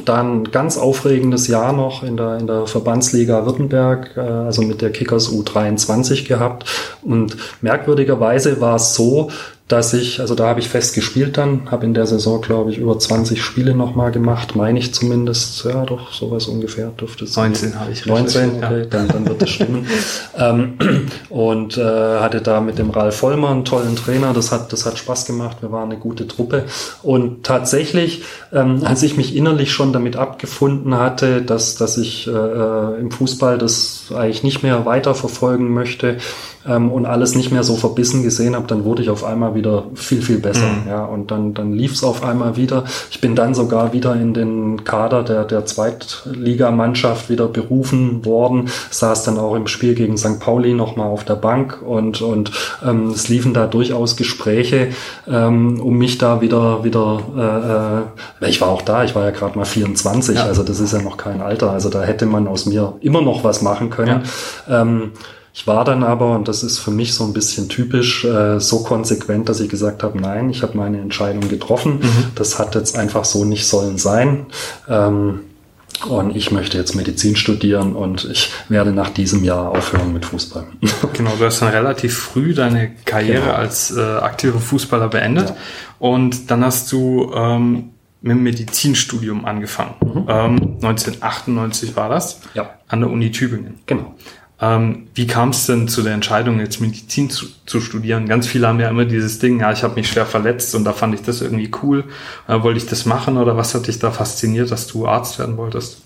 dann 0.04 0.44
ganz 0.50 0.78
aufregendes 0.78 1.46
Jahr 1.46 1.72
noch 1.72 2.02
in 2.02 2.16
der, 2.16 2.38
in 2.38 2.46
der 2.46 2.66
Verbandsliga 2.66 3.46
Württemberg, 3.46 4.16
äh, 4.16 4.20
also 4.20 4.62
mit 4.62 4.82
der 4.82 4.90
Kickers 4.90 5.30
U23 5.30 6.26
gehabt. 6.26 6.64
Und 7.02 7.36
merkwürdigerweise 7.62 8.60
war 8.60 8.76
es 8.76 8.94
so, 8.94 9.30
dass 9.68 9.92
ich, 9.94 10.20
also 10.20 10.36
da 10.36 10.46
habe 10.46 10.60
ich 10.60 10.68
fest 10.68 10.94
gespielt 10.94 11.36
dann, 11.38 11.72
habe 11.72 11.84
in 11.84 11.92
der 11.92 12.06
Saison, 12.06 12.40
glaube 12.40 12.70
ich, 12.70 12.78
über 12.78 12.96
20 12.96 13.42
Spiele 13.42 13.74
nochmal 13.74 14.12
gemacht, 14.12 14.54
meine 14.54 14.78
ich 14.78 14.94
zumindest, 14.94 15.64
ja 15.64 15.84
doch, 15.84 16.12
sowas 16.12 16.46
ungefähr 16.46 16.88
dürfte 16.90 17.24
es 17.24 17.34
19 17.34 17.80
habe 17.80 17.90
ich 17.90 18.06
19, 18.06 18.62
okay, 18.62 18.80
ja. 18.80 18.84
dann, 18.86 19.08
dann 19.08 19.26
wird 19.26 19.42
es 19.42 19.50
stimmen. 19.50 19.88
ähm, 20.38 20.78
und 21.30 21.78
äh, 21.78 21.82
hatte 21.82 22.40
da 22.42 22.60
mit 22.60 22.78
dem 22.78 22.90
Ralf 22.90 23.16
Vollmer 23.16 23.50
einen 23.50 23.64
tollen 23.64 23.96
Trainer, 23.96 24.32
das 24.32 24.52
hat, 24.52 24.72
das 24.72 24.86
hat 24.86 24.98
Spaß 24.98 25.26
gemacht, 25.26 25.56
wir 25.62 25.72
waren 25.72 25.90
eine 25.90 25.98
gute 25.98 26.28
Truppe. 26.28 26.64
Und 27.02 27.42
tatsächlich, 27.42 28.22
ähm, 28.52 28.82
als 28.84 29.02
ich 29.02 29.16
mich 29.16 29.34
innerlich 29.34 29.72
schon 29.72 29.92
damit 29.92 30.14
abgefunden 30.14 30.96
hatte, 30.96 31.42
dass, 31.42 31.74
dass 31.74 31.98
ich 31.98 32.28
äh, 32.28 32.30
äh 32.30 33.00
im 33.00 33.10
Fußball 33.10 33.58
das 33.58 34.12
eigentlich 34.14 34.44
nicht 34.44 34.62
mehr 34.62 34.86
weiterverfolgen 34.86 35.74
möchte, 35.74 36.18
ähm, 36.68 36.90
und 36.90 37.06
alles 37.06 37.34
nicht 37.34 37.52
mehr 37.52 37.62
so 37.62 37.76
verbissen 37.76 38.22
gesehen 38.22 38.56
habe, 38.56 38.66
dann 38.66 38.84
wurde 38.84 39.02
ich 39.02 39.10
auf 39.10 39.24
einmal 39.24 39.54
wieder 39.56 39.84
viel, 39.94 40.22
viel 40.22 40.38
besser. 40.38 40.66
Mhm. 40.66 40.88
Ja, 40.88 41.04
und 41.04 41.30
dann, 41.30 41.54
dann 41.54 41.72
lief 41.72 41.92
es 41.92 42.04
auf 42.04 42.22
einmal 42.22 42.56
wieder. 42.56 42.84
Ich 43.10 43.20
bin 43.20 43.34
dann 43.34 43.54
sogar 43.54 43.92
wieder 43.92 44.14
in 44.14 44.34
den 44.34 44.84
Kader 44.84 45.22
der, 45.22 45.44
der 45.44 45.66
Zweitligamannschaft 45.66 47.28
wieder 47.28 47.48
berufen 47.48 48.24
worden, 48.24 48.68
saß 48.90 49.24
dann 49.24 49.38
auch 49.38 49.54
im 49.54 49.66
Spiel 49.66 49.94
gegen 49.94 50.16
St. 50.16 50.38
Pauli 50.40 50.74
nochmal 50.74 51.08
auf 51.08 51.24
der 51.24 51.34
Bank 51.34 51.82
und, 51.82 52.20
und 52.22 52.52
ähm, 52.86 53.08
es 53.08 53.28
liefen 53.28 53.54
da 53.54 53.66
durchaus 53.66 54.16
Gespräche, 54.16 54.88
ähm, 55.28 55.80
um 55.80 55.96
mich 55.98 56.18
da 56.18 56.40
wieder, 56.40 56.84
wieder 56.84 58.04
äh, 58.40 58.44
äh, 58.44 58.48
ich 58.48 58.60
war 58.60 58.68
auch 58.68 58.82
da, 58.82 59.04
ich 59.04 59.14
war 59.14 59.24
ja 59.24 59.30
gerade 59.30 59.58
mal 59.58 59.64
24, 59.64 60.36
ja. 60.36 60.44
also 60.44 60.62
das 60.62 60.80
ist 60.80 60.92
ja 60.92 61.02
noch 61.02 61.16
kein 61.16 61.40
Alter, 61.40 61.70
also 61.70 61.88
da 61.88 62.02
hätte 62.02 62.26
man 62.26 62.46
aus 62.46 62.66
mir 62.66 62.94
immer 63.00 63.22
noch 63.22 63.44
was 63.44 63.62
machen 63.62 63.90
können. 63.90 64.22
Ja. 64.68 64.82
Ähm, 64.82 65.12
ich 65.56 65.66
war 65.66 65.86
dann 65.86 66.04
aber, 66.04 66.36
und 66.36 66.48
das 66.48 66.62
ist 66.62 66.78
für 66.78 66.90
mich 66.90 67.14
so 67.14 67.24
ein 67.24 67.32
bisschen 67.32 67.70
typisch, 67.70 68.26
äh, 68.26 68.60
so 68.60 68.82
konsequent, 68.82 69.48
dass 69.48 69.58
ich 69.58 69.70
gesagt 69.70 70.02
habe, 70.02 70.20
nein, 70.20 70.50
ich 70.50 70.62
habe 70.62 70.76
meine 70.76 71.00
Entscheidung 71.00 71.48
getroffen. 71.48 72.00
Mhm. 72.00 72.24
Das 72.34 72.58
hat 72.58 72.74
jetzt 72.74 72.98
einfach 72.98 73.24
so 73.24 73.46
nicht 73.46 73.66
sollen 73.66 73.96
sein. 73.96 74.44
Ähm, 74.86 75.40
und 76.10 76.36
ich 76.36 76.50
möchte 76.50 76.76
jetzt 76.76 76.94
Medizin 76.94 77.36
studieren 77.36 77.96
und 77.96 78.28
ich 78.30 78.52
werde 78.68 78.92
nach 78.92 79.08
diesem 79.08 79.44
Jahr 79.44 79.70
aufhören 79.70 80.12
mit 80.12 80.26
Fußball. 80.26 80.66
Genau, 81.14 81.32
du 81.38 81.46
hast 81.46 81.62
dann 81.62 81.70
relativ 81.70 82.18
früh 82.18 82.52
deine 82.52 82.90
Karriere 83.06 83.40
genau. 83.40 83.54
als 83.54 83.96
äh, 83.96 84.00
aktiver 84.00 84.60
Fußballer 84.60 85.08
beendet 85.08 85.48
ja. 85.48 85.56
und 85.98 86.50
dann 86.50 86.66
hast 86.66 86.92
du 86.92 87.32
ähm, 87.34 87.92
mit 88.20 88.32
dem 88.32 88.42
Medizinstudium 88.42 89.46
angefangen. 89.46 89.94
Mhm. 90.02 90.26
Ähm, 90.28 90.56
1998 90.82 91.96
war 91.96 92.10
das. 92.10 92.40
Ja. 92.52 92.74
An 92.88 93.00
der 93.00 93.08
Uni 93.08 93.30
Tübingen. 93.30 93.78
Genau. 93.86 94.14
Ähm, 94.58 95.08
wie 95.14 95.26
kam 95.26 95.50
es 95.50 95.66
denn 95.66 95.86
zu 95.86 96.02
der 96.02 96.14
Entscheidung, 96.14 96.60
jetzt 96.60 96.80
Medizin 96.80 97.28
zu, 97.28 97.46
zu, 97.66 97.80
studieren? 97.80 98.26
Ganz 98.26 98.46
viele 98.46 98.66
haben 98.68 98.80
ja 98.80 98.88
immer 98.88 99.04
dieses 99.04 99.38
Ding, 99.38 99.60
ja, 99.60 99.70
ich 99.70 99.82
habe 99.82 99.96
mich 99.96 100.08
schwer 100.08 100.24
verletzt 100.24 100.74
und 100.74 100.84
da 100.84 100.92
fand 100.92 101.14
ich 101.14 101.22
das 101.22 101.42
irgendwie 101.42 101.70
cool. 101.82 102.04
Äh, 102.48 102.62
wollte 102.62 102.78
ich 102.78 102.86
das 102.86 103.04
machen 103.04 103.36
oder 103.36 103.56
was 103.56 103.74
hat 103.74 103.86
dich 103.86 103.98
da 103.98 104.10
fasziniert, 104.10 104.70
dass 104.70 104.86
du 104.86 105.06
Arzt 105.06 105.38
werden 105.38 105.58
wolltest? 105.58 105.98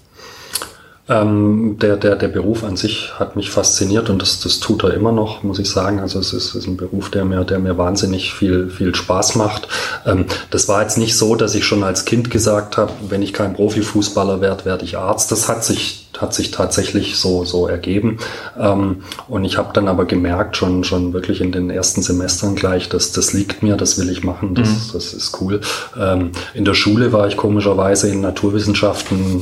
Ähm, 1.08 1.76
der, 1.80 1.96
der, 1.96 2.14
der 2.14 2.28
Beruf 2.28 2.62
an 2.62 2.76
sich 2.76 3.18
hat 3.18 3.34
mich 3.34 3.50
fasziniert 3.50 4.10
und 4.10 4.22
das, 4.22 4.40
das 4.40 4.60
tut 4.60 4.84
er 4.84 4.94
immer 4.94 5.10
noch, 5.10 5.42
muss 5.42 5.58
ich 5.58 5.68
sagen. 5.68 5.98
Also 5.98 6.18
es 6.18 6.32
ist, 6.32 6.54
ist 6.54 6.66
ein 6.66 6.76
Beruf, 6.76 7.10
der 7.10 7.24
mir, 7.24 7.44
der 7.44 7.60
mir 7.60 7.78
wahnsinnig 7.78 8.32
viel, 8.32 8.70
viel 8.70 8.94
Spaß 8.94 9.36
macht. 9.36 9.68
Ähm, 10.06 10.26
das 10.50 10.68
war 10.68 10.82
jetzt 10.82 10.98
nicht 10.98 11.16
so, 11.16 11.36
dass 11.36 11.54
ich 11.54 11.64
schon 11.64 11.82
als 11.82 12.04
Kind 12.04 12.30
gesagt 12.30 12.76
habe, 12.76 12.92
wenn 13.08 13.22
ich 13.22 13.32
kein 13.32 13.54
Profifußballer 13.54 14.40
werde, 14.40 14.64
werde 14.64 14.84
ich 14.84 14.98
Arzt. 14.98 15.32
Das 15.32 15.48
hat 15.48 15.64
sich 15.64 16.09
hat 16.20 16.35
sich 16.35 16.50
tatsächlich 16.50 17.16
so, 17.16 17.44
so 17.44 17.66
ergeben. 17.66 18.18
Ähm, 18.59 19.02
und 19.28 19.44
ich 19.44 19.56
habe 19.56 19.72
dann 19.72 19.88
aber 19.88 20.04
gemerkt, 20.04 20.56
schon, 20.56 20.85
schon 20.85 21.12
wirklich 21.12 21.40
in 21.40 21.52
den 21.52 21.70
ersten 21.70 22.02
Semestern 22.02 22.54
gleich, 22.54 22.88
dass 22.88 23.12
das 23.12 23.33
liegt 23.33 23.62
mir, 23.62 23.76
das 23.76 23.98
will 23.98 24.11
ich 24.11 24.22
machen, 24.22 24.54
das, 24.54 24.68
mhm. 24.68 24.90
das 24.92 25.12
ist 25.14 25.40
cool. 25.40 25.61
Ähm, 25.98 26.33
in 26.54 26.64
der 26.64 26.74
Schule 26.74 27.12
war 27.12 27.26
ich 27.26 27.37
komischerweise 27.37 28.09
in 28.09 28.20
Naturwissenschaften 28.20 29.40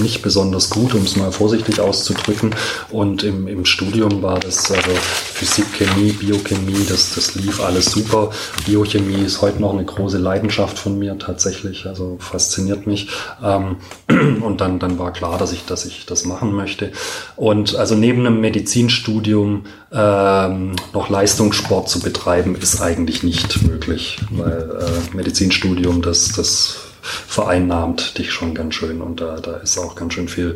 nicht 0.00 0.22
besonders 0.22 0.70
gut, 0.70 0.94
um 0.94 1.02
es 1.02 1.16
mal 1.16 1.32
vorsichtig 1.32 1.80
auszudrücken. 1.80 2.54
Und 2.90 3.22
im, 3.22 3.48
im 3.48 3.64
Studium 3.64 4.22
war 4.22 4.38
das 4.38 4.70
also 4.70 4.90
Physik, 4.92 5.66
Chemie, 5.72 6.12
Biochemie, 6.12 6.86
das, 6.88 7.14
das 7.14 7.34
lief 7.34 7.62
alles 7.62 7.86
super. 7.86 8.30
Biochemie 8.66 9.24
ist 9.24 9.42
heute 9.42 9.60
noch 9.60 9.72
eine 9.72 9.84
große 9.84 10.18
Leidenschaft 10.18 10.78
von 10.78 10.98
mir 10.98 11.18
tatsächlich, 11.18 11.86
also 11.86 12.16
fasziniert 12.20 12.86
mich. 12.86 13.08
Ähm, 13.42 13.76
und 14.42 14.60
dann, 14.60 14.78
dann 14.78 14.98
war 14.98 15.12
klar, 15.12 15.38
dass 15.38 15.52
ich, 15.52 15.64
dass 15.64 15.84
ich 15.84 16.06
das 16.06 16.19
machen 16.24 16.52
möchte. 16.52 16.92
Und 17.36 17.76
also 17.76 17.94
neben 17.94 18.26
einem 18.26 18.40
Medizinstudium 18.40 19.64
ähm, 19.92 20.76
noch 20.92 21.08
Leistungssport 21.08 21.88
zu 21.88 22.00
betreiben, 22.00 22.54
ist 22.54 22.80
eigentlich 22.80 23.22
nicht 23.22 23.62
möglich, 23.62 24.18
weil 24.30 24.70
äh, 24.80 25.16
Medizinstudium, 25.16 26.02
das, 26.02 26.32
das 26.32 26.80
vereinnahmt 27.02 28.18
dich 28.18 28.32
schon 28.32 28.54
ganz 28.54 28.74
schön 28.74 29.00
und 29.00 29.20
da, 29.20 29.36
da 29.40 29.56
ist 29.56 29.78
auch 29.78 29.94
ganz 29.94 30.14
schön 30.14 30.28
viel 30.28 30.54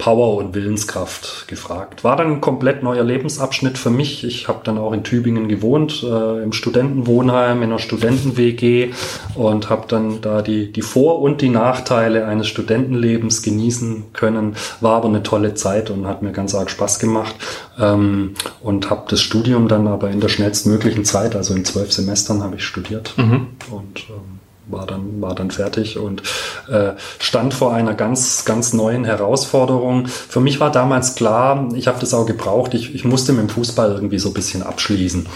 Power 0.00 0.38
und 0.38 0.54
Willenskraft 0.54 1.46
gefragt. 1.46 2.04
War 2.04 2.16
dann 2.16 2.32
ein 2.32 2.40
komplett 2.40 2.82
neuer 2.82 3.04
Lebensabschnitt 3.04 3.76
für 3.76 3.90
mich. 3.90 4.24
Ich 4.24 4.48
habe 4.48 4.60
dann 4.64 4.78
auch 4.78 4.92
in 4.92 5.04
Tübingen 5.04 5.46
gewohnt, 5.46 6.02
äh, 6.02 6.42
im 6.42 6.54
Studentenwohnheim, 6.54 7.58
in 7.58 7.64
einer 7.64 7.78
Studenten-WG 7.78 8.92
und 9.34 9.68
habe 9.68 9.84
dann 9.88 10.22
da 10.22 10.40
die, 10.40 10.72
die 10.72 10.80
Vor- 10.80 11.20
und 11.20 11.42
die 11.42 11.50
Nachteile 11.50 12.26
eines 12.26 12.48
Studentenlebens 12.48 13.42
genießen 13.42 14.14
können. 14.14 14.56
War 14.80 14.96
aber 14.96 15.08
eine 15.08 15.22
tolle 15.22 15.52
Zeit 15.52 15.90
und 15.90 16.06
hat 16.06 16.22
mir 16.22 16.32
ganz 16.32 16.54
arg 16.54 16.70
Spaß 16.70 16.98
gemacht. 16.98 17.34
Ähm, 17.78 18.34
und 18.62 18.88
habe 18.88 19.04
das 19.10 19.20
Studium 19.20 19.68
dann 19.68 19.86
aber 19.86 20.08
in 20.08 20.20
der 20.20 20.28
schnellstmöglichen 20.28 21.04
Zeit, 21.04 21.36
also 21.36 21.54
in 21.54 21.66
zwölf 21.66 21.92
Semestern 21.92 22.42
habe 22.42 22.56
ich 22.56 22.64
studiert. 22.64 23.12
Mhm. 23.18 23.48
Und 23.70 24.06
ähm, 24.08 24.39
war 24.70 24.86
dann, 24.86 25.20
war 25.20 25.34
dann 25.34 25.50
fertig 25.50 25.98
und 25.98 26.22
äh, 26.68 26.92
stand 27.18 27.54
vor 27.54 27.72
einer 27.72 27.94
ganz, 27.94 28.44
ganz 28.44 28.72
neuen 28.72 29.04
Herausforderung. 29.04 30.06
Für 30.06 30.40
mich 30.40 30.60
war 30.60 30.70
damals 30.70 31.14
klar, 31.14 31.68
ich 31.74 31.86
habe 31.86 32.00
das 32.00 32.14
auch 32.14 32.26
gebraucht, 32.26 32.74
ich, 32.74 32.94
ich 32.94 33.04
musste 33.04 33.32
mit 33.32 33.42
dem 33.42 33.48
Fußball 33.48 33.92
irgendwie 33.92 34.18
so 34.18 34.30
ein 34.30 34.34
bisschen 34.34 34.62
abschließen. 34.62 35.26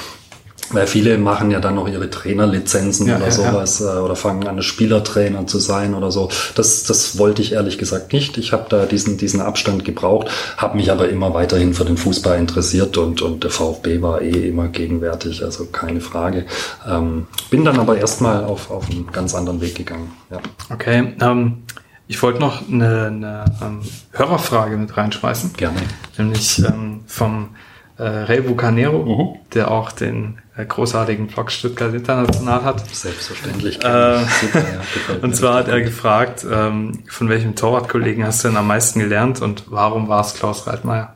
Weil 0.70 0.87
viele 0.87 1.18
machen 1.18 1.50
ja 1.50 1.61
dann 1.61 1.74
noch 1.74 1.88
ihre 1.88 2.09
Trainerlizenzen 2.09 3.07
ja, 3.07 3.16
oder 3.16 3.27
ja, 3.27 3.31
sowas 3.31 3.81
ja. 3.81 3.96
Äh, 3.96 4.00
oder 4.00 4.16
fangen 4.16 4.46
an, 4.46 4.62
Spielertrainer 4.62 5.46
zu 5.46 5.59
sein 5.59 5.94
oder 5.94 6.11
so. 6.11 6.31
Das, 6.55 6.85
das 6.85 7.18
wollte 7.18 7.42
ich 7.42 7.53
ehrlich 7.53 7.79
gesagt 7.79 8.12
nicht. 8.12 8.38
Ich 8.38 8.53
habe 8.53 8.66
da 8.68 8.87
diesen, 8.87 9.18
diesen 9.18 9.40
Abstand 9.40 9.85
gebraucht, 9.85 10.31
habe 10.57 10.77
mich 10.77 10.90
aber 10.90 11.09
immer 11.09 11.35
weiterhin 11.35 11.74
für 11.74 11.85
den 11.85 11.96
Fußball 11.96 12.38
interessiert 12.38 12.96
und, 12.96 13.21
und 13.21 13.44
der 13.44 13.50
VfB 13.50 14.00
war 14.00 14.23
eh 14.23 14.48
immer 14.48 14.69
gegenwärtig, 14.69 15.44
also 15.44 15.67
keine 15.67 16.00
Frage. 16.00 16.46
Ähm, 16.88 17.27
bin 17.50 17.65
dann 17.65 17.79
aber 17.79 17.98
erstmal 17.98 18.44
auf, 18.44 18.71
auf 18.71 18.90
einen 18.90 19.10
ganz 19.12 19.35
anderen 19.35 19.60
Weg 19.60 19.75
gegangen. 19.75 20.12
Ja. 20.31 20.38
Okay, 20.73 21.15
ähm, 21.21 21.65
ich 22.06 22.23
wollte 22.23 22.40
noch 22.40 22.69
eine, 22.69 23.06
eine 23.06 23.44
ähm, 23.62 23.81
Hörerfrage 24.12 24.77
mit 24.77 24.96
reinschmeißen. 24.96 25.54
Gerne. 25.54 25.81
Nämlich 26.19 26.58
ähm, 26.58 27.00
vom 27.06 27.50
äh, 27.99 28.03
Ray 28.03 28.40
Bucanero, 28.40 28.99
uh. 28.99 29.07
-huh. 29.07 29.37
der 29.55 29.71
auch 29.71 29.92
den 29.92 30.38
äh, 30.57 30.65
großartigen 30.65 31.27
Blog 31.27 31.51
Stuttgart 31.51 31.92
International 31.95 32.65
hat. 32.65 32.95
Selbstverständlich. 32.95 33.77
Äh, 33.85 34.25
Super, 34.40 34.61
ja, 34.61 35.17
und 35.23 35.35
zwar 35.37 35.55
hat 35.55 35.69
er 35.69 35.81
gefragt, 35.81 36.47
ähm, 36.51 37.03
von 37.09 37.29
welchem 37.29 37.55
Torwartkollegen 37.55 38.25
hast 38.25 38.45
du 38.45 38.49
denn 38.49 38.57
am 38.57 38.67
meisten 38.67 39.01
gelernt 39.01 39.42
und 39.42 39.65
warum 39.67 40.09
war 40.09 40.21
es 40.21 40.35
Klaus 40.35 40.67
Reitmeier? 40.67 41.15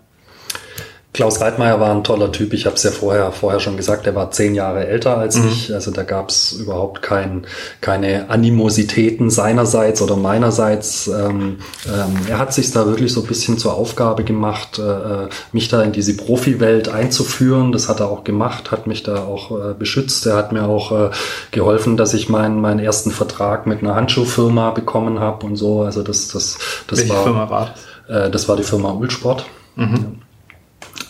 Klaus 1.15 1.41
Reitmeier 1.41 1.81
war 1.81 1.91
ein 1.91 2.05
toller 2.05 2.31
Typ. 2.33 2.53
Ich 2.53 2.67
habe 2.67 2.77
es 2.77 2.83
ja 2.83 2.91
vorher, 2.91 3.33
vorher 3.33 3.61
schon 3.61 3.79
gesagt, 3.79 4.07
er 4.07 4.15
war 4.15 4.31
zehn 4.31 4.55
Jahre 4.55 4.87
älter 4.87 5.17
als 5.17 5.37
mhm. 5.37 5.49
ich. 5.49 5.73
Also 5.73 5.91
da 5.91 6.03
gab 6.03 6.29
es 6.29 6.53
überhaupt 6.53 7.01
kein, 7.01 7.47
keine 7.81 8.29
Animositäten 8.29 9.31
seinerseits 9.31 10.03
oder 10.03 10.17
meinerseits. 10.17 11.09
Ähm, 11.09 11.59
ähm, 11.87 12.17
er 12.29 12.39
hat 12.39 12.53
sich 12.53 12.71
da 12.73 12.87
wirklich 12.87 13.13
so 13.13 13.23
ein 13.23 13.27
bisschen 13.27 13.57
zur 13.57 13.75
Aufgabe 13.75 14.23
gemacht, 14.23 14.79
äh, 14.79 14.83
äh, 14.83 15.29
mich 15.53 15.69
da 15.69 15.83
in 15.83 15.93
diese 15.93 16.15
Profi-Welt 16.15 16.91
einzuführen. 16.91 17.73
Das 17.73 17.89
hat 17.89 18.01
er 18.01 18.11
auch 18.11 18.23
gemacht, 18.23 18.71
hat 18.71 18.87
mich 18.87 19.03
da 19.03 19.25
auch 19.25 19.51
äh, 19.51 19.75
beschützt. 19.75 20.27
Er 20.27 20.37
hat 20.37 20.53
mir 20.53 20.65
auch 20.65 20.93
äh, 20.93 21.11
geholfen, 21.53 21.97
dass 21.97 22.13
ich 22.13 22.29
meinen, 22.29 22.61
meinen 22.61 22.81
ersten 22.81 23.13
Vertrag 23.13 23.67
mit 23.67 23.83
einer 23.83 23.95
Handschuhfirma 23.95 24.71
bekommen 24.71 25.21
habe 25.21 25.47
und 25.47 25.57
so. 25.57 25.83
Also 25.83 26.03
das, 26.03 26.29
das, 26.29 26.59
das 26.87 26.99
Welche 27.01 27.15
war. 27.15 27.23
Firma 27.25 27.51
war 27.51 27.75
das? 28.07 28.27
Äh, 28.27 28.31
das 28.31 28.47
war 28.47 28.57
die 28.57 28.63
Firma 28.63 28.91
Ulsport. 28.91 29.47
Mhm. 29.75 30.18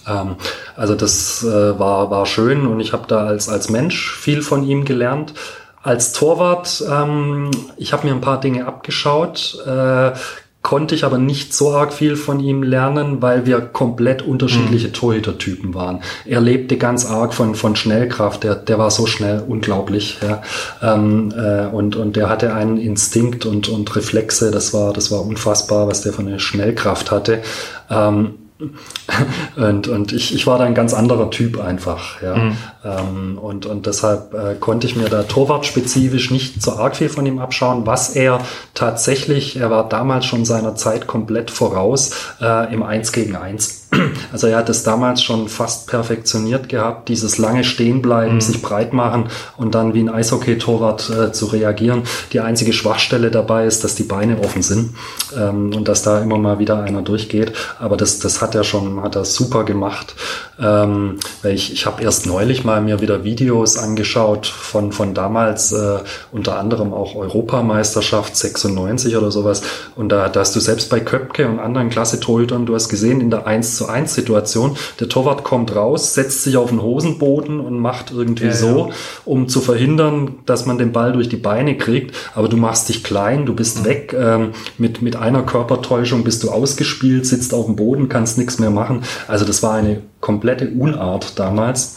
Ähm, 0.08 0.36
also 0.76 0.94
das 0.94 1.44
äh, 1.44 1.78
war, 1.78 2.10
war 2.10 2.26
schön 2.26 2.66
und 2.66 2.80
ich 2.80 2.92
habe 2.92 3.04
da 3.06 3.26
als, 3.26 3.48
als 3.48 3.70
Mensch 3.70 4.12
viel 4.12 4.42
von 4.42 4.64
ihm 4.64 4.84
gelernt. 4.84 5.34
Als 5.82 6.12
Torwart, 6.12 6.84
ähm, 6.90 7.50
ich 7.76 7.92
habe 7.92 8.06
mir 8.06 8.12
ein 8.12 8.20
paar 8.20 8.40
Dinge 8.40 8.66
abgeschaut, 8.66 9.58
äh, 9.66 10.12
konnte 10.60 10.94
ich 10.94 11.04
aber 11.04 11.18
nicht 11.18 11.54
so 11.54 11.72
arg 11.72 11.92
viel 11.92 12.16
von 12.16 12.40
ihm 12.40 12.62
lernen, 12.62 13.22
weil 13.22 13.46
wir 13.46 13.60
komplett 13.60 14.22
unterschiedliche 14.22 14.88
mhm. 14.88 14.92
Torhütertypen 14.92 15.72
waren. 15.72 16.00
Er 16.26 16.40
lebte 16.40 16.76
ganz 16.76 17.06
arg 17.06 17.32
von, 17.32 17.54
von 17.54 17.76
Schnellkraft, 17.76 18.42
der, 18.42 18.56
der 18.56 18.78
war 18.78 18.90
so 18.90 19.06
schnell, 19.06 19.42
unglaublich. 19.46 20.18
Ja. 20.20 20.42
Ähm, 20.82 21.32
äh, 21.34 21.66
und, 21.66 21.96
und 21.96 22.16
der 22.16 22.28
hatte 22.28 22.54
einen 22.54 22.76
Instinkt 22.76 23.46
und, 23.46 23.68
und 23.68 23.94
Reflexe, 23.94 24.50
das 24.50 24.74
war, 24.74 24.92
das 24.92 25.10
war 25.10 25.24
unfassbar, 25.24 25.86
was 25.86 26.02
der 26.02 26.12
von 26.12 26.26
der 26.26 26.40
Schnellkraft 26.40 27.12
hatte. 27.12 27.40
Ähm, 27.88 28.34
und, 29.56 29.88
und 29.88 30.12
ich, 30.12 30.34
ich 30.34 30.46
war 30.46 30.58
da 30.58 30.64
ein 30.64 30.74
ganz 30.74 30.92
anderer 30.94 31.30
Typ 31.30 31.60
einfach. 31.60 32.20
Ja. 32.22 32.36
Mhm. 32.36 32.56
Ähm, 32.84 33.38
und, 33.38 33.66
und 33.66 33.86
deshalb 33.86 34.34
äh, 34.34 34.54
konnte 34.58 34.86
ich 34.86 34.96
mir 34.96 35.08
da 35.08 35.22
torwartspezifisch 35.22 36.30
nicht 36.30 36.60
so 36.62 36.72
arg 36.72 36.96
viel 36.96 37.08
von 37.08 37.24
ihm 37.26 37.38
abschauen, 37.38 37.86
was 37.86 38.16
er 38.16 38.40
tatsächlich, 38.74 39.56
er 39.56 39.70
war 39.70 39.88
damals 39.88 40.26
schon 40.26 40.44
seiner 40.44 40.74
Zeit 40.74 41.06
komplett 41.06 41.50
voraus 41.50 42.34
äh, 42.40 42.72
im 42.72 42.82
Eins 42.82 43.12
gegen 43.12 43.36
Eins. 43.36 43.87
Also 44.32 44.46
er 44.46 44.58
hat 44.58 44.68
es 44.68 44.82
damals 44.82 45.22
schon 45.22 45.48
fast 45.48 45.88
perfektioniert 45.88 46.68
gehabt, 46.68 47.08
dieses 47.08 47.38
lange 47.38 47.64
Stehenbleiben, 47.64 48.34
mhm. 48.34 48.40
sich 48.40 48.60
breit 48.60 48.92
machen 48.92 49.28
und 49.56 49.74
dann 49.74 49.94
wie 49.94 50.00
ein 50.00 50.10
Eishockey-Torwart 50.10 51.10
äh, 51.10 51.32
zu 51.32 51.46
reagieren. 51.46 52.02
Die 52.32 52.40
einzige 52.40 52.72
Schwachstelle 52.72 53.30
dabei 53.30 53.66
ist, 53.66 53.84
dass 53.84 53.94
die 53.94 54.02
Beine 54.02 54.38
offen 54.40 54.62
sind 54.62 54.94
ähm, 55.36 55.74
und 55.74 55.88
dass 55.88 56.02
da 56.02 56.20
immer 56.20 56.38
mal 56.38 56.58
wieder 56.58 56.82
einer 56.82 57.02
durchgeht. 57.02 57.52
Aber 57.78 57.96
das, 57.96 58.18
das 58.18 58.42
hat 58.42 58.54
er 58.54 58.64
schon, 58.64 59.02
hat 59.02 59.16
er 59.16 59.24
super 59.24 59.64
gemacht. 59.64 60.14
Ähm, 60.60 61.18
ich 61.44 61.72
ich 61.72 61.86
habe 61.86 62.02
erst 62.02 62.26
neulich 62.26 62.64
mal 62.64 62.80
mir 62.80 63.00
wieder 63.00 63.24
Videos 63.24 63.78
angeschaut 63.78 64.46
von, 64.46 64.92
von 64.92 65.14
damals, 65.14 65.72
äh, 65.72 65.98
unter 66.32 66.58
anderem 66.58 66.92
auch 66.92 67.14
Europameisterschaft 67.14 68.36
96 68.36 69.16
oder 69.16 69.30
sowas. 69.30 69.62
Und 69.94 70.08
da, 70.08 70.28
da 70.28 70.40
hast 70.40 70.56
du 70.56 70.60
selbst 70.60 70.90
bei 70.90 71.00
Köpke 71.00 71.48
und 71.48 71.60
anderen 71.60 71.88
Klasse-Torhütern, 71.90 72.66
du 72.66 72.74
hast 72.74 72.88
gesehen, 72.88 73.20
in 73.20 73.30
der 73.30 73.46
1 73.46 73.76
zu 73.76 73.87
1 73.88 74.14
Situation, 74.14 74.76
der 75.00 75.08
Torwart 75.08 75.44
kommt 75.44 75.74
raus, 75.74 76.14
setzt 76.14 76.42
sich 76.42 76.56
auf 76.56 76.70
den 76.70 76.82
Hosenboden 76.82 77.60
und 77.60 77.78
macht 77.78 78.10
irgendwie 78.10 78.46
ja, 78.46 78.52
so, 78.52 78.88
ja. 78.88 78.94
um 79.24 79.48
zu 79.48 79.60
verhindern, 79.60 80.36
dass 80.46 80.66
man 80.66 80.78
den 80.78 80.92
Ball 80.92 81.12
durch 81.12 81.28
die 81.28 81.36
Beine 81.36 81.76
kriegt. 81.76 82.14
Aber 82.34 82.48
du 82.48 82.56
machst 82.56 82.88
dich 82.88 83.04
klein, 83.04 83.46
du 83.46 83.54
bist 83.54 83.80
mhm. 83.80 83.84
weg. 83.84 84.16
Ähm, 84.18 84.52
mit, 84.76 85.02
mit 85.02 85.16
einer 85.16 85.42
Körpertäuschung 85.42 86.24
bist 86.24 86.42
du 86.42 86.50
ausgespielt, 86.50 87.26
sitzt 87.26 87.54
auf 87.54 87.66
dem 87.66 87.76
Boden, 87.76 88.08
kannst 88.08 88.38
nichts 88.38 88.58
mehr 88.58 88.70
machen. 88.70 89.02
Also 89.26 89.44
das 89.44 89.62
war 89.62 89.74
eine 89.74 90.02
komplette 90.20 90.68
Unart 90.68 91.38
damals. 91.38 91.96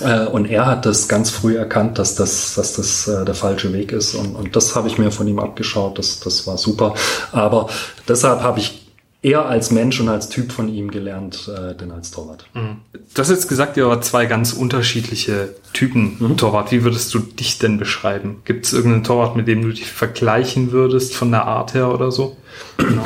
Äh, 0.00 0.26
und 0.26 0.46
er 0.46 0.66
hat 0.66 0.86
das 0.86 1.08
ganz 1.08 1.30
früh 1.30 1.56
erkannt, 1.56 1.98
dass 1.98 2.14
das, 2.14 2.54
dass 2.54 2.74
das 2.74 3.08
äh, 3.08 3.24
der 3.24 3.34
falsche 3.34 3.72
Weg 3.72 3.92
ist. 3.92 4.14
Und, 4.14 4.34
und 4.34 4.56
das 4.56 4.74
habe 4.74 4.88
ich 4.88 4.98
mir 4.98 5.10
von 5.10 5.28
ihm 5.28 5.38
abgeschaut. 5.38 5.98
Das, 5.98 6.20
das 6.20 6.46
war 6.46 6.58
super. 6.58 6.94
Aber 7.30 7.68
deshalb 8.08 8.42
habe 8.42 8.60
ich 8.60 8.81
eher 9.22 9.46
als 9.46 9.70
Mensch 9.70 10.00
und 10.00 10.08
als 10.08 10.28
Typ 10.28 10.50
von 10.52 10.68
ihm 10.68 10.90
gelernt, 10.90 11.48
äh, 11.48 11.74
denn 11.76 11.92
als 11.92 12.10
Torwart. 12.10 12.46
Mhm. 12.54 12.78
Du 12.92 13.20
hast 13.20 13.30
jetzt 13.30 13.48
gesagt, 13.48 13.76
ihr 13.76 13.86
wart 13.86 14.04
zwei 14.04 14.26
ganz 14.26 14.52
unterschiedliche 14.52 15.54
Typen 15.72 16.16
mhm. 16.18 16.36
Torwart. 16.36 16.72
Wie 16.72 16.82
würdest 16.82 17.14
du 17.14 17.20
dich 17.20 17.58
denn 17.58 17.78
beschreiben? 17.78 18.42
Gibt 18.44 18.66
es 18.66 18.72
irgendeinen 18.72 19.04
Torwart, 19.04 19.36
mit 19.36 19.46
dem 19.46 19.62
du 19.62 19.68
dich 19.68 19.90
vergleichen 19.90 20.72
würdest 20.72 21.14
von 21.14 21.30
der 21.30 21.46
Art 21.46 21.74
her 21.74 21.92
oder 21.92 22.10
so? 22.10 22.36
Genau. 22.76 23.04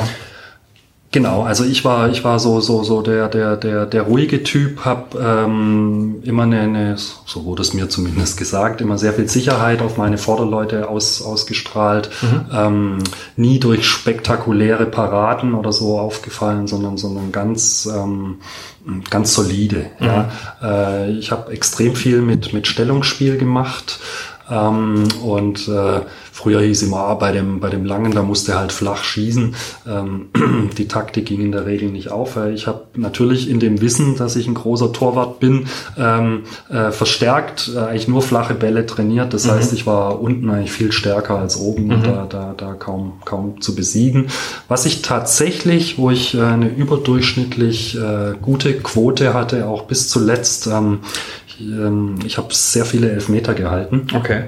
Genau, 1.09 1.43
also 1.43 1.63
ich 1.63 1.85
war 1.85 2.09
ich 2.09 2.25
war 2.25 2.37
so 2.37 2.59
so 2.59 2.83
so 2.83 3.01
der 3.01 3.29
der 3.29 3.55
der 3.55 3.85
der 3.85 4.01
ruhige 4.01 4.43
Typ, 4.43 4.83
habe 4.83 5.17
ähm, 5.17 6.17
immer 6.23 6.43
eine, 6.43 6.59
eine 6.59 6.97
so 6.97 7.45
wurde 7.45 7.61
es 7.61 7.73
mir 7.73 7.87
zumindest 7.87 8.37
gesagt, 8.37 8.81
immer 8.81 8.97
sehr 8.97 9.13
viel 9.13 9.29
Sicherheit 9.29 9.81
auf 9.81 9.95
meine 9.95 10.17
Vorderleute 10.17 10.89
aus, 10.89 11.21
ausgestrahlt, 11.21 12.09
mhm. 12.21 12.45
ähm, 12.53 12.97
nie 13.37 13.57
durch 13.57 13.87
spektakuläre 13.87 14.85
Paraden 14.85 15.53
oder 15.53 15.71
so 15.71 15.97
aufgefallen, 15.97 16.67
sondern 16.67 16.97
sondern 16.97 17.31
ganz 17.31 17.85
ähm, 17.85 18.39
ganz 19.09 19.33
solide. 19.33 19.85
Mhm. 19.99 20.05
Ja. 20.05 20.29
Äh, 20.61 21.11
ich 21.11 21.31
habe 21.31 21.53
extrem 21.53 21.95
viel 21.95 22.21
mit 22.21 22.51
mit 22.51 22.67
Stellungsspiel 22.67 23.37
gemacht. 23.37 24.01
Ähm, 24.49 25.07
und 25.23 25.67
äh, 25.67 26.01
früher 26.31 26.61
hieß 26.61 26.83
immer, 26.83 26.97
ah, 26.97 27.13
bei 27.15 27.31
dem, 27.31 27.59
bei 27.59 27.69
dem 27.69 27.85
Langen, 27.85 28.11
da 28.11 28.21
musste 28.21 28.57
halt 28.57 28.71
flach 28.71 29.03
schießen. 29.03 29.55
Ähm, 29.87 30.29
die 30.77 30.87
Taktik 30.87 31.25
ging 31.25 31.41
in 31.41 31.51
der 31.51 31.65
Regel 31.65 31.89
nicht 31.89 32.11
auf. 32.11 32.37
Ich 32.53 32.67
habe 32.67 32.85
natürlich 32.95 33.49
in 33.49 33.59
dem 33.59 33.81
Wissen, 33.81 34.15
dass 34.15 34.35
ich 34.35 34.47
ein 34.47 34.53
großer 34.53 34.93
Torwart 34.93 35.39
bin, 35.39 35.67
ähm, 35.97 36.43
äh, 36.69 36.91
verstärkt 36.91 37.71
äh, 37.75 37.79
eigentlich 37.79 38.07
nur 38.07 38.21
flache 38.21 38.53
Bälle 38.53 38.85
trainiert. 38.85 39.33
Das 39.33 39.45
mhm. 39.45 39.51
heißt, 39.51 39.73
ich 39.73 39.85
war 39.85 40.21
unten 40.21 40.49
eigentlich 40.49 40.71
viel 40.71 40.91
stärker 40.91 41.37
als 41.37 41.57
oben 41.57 41.87
mhm. 41.87 42.03
da, 42.03 42.25
da, 42.29 42.53
da 42.55 42.73
kaum, 42.73 43.13
kaum 43.25 43.61
zu 43.61 43.75
besiegen. 43.75 44.27
Was 44.67 44.85
ich 44.85 45.01
tatsächlich, 45.01 45.97
wo 45.97 46.11
ich 46.11 46.35
äh, 46.35 46.41
eine 46.41 46.69
überdurchschnittlich 46.69 47.97
äh, 47.97 48.33
gute 48.41 48.77
Quote 48.79 49.33
hatte, 49.33 49.67
auch 49.67 49.83
bis 49.83 50.09
zuletzt, 50.09 50.67
ähm, 50.67 50.99
ähm, 51.59 52.15
ich 52.25 52.37
habe 52.37 52.53
sehr 52.53 52.85
viele 52.85 53.11
Elfmeter 53.11 53.53
gehalten. 53.53 54.07
Okay. 54.13 54.45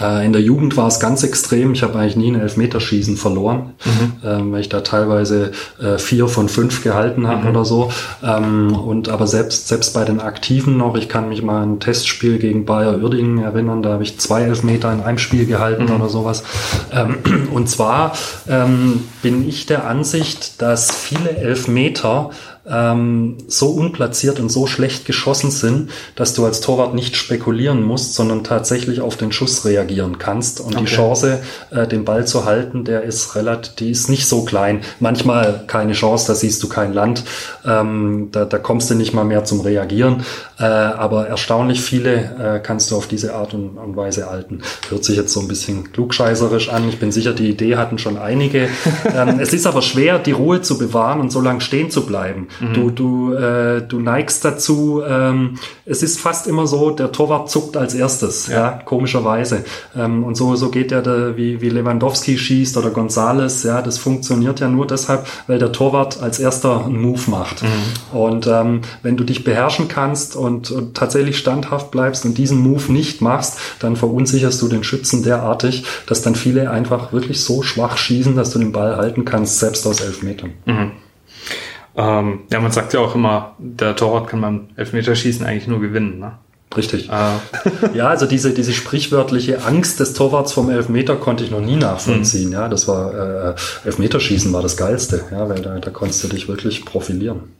Äh, 0.00 0.26
in 0.26 0.32
der 0.32 0.42
Jugend 0.42 0.76
war 0.76 0.88
es 0.88 1.00
ganz 1.00 1.22
extrem. 1.22 1.72
Ich 1.72 1.82
habe 1.82 1.98
eigentlich 1.98 2.16
nie 2.16 2.30
ein 2.30 2.40
Elfmeterschießen 2.40 3.16
verloren, 3.16 3.74
mhm. 3.84 4.12
ähm, 4.24 4.52
weil 4.52 4.60
ich 4.60 4.68
da 4.68 4.80
teilweise 4.80 5.52
äh, 5.80 5.98
vier 5.98 6.28
von 6.28 6.48
fünf 6.48 6.82
gehalten 6.82 7.26
habe 7.28 7.44
mhm. 7.44 7.50
oder 7.50 7.64
so. 7.64 7.90
Ähm, 8.22 8.76
und 8.76 9.08
aber 9.08 9.26
selbst, 9.26 9.68
selbst 9.68 9.94
bei 9.94 10.04
den 10.04 10.20
Aktiven 10.20 10.76
noch, 10.76 10.96
ich 10.96 11.08
kann 11.08 11.28
mich 11.28 11.42
mal 11.42 11.62
an 11.62 11.74
ein 11.74 11.80
Testspiel 11.80 12.38
gegen 12.38 12.64
Bayer 12.64 12.98
Uerdingen 12.98 13.38
erinnern, 13.38 13.82
da 13.82 13.92
habe 13.92 14.02
ich 14.02 14.18
zwei 14.18 14.42
Elfmeter 14.42 14.92
in 14.92 15.00
einem 15.00 15.18
Spiel 15.18 15.46
gehalten 15.46 15.84
mhm. 15.84 15.92
oder 15.92 16.08
sowas. 16.08 16.42
Ähm, 16.92 17.18
und 17.52 17.68
zwar 17.68 18.12
bin 19.22 19.48
ich 19.48 19.66
der 19.66 19.86
Ansicht, 19.86 20.60
dass 20.62 20.94
viele 20.94 21.30
Elfmeter 21.36 22.30
ähm, 22.68 23.36
so 23.46 23.68
unplatziert 23.68 24.40
und 24.40 24.50
so 24.50 24.66
schlecht 24.66 25.04
geschossen 25.04 25.50
sind, 25.50 25.90
dass 26.14 26.34
du 26.34 26.44
als 26.44 26.60
Torwart 26.60 26.94
nicht 26.94 27.16
spekulieren 27.16 27.82
musst, 27.82 28.14
sondern 28.14 28.44
tatsächlich 28.44 29.00
auf 29.00 29.16
den 29.16 29.32
Schuss 29.32 29.64
reagieren 29.64 30.18
kannst. 30.18 30.60
Und 30.60 30.74
okay. 30.74 30.84
die 30.84 30.90
Chance, 30.90 31.40
äh, 31.70 31.86
den 31.86 32.04
Ball 32.04 32.26
zu 32.26 32.44
halten, 32.44 32.84
der 32.84 33.02
ist 33.02 33.34
relativ, 33.36 33.74
die 33.76 33.90
ist 33.90 34.08
nicht 34.08 34.26
so 34.26 34.44
klein. 34.44 34.82
Manchmal 35.00 35.64
keine 35.66 35.92
Chance, 35.92 36.26
da 36.28 36.34
siehst 36.34 36.62
du 36.62 36.68
kein 36.68 36.92
Land, 36.92 37.24
ähm, 37.64 38.28
da, 38.32 38.44
da 38.44 38.58
kommst 38.58 38.90
du 38.90 38.94
nicht 38.94 39.14
mal 39.14 39.24
mehr 39.24 39.44
zum 39.44 39.60
Reagieren. 39.60 40.24
Äh, 40.58 40.64
aber 40.64 41.28
erstaunlich 41.28 41.80
viele 41.80 42.14
äh, 42.56 42.60
kannst 42.60 42.90
du 42.90 42.96
auf 42.96 43.06
diese 43.06 43.34
Art 43.34 43.54
und, 43.54 43.76
und 43.76 43.96
Weise 43.96 44.28
halten. 44.28 44.62
Hört 44.88 45.04
sich 45.04 45.16
jetzt 45.16 45.32
so 45.32 45.40
ein 45.40 45.48
bisschen 45.48 45.92
klugscheißerisch 45.92 46.70
an. 46.70 46.88
Ich 46.88 46.98
bin 46.98 47.12
sicher, 47.12 47.32
die 47.32 47.48
Idee 47.48 47.76
hatten 47.76 47.98
schon 47.98 48.16
einige. 48.16 48.68
ähm, 49.14 49.38
es 49.38 49.52
ist 49.52 49.66
aber 49.66 49.82
schwer, 49.82 50.18
die 50.18 50.32
Ruhe 50.32 50.62
zu 50.62 50.78
bewahren 50.78 51.20
und 51.20 51.30
so 51.30 51.40
lange 51.40 51.60
stehen 51.60 51.90
zu 51.90 52.06
bleiben. 52.06 52.48
Mhm. 52.60 52.74
Du, 52.74 52.90
du, 52.90 53.32
äh, 53.34 53.82
du 53.82 54.00
neigst 54.00 54.44
dazu, 54.44 55.02
ähm, 55.06 55.58
es 55.84 56.02
ist 56.02 56.20
fast 56.20 56.46
immer 56.46 56.66
so, 56.66 56.90
der 56.90 57.12
Torwart 57.12 57.50
zuckt 57.50 57.76
als 57.76 57.94
erstes, 57.94 58.46
ja, 58.46 58.54
ja 58.54 58.80
komischerweise. 58.84 59.64
Ähm, 59.96 60.24
und 60.24 60.36
so, 60.36 60.56
so 60.56 60.70
geht 60.70 60.90
ja 60.90 61.00
der, 61.00 61.36
wie, 61.36 61.60
wie 61.60 61.68
Lewandowski 61.68 62.38
schießt 62.38 62.76
oder 62.76 62.90
Gonzales, 62.90 63.62
ja, 63.62 63.82
das 63.82 63.98
funktioniert 63.98 64.60
ja 64.60 64.68
nur 64.68 64.86
deshalb, 64.86 65.26
weil 65.46 65.58
der 65.58 65.72
Torwart 65.72 66.22
als 66.22 66.38
erster 66.38 66.84
einen 66.84 67.00
Move 67.00 67.30
macht. 67.30 67.62
Mhm. 67.62 68.18
Und 68.18 68.46
ähm, 68.46 68.80
wenn 69.02 69.16
du 69.16 69.24
dich 69.24 69.44
beherrschen 69.44 69.88
kannst 69.88 70.36
und, 70.36 70.70
und 70.70 70.96
tatsächlich 70.96 71.38
standhaft 71.38 71.90
bleibst 71.90 72.24
und 72.24 72.38
diesen 72.38 72.58
Move 72.58 72.92
nicht 72.92 73.20
machst, 73.20 73.58
dann 73.80 73.96
verunsicherst 73.96 74.60
du 74.62 74.68
den 74.68 74.84
Schützen 74.84 75.22
derartig, 75.22 75.84
dass 76.06 76.22
dann 76.22 76.34
viele 76.34 76.70
einfach 76.70 77.12
wirklich 77.12 77.42
so 77.42 77.62
schwach 77.62 77.96
schießen, 77.96 78.36
dass 78.36 78.50
du 78.50 78.58
den 78.58 78.72
Ball 78.72 78.96
halten 78.96 79.24
kannst, 79.24 79.58
selbst 79.58 79.86
aus 79.86 80.00
elf 80.00 80.22
Metern. 80.22 80.52
Mhm. 80.64 80.92
Ähm, 81.96 82.40
ja, 82.52 82.60
man 82.60 82.72
sagt 82.72 82.92
ja 82.92 83.00
auch 83.00 83.14
immer, 83.14 83.54
der 83.58 83.96
Torwart 83.96 84.28
kann 84.28 84.40
beim 84.40 84.68
Elfmeterschießen 84.76 85.46
eigentlich 85.46 85.66
nur 85.66 85.80
gewinnen. 85.80 86.18
Ne? 86.18 86.32
Richtig. 86.76 87.08
Äh. 87.08 87.38
ja, 87.94 88.08
also 88.08 88.26
diese, 88.26 88.52
diese 88.52 88.72
sprichwörtliche 88.72 89.64
Angst 89.64 89.98
des 90.00 90.12
Torwarts 90.12 90.52
vom 90.52 90.68
Elfmeter 90.68 91.16
konnte 91.16 91.42
ich 91.44 91.50
noch 91.50 91.60
nie 91.60 91.76
nachvollziehen. 91.76 92.48
Mhm. 92.48 92.52
Ja, 92.52 92.68
das 92.68 92.86
war 92.86 93.54
äh, 93.54 93.54
Elfmeterschießen 93.84 94.52
war 94.52 94.62
das 94.62 94.76
Geilste, 94.76 95.24
ja, 95.30 95.48
weil 95.48 95.62
da, 95.62 95.78
da 95.78 95.90
konntest 95.90 96.22
du 96.24 96.28
dich 96.28 96.48
wirklich 96.48 96.84
profilieren. 96.84 97.54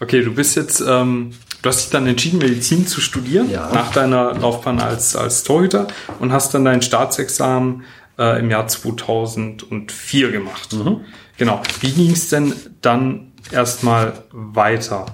Okay, 0.00 0.22
du 0.22 0.34
bist 0.34 0.56
jetzt, 0.56 0.82
ähm, 0.86 1.32
du 1.62 1.68
hast 1.68 1.82
dich 1.82 1.90
dann 1.90 2.06
entschieden, 2.06 2.38
Medizin 2.38 2.86
zu 2.86 3.00
studieren 3.00 3.50
ja. 3.50 3.70
nach 3.72 3.92
deiner 3.92 4.34
Laufbahn 4.34 4.80
als, 4.80 5.16
als 5.16 5.42
Torhüter 5.42 5.88
und 6.20 6.32
hast 6.32 6.54
dann 6.54 6.64
dein 6.64 6.82
Staatsexamen 6.82 7.82
äh, 8.18 8.38
im 8.40 8.50
Jahr 8.50 8.68
2004 8.68 10.30
gemacht. 10.30 10.72
Mhm. 10.72 11.00
Genau. 11.38 11.60
Wie 11.80 11.90
ging 11.90 12.12
es 12.12 12.28
denn 12.28 12.52
dann 12.80 13.32
erstmal 13.52 14.12
weiter? 14.32 15.06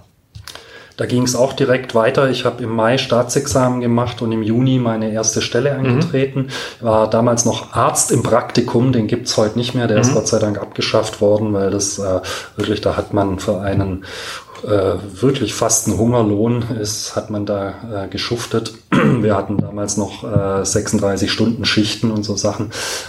Da 1.00 1.06
ging 1.06 1.22
es 1.22 1.34
auch 1.34 1.54
direkt 1.54 1.94
weiter. 1.94 2.28
Ich 2.28 2.44
habe 2.44 2.62
im 2.62 2.76
Mai 2.76 2.98
Staatsexamen 2.98 3.80
gemacht 3.80 4.20
und 4.20 4.32
im 4.32 4.42
Juni 4.42 4.78
meine 4.78 5.10
erste 5.10 5.40
Stelle 5.40 5.72
mhm. 5.72 5.86
angetreten. 5.86 6.50
Mhm. 6.80 6.84
War 6.84 7.08
damals 7.08 7.46
noch 7.46 7.72
Arzt 7.72 8.12
im 8.12 8.22
Praktikum, 8.22 8.92
den 8.92 9.06
gibt's 9.06 9.38
heute 9.38 9.56
nicht 9.58 9.74
mehr. 9.74 9.86
Der 9.86 9.96
mhm. 9.96 10.02
ist 10.02 10.12
Gott 10.12 10.28
sei 10.28 10.38
Dank 10.38 10.58
abgeschafft 10.60 11.22
worden, 11.22 11.54
weil 11.54 11.70
das 11.70 11.98
äh, 11.98 12.20
wirklich, 12.56 12.82
da 12.82 12.98
hat 12.98 13.14
man 13.14 13.38
für 13.38 13.62
einen 13.62 14.04
äh, 14.64 15.20
wirklich 15.20 15.54
fast 15.54 15.88
ein 15.88 15.98
Hungerlohn 15.98 16.62
ist, 16.80 17.16
hat 17.16 17.30
man 17.30 17.46
da 17.46 18.04
äh, 18.04 18.08
geschuftet. 18.08 18.74
Wir 18.90 19.36
hatten 19.36 19.58
damals 19.58 19.96
noch 19.96 20.24
äh, 20.24 20.64
36 20.64 21.30
Stunden 21.30 21.64
Schichten 21.64 22.10
und 22.10 22.24
so 22.24 22.36
Sachen. 22.36 22.66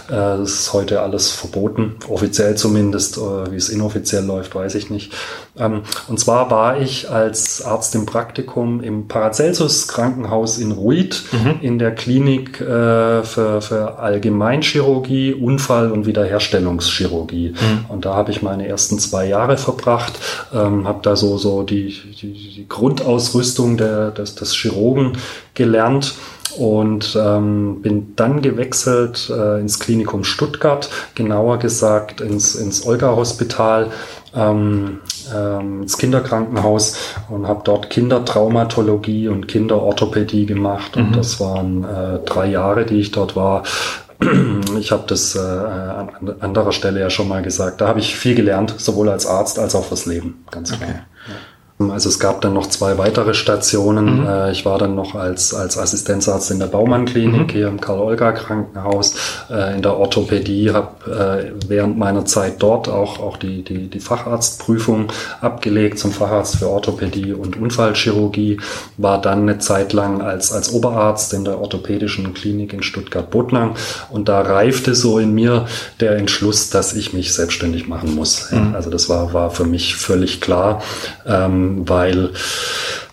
Äh, 0.08 0.12
das 0.12 0.50
ist 0.52 0.72
heute 0.72 1.00
alles 1.00 1.30
verboten, 1.30 1.96
offiziell 2.08 2.56
zumindest. 2.56 3.18
Äh, 3.18 3.52
wie 3.52 3.56
es 3.56 3.68
inoffiziell 3.68 4.24
läuft, 4.24 4.54
weiß 4.54 4.74
ich 4.74 4.90
nicht. 4.90 5.12
Ähm, 5.58 5.82
und 6.08 6.18
zwar 6.18 6.50
war 6.50 6.80
ich 6.80 7.10
als 7.10 7.62
Arzt 7.62 7.94
im 7.94 8.06
Praktikum 8.06 8.82
im 8.82 9.06
Paracelsus 9.06 9.86
Krankenhaus 9.86 10.56
in 10.58 10.72
Ruid 10.72 11.22
mhm. 11.32 11.54
in 11.60 11.78
der 11.78 11.94
Klinik 11.94 12.60
äh, 12.60 13.22
für, 13.22 13.60
für 13.60 13.98
Allgemeinchirurgie, 13.98 15.34
Unfall- 15.34 15.92
und 15.92 16.06
Wiederherstellungschirurgie. 16.06 17.50
Mhm. 17.50 17.84
Und 17.88 18.04
da 18.06 18.14
habe 18.14 18.30
ich 18.30 18.40
meine 18.40 18.66
ersten 18.66 18.98
zwei 18.98 19.26
Jahre 19.26 19.58
verbracht, 19.58 20.14
ähm, 20.54 20.88
habe 20.88 21.00
da 21.02 21.16
so 21.16 21.36
so 21.36 21.62
die, 21.62 21.94
die, 22.20 22.32
die 22.32 22.66
Grundausrüstung 22.68 23.76
der, 23.76 24.10
des, 24.10 24.34
des 24.34 24.54
Chirurgen 24.54 25.18
gelernt 25.54 26.14
und 26.56 27.16
ähm, 27.20 27.82
bin 27.82 28.14
dann 28.16 28.42
gewechselt 28.42 29.30
äh, 29.30 29.60
ins 29.60 29.78
Klinikum 29.78 30.24
Stuttgart, 30.24 30.88
genauer 31.14 31.58
gesagt 31.58 32.20
ins, 32.20 32.54
ins 32.54 32.86
Olga-Hospital, 32.86 33.90
ähm, 34.34 34.98
ähm, 35.34 35.82
ins 35.82 35.98
Kinderkrankenhaus 35.98 36.96
und 37.28 37.46
habe 37.46 37.62
dort 37.64 37.90
Kindertraumatologie 37.90 39.28
und 39.28 39.48
Kinderorthopädie 39.48 40.46
gemacht. 40.46 40.96
Und 40.96 41.10
mhm. 41.10 41.14
das 41.14 41.40
waren 41.40 41.84
äh, 41.84 42.18
drei 42.24 42.46
Jahre, 42.46 42.84
die 42.84 43.00
ich 43.00 43.10
dort 43.10 43.36
war. 43.36 43.64
Ich 44.78 44.92
habe 44.92 45.02
das 45.06 45.34
äh, 45.34 45.40
an 45.40 46.10
anderer 46.40 46.72
Stelle 46.72 47.00
ja 47.00 47.10
schon 47.10 47.28
mal 47.28 47.42
gesagt. 47.42 47.80
Da 47.80 47.88
habe 47.88 47.98
ich 47.98 48.14
viel 48.14 48.34
gelernt, 48.34 48.74
sowohl 48.78 49.08
als 49.08 49.26
Arzt 49.26 49.58
als 49.58 49.74
auch 49.74 49.84
fürs 49.84 50.06
Leben, 50.06 50.44
ganz 50.50 50.70
klar. 50.70 50.88
Okay. 50.88 50.98
Ja. 51.28 51.34
Also 51.78 52.08
es 52.08 52.18
gab 52.18 52.40
dann 52.42 52.54
noch 52.54 52.68
zwei 52.68 52.98
weitere 52.98 53.34
Stationen. 53.34 54.20
Mhm. 54.20 54.26
Äh, 54.26 54.52
ich 54.52 54.64
war 54.64 54.78
dann 54.78 54.94
noch 54.94 55.14
als, 55.14 55.54
als 55.54 55.78
Assistenzarzt 55.78 56.50
in 56.50 56.58
der 56.58 56.66
Baumann-Klinik 56.66 57.48
mhm. 57.48 57.50
hier 57.50 57.68
im 57.68 57.80
Karl-Olga-Krankenhaus, 57.80 59.14
äh, 59.50 59.74
in 59.74 59.82
der 59.82 59.96
Orthopädie, 59.96 60.70
habe 60.70 61.10
äh, 61.10 61.68
während 61.68 61.98
meiner 61.98 62.24
Zeit 62.24 62.62
dort 62.62 62.88
auch, 62.88 63.20
auch 63.20 63.36
die, 63.36 63.62
die, 63.62 63.88
die 63.88 64.00
Facharztprüfung 64.00 65.12
abgelegt 65.40 65.98
zum 65.98 66.12
Facharzt 66.12 66.56
für 66.56 66.68
Orthopädie 66.68 67.32
und 67.32 67.56
Unfallchirurgie, 67.60 68.60
war 68.96 69.20
dann 69.20 69.42
eine 69.42 69.58
Zeit 69.58 69.92
lang 69.92 70.20
als, 70.20 70.52
als 70.52 70.72
Oberarzt 70.72 71.32
in 71.32 71.44
der 71.44 71.60
orthopädischen 71.60 72.34
Klinik 72.34 72.72
in 72.72 72.82
Stuttgart-Bottnang 72.82 73.74
und 74.10 74.28
da 74.28 74.40
reifte 74.42 74.94
so 74.94 75.18
in 75.18 75.32
mir 75.32 75.66
der 76.00 76.16
Entschluss, 76.16 76.70
dass 76.70 76.94
ich 76.94 77.12
mich 77.12 77.34
selbstständig 77.34 77.88
machen 77.88 78.14
muss. 78.14 78.50
Mhm. 78.50 78.74
Also 78.74 78.90
das 78.90 79.08
war, 79.08 79.32
war 79.32 79.50
für 79.50 79.64
mich 79.64 79.96
völlig 79.96 80.40
klar. 80.40 80.82
Ähm, 81.26 81.61
weil 81.88 82.30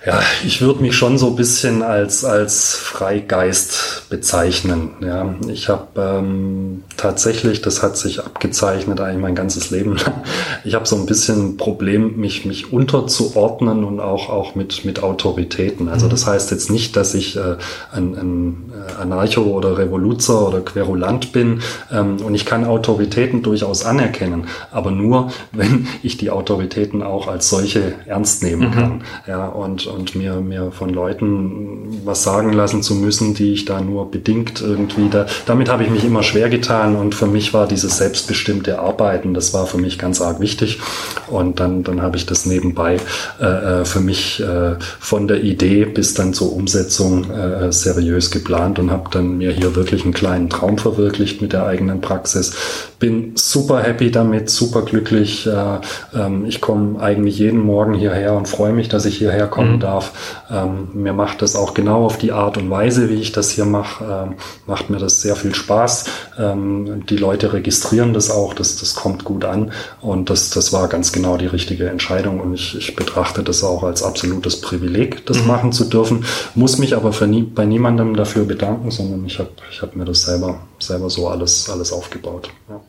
ja, 0.05 0.21
ich 0.45 0.61
würde 0.61 0.81
mich 0.81 0.95
schon 0.95 1.17
so 1.17 1.27
ein 1.27 1.35
bisschen 1.35 1.83
als, 1.83 2.23
als 2.23 2.75
Freigeist 2.75 4.09
bezeichnen. 4.09 4.91
Ja, 5.01 5.35
ich 5.47 5.67
habe 5.67 5.87
ähm, 6.01 6.83
tatsächlich, 6.99 7.61
das 7.61 7.81
hat 7.81 7.97
sich 7.97 8.19
abgezeichnet 8.19 8.99
eigentlich 8.99 9.21
mein 9.21 9.35
ganzes 9.35 9.71
Leben 9.71 9.95
lang. 9.95 10.21
Ich 10.65 10.75
habe 10.75 10.85
so 10.85 10.97
ein 10.97 11.05
bisschen 11.05 11.51
ein 11.51 11.57
Problem, 11.57 12.17
mich, 12.17 12.45
mich 12.45 12.73
unterzuordnen 12.73 13.85
und 13.85 13.99
auch, 13.99 14.29
auch 14.29 14.55
mit, 14.55 14.83
mit 14.83 15.01
Autoritäten. 15.01 15.87
Also 15.87 16.07
mhm. 16.07 16.09
das 16.11 16.27
heißt 16.27 16.51
jetzt 16.51 16.69
nicht, 16.69 16.95
dass 16.97 17.13
ich 17.13 17.37
äh, 17.37 17.55
ein, 17.91 18.15
ein 18.15 18.71
äh, 18.73 19.01
Anarcho 19.01 19.43
oder 19.43 19.77
Revoluzer 19.77 20.47
oder 20.47 20.59
Querulant 20.59 21.31
bin 21.31 21.61
ähm, 21.91 22.17
und 22.17 22.35
ich 22.35 22.45
kann 22.45 22.65
Autoritäten 22.65 23.43
durchaus 23.43 23.85
anerkennen, 23.85 24.47
aber 24.71 24.91
nur, 24.91 25.31
wenn 25.53 25.87
ich 26.03 26.17
die 26.17 26.31
Autoritäten 26.31 27.01
auch 27.01 27.27
als 27.27 27.49
solche 27.49 27.93
ernst 28.05 28.43
nehmen 28.43 28.69
mhm. 28.69 28.73
kann. 28.73 29.03
Ja, 29.25 29.47
und 29.47 29.87
und 29.87 30.15
mir, 30.15 30.35
mir 30.41 30.71
von 30.71 30.89
Leuten 30.89 32.01
was 32.03 32.23
sagen 32.23 32.51
lassen 32.51 32.83
zu 32.83 32.95
müssen, 32.95 33.33
die 33.33 33.53
ich 33.53 33.65
da 33.65 33.79
nur 33.79 34.11
bedingt 34.11 34.61
irgendwie 34.61 35.09
da, 35.09 35.25
damit 35.45 35.69
habe 35.69 35.83
ich 35.83 35.89
mich 35.89 36.03
immer 36.03 36.23
schwer 36.23 36.49
getan 36.49 36.88
und 36.95 37.15
für 37.15 37.27
mich 37.27 37.53
war 37.53 37.67
dieses 37.67 37.97
selbstbestimmte 37.97 38.79
Arbeiten, 38.79 39.33
das 39.33 39.53
war 39.53 39.67
für 39.67 39.77
mich 39.77 39.97
ganz 39.97 40.21
arg 40.21 40.39
wichtig 40.39 40.79
und 41.27 41.59
dann, 41.59 41.83
dann 41.83 42.01
habe 42.01 42.17
ich 42.17 42.25
das 42.25 42.45
nebenbei 42.45 42.97
äh, 43.41 43.45
äh 43.45 43.85
für 43.85 43.99
mich 43.99 44.39
äh, 44.39 44.75
von 44.99 45.27
der 45.27 45.43
Idee 45.43 45.85
bis 45.85 46.13
dann 46.13 46.33
zur 46.33 46.53
Umsetzung 46.53 47.29
äh, 47.31 47.71
seriös 47.71 48.31
geplant 48.31 48.79
und 48.79 48.91
habe 48.91 49.09
dann 49.11 49.37
mir 49.37 49.51
hier 49.51 49.75
wirklich 49.75 50.03
einen 50.03 50.13
kleinen 50.13 50.49
Traum 50.49 50.77
verwirklicht 50.77 51.41
mit 51.41 51.53
der 51.53 51.65
eigenen 51.65 52.01
Praxis. 52.01 52.55
Bin 52.99 53.33
super 53.35 53.81
happy 53.81 54.11
damit, 54.11 54.49
super 54.49 54.81
glücklich. 54.81 55.47
Äh, 55.47 55.79
ähm, 56.13 56.45
ich 56.45 56.61
komme 56.61 56.99
eigentlich 56.99 57.39
jeden 57.39 57.59
Morgen 57.59 57.93
hierher 57.93 58.33
und 58.33 58.47
freue 58.47 58.73
mich, 58.73 58.89
dass 58.89 59.05
ich 59.05 59.17
hierher 59.17 59.47
kommen 59.47 59.75
mhm. 59.75 59.79
darf. 59.79 60.43
Ähm, 60.51 60.89
mir 60.93 61.13
macht 61.13 61.41
das 61.41 61.55
auch 61.55 61.73
genau 61.73 62.05
auf 62.05 62.17
die 62.17 62.31
Art 62.31 62.57
und 62.57 62.69
Weise, 62.69 63.09
wie 63.09 63.21
ich 63.21 63.31
das 63.31 63.51
hier 63.51 63.65
mache, 63.65 64.03
ähm, 64.03 64.35
macht 64.67 64.89
mir 64.89 64.99
das 64.99 65.21
sehr 65.21 65.35
viel 65.35 65.55
Spaß. 65.55 66.05
Ähm, 66.37 66.78
die 66.85 67.17
Leute 67.17 67.53
registrieren 67.53 68.13
das 68.13 68.29
auch, 68.29 68.53
das, 68.53 68.77
das 68.77 68.95
kommt 68.95 69.23
gut 69.23 69.45
an 69.45 69.71
und 70.01 70.29
das, 70.29 70.49
das 70.49 70.73
war 70.73 70.87
ganz 70.87 71.11
genau 71.11 71.37
die 71.37 71.47
richtige 71.47 71.89
Entscheidung 71.89 72.39
und 72.39 72.53
ich, 72.53 72.75
ich 72.75 72.95
betrachte 72.95 73.43
das 73.43 73.63
auch 73.63 73.83
als 73.83 74.03
absolutes 74.03 74.61
Privileg, 74.61 75.25
das 75.25 75.39
mhm. 75.39 75.47
machen 75.47 75.71
zu 75.71 75.85
dürfen, 75.85 76.25
muss 76.55 76.77
mich 76.77 76.95
aber 76.95 77.13
für 77.13 77.27
nie, 77.27 77.43
bei 77.43 77.65
niemandem 77.65 78.15
dafür 78.15 78.45
bedanken, 78.45 78.91
sondern 78.91 79.25
ich 79.25 79.39
habe 79.39 79.49
ich 79.71 79.81
hab 79.81 79.95
mir 79.95 80.05
das 80.05 80.23
selber, 80.23 80.61
selber 80.79 81.09
so 81.09 81.27
alles, 81.27 81.69
alles 81.69 81.91
aufgebaut. 81.91 82.49
Ja. 82.69 82.81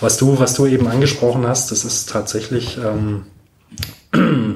Was 0.00 0.16
du, 0.16 0.38
was 0.38 0.54
du 0.54 0.66
eben 0.66 0.88
angesprochen 0.88 1.46
hast, 1.46 1.70
das 1.70 1.84
ist 1.84 2.08
tatsächlich, 2.08 2.78
ähm, 2.78 3.24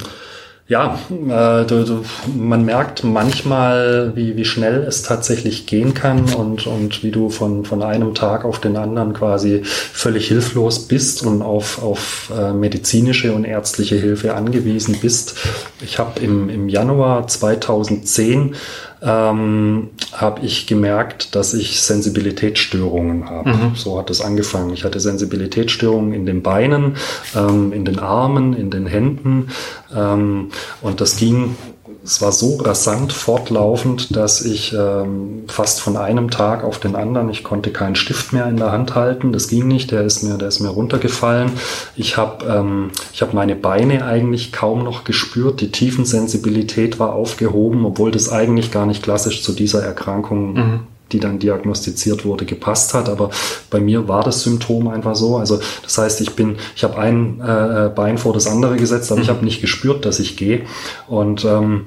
ja, 0.70 1.00
äh, 1.10 1.66
du, 1.66 1.84
du, 1.84 2.04
man 2.32 2.64
merkt 2.64 3.02
manchmal, 3.02 4.12
wie, 4.14 4.36
wie 4.36 4.44
schnell 4.44 4.84
es 4.84 5.02
tatsächlich 5.02 5.66
gehen 5.66 5.94
kann 5.94 6.32
und, 6.32 6.68
und 6.68 7.02
wie 7.02 7.10
du 7.10 7.28
von, 7.28 7.64
von 7.64 7.82
einem 7.82 8.14
Tag 8.14 8.44
auf 8.44 8.60
den 8.60 8.76
anderen 8.76 9.12
quasi 9.12 9.62
völlig 9.64 10.28
hilflos 10.28 10.86
bist 10.86 11.26
und 11.26 11.42
auf, 11.42 11.82
auf 11.82 12.32
äh, 12.38 12.52
medizinische 12.52 13.32
und 13.32 13.44
ärztliche 13.44 13.96
Hilfe 13.96 14.34
angewiesen 14.34 14.96
bist. 15.00 15.38
Ich 15.82 15.98
habe 15.98 16.20
im, 16.20 16.48
im 16.48 16.68
Januar 16.68 17.26
2010 17.26 18.54
ähm, 19.02 19.90
habe 20.12 20.44
ich 20.44 20.66
gemerkt, 20.66 21.34
dass 21.34 21.54
ich 21.54 21.80
Sensibilitätsstörungen 21.82 23.28
habe. 23.28 23.50
Mhm. 23.50 23.74
So 23.74 23.98
hat 23.98 24.10
es 24.10 24.20
angefangen. 24.20 24.72
Ich 24.72 24.84
hatte 24.84 25.00
Sensibilitätsstörungen 25.00 26.12
in 26.12 26.26
den 26.26 26.42
Beinen, 26.42 26.96
ähm, 27.34 27.72
in 27.72 27.84
den 27.84 27.98
Armen, 27.98 28.54
in 28.54 28.70
den 28.70 28.86
Händen 28.86 29.48
ähm, 29.94 30.50
und 30.82 31.00
das 31.00 31.16
ging 31.16 31.56
es 32.02 32.22
war 32.22 32.32
so 32.32 32.56
rasant 32.56 33.12
fortlaufend, 33.12 34.16
dass 34.16 34.42
ich 34.44 34.72
ähm, 34.72 35.44
fast 35.48 35.80
von 35.80 35.96
einem 35.96 36.30
Tag 36.30 36.64
auf 36.64 36.78
den 36.78 36.96
anderen, 36.96 37.28
ich 37.28 37.44
konnte 37.44 37.70
keinen 37.70 37.94
Stift 37.94 38.32
mehr 38.32 38.46
in 38.46 38.56
der 38.56 38.72
Hand 38.72 38.94
halten, 38.94 39.32
das 39.32 39.48
ging 39.48 39.68
nicht, 39.68 39.90
der 39.90 40.02
ist 40.02 40.22
mir, 40.22 40.38
der 40.38 40.48
ist 40.48 40.60
mir 40.60 40.70
runtergefallen. 40.70 41.52
Ich 41.96 42.16
habe 42.16 42.46
ähm, 42.46 42.90
ich 43.12 43.20
hab 43.20 43.34
meine 43.34 43.54
Beine 43.54 44.06
eigentlich 44.06 44.52
kaum 44.52 44.82
noch 44.82 45.04
gespürt, 45.04 45.60
die 45.60 45.70
Tiefensensibilität 45.70 46.98
war 46.98 47.12
aufgehoben, 47.12 47.84
obwohl 47.84 48.10
das 48.10 48.30
eigentlich 48.30 48.70
gar 48.70 48.86
nicht 48.86 49.02
klassisch 49.02 49.42
zu 49.42 49.52
dieser 49.52 49.82
Erkrankung 49.82 50.52
mhm 50.54 50.80
die 51.12 51.20
dann 51.20 51.38
diagnostiziert 51.38 52.24
wurde, 52.24 52.44
gepasst 52.44 52.94
hat. 52.94 53.08
Aber 53.08 53.30
bei 53.70 53.80
mir 53.80 54.08
war 54.08 54.22
das 54.22 54.42
Symptom 54.42 54.88
einfach 54.88 55.14
so. 55.14 55.36
Also 55.36 55.60
das 55.82 55.98
heißt, 55.98 56.20
ich 56.20 56.36
bin, 56.36 56.56
ich 56.76 56.84
habe 56.84 56.98
ein 56.98 57.40
äh, 57.40 57.90
Bein 57.94 58.18
vor 58.18 58.32
das 58.32 58.46
andere 58.46 58.76
gesetzt, 58.76 59.10
aber 59.10 59.18
mhm. 59.18 59.24
ich 59.24 59.30
habe 59.30 59.44
nicht 59.44 59.60
gespürt, 59.60 60.04
dass 60.04 60.18
ich 60.18 60.36
gehe. 60.36 60.62
Und 61.08 61.44
ähm, 61.44 61.86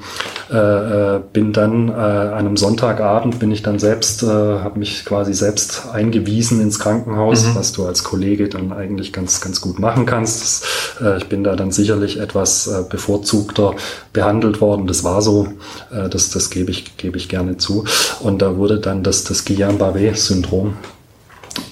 äh, 0.51 0.57
äh, 0.57 1.21
bin 1.31 1.53
dann 1.53 1.89
äh, 1.89 1.93
einem 1.93 2.57
Sonntagabend 2.57 3.39
bin 3.39 3.51
ich 3.51 3.61
dann 3.61 3.79
selbst, 3.79 4.23
äh, 4.23 4.27
habe 4.27 4.79
mich 4.79 5.05
quasi 5.05 5.33
selbst 5.33 5.87
eingewiesen 5.91 6.61
ins 6.61 6.79
Krankenhaus, 6.79 7.45
mhm. 7.45 7.55
was 7.55 7.71
du 7.71 7.85
als 7.85 8.03
Kollege 8.03 8.49
dann 8.49 8.71
eigentlich 8.71 9.13
ganz 9.13 9.41
ganz 9.41 9.61
gut 9.61 9.79
machen 9.79 10.05
kannst. 10.05 10.41
Das, 10.41 10.61
äh, 11.01 11.17
ich 11.17 11.27
bin 11.27 11.43
da 11.43 11.55
dann 11.55 11.71
sicherlich 11.71 12.19
etwas 12.19 12.67
äh, 12.67 12.83
bevorzugter 12.89 13.75
behandelt 14.11 14.61
worden. 14.61 14.87
Das 14.87 15.03
war 15.03 15.21
so, 15.21 15.47
äh, 15.91 16.09
das 16.09 16.29
das 16.29 16.49
gebe 16.49 16.71
ich 16.71 16.97
gebe 16.97 17.17
ich 17.17 17.29
gerne 17.29 17.57
zu. 17.57 17.85
Und 18.19 18.41
da 18.41 18.57
wurde 18.57 18.79
dann 18.79 19.03
das 19.03 19.12
das, 19.13 19.23
das 19.23 19.45
Guillain-Barré-Syndrom 19.45 20.75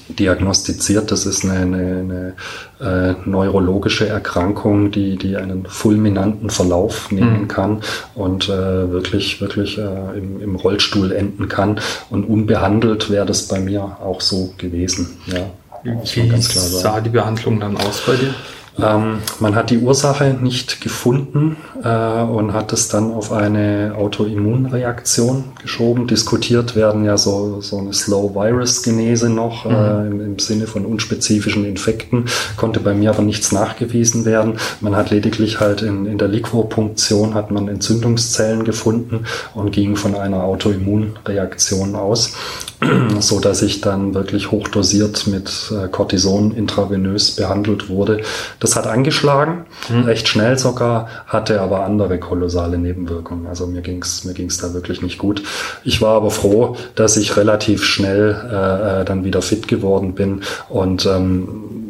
diagnostiziert. 0.10 1.12
Das 1.12 1.26
ist 1.26 1.44
eine, 1.44 1.62
eine, 1.62 2.36
eine 2.80 3.16
äh, 3.16 3.16
neurologische 3.26 4.08
Erkrankung, 4.08 4.92
die, 4.92 5.16
die 5.16 5.38
einen 5.38 5.66
fulminanten 5.66 6.52
Verlauf 6.52 7.12
nehmen 7.12 7.44
mhm. 7.44 7.48
kann 7.48 7.82
und 8.14 8.48
äh, 8.48 8.92
wirklich, 8.92 9.42
wirklich 9.42 9.78
äh, 9.80 10.18
im, 10.18 10.42
im 10.42 10.56
Rollstuhl 10.56 11.12
enden 11.12 11.48
kann. 11.48 11.80
Und 12.12 12.26
unbehandelt 12.26 13.10
wäre 13.10 13.26
das 13.26 13.48
bei 13.48 13.60
mir 13.60 13.82
auch 13.82 14.22
so 14.22 14.54
gewesen. 14.58 15.18
Ja, 15.26 15.50
Wie 15.84 16.42
sah 16.42 17.02
die 17.02 17.10
Behandlung 17.10 17.60
dann 17.60 17.76
aus 17.78 18.04
bei 18.06 18.18
dir? 18.18 18.36
Ähm, 18.80 19.20
man 19.40 19.56
hat 19.56 19.70
die 19.70 19.80
Ursache 19.80 20.38
nicht 20.40 20.80
gefunden 20.80 21.58
äh, 21.84 22.22
und 22.22 22.54
hat 22.54 22.72
es 22.72 22.88
dann 22.88 23.12
auf 23.12 23.32
eine 23.32 23.94
Autoimmunreaktion 23.98 25.44
geschoben. 25.62 26.08
Diskutiert 26.08 26.76
werden 26.76 27.04
ja 27.04 27.18
so, 27.18 27.60
so 27.60 27.78
eine 27.78 27.94
Slow-Virus-Genese 27.94 29.30
noch 29.30 29.66
äh, 29.66 29.70
mhm. 29.70 29.76
äh, 29.76 30.08
im, 30.08 30.22
im, 30.22 30.40
Sinne 30.40 30.68
von 30.68 30.86
unspezifischen 30.86 31.66
Infekten. 31.66 32.26
Konnte 32.56 32.80
bei 32.80 32.94
mir 32.94 33.10
aber 33.10 33.24
nichts 33.24 33.52
nachgewiesen 33.52 34.24
werden. 34.24 34.58
Man 34.80 34.96
hat 34.96 35.12
lediglich 35.12 35.60
halt 35.60 35.82
in, 35.82 36.06
in 36.06 36.18
der 36.18 36.30
Liquorpunktion 36.30 37.34
hat 37.34 37.52
man 37.52 37.68
Entzündungszellen 37.68 38.64
gefunden 38.64 39.26
und 39.54 39.72
ging 39.72 39.98
von 39.98 40.16
einer 40.16 40.44
Autoimmunreaktion 40.44 41.96
aus 41.96 42.34
so 43.20 43.40
dass 43.40 43.62
ich 43.62 43.82
dann 43.82 44.14
wirklich 44.14 44.52
hochdosiert 44.52 45.28
mit 45.28 45.72
äh, 45.72 45.88
Cortison 45.88 46.52
intravenös 46.52 47.36
behandelt 47.36 47.90
wurde. 47.90 48.22
Das 48.60 48.76
hat 48.76 48.88
angeschlagen, 48.88 49.66
mhm. 49.90 50.04
recht 50.04 50.28
schnell 50.28 50.58
sogar, 50.58 51.08
hatte 51.28 51.62
aber 51.62 51.86
andere 51.86 52.20
kolossale 52.20 52.78
Nebenwirkungen. 52.78 53.48
Also 53.48 53.68
mir 53.68 53.82
ging's 53.82 54.24
mir 54.24 54.34
ging's 54.34 54.58
da 54.58 54.74
wirklich 54.74 55.02
nicht 55.02 55.18
gut. 55.18 55.44
Ich 55.84 56.02
war 56.02 56.16
aber 56.16 56.32
froh, 56.32 56.76
dass 56.96 57.18
ich 57.18 57.38
relativ 57.38 57.84
schnell 57.84 58.36
äh, 58.52 59.02
äh 59.02 59.06
dann 59.06 59.24
wieder 59.24 59.42
fit 59.42 59.68
geworden 59.68 60.14
bin 60.14 60.42
und 60.70 61.06
ähm, 61.06 61.81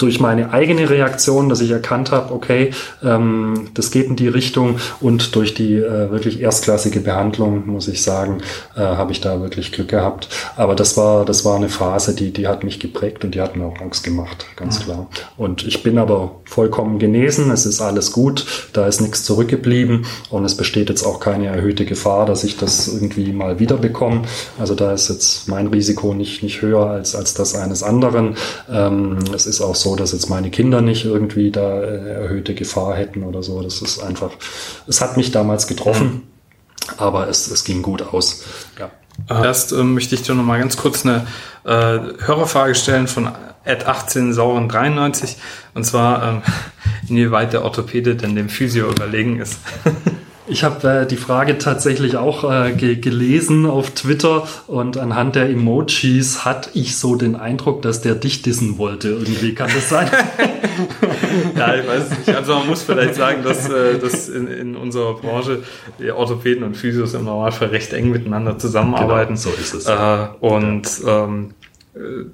durch 0.00 0.18
meine 0.18 0.52
eigene 0.52 0.88
Reaktion, 0.88 1.48
dass 1.48 1.60
ich 1.60 1.70
erkannt 1.70 2.10
habe, 2.10 2.32
okay, 2.32 2.72
ähm, 3.02 3.68
das 3.74 3.90
geht 3.90 4.06
in 4.06 4.16
die 4.16 4.28
Richtung 4.28 4.76
und 5.00 5.34
durch 5.34 5.54
die 5.54 5.74
äh, 5.74 6.10
wirklich 6.10 6.40
erstklassige 6.40 7.00
Behandlung, 7.00 7.66
muss 7.66 7.86
ich 7.86 8.02
sagen, 8.02 8.38
äh, 8.76 8.80
habe 8.80 9.12
ich 9.12 9.20
da 9.20 9.40
wirklich 9.40 9.72
Glück 9.72 9.88
gehabt. 9.88 10.28
Aber 10.56 10.74
das 10.74 10.96
war, 10.96 11.24
das 11.24 11.44
war 11.44 11.56
eine 11.56 11.68
Phase, 11.68 12.14
die, 12.14 12.32
die 12.32 12.48
hat 12.48 12.64
mich 12.64 12.80
geprägt 12.80 13.24
und 13.24 13.34
die 13.34 13.40
hat 13.40 13.56
mir 13.56 13.66
auch 13.66 13.80
Angst 13.80 14.04
gemacht, 14.04 14.46
ganz 14.56 14.80
mhm. 14.80 14.84
klar. 14.84 15.06
Und 15.36 15.66
ich 15.66 15.82
bin 15.82 15.98
aber 15.98 16.40
vollkommen 16.44 16.98
genesen, 16.98 17.50
es 17.50 17.66
ist 17.66 17.80
alles 17.80 18.12
gut, 18.12 18.70
da 18.72 18.86
ist 18.86 19.00
nichts 19.00 19.24
zurückgeblieben 19.24 20.06
und 20.30 20.44
es 20.44 20.56
besteht 20.56 20.88
jetzt 20.88 21.04
auch 21.04 21.20
keine 21.20 21.46
erhöhte 21.46 21.84
Gefahr, 21.84 22.24
dass 22.24 22.44
ich 22.44 22.56
das 22.56 22.88
irgendwie 22.88 23.32
mal 23.32 23.58
wieder 23.58 23.76
bekomme. 23.76 24.22
Also 24.58 24.74
da 24.74 24.92
ist 24.92 25.10
jetzt 25.10 25.48
mein 25.48 25.66
Risiko 25.66 26.14
nicht, 26.14 26.42
nicht 26.42 26.62
höher 26.62 26.86
als, 26.86 27.14
als 27.14 27.34
das 27.34 27.54
eines 27.54 27.82
anderen. 27.82 28.36
Ähm, 28.70 29.18
es 29.34 29.46
ist 29.46 29.60
auch 29.60 29.74
so, 29.74 29.89
so, 29.90 29.96
dass 29.96 30.12
jetzt 30.12 30.30
meine 30.30 30.50
Kinder 30.50 30.80
nicht 30.80 31.04
irgendwie 31.04 31.50
da 31.50 31.80
äh, 31.80 32.22
erhöhte 32.22 32.54
Gefahr 32.54 32.94
hätten 32.94 33.24
oder 33.24 33.42
so. 33.42 33.60
Das 33.60 33.82
ist 33.82 34.00
einfach, 34.00 34.30
es 34.86 35.00
hat 35.00 35.16
mich 35.16 35.32
damals 35.32 35.66
getroffen, 35.66 36.06
mhm. 36.06 36.22
aber 36.96 37.28
es, 37.28 37.50
es 37.50 37.64
ging 37.64 37.82
gut 37.82 38.02
aus. 38.02 38.44
Ja. 38.78 38.90
Erst 39.28 39.72
ähm, 39.72 39.94
möchte 39.94 40.14
ich 40.14 40.22
dir 40.22 40.34
noch 40.34 40.44
mal 40.44 40.60
ganz 40.60 40.76
kurz 40.76 41.04
eine 41.04 41.26
äh, 41.64 41.98
Hörerfrage 42.24 42.74
stellen 42.74 43.08
von 43.08 43.26
Ad 43.66 43.84
18 43.84 44.32
Sauren 44.32 44.68
93 44.68 45.36
und 45.74 45.84
zwar 45.84 46.22
ähm, 46.22 46.42
inwieweit 47.08 47.52
der 47.52 47.64
Orthopäde 47.64 48.14
denn 48.14 48.36
dem 48.36 48.48
Physio 48.48 48.88
überlegen 48.90 49.40
ist. 49.40 49.58
Ich 50.50 50.64
habe 50.64 50.88
äh, 50.88 51.06
die 51.06 51.16
Frage 51.16 51.58
tatsächlich 51.58 52.16
auch 52.16 52.42
äh, 52.50 52.72
ge 52.72 52.96
gelesen 52.96 53.66
auf 53.66 53.92
Twitter 53.92 54.48
und 54.66 54.98
anhand 54.98 55.36
der 55.36 55.48
Emojis 55.48 56.44
hatte 56.44 56.70
ich 56.74 56.98
so 56.98 57.14
den 57.14 57.36
Eindruck, 57.36 57.82
dass 57.82 58.00
der 58.00 58.16
dich 58.16 58.42
dissen 58.42 58.76
wollte. 58.76 59.10
Irgendwie 59.10 59.54
kann 59.54 59.70
das 59.72 59.88
sein? 59.88 60.10
ja, 61.56 61.74
ich 61.76 61.86
weiß 61.86 62.10
nicht. 62.10 62.36
Also 62.36 62.54
man 62.54 62.66
muss 62.66 62.82
vielleicht 62.82 63.14
sagen, 63.14 63.44
dass, 63.44 63.68
äh, 63.68 63.98
dass 64.00 64.28
in, 64.28 64.48
in 64.48 64.76
unserer 64.76 65.14
Branche 65.14 65.62
Orthopäden 66.12 66.64
und 66.64 66.76
Physios 66.76 67.14
im 67.14 67.24
Normalfall 67.24 67.68
recht 67.68 67.92
eng 67.92 68.10
miteinander 68.10 68.58
zusammenarbeiten. 68.58 69.36
Genau, 69.36 69.40
so 69.40 69.50
ist 69.50 69.74
es. 69.74 69.86
Äh, 69.86 70.26
und 70.40 70.88
ähm, 71.06 71.54
äh, 71.94 72.24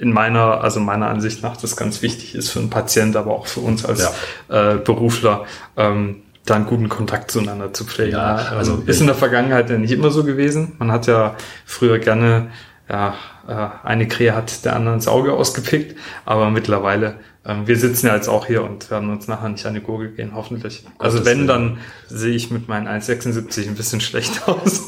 in 0.00 0.12
meiner, 0.14 0.62
also 0.62 0.80
meiner 0.80 1.08
Ansicht 1.08 1.42
nach, 1.42 1.58
das 1.58 1.76
ganz 1.76 2.00
wichtig 2.00 2.34
ist 2.34 2.48
für 2.48 2.58
einen 2.58 2.70
Patient, 2.70 3.16
aber 3.16 3.32
auch 3.32 3.46
für 3.46 3.60
uns 3.60 3.84
als 3.84 4.10
ja. 4.48 4.72
äh, 4.72 4.78
Berufler, 4.78 5.44
ähm, 5.76 6.22
da 6.44 6.54
einen 6.54 6.66
guten 6.66 6.88
Kontakt 6.88 7.30
zueinander 7.30 7.72
zu 7.72 7.84
pflegen. 7.84 8.12
Ja, 8.12 8.34
also 8.34 8.74
ähm, 8.74 8.82
ist 8.86 9.00
in 9.00 9.06
der 9.06 9.16
Vergangenheit 9.16 9.70
ja 9.70 9.78
nicht 9.78 9.92
immer 9.92 10.10
so 10.10 10.24
gewesen. 10.24 10.72
Man 10.78 10.90
hat 10.90 11.06
ja 11.06 11.36
früher 11.64 11.98
gerne, 11.98 12.50
ja, 12.88 13.14
äh, 13.46 13.86
eine 13.86 14.08
Krähe 14.08 14.34
hat 14.34 14.64
der 14.64 14.74
anderen 14.76 14.96
ins 14.96 15.08
Auge 15.08 15.32
ausgepickt, 15.32 15.98
aber 16.24 16.50
mittlerweile 16.50 17.16
wir 17.42 17.76
sitzen 17.78 18.06
ja 18.06 18.14
jetzt 18.14 18.28
auch 18.28 18.44
hier 18.44 18.62
und 18.62 18.90
werden 18.90 19.08
uns 19.08 19.26
nachher 19.26 19.48
nicht 19.48 19.64
an 19.64 19.72
die 19.72 19.80
Gurgel 19.80 20.10
gehen, 20.10 20.32
hoffentlich. 20.34 20.84
Also 20.98 21.18
Gottes 21.18 21.32
wenn, 21.32 21.46
dann 21.46 21.78
sehe 22.06 22.34
ich 22.34 22.50
mit 22.50 22.68
meinen 22.68 22.86
1,76 22.86 23.66
ein 23.66 23.76
bisschen 23.76 24.02
schlecht 24.02 24.42
aus. 24.46 24.86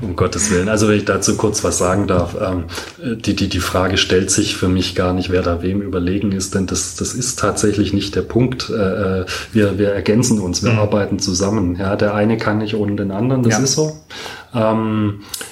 um 0.00 0.14
Gottes 0.14 0.52
Willen. 0.52 0.68
Also 0.68 0.88
wenn 0.88 0.96
ich 0.96 1.06
dazu 1.06 1.36
kurz 1.36 1.64
was 1.64 1.78
sagen 1.78 2.06
darf, 2.06 2.36
ähm, 2.40 2.66
die, 3.02 3.34
die, 3.34 3.48
die 3.48 3.58
Frage 3.58 3.98
stellt 3.98 4.30
sich 4.30 4.56
für 4.56 4.68
mich 4.68 4.94
gar 4.94 5.12
nicht, 5.12 5.30
wer 5.30 5.42
da 5.42 5.60
wem 5.62 5.82
überlegen 5.82 6.30
ist, 6.30 6.54
denn 6.54 6.68
das, 6.68 6.94
das 6.94 7.14
ist 7.14 7.40
tatsächlich 7.40 7.92
nicht 7.92 8.14
der 8.14 8.22
Punkt. 8.22 8.70
Äh, 8.70 9.22
äh 9.22 9.26
wir, 9.52 9.76
wir 9.76 9.92
ergänzen 9.92 10.38
uns, 10.38 10.62
wir 10.62 10.72
mhm. 10.72 10.78
arbeiten 10.78 11.18
zusammen. 11.18 11.74
Ja, 11.74 11.96
der 11.96 12.14
eine 12.14 12.36
kann 12.36 12.58
nicht 12.58 12.76
ohne 12.76 12.94
den 12.94 13.10
anderen, 13.10 13.42
das 13.42 13.54
ja. 13.54 13.58
ist 13.58 13.72
so. 13.72 14.00
Ähm, 14.54 15.22
äh, 15.22 15.51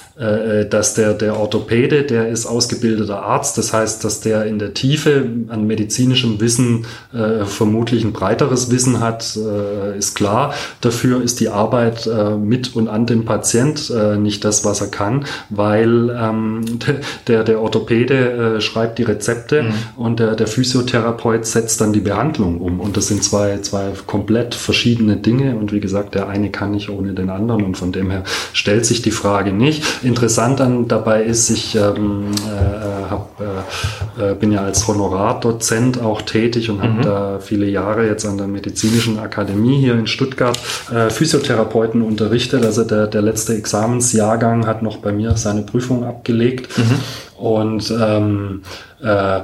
dass 0.69 0.93
der, 0.93 1.13
der 1.13 1.39
Orthopäde, 1.39 2.03
der 2.03 2.27
ist 2.29 2.45
ausgebildeter 2.45 3.23
Arzt, 3.23 3.57
das 3.57 3.73
heißt, 3.73 4.03
dass 4.03 4.19
der 4.19 4.45
in 4.45 4.59
der 4.59 4.73
Tiefe 4.73 5.25
an 5.47 5.65
medizinischem 5.65 6.39
Wissen 6.39 6.85
äh, 7.13 7.45
vermutlich 7.45 8.03
ein 8.03 8.13
breiteres 8.13 8.71
Wissen 8.71 8.99
hat, 8.99 9.35
äh, 9.35 9.97
ist 9.97 10.15
klar. 10.15 10.53
Dafür 10.81 11.21
ist 11.21 11.39
die 11.39 11.49
Arbeit 11.49 12.07
äh, 12.07 12.35
mit 12.35 12.75
und 12.75 12.87
an 12.87 13.05
dem 13.05 13.25
Patient 13.25 13.89
äh, 13.89 14.17
nicht 14.17 14.45
das, 14.45 14.65
was 14.65 14.81
er 14.81 14.87
kann, 14.87 15.25
weil 15.49 16.09
ähm, 16.09 16.79
der, 17.27 17.43
der 17.43 17.61
Orthopäde 17.61 18.57
äh, 18.57 18.61
schreibt 18.61 18.99
die 18.99 19.03
Rezepte 19.03 19.63
mhm. 19.63 19.73
und 19.97 20.19
der, 20.19 20.35
der 20.35 20.47
Physiotherapeut 20.47 21.45
setzt 21.45 21.81
dann 21.81 21.93
die 21.93 21.99
Behandlung 21.99 22.59
um. 22.59 22.79
Und 22.79 22.97
das 22.97 23.07
sind 23.07 23.23
zwei, 23.23 23.57
zwei 23.59 23.91
komplett 24.07 24.55
verschiedene 24.55 25.17
Dinge. 25.17 25.55
Und 25.55 25.71
wie 25.71 25.79
gesagt, 25.79 26.15
der 26.15 26.27
eine 26.27 26.49
kann 26.49 26.71
nicht 26.71 26.89
ohne 26.89 27.13
den 27.13 27.29
anderen 27.29 27.63
und 27.63 27.77
von 27.77 27.91
dem 27.91 28.11
her 28.11 28.23
stellt 28.53 28.85
sich 28.85 29.01
die 29.01 29.11
Frage 29.11 29.51
nicht 29.51 29.83
interessant 30.11 30.59
dann 30.59 30.87
dabei 30.87 31.23
ist, 31.23 31.49
ich 31.49 31.75
ähm, 31.75 32.31
äh, 32.45 33.09
hab, 33.09 33.39
äh, 33.39 34.31
äh, 34.31 34.35
bin 34.35 34.51
ja 34.51 34.61
als 34.61 34.87
Honorardozent 34.87 36.01
auch 36.01 36.21
tätig 36.21 36.69
und 36.69 36.81
habe 36.81 36.93
mhm. 36.93 37.01
da 37.01 37.39
viele 37.39 37.65
Jahre 37.67 38.05
jetzt 38.05 38.25
an 38.25 38.37
der 38.37 38.47
Medizinischen 38.47 39.19
Akademie 39.19 39.79
hier 39.79 39.93
in 39.93 40.07
Stuttgart 40.07 40.59
äh, 40.93 41.09
Physiotherapeuten 41.09 42.01
unterrichtet. 42.01 42.65
Also 42.65 42.83
der, 42.83 43.07
der 43.07 43.21
letzte 43.21 43.55
Examensjahrgang 43.55 44.67
hat 44.67 44.81
noch 44.83 44.97
bei 44.97 45.13
mir 45.13 45.37
seine 45.37 45.61
Prüfung 45.61 46.03
abgelegt. 46.03 46.77
Mhm. 46.77 46.99
Und 47.41 47.89
ähm, 47.89 48.61
äh, 49.01 49.39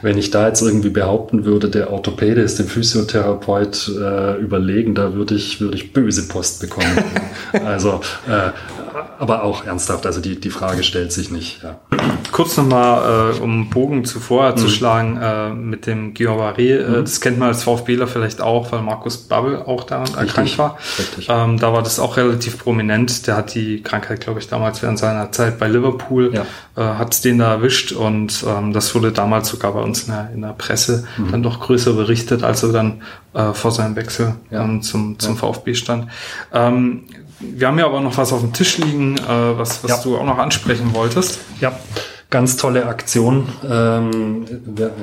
wenn 0.00 0.16
ich 0.16 0.30
da 0.30 0.48
jetzt 0.48 0.62
irgendwie 0.62 0.88
behaupten 0.88 1.44
würde, 1.44 1.68
der 1.68 1.92
Orthopäde 1.92 2.40
ist 2.40 2.58
dem 2.58 2.66
Physiotherapeut 2.66 3.90
äh, 4.00 4.38
überlegen, 4.38 4.94
da 4.94 5.12
würde 5.12 5.34
ich, 5.34 5.60
würde 5.60 5.76
ich 5.76 5.92
böse 5.92 6.26
Post 6.26 6.62
bekommen. 6.62 7.04
also 7.66 8.00
äh, 8.26 8.50
aber 9.18 9.42
auch 9.42 9.64
ernsthaft, 9.64 10.06
also 10.06 10.20
die, 10.20 10.40
die 10.40 10.50
Frage 10.50 10.82
stellt 10.82 11.12
sich 11.12 11.30
nicht. 11.30 11.62
Ja. 11.62 11.78
Kurz 12.32 12.56
nochmal, 12.56 13.34
äh, 13.34 13.40
um 13.40 13.70
Bogen 13.70 14.04
zuvor 14.04 14.50
mhm. 14.50 14.56
zu 14.56 14.68
schlagen, 14.68 15.18
äh, 15.20 15.50
mit 15.50 15.86
dem 15.86 16.14
Guillain-Barré, 16.14 16.78
äh, 16.78 16.88
mhm. 16.88 17.04
das 17.04 17.20
kennt 17.20 17.38
man 17.38 17.48
als 17.48 17.62
VfBler 17.62 18.06
vielleicht 18.06 18.40
auch, 18.40 18.72
weil 18.72 18.82
Markus 18.82 19.16
Babbel 19.16 19.56
auch 19.56 19.84
daran 19.84 20.14
erkrankt 20.14 20.58
war. 20.58 20.78
Ähm, 21.28 21.58
da 21.58 21.72
war 21.72 21.82
das 21.82 21.98
auch 21.98 22.16
relativ 22.16 22.58
prominent. 22.58 23.26
Der 23.26 23.36
hat 23.36 23.54
die 23.54 23.82
Krankheit, 23.82 24.20
glaube 24.20 24.40
ich, 24.40 24.48
damals 24.48 24.82
während 24.82 24.98
seiner 24.98 25.30
Zeit 25.32 25.58
bei 25.58 25.68
Liverpool, 25.68 26.32
ja. 26.34 26.46
äh, 26.76 26.96
hat 26.96 27.14
es 27.14 27.20
den 27.20 27.38
da 27.38 27.52
erwischt 27.52 27.92
und 27.92 28.44
ähm, 28.46 28.72
das 28.72 28.94
wurde 28.94 29.12
damals 29.12 29.48
sogar 29.48 29.72
bei 29.72 29.80
uns 29.80 30.04
in 30.04 30.12
der, 30.12 30.30
in 30.34 30.42
der 30.42 30.54
Presse 30.54 31.06
mhm. 31.16 31.30
dann 31.30 31.42
doch 31.42 31.60
größer 31.60 31.92
berichtet, 31.92 32.42
als 32.42 32.62
er 32.62 32.72
dann 32.72 33.02
äh, 33.34 33.52
vor 33.52 33.70
seinem 33.70 33.96
Wechsel 33.96 34.34
ja. 34.50 34.64
ähm, 34.64 34.82
zum, 34.82 35.18
zum 35.18 35.34
ja. 35.34 35.40
VfB 35.40 35.74
stand. 35.74 36.08
Ähm, 36.52 37.04
wir 37.56 37.68
haben 37.68 37.78
ja 37.78 37.86
aber 37.86 38.00
noch 38.00 38.16
was 38.16 38.32
auf 38.32 38.40
dem 38.40 38.52
Tisch 38.52 38.78
liegen, 38.78 39.16
äh, 39.16 39.58
was, 39.58 39.82
was 39.84 39.90
ja. 39.90 40.02
du 40.02 40.16
auch 40.16 40.24
noch 40.24 40.38
ansprechen 40.38 40.94
wolltest. 40.94 41.40
Ja, 41.60 41.72
ganz 42.34 42.56
tolle 42.56 42.86
Aktion. 42.86 43.46
Ähm, 43.70 44.44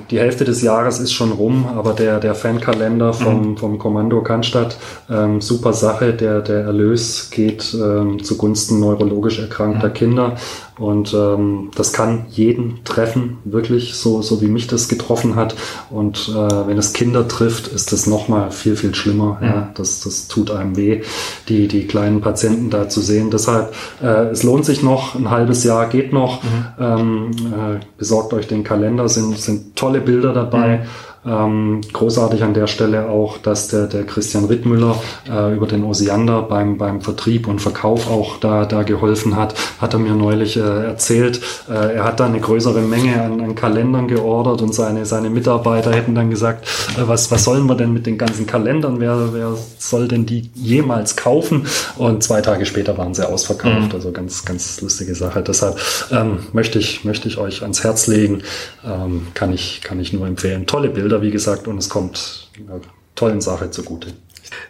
die 0.09 0.19
Hälfte 0.19 0.43
des 0.43 0.61
Jahres 0.61 0.99
ist 0.99 1.13
schon 1.13 1.31
rum, 1.31 1.65
aber 1.65 1.93
der, 1.93 2.19
der 2.19 2.35
Fankalender 2.35 3.13
vom, 3.13 3.51
mhm. 3.51 3.57
vom 3.57 3.77
Kommando 3.77 4.21
Cannstatt, 4.21 4.77
ähm, 5.09 5.39
super 5.39 5.71
Sache. 5.71 6.13
Der, 6.13 6.41
der 6.41 6.65
Erlös 6.65 7.29
geht 7.29 7.73
ähm, 7.73 8.21
zugunsten 8.21 8.81
neurologisch 8.81 9.39
erkrankter 9.39 9.87
mhm. 9.87 9.93
Kinder. 9.93 10.35
Und 10.81 11.13
ähm, 11.13 11.69
das 11.75 11.93
kann 11.93 12.25
jeden 12.31 12.83
treffen, 12.85 13.37
wirklich, 13.43 13.93
so, 13.93 14.23
so 14.23 14.41
wie 14.41 14.47
mich 14.47 14.65
das 14.65 14.87
getroffen 14.87 15.35
hat. 15.35 15.55
Und 15.91 16.29
äh, 16.29 16.67
wenn 16.67 16.75
es 16.79 16.93
Kinder 16.93 17.27
trifft, 17.27 17.67
ist 17.67 17.93
das 17.93 18.07
nochmal 18.07 18.49
viel, 18.49 18.75
viel 18.75 18.95
schlimmer. 18.95 19.37
Mhm. 19.39 19.47
Ja, 19.47 19.71
das, 19.75 20.01
das 20.01 20.27
tut 20.27 20.49
einem 20.49 20.75
weh, 20.75 21.03
die, 21.49 21.67
die 21.67 21.85
kleinen 21.85 22.21
Patienten 22.21 22.71
da 22.71 22.89
zu 22.89 22.99
sehen. 22.99 23.29
Deshalb, 23.29 23.75
äh, 24.01 24.31
es 24.31 24.41
lohnt 24.41 24.65
sich 24.65 24.81
noch, 24.81 25.13
ein 25.13 25.29
halbes 25.29 25.63
Jahr 25.63 25.87
geht 25.87 26.13
noch. 26.13 26.41
Mhm. 26.41 26.65
Ähm, 26.79 27.31
äh, 27.51 27.85
besorgt 27.99 28.33
euch 28.33 28.47
den 28.47 28.63
Kalender, 28.63 29.07
sind, 29.07 29.37
sind 29.37 29.75
tolle 29.75 30.01
Bilder 30.01 30.33
dabei. 30.33 30.79
Mhm 30.79 31.10
ähm, 31.25 31.81
großartig 31.93 32.43
an 32.43 32.53
der 32.53 32.67
Stelle 32.67 33.09
auch, 33.09 33.37
dass 33.37 33.67
der, 33.67 33.85
der 33.85 34.05
Christian 34.05 34.45
Rittmüller 34.45 34.99
äh, 35.29 35.55
über 35.55 35.67
den 35.67 35.83
Osiander 35.83 36.41
beim, 36.41 36.77
beim 36.77 37.01
Vertrieb 37.01 37.47
und 37.47 37.59
Verkauf 37.59 38.09
auch 38.09 38.39
da, 38.39 38.65
da 38.65 38.81
geholfen 38.83 39.35
hat, 39.35 39.53
hat 39.79 39.93
er 39.93 39.99
mir 39.99 40.13
neulich 40.13 40.57
äh, 40.57 40.61
erzählt. 40.61 41.39
Äh, 41.69 41.95
er 41.95 42.03
hat 42.05 42.19
da 42.19 42.25
eine 42.25 42.39
größere 42.39 42.81
Menge 42.81 43.21
an, 43.21 43.39
an 43.39 43.55
Kalendern 43.55 44.07
geordert 44.07 44.63
und 44.63 44.73
seine, 44.73 45.05
seine 45.05 45.29
Mitarbeiter 45.29 45.91
hätten 45.91 46.15
dann 46.15 46.31
gesagt, 46.31 46.65
äh, 46.97 47.07
was, 47.07 47.29
was 47.29 47.43
sollen 47.43 47.67
wir 47.67 47.75
denn 47.75 47.93
mit 47.93 48.07
den 48.07 48.17
ganzen 48.17 48.47
Kalendern? 48.47 48.99
Wer, 48.99 49.33
wer 49.33 49.53
soll 49.77 50.07
denn 50.07 50.25
die 50.25 50.49
jemals 50.55 51.15
kaufen? 51.15 51.67
Und 51.97 52.23
zwei 52.23 52.41
Tage 52.41 52.65
später 52.65 52.97
waren 52.97 53.13
sie 53.13 53.27
ausverkauft. 53.27 53.89
Mhm. 53.89 53.91
Also 53.93 54.11
ganz, 54.11 54.43
ganz 54.43 54.81
lustige 54.81 55.13
Sache. 55.13 55.43
Deshalb 55.43 55.79
ähm, 56.11 56.39
möchte, 56.51 56.79
ich, 56.79 57.05
möchte 57.05 57.27
ich 57.27 57.37
euch 57.37 57.61
ans 57.61 57.83
Herz 57.83 58.07
legen. 58.07 58.41
Ähm, 58.83 59.27
kann, 59.35 59.53
ich, 59.53 59.81
kann 59.83 59.99
ich 59.99 60.13
nur 60.13 60.25
empfehlen. 60.25 60.65
Tolle 60.65 60.89
Bilder 60.89 61.10
Bilder, 61.11 61.21
wie 61.21 61.31
gesagt, 61.31 61.67
und 61.67 61.77
es 61.77 61.89
kommt 61.89 62.49
einer 62.57 62.79
tollen 63.15 63.41
Sache 63.41 63.69
zugute. 63.69 64.13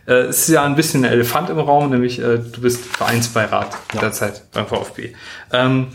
Äh, 0.08 0.14
es 0.30 0.48
ist 0.48 0.50
ja 0.50 0.64
ein 0.64 0.76
bisschen 0.76 1.06
ein 1.06 1.12
Elefant 1.12 1.52
im 1.52 1.60
Raum, 1.60 1.92
nämlich 1.92 2.18
äh, 2.20 2.40
du 2.40 2.62
bist 2.62 2.84
Vereinsbeirat 2.84 3.78
ja. 3.94 4.02
derzeit 4.02 4.52
beim 4.52 4.66
VfB. 4.66 5.14
Ähm, 5.54 5.88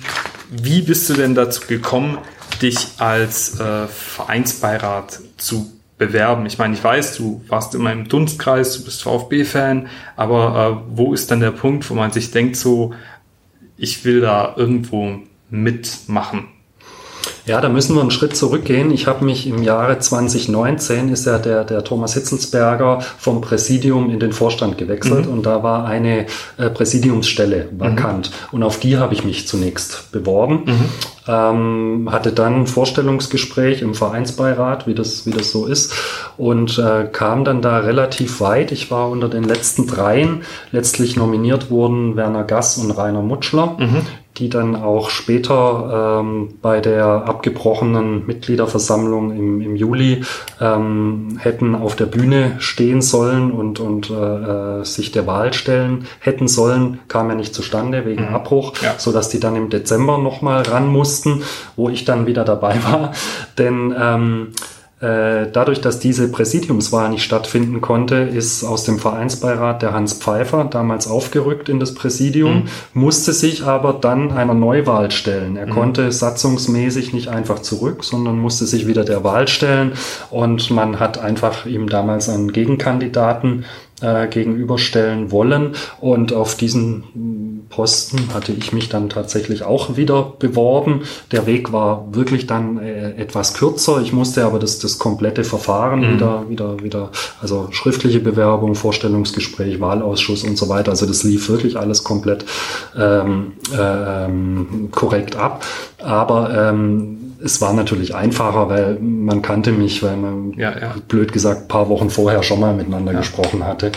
wie 0.51 0.83
bist 0.83 1.11
du 1.11 1.15
denn 1.15 1.35
dazu 1.35 1.63
gekommen, 1.67 2.19
dich 2.63 2.91
als 2.99 3.59
äh, 3.59 3.89
Vereinsbeirat 3.89 5.21
zu 5.37 5.73
bewerben? 5.99 6.47
Ich 6.47 6.59
meine, 6.59 6.75
ich 6.75 6.85
weiß, 6.85 7.17
du 7.17 7.43
warst 7.49 7.75
immer 7.75 7.93
im 7.93 8.07
Dunstkreis, 8.07 8.79
du 8.79 8.85
bist 8.85 9.03
VfB-Fan, 9.03 9.89
aber 10.15 10.85
äh, 10.87 10.97
wo 10.97 11.13
ist 11.13 11.33
dann 11.33 11.41
der 11.41 11.51
Punkt, 11.51 11.91
wo 11.91 11.95
man 11.95 12.13
sich 12.13 12.31
denkt, 12.31 12.55
so, 12.55 12.95
ich 13.77 14.05
will 14.05 14.21
da 14.21 14.55
irgendwo 14.57 15.19
mitmachen? 15.51 16.49
Ja, 17.47 17.61
da 17.61 17.69
müssen 17.69 17.95
wir 17.95 18.01
einen 18.01 18.11
Schritt 18.11 18.37
zurückgehen. 18.37 18.91
Ich 18.91 19.07
habe 19.07 19.25
mich 19.25 19.47
im 19.47 19.63
Jahre 19.63 20.01
2019 20.01 21.11
ist 21.11 21.27
ja 21.27 21.39
der, 21.39 21.63
der 21.63 21.85
Thomas 21.85 22.15
Hitzelsberger 22.15 23.01
vom 23.19 23.41
Präsidium 23.41 24.11
in 24.11 24.19
den 24.19 24.33
Vorstand 24.33 24.79
gewechselt 24.79 25.27
mhm. 25.27 25.33
und 25.33 25.47
da 25.47 25.63
war 25.63 25.87
eine 25.87 26.27
äh, 26.59 26.71
Präsidiumsstelle 26.71 27.69
vakant 27.71 28.31
mhm. 28.31 28.57
und 28.57 28.63
auf 28.65 28.81
die 28.81 28.99
habe 28.99 29.15
ich 29.15 29.25
mich 29.25 29.47
zunächst 29.47 30.11
beworben. 30.11 30.65
Mhm. 30.67 30.85
Ähm, 31.29 32.09
hatte 32.11 32.33
dann 32.33 32.63
ein 32.63 32.67
Vorstellungsgespräch 32.67 33.83
im 33.83 33.95
Vereinsbeirat, 33.95 34.87
wie 34.87 34.95
das, 34.95 35.27
wie 35.27 35.33
das 35.33 35.51
so 35.51 35.67
ist, 35.67 35.93
und 36.37 36.79
äh, 36.79 37.09
kam 37.11 37.45
dann 37.45 37.63
da 37.63 37.79
relativ 37.79 38.41
weit. 38.41 38.71
Ich 38.71 38.91
war 38.91 39.09
unter 39.11 39.29
den 39.29 39.43
letzten 39.43 39.87
dreien. 39.89 40.43
Letztlich 40.71 41.17
nominiert 41.17 41.71
wurden 41.71 42.17
Werner 42.17 42.45
Gass 42.45 42.79
und 42.79 42.93
Rainer 42.93 43.23
Mutschler. 43.23 43.77
Die 44.39 44.49
dann 44.51 44.77
auch 44.77 45.09
später 45.11 46.21
ähm, 46.21 46.55
bei 46.61 46.81
der 46.81 47.07
abgebrochenen 47.07 48.27
Mitgliederversammlung 48.27 49.31
im, 49.31 49.61
im 49.63 49.77
Juli 49.77 50.25
ähm, 50.61 51.39
hätten 51.41 51.75
auf 51.75 51.97
der 51.97 52.07
Bühne 52.07 52.57
stehen 52.59 53.01
sollen 53.01 53.51
und, 53.51 53.81
und 53.81 54.11
äh, 54.11 54.85
sich 54.85 55.13
der 55.13 55.27
Wahl 55.27 55.53
stellen 55.55 56.07
hätten 56.21 56.49
sollen, 56.49 56.99
kam 57.09 57.29
ja 57.31 57.35
nicht 57.35 57.55
zustande 57.55 58.05
wegen 58.05 58.29
mhm. 58.29 58.35
Abbruch, 58.35 58.75
ja. 58.83 58.95
so 58.99 59.13
dass 59.13 59.29
die 59.29 59.41
dann 59.41 59.57
im 59.57 59.71
Dezember 59.71 60.19
nochmal 60.19 60.63
ran 60.63 60.87
mussten, 60.87 61.43
wo 61.77 61.89
ich 61.89 62.05
dann 62.05 62.27
wieder 62.27 62.45
dabei 62.45 62.77
war. 62.85 63.13
Denn 63.59 63.95
ähm, 63.99 64.49
äh, 64.53 64.76
dadurch, 65.53 65.81
dass 65.81 65.99
diese 65.99 66.31
Präsidiumswahl 66.31 67.11
nicht 67.11 67.23
stattfinden 67.23 67.81
konnte, 67.81 68.17
ist 68.17 68.65
aus 68.65 68.85
dem 68.85 68.99
Vereinsbeirat 68.99 69.83
der 69.83 69.93
Hans 69.93 70.15
Pfeiffer 70.15 70.65
damals 70.65 71.07
aufgerückt 71.07 71.69
in 71.69 71.81
das 71.81 71.95
Präsidium, 71.95 72.55
mhm. 72.55 72.69
musste 72.95 73.33
sich 73.33 73.65
aber 73.65 73.93
dann 73.95 74.33
einer 74.33 74.55
Neuwahl 74.55 75.11
stellen. 75.11 75.57
Er 75.57 75.67
mhm. 75.67 75.71
konnte 75.71 76.13
satzungsmäßig 76.13 77.13
nicht 77.13 77.29
einfach 77.29 77.61
zurück, 77.61 78.05
sondern 78.05 78.39
musste 78.39 78.67
sich 78.67 78.87
wieder 78.87 79.05
der 79.05 79.25
Wahl 79.25 79.49
stellen 79.49 79.93
und 80.31 80.71
man 80.71 81.01
hat 81.01 81.19
einfach 81.19 81.67
ihm 81.67 81.89
damals 81.89 82.29
einen 82.29 82.53
Gegenkandidaten 82.53 83.65
äh, 84.01 84.27
gegenüberstellen 84.29 85.31
wollen. 85.31 85.75
Und 86.01 86.33
auf 86.33 86.55
diesen 86.55 87.67
Posten 87.71 88.33
hatte 88.35 88.53
ich 88.53 88.73
mich 88.73 88.89
dann 88.89 89.09
tatsächlich 89.09 89.63
auch 89.63 89.97
wieder 89.97 90.35
beworben. 90.39 91.03
Der 91.33 91.47
Weg 91.47 91.73
war 91.73 92.07
wirklich 92.13 92.47
dann 92.47 92.79
äh, 92.79 93.13
etwas 93.17 93.55
kürzer. 93.55 94.01
Ich 94.03 94.13
musste 94.13 94.45
aber 94.45 94.59
das, 94.59 94.79
das 94.79 94.99
komplette 94.99 95.45
Verfahren 95.45 96.01
mhm. 96.01 96.15
wieder, 96.15 96.49
wieder, 96.49 96.83
wieder, 96.83 97.11
also 97.41 97.69
schriftliche 97.73 98.21
Bewerbung, 98.21 98.75
Vorstellungsgespräch, 98.75 99.81
Wahlausschuss 99.81 100.45
und 100.45 100.57
so 100.57 100.69
weiter. 100.69 100.91
Also 100.91 101.07
das 101.07 101.25
lief 101.25 101.49
wirklich 101.49 101.77
alles 101.77 102.05
komplett 102.05 102.45
ähm, 102.97 103.53
ähm, 103.77 104.89
korrekt 104.93 105.37
ab. 105.37 105.65
Aber 106.03 106.71
ähm, 106.71 107.26
es 107.43 107.61
war 107.61 107.73
natürlich 107.73 108.15
einfacher, 108.15 108.69
weil 108.69 108.99
man 109.01 109.43
kannte 109.43 109.73
mich, 109.73 110.03
weil 110.03 110.17
man 110.17 110.53
ja, 110.53 110.79
ja. 110.79 110.95
blöd 111.09 111.33
gesagt 111.33 111.69
paar 111.69 111.89
Wochen 111.89 112.11
vorher 112.11 112.43
schon 112.43 112.61
mal 112.61 112.75
miteinander 112.75 113.13
ja. 113.13 113.19
gesprochen 113.19 113.65
hatte. 113.65 113.93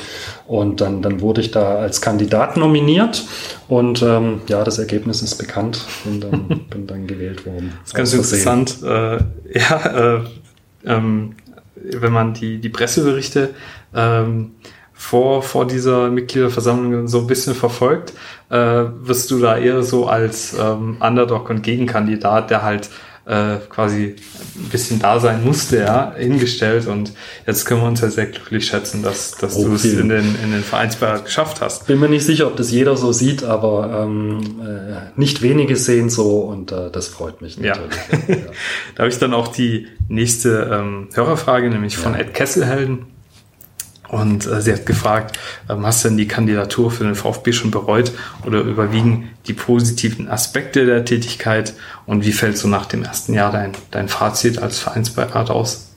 Und 0.47 0.81
dann, 0.81 1.01
dann 1.01 1.21
wurde 1.21 1.41
ich 1.41 1.51
da 1.51 1.77
als 1.77 2.01
Kandidat 2.01 2.57
nominiert 2.57 3.23
und 3.67 4.01
ähm, 4.01 4.41
ja, 4.47 4.63
das 4.63 4.79
Ergebnis 4.79 5.21
ist 5.21 5.35
bekannt. 5.35 5.85
Bin 6.03 6.21
dann, 6.21 6.47
bin 6.69 6.87
dann 6.87 7.07
gewählt 7.07 7.45
worden. 7.45 7.73
Das 7.81 7.89
ist 7.89 7.95
ganz 7.95 8.13
interessant. 8.13 8.77
Äh, 8.83 9.17
ja, 9.59 10.15
äh, 10.15 10.21
ähm, 10.85 11.35
wenn 11.75 12.13
man 12.13 12.33
die, 12.33 12.59
die 12.59 12.69
Presseberichte 12.69 13.49
ähm, 13.95 14.51
vor, 14.99 15.43
vor 15.43 15.65
dieser 15.65 16.09
Mitgliederversammlung 16.09 17.07
so 17.07 17.19
ein 17.19 17.27
bisschen 17.27 17.55
verfolgt? 17.55 18.13
Äh, 18.49 18.83
wirst 19.01 19.31
du 19.31 19.39
da 19.39 19.57
eher 19.57 19.81
so 19.81 20.07
als 20.07 20.53
ähm, 20.59 20.97
Underdog 20.99 21.49
und 21.49 21.63
Gegenkandidat, 21.63 22.49
der 22.49 22.63
halt 22.63 22.89
äh, 23.29 23.57
quasi 23.69 24.15
ein 24.55 24.69
bisschen 24.69 24.99
da 24.99 25.19
sein 25.19 25.43
musste, 25.43 25.77
ja, 25.77 26.13
hingestellt. 26.17 26.87
Und 26.87 27.13
jetzt 27.45 27.65
können 27.65 27.81
wir 27.81 27.87
uns 27.87 28.01
ja 28.01 28.09
sehr 28.09 28.25
glücklich 28.25 28.65
schätzen, 28.65 29.03
dass, 29.03 29.31
dass 29.31 29.55
okay. 29.55 29.65
du 29.65 29.73
es 29.75 29.85
in 29.85 30.09
den, 30.09 30.35
in 30.43 30.51
den 30.51 30.63
Vereinsbeirat 30.63 31.25
geschafft 31.25 31.61
hast. 31.61 31.85
Bin 31.85 31.99
mir 31.99 32.09
nicht 32.09 32.25
sicher, 32.25 32.47
ob 32.47 32.57
das 32.57 32.71
jeder 32.71 32.97
so 32.97 33.11
sieht, 33.11 33.43
aber 33.43 34.03
ähm, 34.03 34.61
äh, 34.61 35.19
nicht 35.19 35.43
wenige 35.43 35.75
sehen 35.75 36.09
so 36.09 36.39
und 36.39 36.71
äh, 36.71 36.89
das 36.91 37.07
freut 37.07 37.41
mich 37.41 37.59
natürlich. 37.59 37.95
Ja. 38.11 38.17
ja. 38.35 38.41
da 38.95 39.03
habe 39.03 39.09
ich 39.09 39.19
dann 39.19 39.35
auch 39.35 39.49
die 39.49 39.87
nächste 40.07 40.67
ähm, 40.71 41.09
Hörerfrage, 41.13 41.69
nämlich 41.69 41.97
von 41.97 42.13
ja. 42.13 42.19
Ed 42.19 42.33
Kesselhelden. 42.33 43.05
Und 44.09 44.47
äh, 44.47 44.61
sie 44.61 44.73
hat 44.73 44.85
gefragt, 44.85 45.37
ähm, 45.69 45.85
hast 45.85 46.03
du 46.03 46.09
denn 46.09 46.17
die 46.17 46.27
Kandidatur 46.27 46.91
für 46.91 47.03
den 47.03 47.15
VfB 47.15 47.53
schon 47.53 47.71
bereut 47.71 48.11
oder 48.45 48.61
überwiegen 48.61 49.29
die 49.47 49.53
positiven 49.53 50.27
Aspekte 50.27 50.85
der 50.85 51.05
Tätigkeit? 51.05 51.73
Und 52.05 52.25
wie 52.25 52.33
fällt 52.33 52.57
so 52.57 52.67
nach 52.67 52.87
dem 52.87 53.03
ersten 53.03 53.33
Jahr 53.33 53.51
dein, 53.51 53.71
dein 53.91 54.09
Fazit 54.09 54.59
als 54.59 54.79
Vereinsbeirat 54.79 55.51
aus? 55.51 55.88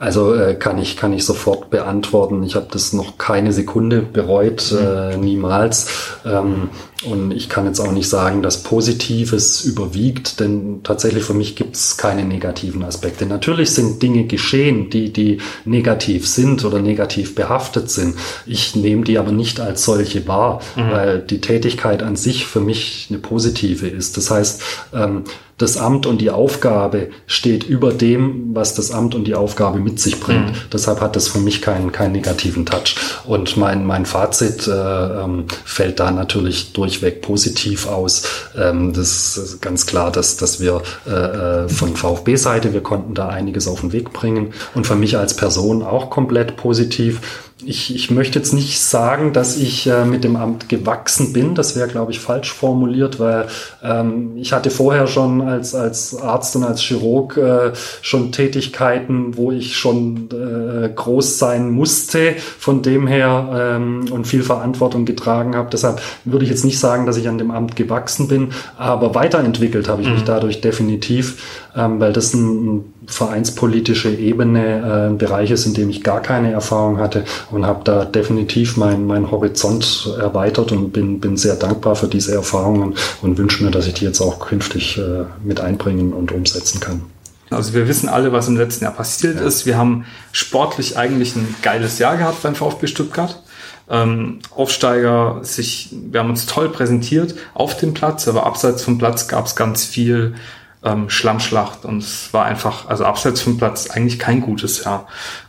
Also 0.00 0.34
äh, 0.34 0.54
kann 0.54 0.78
ich 0.78 0.96
kann 0.96 1.12
ich 1.12 1.26
sofort 1.26 1.68
beantworten. 1.68 2.42
Ich 2.42 2.56
habe 2.56 2.68
das 2.70 2.94
noch 2.94 3.18
keine 3.18 3.52
Sekunde 3.52 4.00
bereut, 4.00 4.72
äh, 4.72 5.18
niemals. 5.18 5.88
Ähm, 6.24 6.70
und 7.04 7.32
ich 7.32 7.50
kann 7.50 7.66
jetzt 7.66 7.80
auch 7.80 7.92
nicht 7.92 8.08
sagen, 8.08 8.42
dass 8.42 8.62
Positives 8.62 9.62
überwiegt, 9.62 10.40
denn 10.40 10.80
tatsächlich 10.84 11.24
für 11.24 11.34
mich 11.34 11.54
gibt 11.54 11.76
es 11.76 11.98
keine 11.98 12.24
negativen 12.24 12.82
Aspekte. 12.82 13.26
Natürlich 13.26 13.72
sind 13.72 14.02
Dinge 14.02 14.24
geschehen, 14.24 14.88
die 14.88 15.12
die 15.12 15.42
negativ 15.66 16.26
sind 16.26 16.64
oder 16.64 16.78
negativ 16.80 17.34
behaftet 17.34 17.90
sind. 17.90 18.16
Ich 18.46 18.74
nehme 18.74 19.04
die 19.04 19.18
aber 19.18 19.32
nicht 19.32 19.60
als 19.60 19.84
solche 19.84 20.26
wahr, 20.26 20.60
mhm. 20.76 20.90
weil 20.90 21.18
die 21.20 21.42
Tätigkeit 21.42 22.02
an 22.02 22.16
sich 22.16 22.46
für 22.46 22.60
mich 22.60 23.08
eine 23.10 23.18
positive 23.18 23.86
ist. 23.86 24.16
Das 24.16 24.30
heißt, 24.30 24.62
ähm, 24.94 25.24
das 25.60 25.76
Amt 25.76 26.06
und 26.06 26.22
die 26.22 26.30
Aufgabe 26.30 27.10
steht 27.26 27.64
über 27.64 27.92
dem, 27.92 28.54
was 28.54 28.74
das 28.74 28.92
Amt 28.92 29.14
und 29.14 29.24
die 29.24 29.34
Aufgabe 29.34 29.78
mit 29.78 30.00
sich 30.00 30.18
bringt. 30.18 30.46
Mhm. 30.46 30.54
Deshalb 30.72 31.02
hat 31.02 31.16
das 31.16 31.28
für 31.28 31.38
mich 31.38 31.60
keinen, 31.60 31.92
keinen 31.92 32.12
negativen 32.12 32.64
Touch. 32.64 32.96
Und 33.26 33.58
mein, 33.58 33.84
mein 33.84 34.06
Fazit 34.06 34.66
äh, 34.66 34.70
ähm, 34.70 35.44
fällt 35.66 36.00
da 36.00 36.12
natürlich 36.12 36.72
durchweg 36.72 37.20
positiv 37.20 37.86
aus. 37.86 38.22
Ähm, 38.56 38.94
das 38.94 39.36
ist 39.36 39.60
ganz 39.60 39.84
klar, 39.84 40.10
dass, 40.10 40.38
dass 40.38 40.60
wir 40.60 40.80
äh, 41.06 41.10
äh 41.10 41.68
von 41.68 41.94
VfB-Seite, 41.94 42.72
wir 42.72 42.82
konnten 42.82 43.14
da 43.14 43.28
einiges 43.28 43.68
auf 43.68 43.80
den 43.80 43.92
Weg 43.92 44.14
bringen. 44.14 44.54
Und 44.74 44.86
für 44.86 44.96
mich 44.96 45.18
als 45.18 45.36
Person 45.36 45.82
auch 45.82 46.08
komplett 46.08 46.56
positiv 46.56 47.20
ich, 47.66 47.94
ich 47.94 48.10
möchte 48.10 48.38
jetzt 48.38 48.52
nicht 48.52 48.80
sagen, 48.80 49.32
dass 49.32 49.56
ich 49.56 49.86
äh, 49.86 50.04
mit 50.04 50.24
dem 50.24 50.36
Amt 50.36 50.68
gewachsen 50.68 51.32
bin. 51.32 51.54
Das 51.54 51.76
wäre, 51.76 51.88
glaube 51.88 52.12
ich, 52.12 52.20
falsch 52.20 52.52
formuliert, 52.52 53.20
weil 53.20 53.46
ähm, 53.82 54.36
ich 54.36 54.52
hatte 54.52 54.70
vorher 54.70 55.06
schon 55.06 55.42
als, 55.42 55.74
als 55.74 56.16
Arzt 56.20 56.56
und 56.56 56.64
als 56.64 56.80
Chirurg 56.80 57.36
äh, 57.36 57.72
schon 58.02 58.32
Tätigkeiten, 58.32 59.36
wo 59.36 59.52
ich 59.52 59.76
schon 59.76 60.28
äh, 60.30 60.88
groß 60.88 61.38
sein 61.38 61.70
musste, 61.70 62.34
von 62.58 62.82
dem 62.82 63.06
her 63.06 63.76
ähm, 63.76 64.06
und 64.10 64.26
viel 64.26 64.42
Verantwortung 64.42 65.04
getragen 65.04 65.56
habe. 65.56 65.68
Deshalb 65.70 66.00
würde 66.24 66.44
ich 66.44 66.50
jetzt 66.50 66.64
nicht 66.64 66.78
sagen, 66.78 67.06
dass 67.06 67.16
ich 67.16 67.28
an 67.28 67.38
dem 67.38 67.50
Amt 67.50 67.76
gewachsen 67.76 68.28
bin, 68.28 68.50
aber 68.76 69.14
weiterentwickelt 69.14 69.88
habe 69.88 70.02
ich 70.02 70.08
mhm. 70.08 70.14
mich 70.14 70.24
dadurch 70.24 70.60
definitiv, 70.60 71.68
ähm, 71.76 72.00
weil 72.00 72.12
das 72.12 72.34
ein, 72.34 72.76
ein 72.76 72.94
vereinspolitische 73.06 74.10
Ebene 74.10 74.78
äh, 74.78 75.08
ein 75.08 75.18
Bereich 75.18 75.50
ist, 75.50 75.66
in 75.66 75.74
dem 75.74 75.90
ich 75.90 76.02
gar 76.02 76.20
keine 76.20 76.52
Erfahrung 76.52 76.98
hatte 76.98 77.24
und 77.50 77.66
habe 77.66 77.84
da 77.84 78.04
definitiv 78.04 78.76
mein, 78.76 79.06
mein 79.06 79.30
Horizont 79.30 80.14
erweitert 80.18 80.72
und 80.72 80.92
bin, 80.92 81.20
bin 81.20 81.36
sehr 81.36 81.56
dankbar 81.56 81.96
für 81.96 82.08
diese 82.08 82.34
Erfahrungen 82.34 82.94
und 83.22 83.38
wünsche 83.38 83.64
mir, 83.64 83.70
dass 83.70 83.86
ich 83.86 83.94
die 83.94 84.04
jetzt 84.04 84.20
auch 84.20 84.40
künftig 84.40 84.98
äh, 84.98 85.24
mit 85.44 85.60
einbringen 85.60 86.12
und 86.12 86.32
umsetzen 86.32 86.80
kann. 86.80 87.02
Also 87.50 87.74
wir 87.74 87.88
wissen 87.88 88.08
alle, 88.08 88.32
was 88.32 88.46
im 88.46 88.56
letzten 88.56 88.84
Jahr 88.84 88.92
passiert 88.92 89.40
ja. 89.40 89.46
ist. 89.46 89.66
Wir 89.66 89.76
haben 89.76 90.06
sportlich 90.32 90.96
eigentlich 90.96 91.34
ein 91.34 91.54
geiles 91.62 91.98
Jahr 91.98 92.16
gehabt 92.16 92.42
beim 92.42 92.54
VfB 92.54 92.86
Stuttgart. 92.86 93.42
Ähm, 93.88 94.38
Aufsteiger, 94.54 95.40
sich, 95.42 95.88
wir 95.92 96.20
haben 96.20 96.30
uns 96.30 96.46
toll 96.46 96.68
präsentiert 96.68 97.34
auf 97.54 97.76
dem 97.76 97.92
Platz, 97.92 98.28
aber 98.28 98.46
abseits 98.46 98.84
vom 98.84 98.98
Platz 98.98 99.26
gab 99.26 99.46
es 99.46 99.56
ganz 99.56 99.84
viel 99.84 100.34
ähm, 100.82 101.10
Schlammschlacht 101.10 101.84
und 101.84 101.98
es 101.98 102.32
war 102.32 102.46
einfach, 102.46 102.88
also 102.88 103.04
abseits 103.04 103.40
vom 103.40 103.58
Platz 103.58 103.90
eigentlich 103.90 104.18
kein 104.18 104.40
gutes 104.40 104.84
Jahr. 104.84 105.06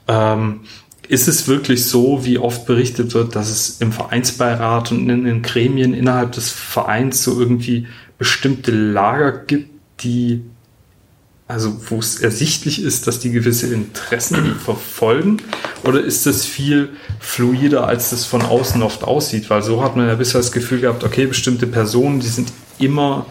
Ähm, 0.08 0.62
ist 1.08 1.28
es 1.28 1.48
wirklich 1.48 1.86
so, 1.86 2.24
wie 2.26 2.38
oft 2.38 2.66
berichtet 2.66 3.14
wird, 3.14 3.36
dass 3.36 3.50
es 3.50 3.82
im 3.82 3.92
Vereinsbeirat 3.92 4.92
und 4.92 5.10
in 5.10 5.26
den 5.26 5.42
Gremien 5.42 5.94
innerhalb 5.94 6.32
des 6.32 6.50
Vereins 6.50 7.24
so 7.24 7.38
irgendwie 7.38 7.88
bestimmte 8.18 8.72
Lager 8.72 9.32
gibt, 9.32 9.70
die 10.04 10.44
also 11.52 11.76
wo 11.90 12.00
es 12.00 12.22
ersichtlich 12.22 12.82
ist, 12.82 13.08
dass 13.08 13.20
die 13.20 13.32
gewisse 13.32 13.74
Interessen 13.74 14.56
verfolgen? 14.56 15.38
Oder 15.84 16.02
ist 16.02 16.26
das 16.26 16.46
viel 16.46 16.92
fluider, 17.20 17.86
als 17.86 18.12
das 18.12 18.26
von 18.26 18.42
außen 18.42 18.82
oft 18.82 19.04
aussieht? 19.04 19.50
Weil 19.50 19.62
so 19.62 19.84
hat 19.84 19.98
man 19.98 20.08
ja 20.08 20.16
bisher 20.16 20.40
das 20.40 20.54
Gefühl 20.54 20.80
gehabt, 20.80 21.04
okay, 21.04 21.26
bestimmte 21.26 21.68
Personen, 21.68 22.22
die 22.22 22.28
sind 22.28 22.54
immer 22.80 23.26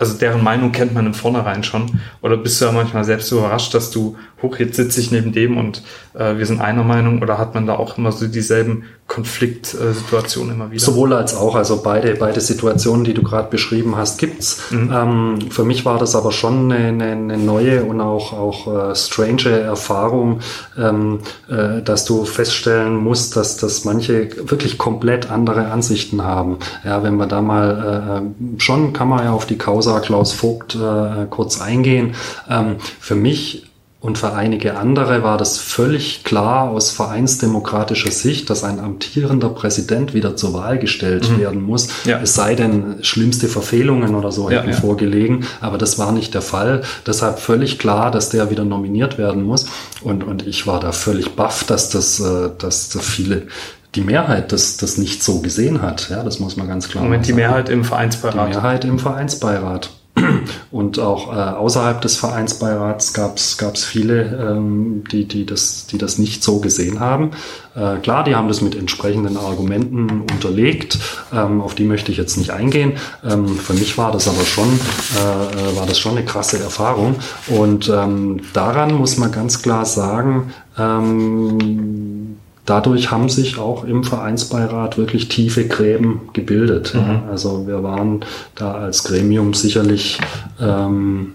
also 0.00 0.16
deren 0.16 0.42
Meinung 0.42 0.72
kennt 0.72 0.94
man 0.94 1.04
im 1.04 1.12
Vornherein 1.12 1.62
schon. 1.62 2.00
Oder 2.22 2.38
bist 2.38 2.58
du 2.58 2.64
ja 2.64 2.72
manchmal 2.72 3.04
selbst 3.04 3.30
überrascht, 3.30 3.74
dass 3.74 3.90
du, 3.90 4.16
hoch, 4.40 4.58
jetzt 4.58 4.76
sitze 4.76 4.98
ich 4.98 5.10
neben 5.10 5.32
dem 5.32 5.58
und 5.58 5.82
äh, 6.14 6.38
wir 6.38 6.46
sind 6.46 6.62
einer 6.62 6.84
Meinung 6.84 7.20
oder 7.20 7.36
hat 7.36 7.54
man 7.54 7.66
da 7.66 7.74
auch 7.74 7.98
immer 7.98 8.10
so 8.10 8.26
dieselben 8.26 8.84
Konfliktsituationen 9.10 10.54
immer 10.54 10.70
wieder? 10.70 10.80
Sowohl 10.80 11.12
als 11.12 11.34
auch, 11.34 11.56
also 11.56 11.82
beide, 11.82 12.14
beide 12.14 12.40
Situationen, 12.40 13.04
die 13.04 13.12
du 13.12 13.22
gerade 13.22 13.50
beschrieben 13.50 13.96
hast, 13.96 14.18
gibt's. 14.18 14.62
Mhm. 14.70 14.90
Ähm, 14.94 15.38
für 15.50 15.64
mich 15.64 15.84
war 15.84 15.98
das 15.98 16.14
aber 16.14 16.32
schon 16.32 16.72
eine, 16.72 17.12
eine, 17.12 17.36
neue 17.36 17.84
und 17.84 18.00
auch, 18.00 18.32
auch 18.32 18.90
äh, 18.90 18.94
strange 18.94 19.50
Erfahrung, 19.50 20.40
ähm, 20.78 21.18
äh, 21.48 21.82
dass 21.82 22.04
du 22.04 22.24
feststellen 22.24 22.96
musst, 22.96 23.36
dass, 23.36 23.56
dass 23.56 23.84
manche 23.84 24.30
wirklich 24.48 24.78
komplett 24.78 25.30
andere 25.30 25.66
Ansichten 25.70 26.22
haben. 26.22 26.58
Ja, 26.84 27.02
wenn 27.02 27.16
man 27.16 27.28
da 27.28 27.42
mal 27.42 28.22
äh, 28.22 28.60
schon 28.60 28.92
kann 28.92 29.08
man 29.08 29.24
ja 29.24 29.32
auf 29.32 29.46
die 29.46 29.58
Causa 29.58 29.90
Causa 29.90 30.00
Klaus 30.00 30.32
Vogt 30.32 30.74
äh, 30.74 31.26
kurz 31.30 31.60
eingehen. 31.60 32.14
Ähm, 32.48 32.76
für 33.00 33.14
mich 33.14 33.69
und 34.00 34.16
für 34.16 34.32
einige 34.32 34.78
andere 34.78 35.22
war 35.22 35.36
das 35.36 35.58
völlig 35.58 36.24
klar 36.24 36.70
aus 36.70 36.90
vereinsdemokratischer 36.90 38.10
Sicht, 38.10 38.48
dass 38.48 38.64
ein 38.64 38.80
amtierender 38.80 39.50
Präsident 39.50 40.14
wieder 40.14 40.36
zur 40.36 40.54
Wahl 40.54 40.78
gestellt 40.78 41.28
mhm. 41.28 41.38
werden 41.38 41.62
muss. 41.62 41.88
Ja. 42.06 42.18
Es 42.22 42.34
sei 42.34 42.54
denn, 42.54 42.96
schlimmste 43.02 43.46
Verfehlungen 43.46 44.14
oder 44.14 44.32
so 44.32 44.48
hätten 44.48 44.70
ja, 44.70 44.76
vorgelegen. 44.76 45.44
Aber 45.60 45.76
das 45.76 45.98
war 45.98 46.12
nicht 46.12 46.32
der 46.32 46.40
Fall. 46.40 46.80
Deshalb 47.06 47.40
völlig 47.40 47.78
klar, 47.78 48.10
dass 48.10 48.30
der 48.30 48.50
wieder 48.50 48.64
nominiert 48.64 49.18
werden 49.18 49.42
muss. 49.42 49.66
Und, 50.00 50.24
und 50.24 50.46
ich 50.46 50.66
war 50.66 50.80
da 50.80 50.92
völlig 50.92 51.36
baff, 51.36 51.64
dass 51.64 51.90
das, 51.90 52.20
äh, 52.20 52.48
dass 52.56 52.96
viele, 53.02 53.48
die 53.94 54.00
Mehrheit 54.00 54.52
das, 54.52 54.78
das 54.78 54.96
nicht 54.96 55.22
so 55.22 55.42
gesehen 55.42 55.82
hat. 55.82 56.08
Ja, 56.08 56.22
das 56.22 56.40
muss 56.40 56.56
man 56.56 56.68
ganz 56.68 56.88
klar 56.88 57.04
Moment, 57.04 57.26
sagen. 57.26 57.36
die 57.36 57.42
Mehrheit 57.42 57.68
im 57.68 57.84
Vereinsbeirat. 57.84 58.48
Die 58.48 58.54
Mehrheit 58.54 58.84
im 58.86 58.98
Vereinsbeirat. 58.98 59.90
Und 60.70 60.98
auch 60.98 61.32
äh, 61.32 61.36
außerhalb 61.36 62.00
des 62.00 62.16
Vereinsbeirats 62.16 63.12
gab 63.12 63.36
es 63.36 63.84
viele, 63.84 64.56
ähm, 64.56 65.04
die, 65.10 65.26
die, 65.26 65.46
das, 65.46 65.86
die 65.86 65.98
das 65.98 66.18
nicht 66.18 66.42
so 66.42 66.60
gesehen 66.60 67.00
haben. 67.00 67.32
Äh, 67.74 67.98
klar, 67.98 68.24
die 68.24 68.34
haben 68.34 68.48
das 68.48 68.60
mit 68.60 68.74
entsprechenden 68.74 69.36
Argumenten 69.36 70.22
unterlegt. 70.22 70.98
Ähm, 71.32 71.60
auf 71.60 71.74
die 71.74 71.84
möchte 71.84 72.10
ich 72.12 72.18
jetzt 72.18 72.36
nicht 72.36 72.50
eingehen. 72.50 72.94
Ähm, 73.24 73.48
für 73.48 73.74
mich 73.74 73.96
war 73.98 74.12
das 74.12 74.28
aber 74.28 74.44
schon, 74.44 74.68
äh, 74.68 75.72
äh 75.72 75.76
war 75.76 75.86
das 75.86 75.98
schon 75.98 76.16
eine 76.16 76.24
krasse 76.24 76.58
Erfahrung. 76.58 77.16
Und 77.48 77.88
ähm, 77.88 78.40
daran 78.52 78.94
muss 78.94 79.16
man 79.16 79.32
ganz 79.32 79.62
klar 79.62 79.84
sagen, 79.84 80.52
ähm, 80.78 82.38
dadurch 82.70 83.10
haben 83.10 83.28
sich 83.28 83.58
auch 83.58 83.84
im 83.84 84.04
Vereinsbeirat 84.04 84.96
wirklich 84.96 85.28
tiefe 85.28 85.66
Gräben 85.66 86.30
gebildet. 86.32 86.94
Mhm. 86.94 87.00
Ja. 87.00 87.22
Also 87.28 87.66
wir 87.66 87.82
waren 87.82 88.24
da 88.54 88.72
als 88.72 89.02
Gremium 89.02 89.54
sicherlich 89.54 90.20
ähm, 90.60 91.34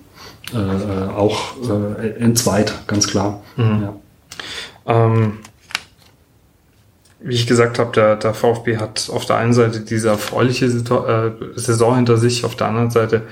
äh, 0.53 1.13
auch 1.13 1.55
äh, 1.99 2.11
entzweit, 2.19 2.73
ganz 2.87 3.07
klar. 3.07 3.41
Mhm. 3.57 3.83
Ja. 3.83 3.95
Ähm, 4.87 5.33
wie 7.19 7.33
ich 7.33 7.47
gesagt 7.47 7.79
habe, 7.79 7.91
der, 7.91 8.15
der 8.15 8.33
VfB 8.33 8.77
hat 8.77 9.09
auf 9.11 9.25
der 9.25 9.35
einen 9.35 9.53
Seite 9.53 9.81
diese 9.81 10.09
erfreuliche 10.09 10.67
äh, 10.67 11.59
Saison 11.59 11.95
hinter 11.97 12.17
sich, 12.17 12.45
auf 12.45 12.55
der 12.55 12.67
anderen 12.67 12.91
Seite 12.91 13.23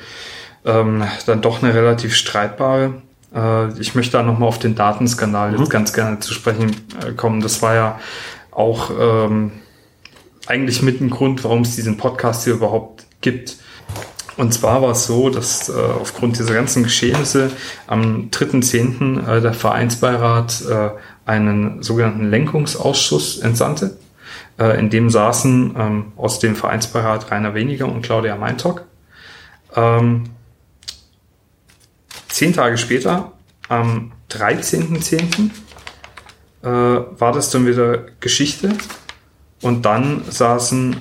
ähm, 0.66 1.04
dann 1.26 1.42
doch 1.42 1.64
eine 1.64 1.74
relativ 1.74 2.16
streitbare. 2.16 2.96
Äh, 3.34 3.80
ich 3.80 3.96
möchte 3.96 4.14
da 4.14 4.24
nochmal 4.24 4.50
auf 4.50 4.60
den 4.60 4.76
Datenskandal 4.76 5.52
mhm. 5.52 5.60
jetzt 5.60 5.70
ganz 5.70 5.94
gerne 5.94 6.20
zu 6.20 6.34
sprechen 6.34 6.76
äh, 7.06 7.12
kommen. 7.14 7.42
Das 7.42 7.62
war 7.62 7.76
ja 7.76 8.00
auch 8.52 8.92
ähm, 9.00 9.52
eigentlich 10.48 10.82
mit 10.82 11.02
ein 11.02 11.10
Grund, 11.10 11.44
warum 11.44 11.62
es 11.62 11.76
diesen 11.76 11.98
Podcast 11.98 12.44
hier 12.44 12.54
überhaupt 12.54 13.06
gibt. 13.22 13.58
Und 14.36 14.54
zwar 14.54 14.82
war 14.82 14.92
es 14.92 15.06
so, 15.06 15.30
dass 15.30 15.70
äh, 15.70 15.74
aufgrund 15.74 16.40
dieser 16.40 16.54
ganzen 16.54 16.84
Geschehnisse 16.84 17.52
am 17.88 18.30
3.10. 18.32 19.28
Äh, 19.28 19.42
der 19.42 19.54
Vereinsbeirat 19.54 20.64
äh, 20.70 20.90
einen 21.26 21.84
sogenannten 21.84 22.30
Lenkungsausschuss 22.30 23.40
entsandte. 23.40 23.98
Äh, 24.60 24.80
in 24.80 24.90
dem 24.90 25.10
saßen 25.10 25.76
ähm, 25.78 26.06
aus 26.18 26.40
dem 26.40 26.56
Vereinsbeirat 26.56 27.32
Rainer 27.32 27.54
Weniger 27.54 27.86
und 27.86 28.02
Claudia 28.02 28.36
Meintock. 28.36 28.86
Ähm, 29.76 30.24
zehn 32.44 32.52
Tage 32.52 32.78
später, 32.78 33.32
am 33.70 34.12
13.10., 34.30 35.50
äh, 36.62 36.68
war 36.68 37.32
das 37.32 37.52
dann 37.52 37.66
wieder 37.66 38.00
Geschichte. 38.20 38.74
Und 39.62 39.86
dann 39.86 40.24
saßen 40.30 40.98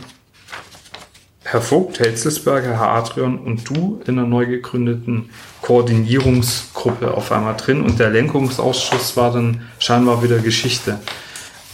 Herr 1.42 1.60
Vogt, 1.60 1.98
Herr 1.98 2.06
Hitzelsberger, 2.10 2.78
Herr 2.78 2.90
Adrian 2.90 3.38
und 3.38 3.68
du 3.68 4.00
in 4.06 4.20
einer 4.20 4.28
neu 4.28 4.46
gegründeten 4.46 5.30
Koordinierungsgruppe 5.62 7.12
auf 7.12 7.32
einmal 7.32 7.56
drin 7.56 7.82
und 7.82 7.98
der 7.98 8.10
Lenkungsausschuss 8.10 9.16
war 9.16 9.32
dann 9.32 9.62
scheinbar 9.80 10.22
wieder 10.22 10.38
Geschichte. 10.38 11.00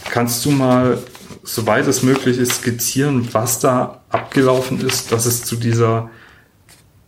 Kannst 0.09 0.43
du 0.45 0.49
mal, 0.49 0.97
soweit 1.43 1.85
es 1.85 2.01
möglich 2.01 2.39
ist, 2.39 2.61
skizzieren, 2.61 3.27
was 3.33 3.59
da 3.59 4.01
abgelaufen 4.09 4.81
ist, 4.81 5.11
dass 5.11 5.27
es 5.27 5.43
zu 5.43 5.57
dieser 5.57 6.09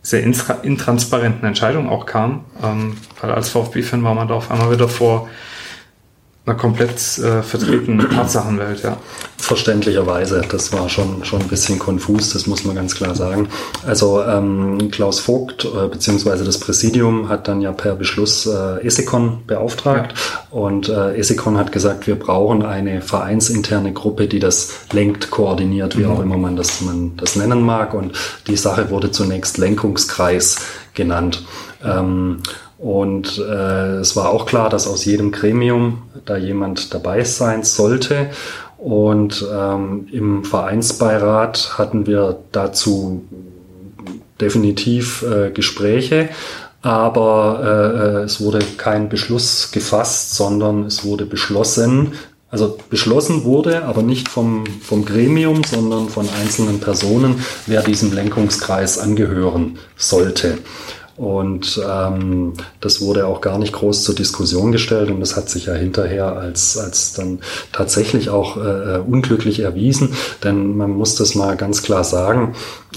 sehr 0.02 0.22
intransparenten 0.22 1.46
Entscheidung 1.46 1.88
auch 1.88 2.06
kam? 2.06 2.44
Ähm, 2.62 2.96
weil 3.20 3.30
als 3.32 3.48
VfB-Fan 3.50 4.02
war 4.04 4.14
man 4.14 4.28
da 4.28 4.34
auf 4.34 4.50
einmal 4.50 4.70
wieder 4.72 4.88
vor 4.88 5.28
einer 6.44 6.56
komplett 6.56 6.96
äh, 7.18 7.42
vertretenen 7.42 8.10
Tatsachenwelt, 8.14 8.82
ja. 8.82 8.96
Verständlicherweise, 9.38 10.42
das 10.48 10.72
war 10.72 10.88
schon, 10.88 11.24
schon 11.24 11.40
ein 11.40 11.48
bisschen 11.48 11.78
konfus, 11.78 12.32
das 12.32 12.46
muss 12.46 12.64
man 12.64 12.76
ganz 12.76 12.94
klar 12.94 13.14
sagen. 13.14 13.48
Also 13.86 14.22
ähm, 14.22 14.90
Klaus 14.90 15.20
Vogt 15.20 15.64
äh, 15.64 15.88
beziehungsweise 15.88 16.44
das 16.44 16.58
Präsidium 16.58 17.28
hat 17.28 17.48
dann 17.48 17.60
ja 17.60 17.72
per 17.72 17.94
Beschluss 17.94 18.46
äh, 18.46 18.84
Esikon 18.86 19.42
beauftragt 19.46 20.14
ja. 20.16 20.56
und 20.56 20.88
äh, 20.88 21.16
Esikon 21.16 21.58
hat 21.58 21.72
gesagt, 21.72 22.06
wir 22.06 22.16
brauchen 22.16 22.62
eine 22.62 23.02
vereinsinterne 23.02 23.92
Gruppe, 23.92 24.26
die 24.26 24.38
das 24.38 24.86
lenkt, 24.92 25.30
koordiniert, 25.30 25.96
wie 25.98 26.04
mhm. 26.04 26.10
auch 26.10 26.20
immer 26.20 26.36
man 26.36 26.56
das, 26.56 26.80
man 26.80 27.16
das 27.16 27.36
nennen 27.36 27.62
mag. 27.62 27.94
Und 27.94 28.12
die 28.46 28.56
Sache 28.56 28.90
wurde 28.90 29.10
zunächst 29.10 29.58
Lenkungskreis 29.58 30.56
genannt. 30.94 31.44
Ähm, 31.84 32.38
und 32.82 33.38
äh, 33.38 33.98
es 34.00 34.16
war 34.16 34.30
auch 34.30 34.44
klar, 34.44 34.68
dass 34.68 34.88
aus 34.88 35.04
jedem 35.04 35.30
Gremium 35.30 36.02
da 36.24 36.36
jemand 36.36 36.92
dabei 36.92 37.22
sein 37.22 37.62
sollte. 37.62 38.30
Und 38.76 39.46
ähm, 39.54 40.08
im 40.10 40.44
Vereinsbeirat 40.44 41.78
hatten 41.78 42.08
wir 42.08 42.38
dazu 42.50 43.22
definitiv 44.40 45.22
äh, 45.22 45.50
Gespräche, 45.50 46.30
aber 46.82 47.60
äh, 47.62 47.98
äh 48.20 48.24
es 48.24 48.40
wurde 48.40 48.58
kein 48.78 49.08
Beschluss 49.08 49.70
gefasst, 49.70 50.34
sondern 50.34 50.84
es 50.84 51.04
wurde 51.04 51.24
beschlossen, 51.24 52.14
also 52.50 52.76
beschlossen 52.90 53.44
wurde, 53.44 53.84
aber 53.84 54.02
nicht 54.02 54.28
vom, 54.28 54.64
vom 54.82 55.04
Gremium, 55.04 55.62
sondern 55.62 56.08
von 56.08 56.28
einzelnen 56.42 56.80
Personen, 56.80 57.44
wer 57.66 57.82
diesem 57.82 58.12
Lenkungskreis 58.12 58.98
angehören 58.98 59.78
sollte. 59.96 60.58
Und 61.16 61.80
ähm, 61.86 62.54
das 62.80 63.00
wurde 63.00 63.26
auch 63.26 63.40
gar 63.40 63.58
nicht 63.58 63.72
groß 63.72 64.02
zur 64.02 64.14
Diskussion 64.14 64.72
gestellt 64.72 65.10
und 65.10 65.20
das 65.20 65.36
hat 65.36 65.50
sich 65.50 65.66
ja 65.66 65.74
hinterher 65.74 66.36
als, 66.36 66.78
als 66.78 67.12
dann 67.12 67.40
tatsächlich 67.70 68.30
auch 68.30 68.56
äh, 68.56 68.98
unglücklich 68.98 69.60
erwiesen. 69.60 70.14
Denn 70.42 70.76
man 70.76 70.90
muss 70.90 71.14
das 71.14 71.34
mal 71.34 71.56
ganz 71.56 71.82
klar 71.82 72.04
sagen, 72.04 72.54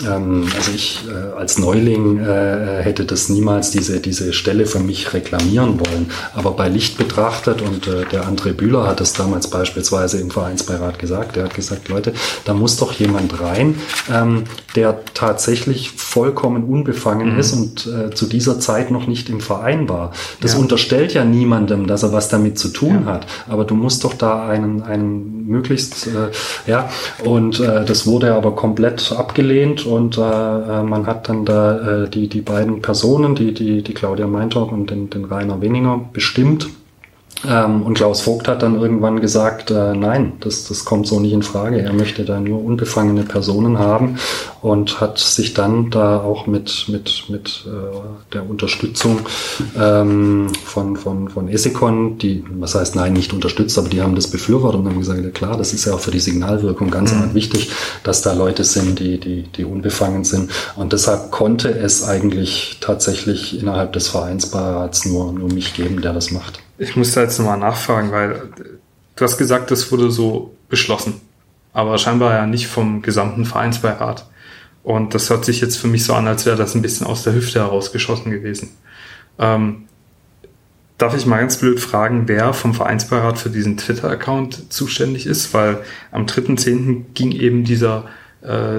ähm, 0.07 0.47
also 0.55 0.71
ich 0.71 1.05
äh, 1.09 1.37
als 1.37 1.57
Neuling 1.57 2.19
äh, 2.19 2.81
hätte 2.81 3.05
das 3.05 3.29
niemals 3.29 3.71
diese, 3.71 3.99
diese 3.99 4.33
Stelle 4.33 4.65
für 4.65 4.79
mich 4.79 5.13
reklamieren 5.13 5.79
wollen. 5.79 6.11
Aber 6.33 6.51
bei 6.51 6.69
Licht 6.69 6.97
betrachtet, 6.97 7.61
und 7.61 7.87
äh, 7.87 8.05
der 8.11 8.25
André 8.25 8.53
Bühler 8.53 8.87
hat 8.87 8.99
das 8.99 9.13
damals 9.13 9.49
beispielsweise 9.49 10.19
im 10.19 10.31
Vereinsbeirat 10.31 10.99
gesagt, 10.99 11.35
der 11.35 11.45
hat 11.45 11.53
gesagt, 11.53 11.89
Leute, 11.89 12.13
da 12.45 12.53
muss 12.53 12.77
doch 12.77 12.93
jemand 12.93 13.41
rein, 13.41 13.75
ähm, 14.13 14.43
der 14.75 14.99
tatsächlich 15.13 15.91
vollkommen 15.91 16.65
unbefangen 16.65 17.33
mhm. 17.33 17.39
ist 17.39 17.53
und 17.53 17.87
äh, 17.87 18.04
zu 18.11 18.25
dieser 18.25 18.59
Zeit 18.59 18.91
noch 18.91 19.07
nicht 19.07 19.29
im 19.29 19.41
Verein 19.41 19.89
war. 19.89 20.11
Das 20.41 20.53
ja. 20.53 20.59
unterstellt 20.59 21.13
ja 21.13 21.25
niemandem, 21.25 21.87
dass 21.87 22.03
er 22.03 22.13
was 22.13 22.29
damit 22.29 22.57
zu 22.57 22.69
tun 22.69 23.03
ja. 23.05 23.13
hat. 23.13 23.27
Aber 23.49 23.65
du 23.65 23.75
musst 23.75 24.03
doch 24.03 24.13
da 24.13 24.47
einen, 24.47 24.83
einen 24.83 25.47
möglichst, 25.47 26.07
äh, 26.07 26.31
ja, 26.67 26.89
und 27.23 27.59
äh, 27.59 27.85
das 27.85 28.07
wurde 28.07 28.33
aber 28.33 28.55
komplett 28.55 29.11
abgelehnt 29.11 29.85
und 29.85 30.17
äh, 30.17 30.21
äh 30.21 30.83
man 30.83 31.07
hat 31.07 31.29
dann 31.29 31.45
da 31.45 32.03
äh, 32.03 32.09
die, 32.09 32.27
die 32.27 32.41
beiden 32.41 32.81
Personen, 32.81 33.35
die, 33.35 33.53
die, 33.53 33.81
die 33.81 33.93
Claudia 33.93 34.27
Meintorf 34.27 34.71
und 34.71 34.89
den, 34.89 35.09
den 35.09 35.25
Rainer 35.25 35.61
Weninger 35.61 36.01
bestimmt 36.13 36.67
ähm, 37.43 37.83
und 37.83 37.95
Klaus 37.95 38.21
Vogt 38.21 38.47
hat 38.47 38.63
dann 38.63 38.79
irgendwann 38.79 39.19
gesagt, 39.19 39.69
äh, 39.69 39.93
nein, 39.93 40.33
das, 40.39 40.67
das 40.67 40.85
kommt 40.85 41.05
so 41.05 41.19
nicht 41.19 41.33
in 41.33 41.43
Frage. 41.43 41.81
Er 41.81 41.93
möchte 41.93 42.23
da 42.23 42.39
nur 42.39 42.63
unbefangene 42.63 43.23
Personen 43.23 43.77
haben 43.77 44.17
und 44.61 45.01
hat 45.01 45.19
sich 45.19 45.53
dann 45.53 45.89
da 45.89 46.21
auch 46.21 46.47
mit, 46.47 46.85
mit, 46.87 47.25
mit 47.29 47.65
äh, 47.67 48.33
der 48.33 48.49
Unterstützung 48.49 49.19
ähm, 49.77 50.47
von, 50.63 50.95
von, 50.95 51.29
von 51.29 51.49
Esikon, 51.49 52.17
die, 52.17 52.43
was 52.57 52.75
heißt 52.75 52.95
nein, 52.95 53.13
nicht 53.13 53.33
unterstützt, 53.33 53.77
aber 53.77 53.89
die 53.89 54.01
haben 54.01 54.15
das 54.15 54.27
befürwortet 54.27 54.81
und 54.81 54.87
haben 54.87 54.99
gesagt, 54.99 55.23
ja 55.23 55.29
klar, 55.29 55.57
das 55.57 55.73
ist 55.73 55.85
ja 55.85 55.93
auch 55.93 55.99
für 55.99 56.11
die 56.11 56.19
Signalwirkung 56.19 56.89
ganz 56.89 57.13
mhm. 57.13 57.33
wichtig, 57.33 57.71
dass 58.03 58.21
da 58.21 58.33
Leute 58.33 58.63
sind, 58.63 58.99
die, 58.99 59.19
die, 59.19 59.43
die 59.43 59.65
unbefangen 59.65 60.23
sind. 60.23 60.51
Und 60.75 60.93
deshalb 60.93 61.31
konnte 61.31 61.69
es 61.69 62.03
eigentlich 62.03 62.77
tatsächlich 62.81 63.59
innerhalb 63.59 63.93
des 63.93 64.07
Vereinsbeirats 64.07 65.05
nur, 65.05 65.33
nur 65.33 65.51
mich 65.51 65.73
geben, 65.73 66.01
der 66.01 66.13
das 66.13 66.31
macht. 66.31 66.64
Ich 66.77 66.95
muss 66.95 67.13
da 67.13 67.21
jetzt 67.21 67.39
nochmal 67.39 67.57
nachfragen, 67.57 68.11
weil 68.11 68.49
du 69.15 69.23
hast 69.23 69.37
gesagt, 69.37 69.71
das 69.71 69.91
wurde 69.91 70.11
so 70.11 70.55
beschlossen. 70.69 71.21
Aber 71.73 71.97
scheinbar 71.97 72.33
ja 72.33 72.45
nicht 72.45 72.67
vom 72.67 73.01
gesamten 73.01 73.45
Vereinsbeirat. 73.45 74.27
Und 74.83 75.13
das 75.13 75.29
hört 75.29 75.45
sich 75.45 75.61
jetzt 75.61 75.77
für 75.77 75.87
mich 75.87 76.03
so 76.03 76.13
an, 76.13 76.27
als 76.27 76.45
wäre 76.45 76.57
das 76.57 76.75
ein 76.75 76.81
bisschen 76.81 77.07
aus 77.07 77.23
der 77.23 77.33
Hüfte 77.33 77.59
herausgeschossen 77.59 78.31
gewesen. 78.31 78.69
Ähm, 79.39 79.85
darf 80.97 81.15
ich 81.15 81.25
mal 81.25 81.39
ganz 81.39 81.57
blöd 81.57 81.79
fragen, 81.79 82.27
wer 82.27 82.53
vom 82.53 82.73
Vereinsbeirat 82.73 83.39
für 83.39 83.49
diesen 83.49 83.77
Twitter-Account 83.77 84.71
zuständig 84.71 85.25
ist? 85.25 85.53
Weil 85.53 85.79
am 86.11 86.25
3.10. 86.25 87.05
ging 87.13 87.31
eben 87.31 87.63
dieser 87.63 88.05
äh, 88.41 88.77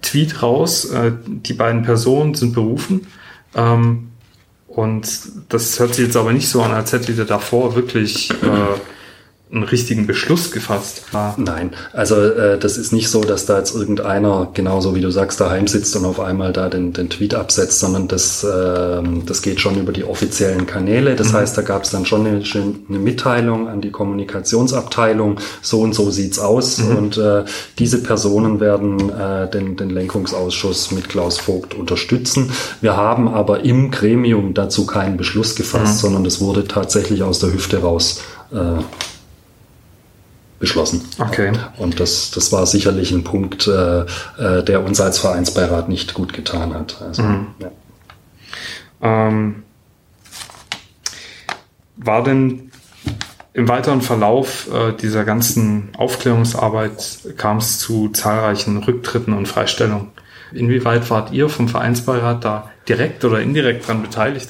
Tweet 0.00 0.42
raus, 0.42 0.86
äh, 0.86 1.12
die 1.26 1.54
beiden 1.54 1.82
Personen 1.82 2.34
sind 2.34 2.54
berufen. 2.54 3.06
Ähm, 3.54 4.11
und 4.74 5.06
das 5.50 5.78
hört 5.78 5.94
sich 5.94 6.06
jetzt 6.06 6.16
aber 6.16 6.32
nicht 6.32 6.48
so 6.48 6.62
an, 6.62 6.72
als 6.72 6.92
hätte 6.92 7.12
ihr 7.12 7.24
davor 7.24 7.74
wirklich 7.74 8.30
äh, 8.30 8.78
einen 9.52 9.64
richtigen 9.64 10.06
Beschluss 10.06 10.50
gefasst. 10.50 11.02
Nein, 11.36 11.72
also 11.92 12.16
äh, 12.16 12.58
das 12.58 12.78
ist 12.78 12.90
nicht 12.92 13.10
so, 13.10 13.20
dass 13.20 13.44
da 13.44 13.58
jetzt 13.58 13.74
irgendeiner, 13.74 14.48
genauso 14.54 14.94
wie 14.94 15.02
du 15.02 15.10
sagst, 15.10 15.40
daheim 15.40 15.66
sitzt 15.66 15.94
und 15.94 16.06
auf 16.06 16.20
einmal 16.20 16.54
da 16.54 16.70
den, 16.70 16.94
den 16.94 17.10
Tweet 17.10 17.34
absetzt, 17.34 17.78
sondern 17.78 18.08
das, 18.08 18.42
äh, 18.44 19.02
das 19.26 19.42
geht 19.42 19.60
schon 19.60 19.78
über 19.78 19.92
die 19.92 20.04
offiziellen 20.04 20.66
Kanäle. 20.66 21.16
Das 21.16 21.32
mhm. 21.32 21.36
heißt, 21.36 21.58
da 21.58 21.62
gab 21.62 21.84
es 21.84 21.90
dann 21.90 22.06
schon 22.06 22.26
eine, 22.26 22.42
eine, 22.88 22.98
Mitteilung 22.98 23.68
an 23.68 23.82
die 23.82 23.90
Kommunikationsabteilung, 23.90 25.38
so 25.60 25.82
und 25.82 25.94
so 25.94 26.10
sieht's 26.10 26.38
aus. 26.38 26.78
Mhm. 26.78 26.96
Und 26.96 27.18
äh, 27.18 27.44
diese 27.78 28.02
Personen 28.02 28.58
werden 28.58 29.10
äh, 29.10 29.50
den, 29.50 29.76
den 29.76 29.90
Lenkungsausschuss 29.90 30.92
mit 30.92 31.10
Klaus 31.10 31.38
Vogt 31.38 31.74
unterstützen. 31.74 32.50
Wir 32.80 32.96
haben 32.96 33.28
aber 33.28 33.66
im 33.66 33.90
Gremium 33.90 34.54
dazu 34.54 34.86
keinen 34.86 35.18
Beschluss 35.18 35.56
gefasst, 35.56 35.96
mhm. 35.96 36.00
sondern 36.00 36.24
das 36.24 36.40
wurde 36.40 36.66
tatsächlich 36.66 37.22
aus 37.22 37.38
der 37.38 37.52
Hüfte 37.52 37.82
raus 37.82 38.22
äh, 38.50 38.82
beschlossen. 40.62 41.02
Okay. 41.18 41.50
Und 41.76 41.98
das, 41.98 42.30
das 42.30 42.52
war 42.52 42.66
sicherlich 42.66 43.10
ein 43.10 43.24
Punkt, 43.24 43.66
äh, 43.66 44.02
äh, 44.38 44.62
der 44.62 44.84
uns 44.84 45.00
als 45.00 45.18
Vereinsbeirat 45.18 45.88
nicht 45.88 46.14
gut 46.14 46.32
getan 46.32 46.72
hat. 46.72 47.02
Also, 47.02 47.22
mhm. 47.24 47.48
ja. 47.58 47.68
ähm, 49.02 49.64
war 51.96 52.22
denn 52.22 52.70
im 53.54 53.68
weiteren 53.68 54.02
Verlauf 54.02 54.68
äh, 54.72 54.92
dieser 54.92 55.24
ganzen 55.24 55.90
Aufklärungsarbeit 55.98 57.18
kam 57.36 57.56
es 57.56 57.80
zu 57.80 58.10
zahlreichen 58.10 58.76
Rücktritten 58.84 59.34
und 59.34 59.48
Freistellungen? 59.48 60.12
Inwieweit 60.52 61.10
wart 61.10 61.32
ihr 61.32 61.48
vom 61.48 61.68
Vereinsbeirat 61.68 62.44
da 62.44 62.70
direkt 62.88 63.24
oder 63.24 63.40
indirekt 63.40 63.86
dran 63.86 64.02
beteiligt? 64.02 64.48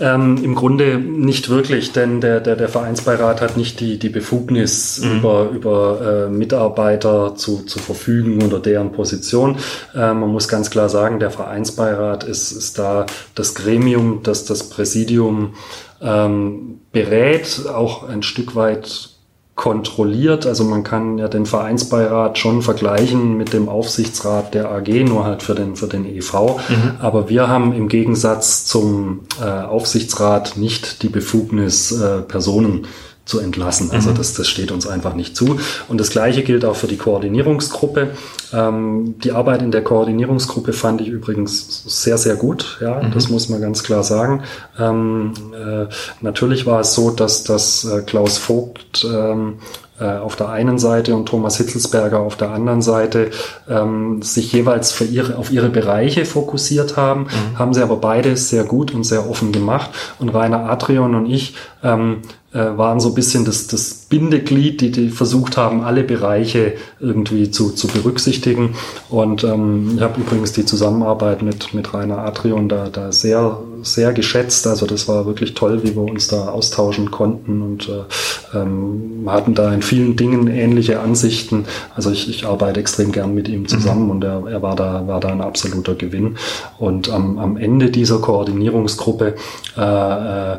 Ähm, 0.00 0.42
Im 0.42 0.54
Grunde 0.56 0.98
nicht 0.98 1.48
wirklich, 1.48 1.92
denn 1.92 2.20
der, 2.20 2.40
der, 2.40 2.56
der 2.56 2.68
Vereinsbeirat 2.68 3.40
hat 3.40 3.56
nicht 3.56 3.78
die, 3.78 3.98
die 3.98 4.08
Befugnis, 4.08 5.00
mhm. 5.00 5.18
über, 5.18 5.50
über 5.50 6.26
äh, 6.26 6.30
Mitarbeiter 6.30 7.36
zu, 7.36 7.64
zu 7.64 7.78
verfügen 7.78 8.42
oder 8.42 8.58
deren 8.58 8.90
Position. 8.90 9.56
Äh, 9.94 10.14
man 10.14 10.30
muss 10.30 10.48
ganz 10.48 10.70
klar 10.70 10.88
sagen, 10.88 11.20
der 11.20 11.30
Vereinsbeirat 11.30 12.24
ist, 12.24 12.50
ist 12.50 12.78
da 12.78 13.06
das 13.36 13.54
Gremium, 13.54 14.24
das 14.24 14.44
das 14.44 14.68
Präsidium 14.68 15.54
ähm, 16.02 16.80
berät, 16.92 17.62
auch 17.72 18.08
ein 18.08 18.22
Stück 18.22 18.56
weit 18.56 19.13
kontrolliert. 19.54 20.46
Also 20.46 20.64
man 20.64 20.82
kann 20.82 21.18
ja 21.18 21.28
den 21.28 21.46
Vereinsbeirat 21.46 22.38
schon 22.38 22.62
vergleichen 22.62 23.36
mit 23.36 23.52
dem 23.52 23.68
Aufsichtsrat 23.68 24.52
der 24.52 24.70
AG, 24.70 24.88
nur 25.04 25.24
halt 25.24 25.42
für 25.42 25.54
den, 25.54 25.76
für 25.76 25.86
den 25.86 26.04
EV. 26.06 26.58
Mhm. 26.68 26.90
Aber 26.98 27.28
wir 27.28 27.48
haben 27.48 27.72
im 27.72 27.88
Gegensatz 27.88 28.64
zum 28.64 29.20
äh, 29.40 29.44
Aufsichtsrat 29.44 30.56
nicht 30.56 31.02
die 31.02 31.08
Befugnis, 31.08 31.92
äh, 31.92 32.22
Personen 32.22 32.86
zu 33.24 33.40
entlassen. 33.40 33.90
Also 33.90 34.10
mhm. 34.10 34.16
das, 34.16 34.34
das 34.34 34.48
steht 34.48 34.70
uns 34.70 34.86
einfach 34.86 35.14
nicht 35.14 35.36
zu. 35.36 35.58
Und 35.88 35.98
das 35.98 36.10
Gleiche 36.10 36.42
gilt 36.42 36.64
auch 36.64 36.76
für 36.76 36.86
die 36.86 36.96
Koordinierungsgruppe. 36.96 38.10
Ähm, 38.52 39.14
die 39.22 39.32
Arbeit 39.32 39.62
in 39.62 39.70
der 39.70 39.82
Koordinierungsgruppe 39.82 40.72
fand 40.72 41.00
ich 41.00 41.08
übrigens 41.08 41.84
sehr, 41.86 42.18
sehr 42.18 42.36
gut. 42.36 42.78
Ja, 42.80 43.02
mhm. 43.02 43.12
das 43.12 43.30
muss 43.30 43.48
man 43.48 43.60
ganz 43.60 43.82
klar 43.82 44.02
sagen. 44.02 44.42
Ähm, 44.78 45.32
äh, 45.54 45.86
natürlich 46.20 46.66
war 46.66 46.80
es 46.80 46.94
so, 46.94 47.10
dass, 47.10 47.44
dass 47.44 47.84
äh, 47.84 48.02
Klaus 48.02 48.36
Vogt 48.36 49.06
ähm, 49.10 49.54
äh, 49.98 50.06
auf 50.06 50.34
der 50.34 50.48
einen 50.48 50.78
Seite 50.78 51.14
und 51.14 51.26
Thomas 51.26 51.56
Hitzelsberger 51.56 52.18
auf 52.18 52.36
der 52.36 52.50
anderen 52.50 52.82
Seite 52.82 53.30
ähm, 53.68 54.22
sich 54.22 54.52
jeweils 54.52 54.90
für 54.90 55.04
ihre, 55.04 55.36
auf 55.36 55.52
ihre 55.52 55.68
Bereiche 55.68 56.24
fokussiert 56.24 56.96
haben, 56.96 57.22
mhm. 57.22 57.58
haben 57.58 57.74
sie 57.74 57.80
aber 57.80 57.96
beide 57.96 58.36
sehr 58.36 58.64
gut 58.64 58.92
und 58.92 59.04
sehr 59.04 59.30
offen 59.30 59.52
gemacht. 59.52 59.90
Und 60.18 60.30
Rainer 60.30 60.68
Adrian 60.68 61.14
und 61.14 61.26
ich 61.26 61.54
ähm, 61.84 62.22
äh, 62.22 62.43
waren 62.58 63.00
so 63.00 63.08
ein 63.08 63.14
bisschen 63.14 63.44
das, 63.44 63.66
das 63.66 63.94
Bindeglied, 64.08 64.80
die, 64.80 64.90
die 64.90 65.10
versucht 65.10 65.56
haben, 65.56 65.82
alle 65.82 66.04
Bereiche 66.04 66.74
irgendwie 67.00 67.50
zu, 67.50 67.70
zu 67.70 67.88
berücksichtigen. 67.88 68.74
Und 69.08 69.44
ähm, 69.44 69.92
ich 69.96 70.02
habe 70.02 70.20
übrigens 70.20 70.52
die 70.52 70.64
Zusammenarbeit 70.64 71.42
mit, 71.42 71.74
mit 71.74 71.92
Rainer 71.92 72.18
Adrian 72.18 72.68
da, 72.68 72.88
da 72.88 73.10
sehr, 73.12 73.58
sehr 73.84 74.12
geschätzt. 74.12 74.66
Also 74.66 74.86
das 74.86 75.06
war 75.08 75.26
wirklich 75.26 75.54
toll, 75.54 75.82
wie 75.82 75.94
wir 75.94 76.02
uns 76.02 76.28
da 76.28 76.48
austauschen 76.48 77.10
konnten 77.10 77.62
und 77.62 77.88
äh, 77.88 78.58
ähm, 78.58 79.24
hatten 79.26 79.54
da 79.54 79.72
in 79.72 79.82
vielen 79.82 80.16
Dingen 80.16 80.48
ähnliche 80.48 81.00
Ansichten. 81.00 81.66
Also 81.94 82.10
ich, 82.10 82.28
ich 82.28 82.46
arbeite 82.46 82.80
extrem 82.80 83.12
gern 83.12 83.34
mit 83.34 83.48
ihm 83.48 83.68
zusammen 83.68 84.04
mhm. 84.04 84.10
und 84.10 84.24
er, 84.24 84.46
er 84.48 84.62
war, 84.62 84.76
da, 84.76 85.06
war 85.06 85.20
da 85.20 85.28
ein 85.28 85.40
absoluter 85.40 85.94
Gewinn. 85.94 86.36
Und 86.78 87.10
am, 87.10 87.38
am 87.38 87.56
Ende 87.56 87.90
dieser 87.90 88.18
Koordinierungsgruppe 88.18 89.34
äh, 89.76 90.52
äh, 90.54 90.58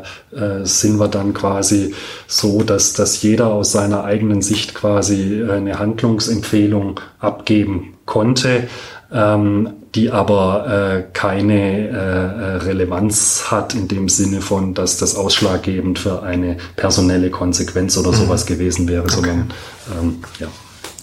sind 0.64 0.98
wir 0.98 1.08
dann 1.08 1.34
quasi 1.34 1.94
so, 2.26 2.62
dass, 2.62 2.92
dass 2.92 3.22
jeder 3.22 3.52
aus 3.52 3.72
seiner 3.72 4.04
eigenen 4.04 4.42
Sicht 4.42 4.74
quasi 4.74 5.44
eine 5.48 5.78
Handlungsempfehlung 5.78 7.00
abgeben 7.18 7.94
konnte, 8.06 8.68
ähm, 9.12 9.70
die 9.94 10.10
aber 10.10 10.66
äh, 10.68 11.04
keine 11.12 11.88
äh, 11.88 12.56
Relevanz 12.56 13.50
hat 13.50 13.74
in 13.74 13.88
dem 13.88 14.08
Sinne 14.08 14.40
von, 14.40 14.74
dass 14.74 14.98
das 14.98 15.14
ausschlaggebend 15.16 15.98
für 15.98 16.22
eine 16.22 16.56
personelle 16.76 17.30
Konsequenz 17.30 17.96
oder 17.96 18.12
mhm. 18.12 18.16
sowas 18.16 18.46
gewesen 18.46 18.88
wäre, 18.88 19.04
okay. 19.04 19.14
sondern 19.14 19.52
ähm, 19.98 20.24
ja. 20.38 20.48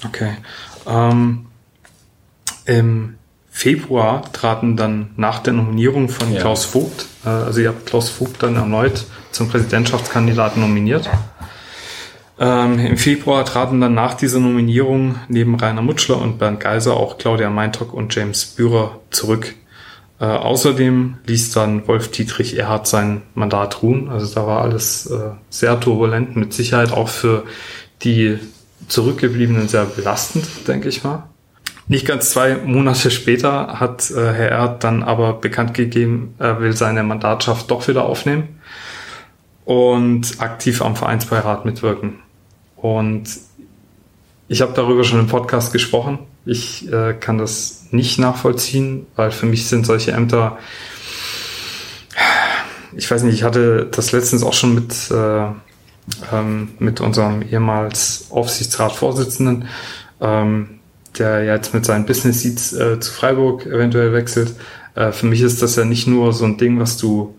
Okay. 0.06 0.34
Ähm, 0.86 1.46
Im 2.66 3.16
Februar 3.50 4.24
traten 4.34 4.78
dann 4.78 5.12
nach 5.16 5.40
der 5.40 5.54
Nominierung 5.54 6.10
von 6.10 6.32
ja. 6.32 6.42
Klaus 6.42 6.66
Vogt, 6.66 7.06
äh, 7.26 7.30
also 7.30 7.62
ihr 7.62 7.70
habt 7.70 7.86
Klaus 7.86 8.10
Vogt 8.10 8.44
dann 8.44 8.56
erneut 8.56 9.06
zum 9.32 9.48
Präsidentschaftskandidaten 9.50 10.62
nominiert. 10.62 11.10
Ähm, 12.40 12.80
Im 12.80 12.98
Februar 12.98 13.46
traten 13.46 13.80
dann 13.80 13.94
nach 13.94 14.16
dieser 14.16 14.40
Nominierung 14.40 15.16
neben 15.28 15.56
Rainer 15.56 15.82
Mutschler 15.82 16.20
und 16.20 16.40
Bernd 16.40 16.60
Geiser 16.60 16.96
auch 16.96 17.18
Claudia 17.18 17.50
Meintock 17.50 17.94
und 17.94 18.14
James 18.16 18.46
Bührer 18.46 19.00
zurück. 19.12 19.54
Äh, 20.20 20.26
außerdem 20.26 21.18
ließ 21.26 21.52
dann 21.52 21.88
Wolf 21.88 22.10
Dietrich 22.10 22.58
Erhard 22.58 22.88
sein 22.88 23.22
Mandat 23.36 23.82
ruhen. 23.84 24.10
Also 24.10 24.34
da 24.34 24.48
war 24.48 24.62
alles 24.62 25.06
äh, 25.08 25.32
sehr 25.50 25.80
turbulent, 25.80 26.36
mit 26.36 26.54
Sicherheit 26.54 26.92
auch 26.92 27.10
für 27.10 27.44
die 28.04 28.40
Zurückgebliebenen 28.88 29.68
sehr 29.68 29.86
belastend, 29.86 30.48
denke 30.68 30.90
ich 30.90 31.04
mal. 31.04 31.24
Nicht 31.88 32.08
ganz 32.08 32.32
zwei 32.32 32.56
Monate 32.56 33.12
später 33.12 33.80
hat 33.80 34.10
äh, 34.12 34.16
Herr 34.16 34.50
Erhard 34.50 34.84
dann 34.84 35.04
aber 35.04 35.34
bekannt 35.34 35.74
gegeben, 35.74 36.36
er 36.40 36.62
will 36.62 36.74
seine 36.74 37.04
Mandatschaft 37.04 37.70
doch 37.70 37.88
wieder 37.88 38.06
aufnehmen 38.06 38.60
und 39.66 40.40
aktiv 40.40 40.82
am 40.82 40.96
Vereinsbeirat 40.96 41.66
mitwirken. 41.66 42.23
Und 42.84 43.30
ich 44.50 44.62
habe 44.62 44.74
darüber 44.74 45.06
schon 45.06 45.22
im 45.22 45.28
Podcast 45.28 45.72
gesprochen. 45.72 46.20
Ich 46.46 46.92
äh, 46.92 47.14
kann 47.14 47.38
das 47.38 47.86
nicht 47.92 48.20
nachvollziehen, 48.20 49.08
weil 49.16 49.32
für 49.32 49.46
mich 49.46 49.68
sind 49.68 49.86
solche 49.86 50.12
Ämter, 50.12 50.58
ich 52.94 53.10
weiß 53.10 53.24
nicht, 53.24 53.36
ich 53.36 53.44
hatte 53.44 53.88
das 53.90 54.12
letztens 54.12 54.44
auch 54.44 54.52
schon 54.52 54.76
mit, 54.76 54.94
äh, 55.12 55.46
ähm, 56.34 56.72
mit 56.80 57.00
unserem 57.00 57.42
ehemals 57.42 58.28
Aufsichtsratsvorsitzenden, 58.32 59.70
ähm, 60.20 60.80
der 61.18 61.46
jetzt 61.46 61.74
mit 61.74 61.86
seinen 61.86 62.06
Business 62.06 62.42
Seats 62.42 62.74
äh, 62.74 63.00
zu 63.00 63.14
Freiburg 63.14 63.66
eventuell 63.66 64.12
wechselt. 64.12 64.56
Äh, 64.96 65.14
für 65.14 65.28
mich 65.28 65.40
ist 65.40 65.62
das 65.62 65.78
ja 65.78 65.86
nicht 65.86 66.08
nur 66.08 66.34
so 66.34 66.44
ein 66.44 66.58
Ding, 66.58 66.82
was 66.82 66.98
du 66.98 67.34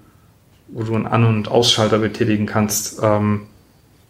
wo 0.69 0.83
du 0.85 0.95
einen 0.95 1.07
An- 1.07 1.27
und 1.27 1.49
Ausschalter 1.49 1.99
betätigen 1.99 2.47
kannst. 2.47 2.99
Ähm, 3.03 3.43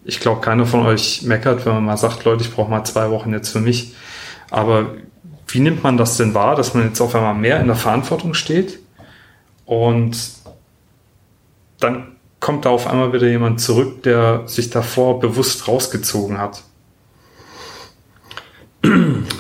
ich 0.04 0.20
glaube, 0.20 0.40
keiner 0.40 0.66
von 0.66 0.84
euch 0.86 1.22
meckert, 1.22 1.64
wenn 1.64 1.74
man 1.74 1.84
mal 1.84 1.96
sagt, 1.96 2.24
Leute, 2.24 2.42
ich 2.42 2.52
brauche 2.52 2.70
mal 2.70 2.84
zwei 2.84 3.10
Wochen 3.10 3.32
jetzt 3.32 3.50
für 3.50 3.60
mich. 3.60 3.94
Aber 4.50 4.94
wie 5.48 5.60
nimmt 5.60 5.82
man 5.82 5.96
das 5.96 6.16
denn 6.16 6.34
wahr, 6.34 6.56
dass 6.56 6.74
man 6.74 6.88
jetzt 6.88 7.00
auf 7.00 7.14
einmal 7.14 7.34
mehr 7.34 7.60
in 7.60 7.66
der 7.66 7.76
Verantwortung 7.76 8.34
steht 8.34 8.78
und 9.64 10.16
dann 11.80 12.16
kommt 12.40 12.66
da 12.66 12.70
auf 12.70 12.86
einmal 12.86 13.12
wieder 13.12 13.26
jemand 13.26 13.60
zurück, 13.60 14.02
der 14.02 14.42
sich 14.46 14.70
davor 14.70 15.20
bewusst 15.20 15.66
rausgezogen 15.66 16.38
hat? 16.38 16.62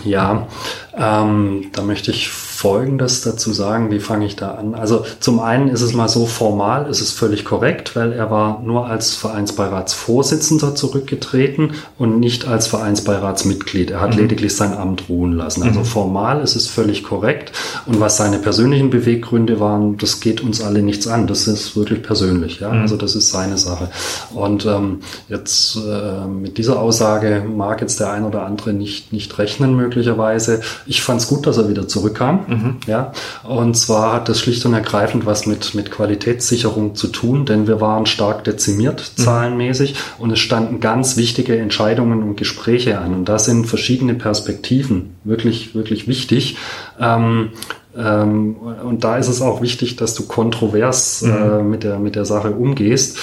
Ja, 0.04 0.48
ähm, 0.96 1.70
da 1.72 1.82
möchte 1.82 2.10
ich 2.10 2.28
Folgendes 2.64 3.20
dazu 3.20 3.52
sagen. 3.52 3.90
Wie 3.90 4.00
fange 4.00 4.24
ich 4.24 4.36
da 4.36 4.52
an? 4.52 4.74
Also 4.74 5.04
zum 5.20 5.38
einen 5.38 5.68
ist 5.68 5.82
es 5.82 5.92
mal 5.92 6.08
so 6.08 6.24
formal, 6.24 6.88
ist 6.88 7.02
es 7.02 7.10
völlig 7.10 7.44
korrekt, 7.44 7.94
weil 7.94 8.14
er 8.14 8.30
war 8.30 8.62
nur 8.64 8.86
als 8.86 9.14
Vereinsbeiratsvorsitzender 9.16 10.74
zurückgetreten 10.74 11.72
und 11.98 12.20
nicht 12.20 12.48
als 12.48 12.66
Vereinsbeiratsmitglied. 12.68 13.90
Er 13.90 14.00
hat 14.00 14.14
mhm. 14.14 14.22
lediglich 14.22 14.56
sein 14.56 14.72
Amt 14.72 15.10
ruhen 15.10 15.32
lassen. 15.32 15.62
Also 15.62 15.80
mhm. 15.80 15.84
formal 15.84 16.40
ist 16.40 16.56
es 16.56 16.66
völlig 16.66 17.04
korrekt. 17.04 17.52
Und 17.84 18.00
was 18.00 18.16
seine 18.16 18.38
persönlichen 18.38 18.88
Beweggründe 18.88 19.60
waren, 19.60 19.98
das 19.98 20.20
geht 20.20 20.40
uns 20.40 20.62
alle 20.62 20.80
nichts 20.80 21.06
an. 21.06 21.26
Das 21.26 21.46
ist 21.46 21.76
wirklich 21.76 22.02
persönlich. 22.02 22.60
Ja? 22.60 22.72
Mhm. 22.72 22.80
Also 22.80 22.96
das 22.96 23.14
ist 23.14 23.30
seine 23.30 23.58
Sache. 23.58 23.90
Und 24.32 24.64
ähm, 24.64 25.00
jetzt 25.28 25.76
äh, 25.76 26.26
mit 26.26 26.56
dieser 26.56 26.80
Aussage 26.80 27.44
mag 27.46 27.82
jetzt 27.82 28.00
der 28.00 28.10
ein 28.10 28.24
oder 28.24 28.46
andere 28.46 28.72
nicht, 28.72 29.12
nicht 29.12 29.36
rechnen 29.36 29.76
möglicherweise. 29.76 30.62
Ich 30.86 31.02
fand 31.02 31.20
es 31.20 31.28
gut, 31.28 31.46
dass 31.46 31.58
er 31.58 31.68
wieder 31.68 31.86
zurückkam. 31.88 32.53
Mhm. 32.54 32.76
Ja, 32.86 33.12
und 33.42 33.76
zwar 33.76 34.12
hat 34.12 34.28
das 34.28 34.40
schlicht 34.40 34.64
und 34.66 34.74
ergreifend 34.74 35.26
was 35.26 35.46
mit, 35.46 35.74
mit 35.74 35.90
Qualitätssicherung 35.90 36.94
zu 36.94 37.08
tun, 37.08 37.46
denn 37.46 37.66
wir 37.66 37.80
waren 37.80 38.06
stark 38.06 38.44
dezimiert, 38.44 39.12
mhm. 39.16 39.22
zahlenmäßig, 39.22 39.96
und 40.18 40.30
es 40.30 40.38
standen 40.38 40.80
ganz 40.80 41.16
wichtige 41.16 41.56
Entscheidungen 41.58 42.22
und 42.22 42.36
Gespräche 42.36 42.98
an. 42.98 43.14
Und 43.14 43.28
da 43.28 43.38
sind 43.38 43.66
verschiedene 43.66 44.14
Perspektiven 44.14 45.16
wirklich, 45.24 45.74
wirklich 45.74 46.08
wichtig. 46.08 46.56
Ähm, 47.00 47.50
ähm, 47.96 48.56
und 48.56 49.04
da 49.04 49.18
ist 49.18 49.28
es 49.28 49.40
auch 49.40 49.62
wichtig, 49.62 49.96
dass 49.96 50.14
du 50.14 50.26
kontrovers 50.26 51.22
mhm. 51.22 51.30
äh, 51.30 51.62
mit, 51.62 51.84
der, 51.84 51.98
mit 51.98 52.16
der 52.16 52.24
Sache 52.24 52.50
umgehst. 52.50 53.18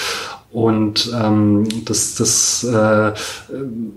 Und 0.52 1.10
ähm, 1.18 1.66
das, 1.86 2.16
das 2.16 2.62
äh, 2.62 3.12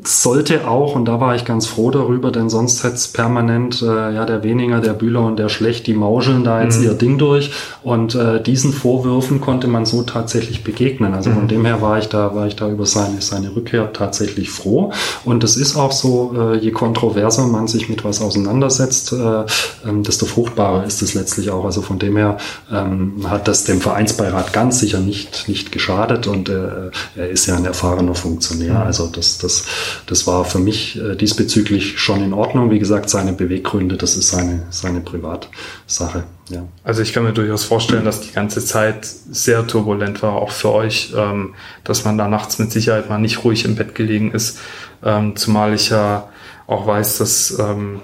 sollte 0.03 0.67
auch, 0.69 0.95
und 0.95 1.03
da 1.05 1.19
war 1.19 1.35
ich 1.35 1.43
ganz 1.43 1.67
froh 1.67 1.91
darüber, 1.91 2.31
denn 2.31 2.49
sonst 2.49 2.85
hätte 2.85 2.95
es 2.95 3.09
permanent, 3.09 3.81
äh, 3.81 4.13
ja, 4.13 4.25
der 4.25 4.41
Weniger, 4.41 4.79
der 4.79 4.93
Bühler 4.93 5.25
und 5.25 5.37
der 5.37 5.49
Schlecht, 5.49 5.85
die 5.85 5.93
mauscheln 5.93 6.45
da 6.45 6.63
jetzt 6.63 6.79
mhm. 6.79 6.85
ihr 6.85 6.93
Ding 6.93 7.17
durch. 7.17 7.51
Und 7.83 8.15
äh, 8.15 8.41
diesen 8.41 8.71
Vorwürfen 8.71 9.41
konnte 9.41 9.67
man 9.67 9.85
so 9.85 10.03
tatsächlich 10.03 10.63
begegnen. 10.63 11.13
Also 11.13 11.29
mhm. 11.29 11.35
von 11.35 11.47
dem 11.49 11.65
her 11.65 11.81
war 11.81 11.99
ich 11.99 12.07
da, 12.07 12.33
war 12.35 12.47
ich 12.47 12.55
da 12.55 12.69
über 12.69 12.85
seine, 12.85 13.21
seine 13.21 13.53
Rückkehr 13.53 13.91
tatsächlich 13.91 14.49
froh. 14.49 14.93
Und 15.25 15.43
es 15.43 15.57
ist 15.57 15.75
auch 15.75 15.91
so, 15.91 16.35
äh, 16.37 16.57
je 16.57 16.71
kontroverser 16.71 17.47
man 17.47 17.67
sich 17.67 17.89
mit 17.89 18.05
was 18.05 18.21
auseinandersetzt, 18.21 19.11
äh, 19.11 19.43
ähm, 19.85 20.03
desto 20.03 20.25
fruchtbarer 20.25 20.85
ist 20.85 21.01
es 21.01 21.15
letztlich 21.15 21.51
auch. 21.51 21.65
Also 21.65 21.81
von 21.81 21.99
dem 21.99 22.15
her 22.15 22.37
ähm, 22.71 23.29
hat 23.29 23.49
das 23.49 23.65
dem 23.65 23.81
Vereinsbeirat 23.81 24.53
ganz 24.53 24.79
sicher 24.79 24.99
nicht, 24.99 25.49
nicht 25.49 25.73
geschadet. 25.73 26.27
Und 26.27 26.44
und 26.47 26.89
äh, 27.17 27.19
er 27.19 27.29
ist 27.29 27.45
ja 27.45 27.55
ein 27.55 27.65
erfahrener 27.65 28.15
Funktionär. 28.15 28.73
Mhm. 28.73 28.81
Also 28.81 29.07
das, 29.07 29.37
das, 29.37 29.65
das 30.05 30.27
war 30.27 30.45
für 30.45 30.59
mich 30.59 30.99
äh, 30.99 31.15
diesbezüglich 31.15 31.99
schon 31.99 32.23
in 32.23 32.33
Ordnung. 32.33 32.71
Wie 32.71 32.79
gesagt, 32.79 33.09
seine 33.09 33.33
Beweggründe, 33.33 33.97
das 33.97 34.15
ist 34.15 34.29
seine, 34.29 34.63
seine 34.69 35.01
Privatsache. 35.01 36.23
Ja. 36.49 36.63
Also 36.83 37.01
ich 37.01 37.13
kann 37.13 37.23
mir 37.23 37.33
durchaus 37.33 37.63
vorstellen, 37.63 38.05
dass 38.05 38.21
die 38.21 38.31
ganze 38.31 38.63
Zeit 38.63 39.05
sehr 39.05 39.65
turbulent 39.65 40.21
war, 40.21 40.33
auch 40.33 40.51
für 40.51 40.71
euch, 40.71 41.13
ähm, 41.15 41.55
dass 41.83 42.05
man 42.05 42.17
da 42.17 42.27
nachts 42.27 42.59
mit 42.59 42.71
Sicherheit 42.71 43.09
mal 43.09 43.17
nicht 43.17 43.43
ruhig 43.43 43.65
im 43.65 43.75
Bett 43.75 43.95
gelegen 43.95 44.31
ist. 44.31 44.59
Ähm, 45.03 45.35
zumal 45.35 45.73
ich 45.73 45.89
ja 45.89 46.29
auch 46.67 46.85
weiß, 46.87 47.17
dass 47.17 47.57
ähm, 47.59 48.01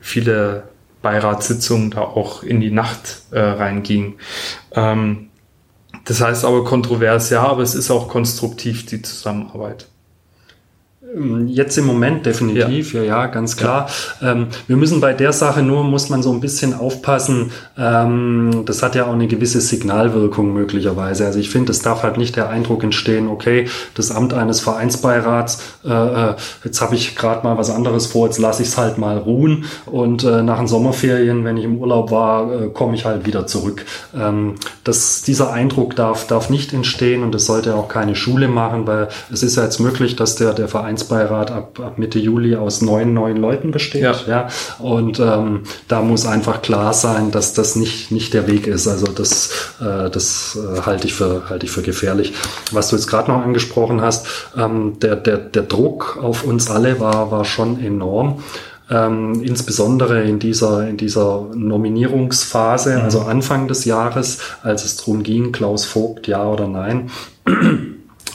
viele 0.00 0.64
Beiratssitzungen 1.02 1.90
da 1.90 2.00
auch 2.00 2.42
in 2.42 2.60
die 2.60 2.70
Nacht 2.70 3.22
äh, 3.30 3.40
reingingen. 3.40 4.14
Ähm, 4.72 5.28
das 6.04 6.20
heißt 6.20 6.44
aber 6.44 6.64
kontrovers, 6.64 7.30
ja, 7.30 7.42
aber 7.42 7.62
es 7.62 7.74
ist 7.74 7.90
auch 7.90 8.08
konstruktiv, 8.08 8.86
die 8.86 9.02
Zusammenarbeit. 9.02 9.88
Ähm, 11.14 11.48
jetzt 11.48 11.76
im 11.78 11.86
Moment 11.86 12.26
definitiv, 12.26 12.94
ja, 12.94 13.00
ja, 13.00 13.06
ja 13.06 13.26
ganz 13.26 13.56
klar. 13.56 13.88
Ja. 14.20 14.32
Ähm, 14.32 14.48
wir 14.66 14.76
müssen 14.76 15.00
bei 15.00 15.12
der 15.12 15.32
Sache 15.32 15.62
nur, 15.62 15.84
muss 15.84 16.08
man 16.08 16.22
so 16.22 16.32
ein 16.32 16.40
bisschen 16.40 16.74
aufpassen, 16.74 17.52
ähm, 17.78 18.62
das 18.66 18.82
hat 18.82 18.94
ja 18.94 19.06
auch 19.06 19.12
eine 19.12 19.26
gewisse 19.26 19.60
Signalwirkung 19.60 20.52
möglicherweise. 20.52 21.26
Also 21.26 21.38
ich 21.38 21.50
finde, 21.50 21.72
es 21.72 21.80
darf 21.80 22.02
halt 22.02 22.16
nicht 22.16 22.36
der 22.36 22.48
Eindruck 22.48 22.82
entstehen, 22.82 23.28
okay, 23.28 23.68
das 23.94 24.10
Amt 24.10 24.34
eines 24.34 24.60
Vereinsbeirats, 24.60 25.62
äh, 25.84 25.90
äh 25.90 26.34
jetzt 26.64 26.80
habe 26.80 26.94
ich 26.94 27.16
gerade 27.16 27.46
mal 27.46 27.58
was 27.58 27.70
anderes 27.70 28.06
vor, 28.06 28.26
jetzt 28.26 28.38
lasse 28.38 28.62
ich 28.62 28.68
es 28.68 28.78
halt 28.78 28.98
mal 28.98 29.18
ruhen 29.18 29.64
und 29.86 30.24
äh, 30.24 30.42
nach 30.42 30.58
den 30.58 30.66
Sommerferien, 30.66 31.44
wenn 31.44 31.56
ich 31.56 31.64
im 31.64 31.78
Urlaub 31.78 32.10
war, 32.10 32.52
äh, 32.52 32.68
komme 32.68 32.94
ich 32.94 33.04
halt 33.04 33.26
wieder 33.26 33.46
zurück. 33.46 33.84
Ähm, 34.16 34.54
das, 34.82 35.22
dieser 35.22 35.52
Eindruck 35.52 35.96
darf, 35.96 36.26
darf 36.26 36.50
nicht 36.50 36.72
entstehen 36.72 37.22
und 37.22 37.32
das 37.34 37.46
sollte 37.46 37.74
auch 37.74 37.88
keine 37.88 38.16
Schule 38.16 38.48
machen, 38.48 38.86
weil 38.86 39.08
es 39.32 39.42
ist 39.42 39.56
ja 39.56 39.64
jetzt 39.64 39.80
möglich, 39.80 40.16
dass 40.16 40.36
der, 40.36 40.52
der 40.52 40.68
Vereinsbeirat 41.04 41.50
ab, 41.50 41.80
ab 41.80 41.98
Mitte 41.98 42.18
Juli 42.18 42.56
aus 42.56 42.82
neun 42.82 43.14
neuen 43.14 43.36
Leuten 43.36 43.70
besteht. 43.70 44.02
Ja. 44.02 44.14
ja. 44.26 44.48
Und 44.78 45.20
ähm, 45.20 45.62
da 45.88 46.02
muss 46.02 46.26
einfach 46.26 46.62
klar 46.62 46.92
sein, 46.92 47.30
dass 47.30 47.54
das 47.54 47.76
nicht, 47.76 48.10
nicht 48.10 48.34
der 48.34 48.46
Weg 48.46 48.66
ist. 48.66 48.88
Also 48.88 49.06
das, 49.06 49.74
äh, 49.80 50.10
das 50.10 50.58
äh, 50.58 50.80
halte 50.82 51.06
ich, 51.06 51.14
für, 51.14 51.48
halte 51.48 51.66
ich 51.66 51.72
für 51.72 51.82
gefährlich. 51.82 52.34
Was 52.72 52.88
du 52.88 52.96
jetzt 52.96 53.06
gerade 53.06 53.30
noch 53.30 53.42
angesprochen 53.42 54.00
hast, 54.00 54.26
ähm, 54.56 54.98
der, 55.00 55.16
der, 55.16 55.38
der 55.38 55.62
Druck 55.62 56.18
auf 56.20 56.44
uns 56.44 56.70
alle 56.70 57.00
war, 57.00 57.30
war 57.30 57.44
schon 57.44 57.80
enorm. 57.80 58.42
Ähm, 58.90 59.42
insbesondere 59.42 60.24
in 60.24 60.38
dieser, 60.38 60.86
in 60.86 60.98
dieser 60.98 61.46
Nominierungsphase, 61.54 62.98
mhm. 62.98 63.04
also 63.04 63.20
Anfang 63.20 63.66
des 63.66 63.86
Jahres, 63.86 64.40
als 64.62 64.84
es 64.84 64.98
darum 64.98 65.22
ging, 65.22 65.52
Klaus 65.52 65.86
Vogt, 65.86 66.26
ja 66.26 66.46
oder 66.46 66.68
nein. 66.68 67.10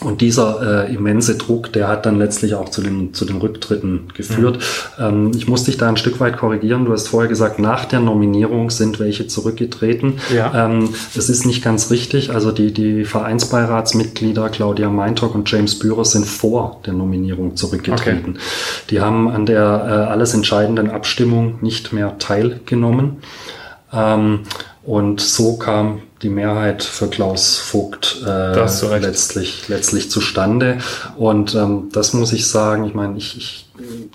Und 0.02 0.22
dieser 0.22 0.86
äh, 0.88 0.94
immense 0.94 1.36
Druck, 1.36 1.74
der 1.74 1.90
hat 1.90 2.06
dann 2.06 2.18
letztlich 2.18 2.56
auch 2.56 2.70
zu 2.70 2.82
den, 2.82 3.14
zu 3.14 3.26
den 3.26 3.38
Rücktritten 3.38 4.08
geführt. 4.14 4.60
Mhm. 4.98 5.04
Ähm, 5.04 5.32
ich 5.36 5.48
muss 5.48 5.66
dich 5.66 5.78
da 5.78 5.90
ein 5.90 5.98
Stück 5.98 6.22
weit 6.22 6.38
korrigieren. 6.38 6.86
Du 6.86 6.94
hast 6.94 7.10
vorher 7.10 7.28
gesagt, 7.28 7.60
nach 7.60 7.84
der 7.84 8.00
Nominierung 8.00 8.70
sind 8.70 9.00
welche 9.00 9.28
zurückgetreten. 9.28 10.20
Ja. 10.34 10.66
Ähm, 10.66 10.90
das 11.16 11.30
ist 11.30 11.46
nicht 11.46 11.62
ganz 11.62 11.92
richtig. 11.92 12.32
Also 12.32 12.52
die, 12.52 12.72
die 12.72 13.04
Vereinsbeiratsmitglieder 13.04 14.50
Claudia 14.50 14.90
Meintock 14.90 15.36
und 15.36 15.52
James 15.52 15.78
Bührer 15.78 16.06
sind 16.06 16.26
vor 16.26 16.80
der 16.86 16.94
Nominierung 16.94 17.58
zurückgetreten. 17.58 18.36
Okay. 18.36 18.86
Die 18.92 19.02
haben 19.02 19.28
an 19.28 19.46
der 19.46 19.60
äh, 19.60 20.12
alles 20.12 20.34
entscheidenden 20.34 20.90
Abstimmung 20.90 21.60
nicht 21.62 21.92
mehr 21.92 22.18
teilgenommen. 22.20 23.18
Ähm, 23.92 24.42
und 24.84 25.20
so 25.20 25.58
kam 25.58 26.00
die 26.22 26.30
Mehrheit 26.30 26.84
für 26.84 27.08
Klaus 27.08 27.58
Vogt 27.58 28.24
äh, 28.26 28.98
letztlich, 29.00 29.68
letztlich 29.70 30.12
zustande. 30.12 30.80
Und 31.18 31.56
ähm, 31.56 31.90
das 31.92 32.14
muss 32.14 32.34
ich 32.34 32.48
sagen, 32.48 32.86
ich 32.86 32.94
meine, 32.94 33.18
ich, 33.18 33.38
ich 33.38 33.66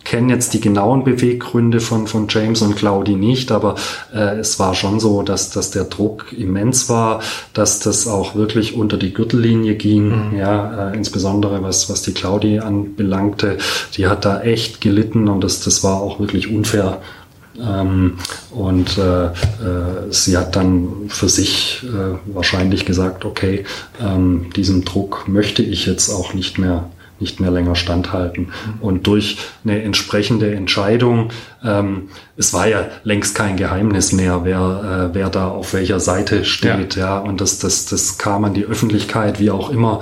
kenne 0.04 0.32
jetzt 0.32 0.52
die 0.54 0.60
genauen 0.60 1.04
Beweggründe 1.04 1.80
von, 1.80 2.06
von 2.06 2.26
James 2.28 2.62
und 2.62 2.76
Claudi 2.76 3.16
nicht, 3.16 3.50
aber 3.50 3.76
äh, 4.14 4.38
es 4.38 4.58
war 4.58 4.74
schon 4.74 5.00
so, 5.00 5.22
dass, 5.22 5.50
dass 5.50 5.70
der 5.70 5.84
Druck 5.84 6.32
immens 6.36 6.88
war, 6.88 7.20
dass 7.52 7.80
das 7.80 8.06
auch 8.06 8.34
wirklich 8.34 8.76
unter 8.76 8.96
die 8.96 9.14
Gürtellinie 9.14 9.74
ging, 9.74 10.30
mhm. 10.30 10.38
ja, 10.38 10.90
äh, 10.90 10.96
insbesondere 10.96 11.62
was, 11.62 11.88
was 11.88 12.02
die 12.02 12.12
Claudi 12.12 12.58
anbelangte. 12.58 13.58
Die 13.96 14.06
hat 14.06 14.24
da 14.24 14.42
echt 14.42 14.80
gelitten 14.80 15.28
und 15.28 15.42
das, 15.42 15.60
das 15.60 15.82
war 15.82 16.00
auch 16.00 16.20
wirklich 16.20 16.54
unfair 16.54 17.00
ähm, 17.60 18.18
und 18.50 18.98
äh, 18.98 19.26
äh, 19.26 19.30
sie 20.10 20.36
hat 20.36 20.56
dann 20.56 21.08
für 21.08 21.28
sich 21.28 21.82
äh, 21.84 22.18
wahrscheinlich 22.26 22.84
gesagt, 22.84 23.24
okay, 23.24 23.64
ähm, 24.00 24.50
diesem 24.56 24.84
Druck 24.84 25.28
möchte 25.28 25.62
ich 25.62 25.86
jetzt 25.86 26.10
auch 26.10 26.34
nicht 26.34 26.58
mehr 26.58 26.90
nicht 27.20 27.40
mehr 27.40 27.52
länger 27.52 27.76
standhalten. 27.76 28.48
Und 28.80 29.06
durch 29.06 29.38
eine 29.64 29.82
entsprechende 29.82 30.52
Entscheidung, 30.52 31.30
ähm, 31.64 32.08
es 32.36 32.52
war 32.52 32.68
ja 32.68 32.86
längst 33.04 33.34
kein 33.34 33.56
Geheimnis 33.56 34.12
mehr, 34.12 34.40
wer, 34.44 35.10
äh, 35.10 35.14
wer 35.14 35.30
da 35.30 35.48
auf 35.48 35.72
welcher 35.72 36.00
Seite 36.00 36.44
steht, 36.44 36.96
ja. 36.96 37.16
ja. 37.16 37.18
Und 37.18 37.40
das, 37.40 37.58
das, 37.58 37.86
das 37.86 38.18
kam 38.18 38.44
an 38.44 38.54
die 38.54 38.64
Öffentlichkeit, 38.64 39.40
wie 39.40 39.50
auch 39.50 39.70
immer. 39.70 40.00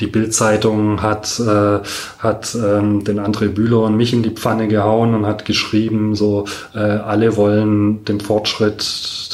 Die 0.00 0.06
Bildzeitung 0.06 1.02
hat, 1.02 1.38
äh, 1.38 1.78
hat 2.18 2.54
ähm, 2.56 3.04
den 3.04 3.20
André 3.20 3.48
Bühler 3.48 3.82
und 3.82 3.96
mich 3.96 4.12
in 4.12 4.22
die 4.22 4.30
Pfanne 4.30 4.66
gehauen 4.66 5.14
und 5.14 5.26
hat 5.26 5.44
geschrieben, 5.44 6.14
so 6.16 6.46
äh, 6.74 6.78
alle 6.78 7.36
wollen 7.36 8.04
dem 8.06 8.18
Fortschritt 8.18 8.80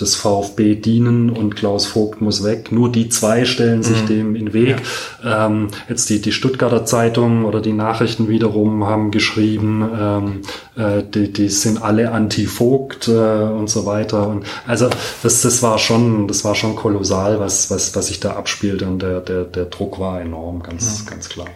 des 0.00 0.16
VfB 0.16 0.74
dienen 0.74 1.30
und 1.30 1.56
Klaus 1.56 1.86
Vogt 1.86 2.20
muss 2.20 2.44
weg. 2.44 2.72
Nur 2.72 2.90
die 2.92 3.08
zwei 3.08 3.44
stellen 3.44 3.82
sich 3.82 4.02
mhm. 4.02 4.06
dem 4.06 4.36
in 4.36 4.52
Weg. 4.52 4.76
Ja. 5.24 5.46
Ähm, 5.46 5.68
jetzt 5.88 6.10
die, 6.10 6.20
die 6.20 6.32
Stuttgarter 6.32 6.84
Zeitung 6.84 7.44
oder 7.44 7.60
die 7.60 7.72
Nachrichten 7.72 8.28
wiederum 8.28 8.84
haben 8.84 9.10
geschrieben, 9.10 9.88
ähm, 9.98 10.40
äh, 10.80 11.02
die, 11.02 11.32
die 11.32 11.48
sind 11.48 11.82
alle 11.82 12.10
anti-Vogt 12.10 13.08
äh, 13.08 13.12
und 13.12 13.68
so 13.68 13.86
weiter. 13.86 14.26
Und 14.26 14.46
also 14.66 14.88
das, 15.22 15.42
das 15.42 15.62
war 15.62 15.78
schon, 15.78 16.26
das 16.26 16.44
war 16.44 16.54
schon 16.54 16.76
kolossal, 16.76 17.38
was, 17.38 17.70
was, 17.70 17.94
was 17.94 18.06
sich 18.06 18.20
da 18.20 18.36
abspielt 18.36 18.82
und 18.82 19.00
der, 19.00 19.20
der, 19.20 19.44
der 19.44 19.66
Druck 19.66 19.98
war 19.98 20.20
enorm, 20.20 20.62
ganz, 20.62 21.04
ja. 21.04 21.10
ganz 21.10 21.28
klar. 21.28 21.48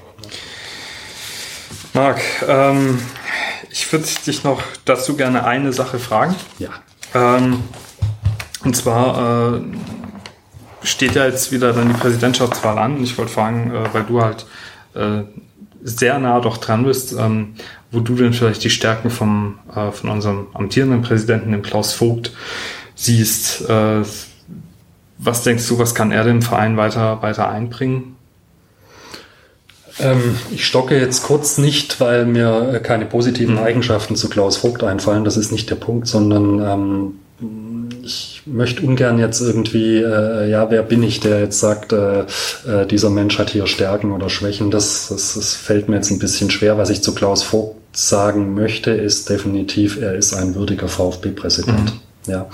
Marc, 1.95 2.21
ähm, 2.47 2.99
ich 3.71 3.91
würde 3.93 4.07
dich 4.27 4.45
noch 4.45 4.63
dazu 4.85 5.17
gerne 5.17 5.45
eine 5.45 5.73
Sache 5.73 5.99
fragen. 5.99 6.35
Ja. 6.59 6.71
Ähm, 7.15 7.61
und 8.65 8.77
zwar 8.77 9.55
äh, 9.55 9.61
steht 10.83 11.15
ja 11.15 11.25
jetzt 11.25 11.53
wieder 11.53 11.73
dann 11.73 11.89
die 11.89 11.95
Präsidentschaftswahl 11.95 12.79
an. 12.79 12.97
Und 12.97 13.05
ich 13.05 13.17
wollte 13.17 13.33
fragen, 13.33 13.73
äh, 13.73 13.95
weil 13.95 14.03
du 14.05 14.23
halt 14.23 14.47
äh, 14.95 15.23
sehr 15.83 16.19
nah 16.19 16.41
doch 16.41 16.57
dran 16.57 16.85
bist, 16.85 17.13
ähm, 17.13 17.55
wo 17.95 18.01
du 18.01 18.15
denn 18.15 18.33
vielleicht 18.33 18.65
die 18.65 18.71
Stärken 18.71 19.11
vom, 19.11 19.59
äh, 19.75 19.91
von 19.91 20.11
unserem 20.11 20.49
amtierenden 20.55 21.03
Präsidenten, 21.03 21.53
dem 21.53 21.63
Klaus 21.63 21.93
Vogt, 21.93 22.33
siehst. 22.95 23.69
Äh, 23.69 24.03
was 25.19 25.43
denkst 25.43 25.67
du, 25.69 25.79
was 25.79 25.95
kann 25.95 26.11
er 26.11 26.25
dem 26.25 26.43
Verein 26.43 26.77
weiter, 26.77 27.23
weiter 27.23 27.49
einbringen? 27.49 28.17
Ähm, 30.01 30.37
ich 30.51 30.67
stocke 30.67 30.99
jetzt 30.99 31.23
kurz 31.23 31.57
nicht, 31.57 32.01
weil 32.01 32.27
mir 32.27 32.81
keine 32.83 33.07
positiven 33.07 33.55
mhm. 33.55 33.63
Eigenschaften 33.63 34.17
zu 34.17 34.29
Klaus 34.29 34.57
Vogt 34.57 34.83
einfallen. 34.83 35.25
Das 35.25 35.37
ist 35.37 35.53
nicht 35.53 35.71
der 35.71 35.77
Punkt, 35.77 36.09
sondern 36.09 36.61
ähm, 36.61 37.13
ich 38.03 38.43
möchte 38.47 38.83
ungern 38.83 39.19
jetzt 39.19 39.41
irgendwie, 39.41 39.99
äh, 39.99 40.49
ja, 40.49 40.71
wer 40.71 40.83
bin 40.83 41.03
ich, 41.03 41.21
der 41.21 41.41
jetzt 41.41 41.59
sagt, 41.59 41.93
äh, 41.93 42.21
äh, 42.21 42.87
dieser 42.89 43.11
Mensch 43.11 43.39
hat 43.39 43.51
hier 43.51 43.67
Stärken 43.67 44.13
oder 44.13 44.31
Schwächen. 44.31 44.71
Das, 44.71 45.09
das, 45.09 45.35
das 45.35 45.55
fällt 45.55 45.89
mir 45.89 45.97
jetzt 45.97 46.11
ein 46.11 46.19
bisschen 46.19 46.51
schwer. 46.51 46.79
Was 46.79 46.91
ich 46.91 47.03
zu 47.03 47.15
Klaus 47.15 47.43
Vogt 47.43 47.97
sagen 47.97 48.55
möchte, 48.55 48.91
ist 48.91 49.29
definitiv, 49.31 50.01
er 50.01 50.15
ist 50.15 50.35
ein 50.35 50.55
würdiger 50.55 50.89
VfB-Präsident. 50.89 51.95
Mhm. 51.95 52.01
Ja, 52.27 52.47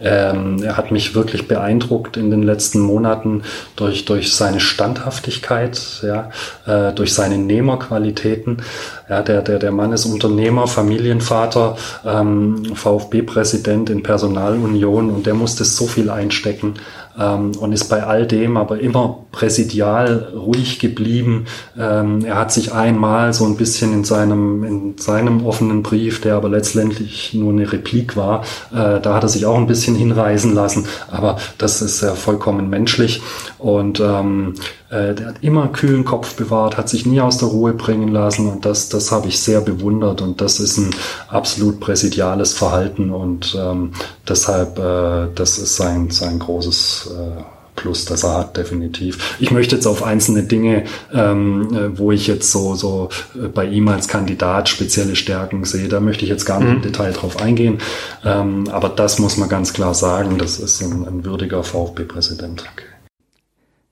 ähm, 0.00 0.62
er 0.62 0.76
hat 0.76 0.92
mich 0.92 1.16
wirklich 1.16 1.48
beeindruckt 1.48 2.16
in 2.16 2.30
den 2.30 2.44
letzten 2.44 2.78
Monaten 2.78 3.42
durch, 3.74 4.04
durch 4.04 4.32
seine 4.32 4.60
Standhaftigkeit, 4.60 6.04
ja, 6.04 6.30
äh, 6.66 6.92
durch 6.92 7.12
seine 7.12 7.36
Nehmerqualitäten. 7.36 8.62
Ja, 9.08 9.22
der, 9.22 9.42
der, 9.42 9.58
der 9.58 9.72
Mann 9.72 9.92
ist 9.92 10.04
Unternehmer, 10.04 10.68
Familienvater, 10.68 11.76
ähm, 12.04 12.74
VfB-Präsident 12.74 13.90
in 13.90 14.04
Personalunion 14.04 15.10
und 15.10 15.26
der 15.26 15.34
musste 15.34 15.64
so 15.64 15.86
viel 15.86 16.08
einstecken 16.08 16.74
ähm, 17.18 17.52
und 17.58 17.72
ist 17.72 17.88
bei 17.88 18.02
all 18.02 18.26
dem 18.26 18.56
aber 18.56 18.80
immer 18.80 19.18
präsidial 19.32 20.32
ruhig 20.34 20.78
geblieben. 20.78 21.46
Ähm, 21.78 22.24
er 22.24 22.36
hat 22.36 22.52
sich 22.52 22.72
einmal 22.72 23.32
so 23.32 23.44
ein 23.44 23.56
bisschen 23.56 23.92
in 23.92 24.04
seinem, 24.04 24.64
in 24.64 24.98
seinem 24.98 25.44
offenen 25.44 25.82
Brief, 25.82 26.20
der 26.20 26.36
aber 26.36 26.48
letztendlich 26.48 27.34
nur 27.34 27.52
eine 27.52 27.70
Replik 27.70 28.16
war, 28.16 28.42
äh, 28.72 29.00
da 29.00 29.14
hat 29.14 29.22
er 29.22 29.28
sich 29.28 29.46
auch 29.46 29.56
ein 29.56 29.66
bisschen 29.66 29.96
hinreißen 29.96 30.54
lassen, 30.54 30.86
aber 31.10 31.38
das 31.58 31.82
ist 31.82 32.02
ja 32.02 32.14
vollkommen 32.14 32.70
menschlich 32.70 33.20
und 33.58 34.00
ähm, 34.00 34.54
äh, 34.90 35.14
der 35.14 35.26
hat 35.26 35.36
immer 35.42 35.68
kühlen 35.68 36.04
Kopf 36.04 36.34
bewahrt, 36.34 36.76
hat 36.76 36.88
sich 36.88 37.06
nie 37.06 37.20
aus 37.20 37.38
der 37.38 37.48
Ruhe 37.48 37.72
bringen 37.72 38.08
lassen 38.08 38.48
und 38.48 38.64
das, 38.64 38.88
das 38.88 39.12
habe 39.12 39.28
ich 39.28 39.40
sehr 39.40 39.60
bewundert 39.60 40.22
und 40.22 40.40
das 40.40 40.60
ist 40.60 40.78
ein 40.78 40.90
absolut 41.28 41.80
präsidiales 41.80 42.52
Verhalten 42.52 43.10
und 43.10 43.56
ähm, 43.58 43.92
deshalb, 44.28 44.78
äh, 44.78 45.28
das 45.34 45.58
ist 45.58 45.76
sein, 45.76 46.10
sein 46.10 46.38
großes 46.38 47.10
äh, 47.16 47.42
Plus, 47.76 48.06
das 48.06 48.24
er 48.24 48.38
hat, 48.38 48.56
definitiv. 48.56 49.36
Ich 49.38 49.50
möchte 49.50 49.76
jetzt 49.76 49.86
auf 49.86 50.02
einzelne 50.02 50.42
Dinge, 50.42 50.84
ähm, 51.12 51.68
äh, 51.74 51.98
wo 51.98 52.10
ich 52.10 52.26
jetzt 52.26 52.50
so, 52.50 52.74
so 52.74 53.10
äh, 53.34 53.48
bei 53.48 53.66
ihm 53.66 53.86
als 53.88 54.08
Kandidat 54.08 54.70
spezielle 54.70 55.14
Stärken 55.14 55.62
sehe, 55.64 55.88
da 55.88 56.00
möchte 56.00 56.24
ich 56.24 56.30
jetzt 56.30 56.46
gar 56.46 56.58
nicht 56.58 56.68
mhm. 56.68 56.76
im 56.76 56.82
Detail 56.82 57.12
drauf 57.12 57.38
eingehen. 57.40 57.78
Ähm, 58.24 58.66
aber 58.72 58.88
das 58.88 59.18
muss 59.18 59.36
man 59.36 59.50
ganz 59.50 59.74
klar 59.74 59.92
sagen, 59.92 60.38
das 60.38 60.58
ist 60.58 60.82
ein, 60.82 61.06
ein 61.06 61.24
würdiger 61.24 61.62
VfB-Präsident. 61.62 62.64
Okay. 62.72 62.95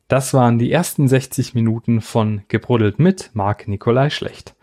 Das 0.08 0.34
waren 0.34 0.58
die 0.58 0.70
ersten 0.70 1.08
60 1.08 1.54
Minuten 1.54 2.02
von 2.02 2.42
Gebruddelt 2.48 2.98
mit 2.98 3.30
Marc 3.32 3.66
Nikolai 3.68 4.10
Schlecht. 4.10 4.54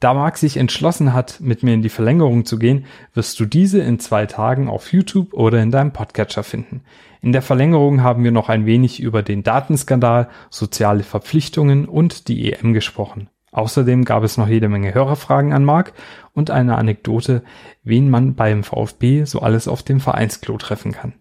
Da 0.00 0.12
Marc 0.12 0.36
sich 0.36 0.56
entschlossen 0.56 1.14
hat, 1.14 1.40
mit 1.40 1.62
mir 1.62 1.72
in 1.72 1.82
die 1.82 1.88
Verlängerung 1.88 2.44
zu 2.44 2.58
gehen, 2.58 2.84
wirst 3.14 3.38
du 3.38 3.46
diese 3.46 3.80
in 3.80 4.00
zwei 4.00 4.26
Tagen 4.26 4.68
auf 4.68 4.92
YouTube 4.92 5.32
oder 5.32 5.62
in 5.62 5.70
deinem 5.70 5.92
Podcatcher 5.92 6.42
finden. 6.42 6.82
In 7.22 7.32
der 7.32 7.40
Verlängerung 7.40 8.02
haben 8.02 8.24
wir 8.24 8.32
noch 8.32 8.48
ein 8.48 8.66
wenig 8.66 9.00
über 9.00 9.22
den 9.22 9.44
Datenskandal, 9.44 10.28
soziale 10.50 11.04
Verpflichtungen 11.04 11.86
und 11.86 12.28
die 12.28 12.52
EM 12.52 12.74
gesprochen. 12.74 13.30
Außerdem 13.52 14.04
gab 14.04 14.24
es 14.24 14.36
noch 14.36 14.48
jede 14.48 14.68
Menge 14.68 14.92
Hörerfragen 14.92 15.52
an 15.52 15.64
Marc 15.64 15.92
und 16.32 16.50
eine 16.50 16.76
Anekdote, 16.76 17.44
wen 17.84 18.10
man 18.10 18.34
beim 18.34 18.64
VfB 18.64 19.24
so 19.24 19.40
alles 19.40 19.68
auf 19.68 19.84
dem 19.84 20.00
Vereinsklo 20.00 20.58
treffen 20.58 20.90
kann. 20.90 21.14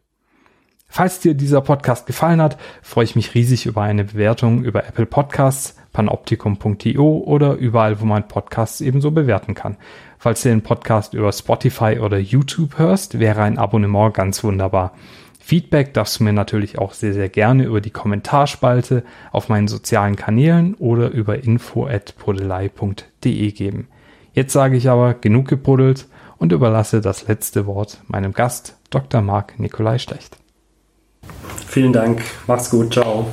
Falls 0.95 1.19
dir 1.19 1.33
dieser 1.33 1.61
Podcast 1.61 2.05
gefallen 2.05 2.39
hat, 2.39 2.55
freue 2.83 3.05
ich 3.05 3.15
mich 3.15 3.33
riesig 3.33 3.65
über 3.65 3.81
eine 3.81 4.03
Bewertung 4.03 4.63
über 4.63 4.85
Apple 4.85 5.07
Podcasts, 5.07 5.75
panoptikum.io 5.91 7.23
oder 7.25 7.55
überall, 7.55 7.99
wo 7.99 8.05
man 8.05 8.27
Podcasts 8.27 8.79
ebenso 8.79 9.09
bewerten 9.09 9.55
kann. 9.55 9.77
Falls 10.19 10.43
du 10.43 10.49
den 10.49 10.61
Podcast 10.61 11.15
über 11.15 11.31
Spotify 11.31 11.97
oder 11.99 12.19
YouTube 12.19 12.77
hörst, 12.77 13.17
wäre 13.17 13.41
ein 13.41 13.57
Abonnement 13.57 14.13
ganz 14.13 14.43
wunderbar. 14.43 14.93
Feedback 15.39 15.95
darfst 15.95 16.19
du 16.19 16.25
mir 16.25 16.33
natürlich 16.33 16.77
auch 16.77 16.93
sehr, 16.93 17.15
sehr 17.15 17.29
gerne 17.29 17.63
über 17.63 17.81
die 17.81 17.89
Kommentarspalte 17.89 19.03
auf 19.31 19.49
meinen 19.49 19.67
sozialen 19.67 20.15
Kanälen 20.15 20.75
oder 20.75 21.09
über 21.09 21.43
info.podelei.de 21.43 23.51
geben. 23.51 23.87
Jetzt 24.33 24.53
sage 24.53 24.77
ich 24.77 24.91
aber 24.91 25.15
genug 25.15 25.47
gepuddelt 25.47 26.07
und 26.37 26.51
überlasse 26.51 27.01
das 27.01 27.27
letzte 27.27 27.65
Wort 27.65 27.99
meinem 28.05 28.33
Gast, 28.33 28.77
Dr. 28.91 29.23
Marc 29.23 29.57
Nikolai 29.57 29.97
Stecht. 29.97 30.42
Vielen 31.67 31.93
Dank, 31.93 32.21
mach's 32.47 32.69
gut, 32.69 32.93
ciao. 32.93 33.27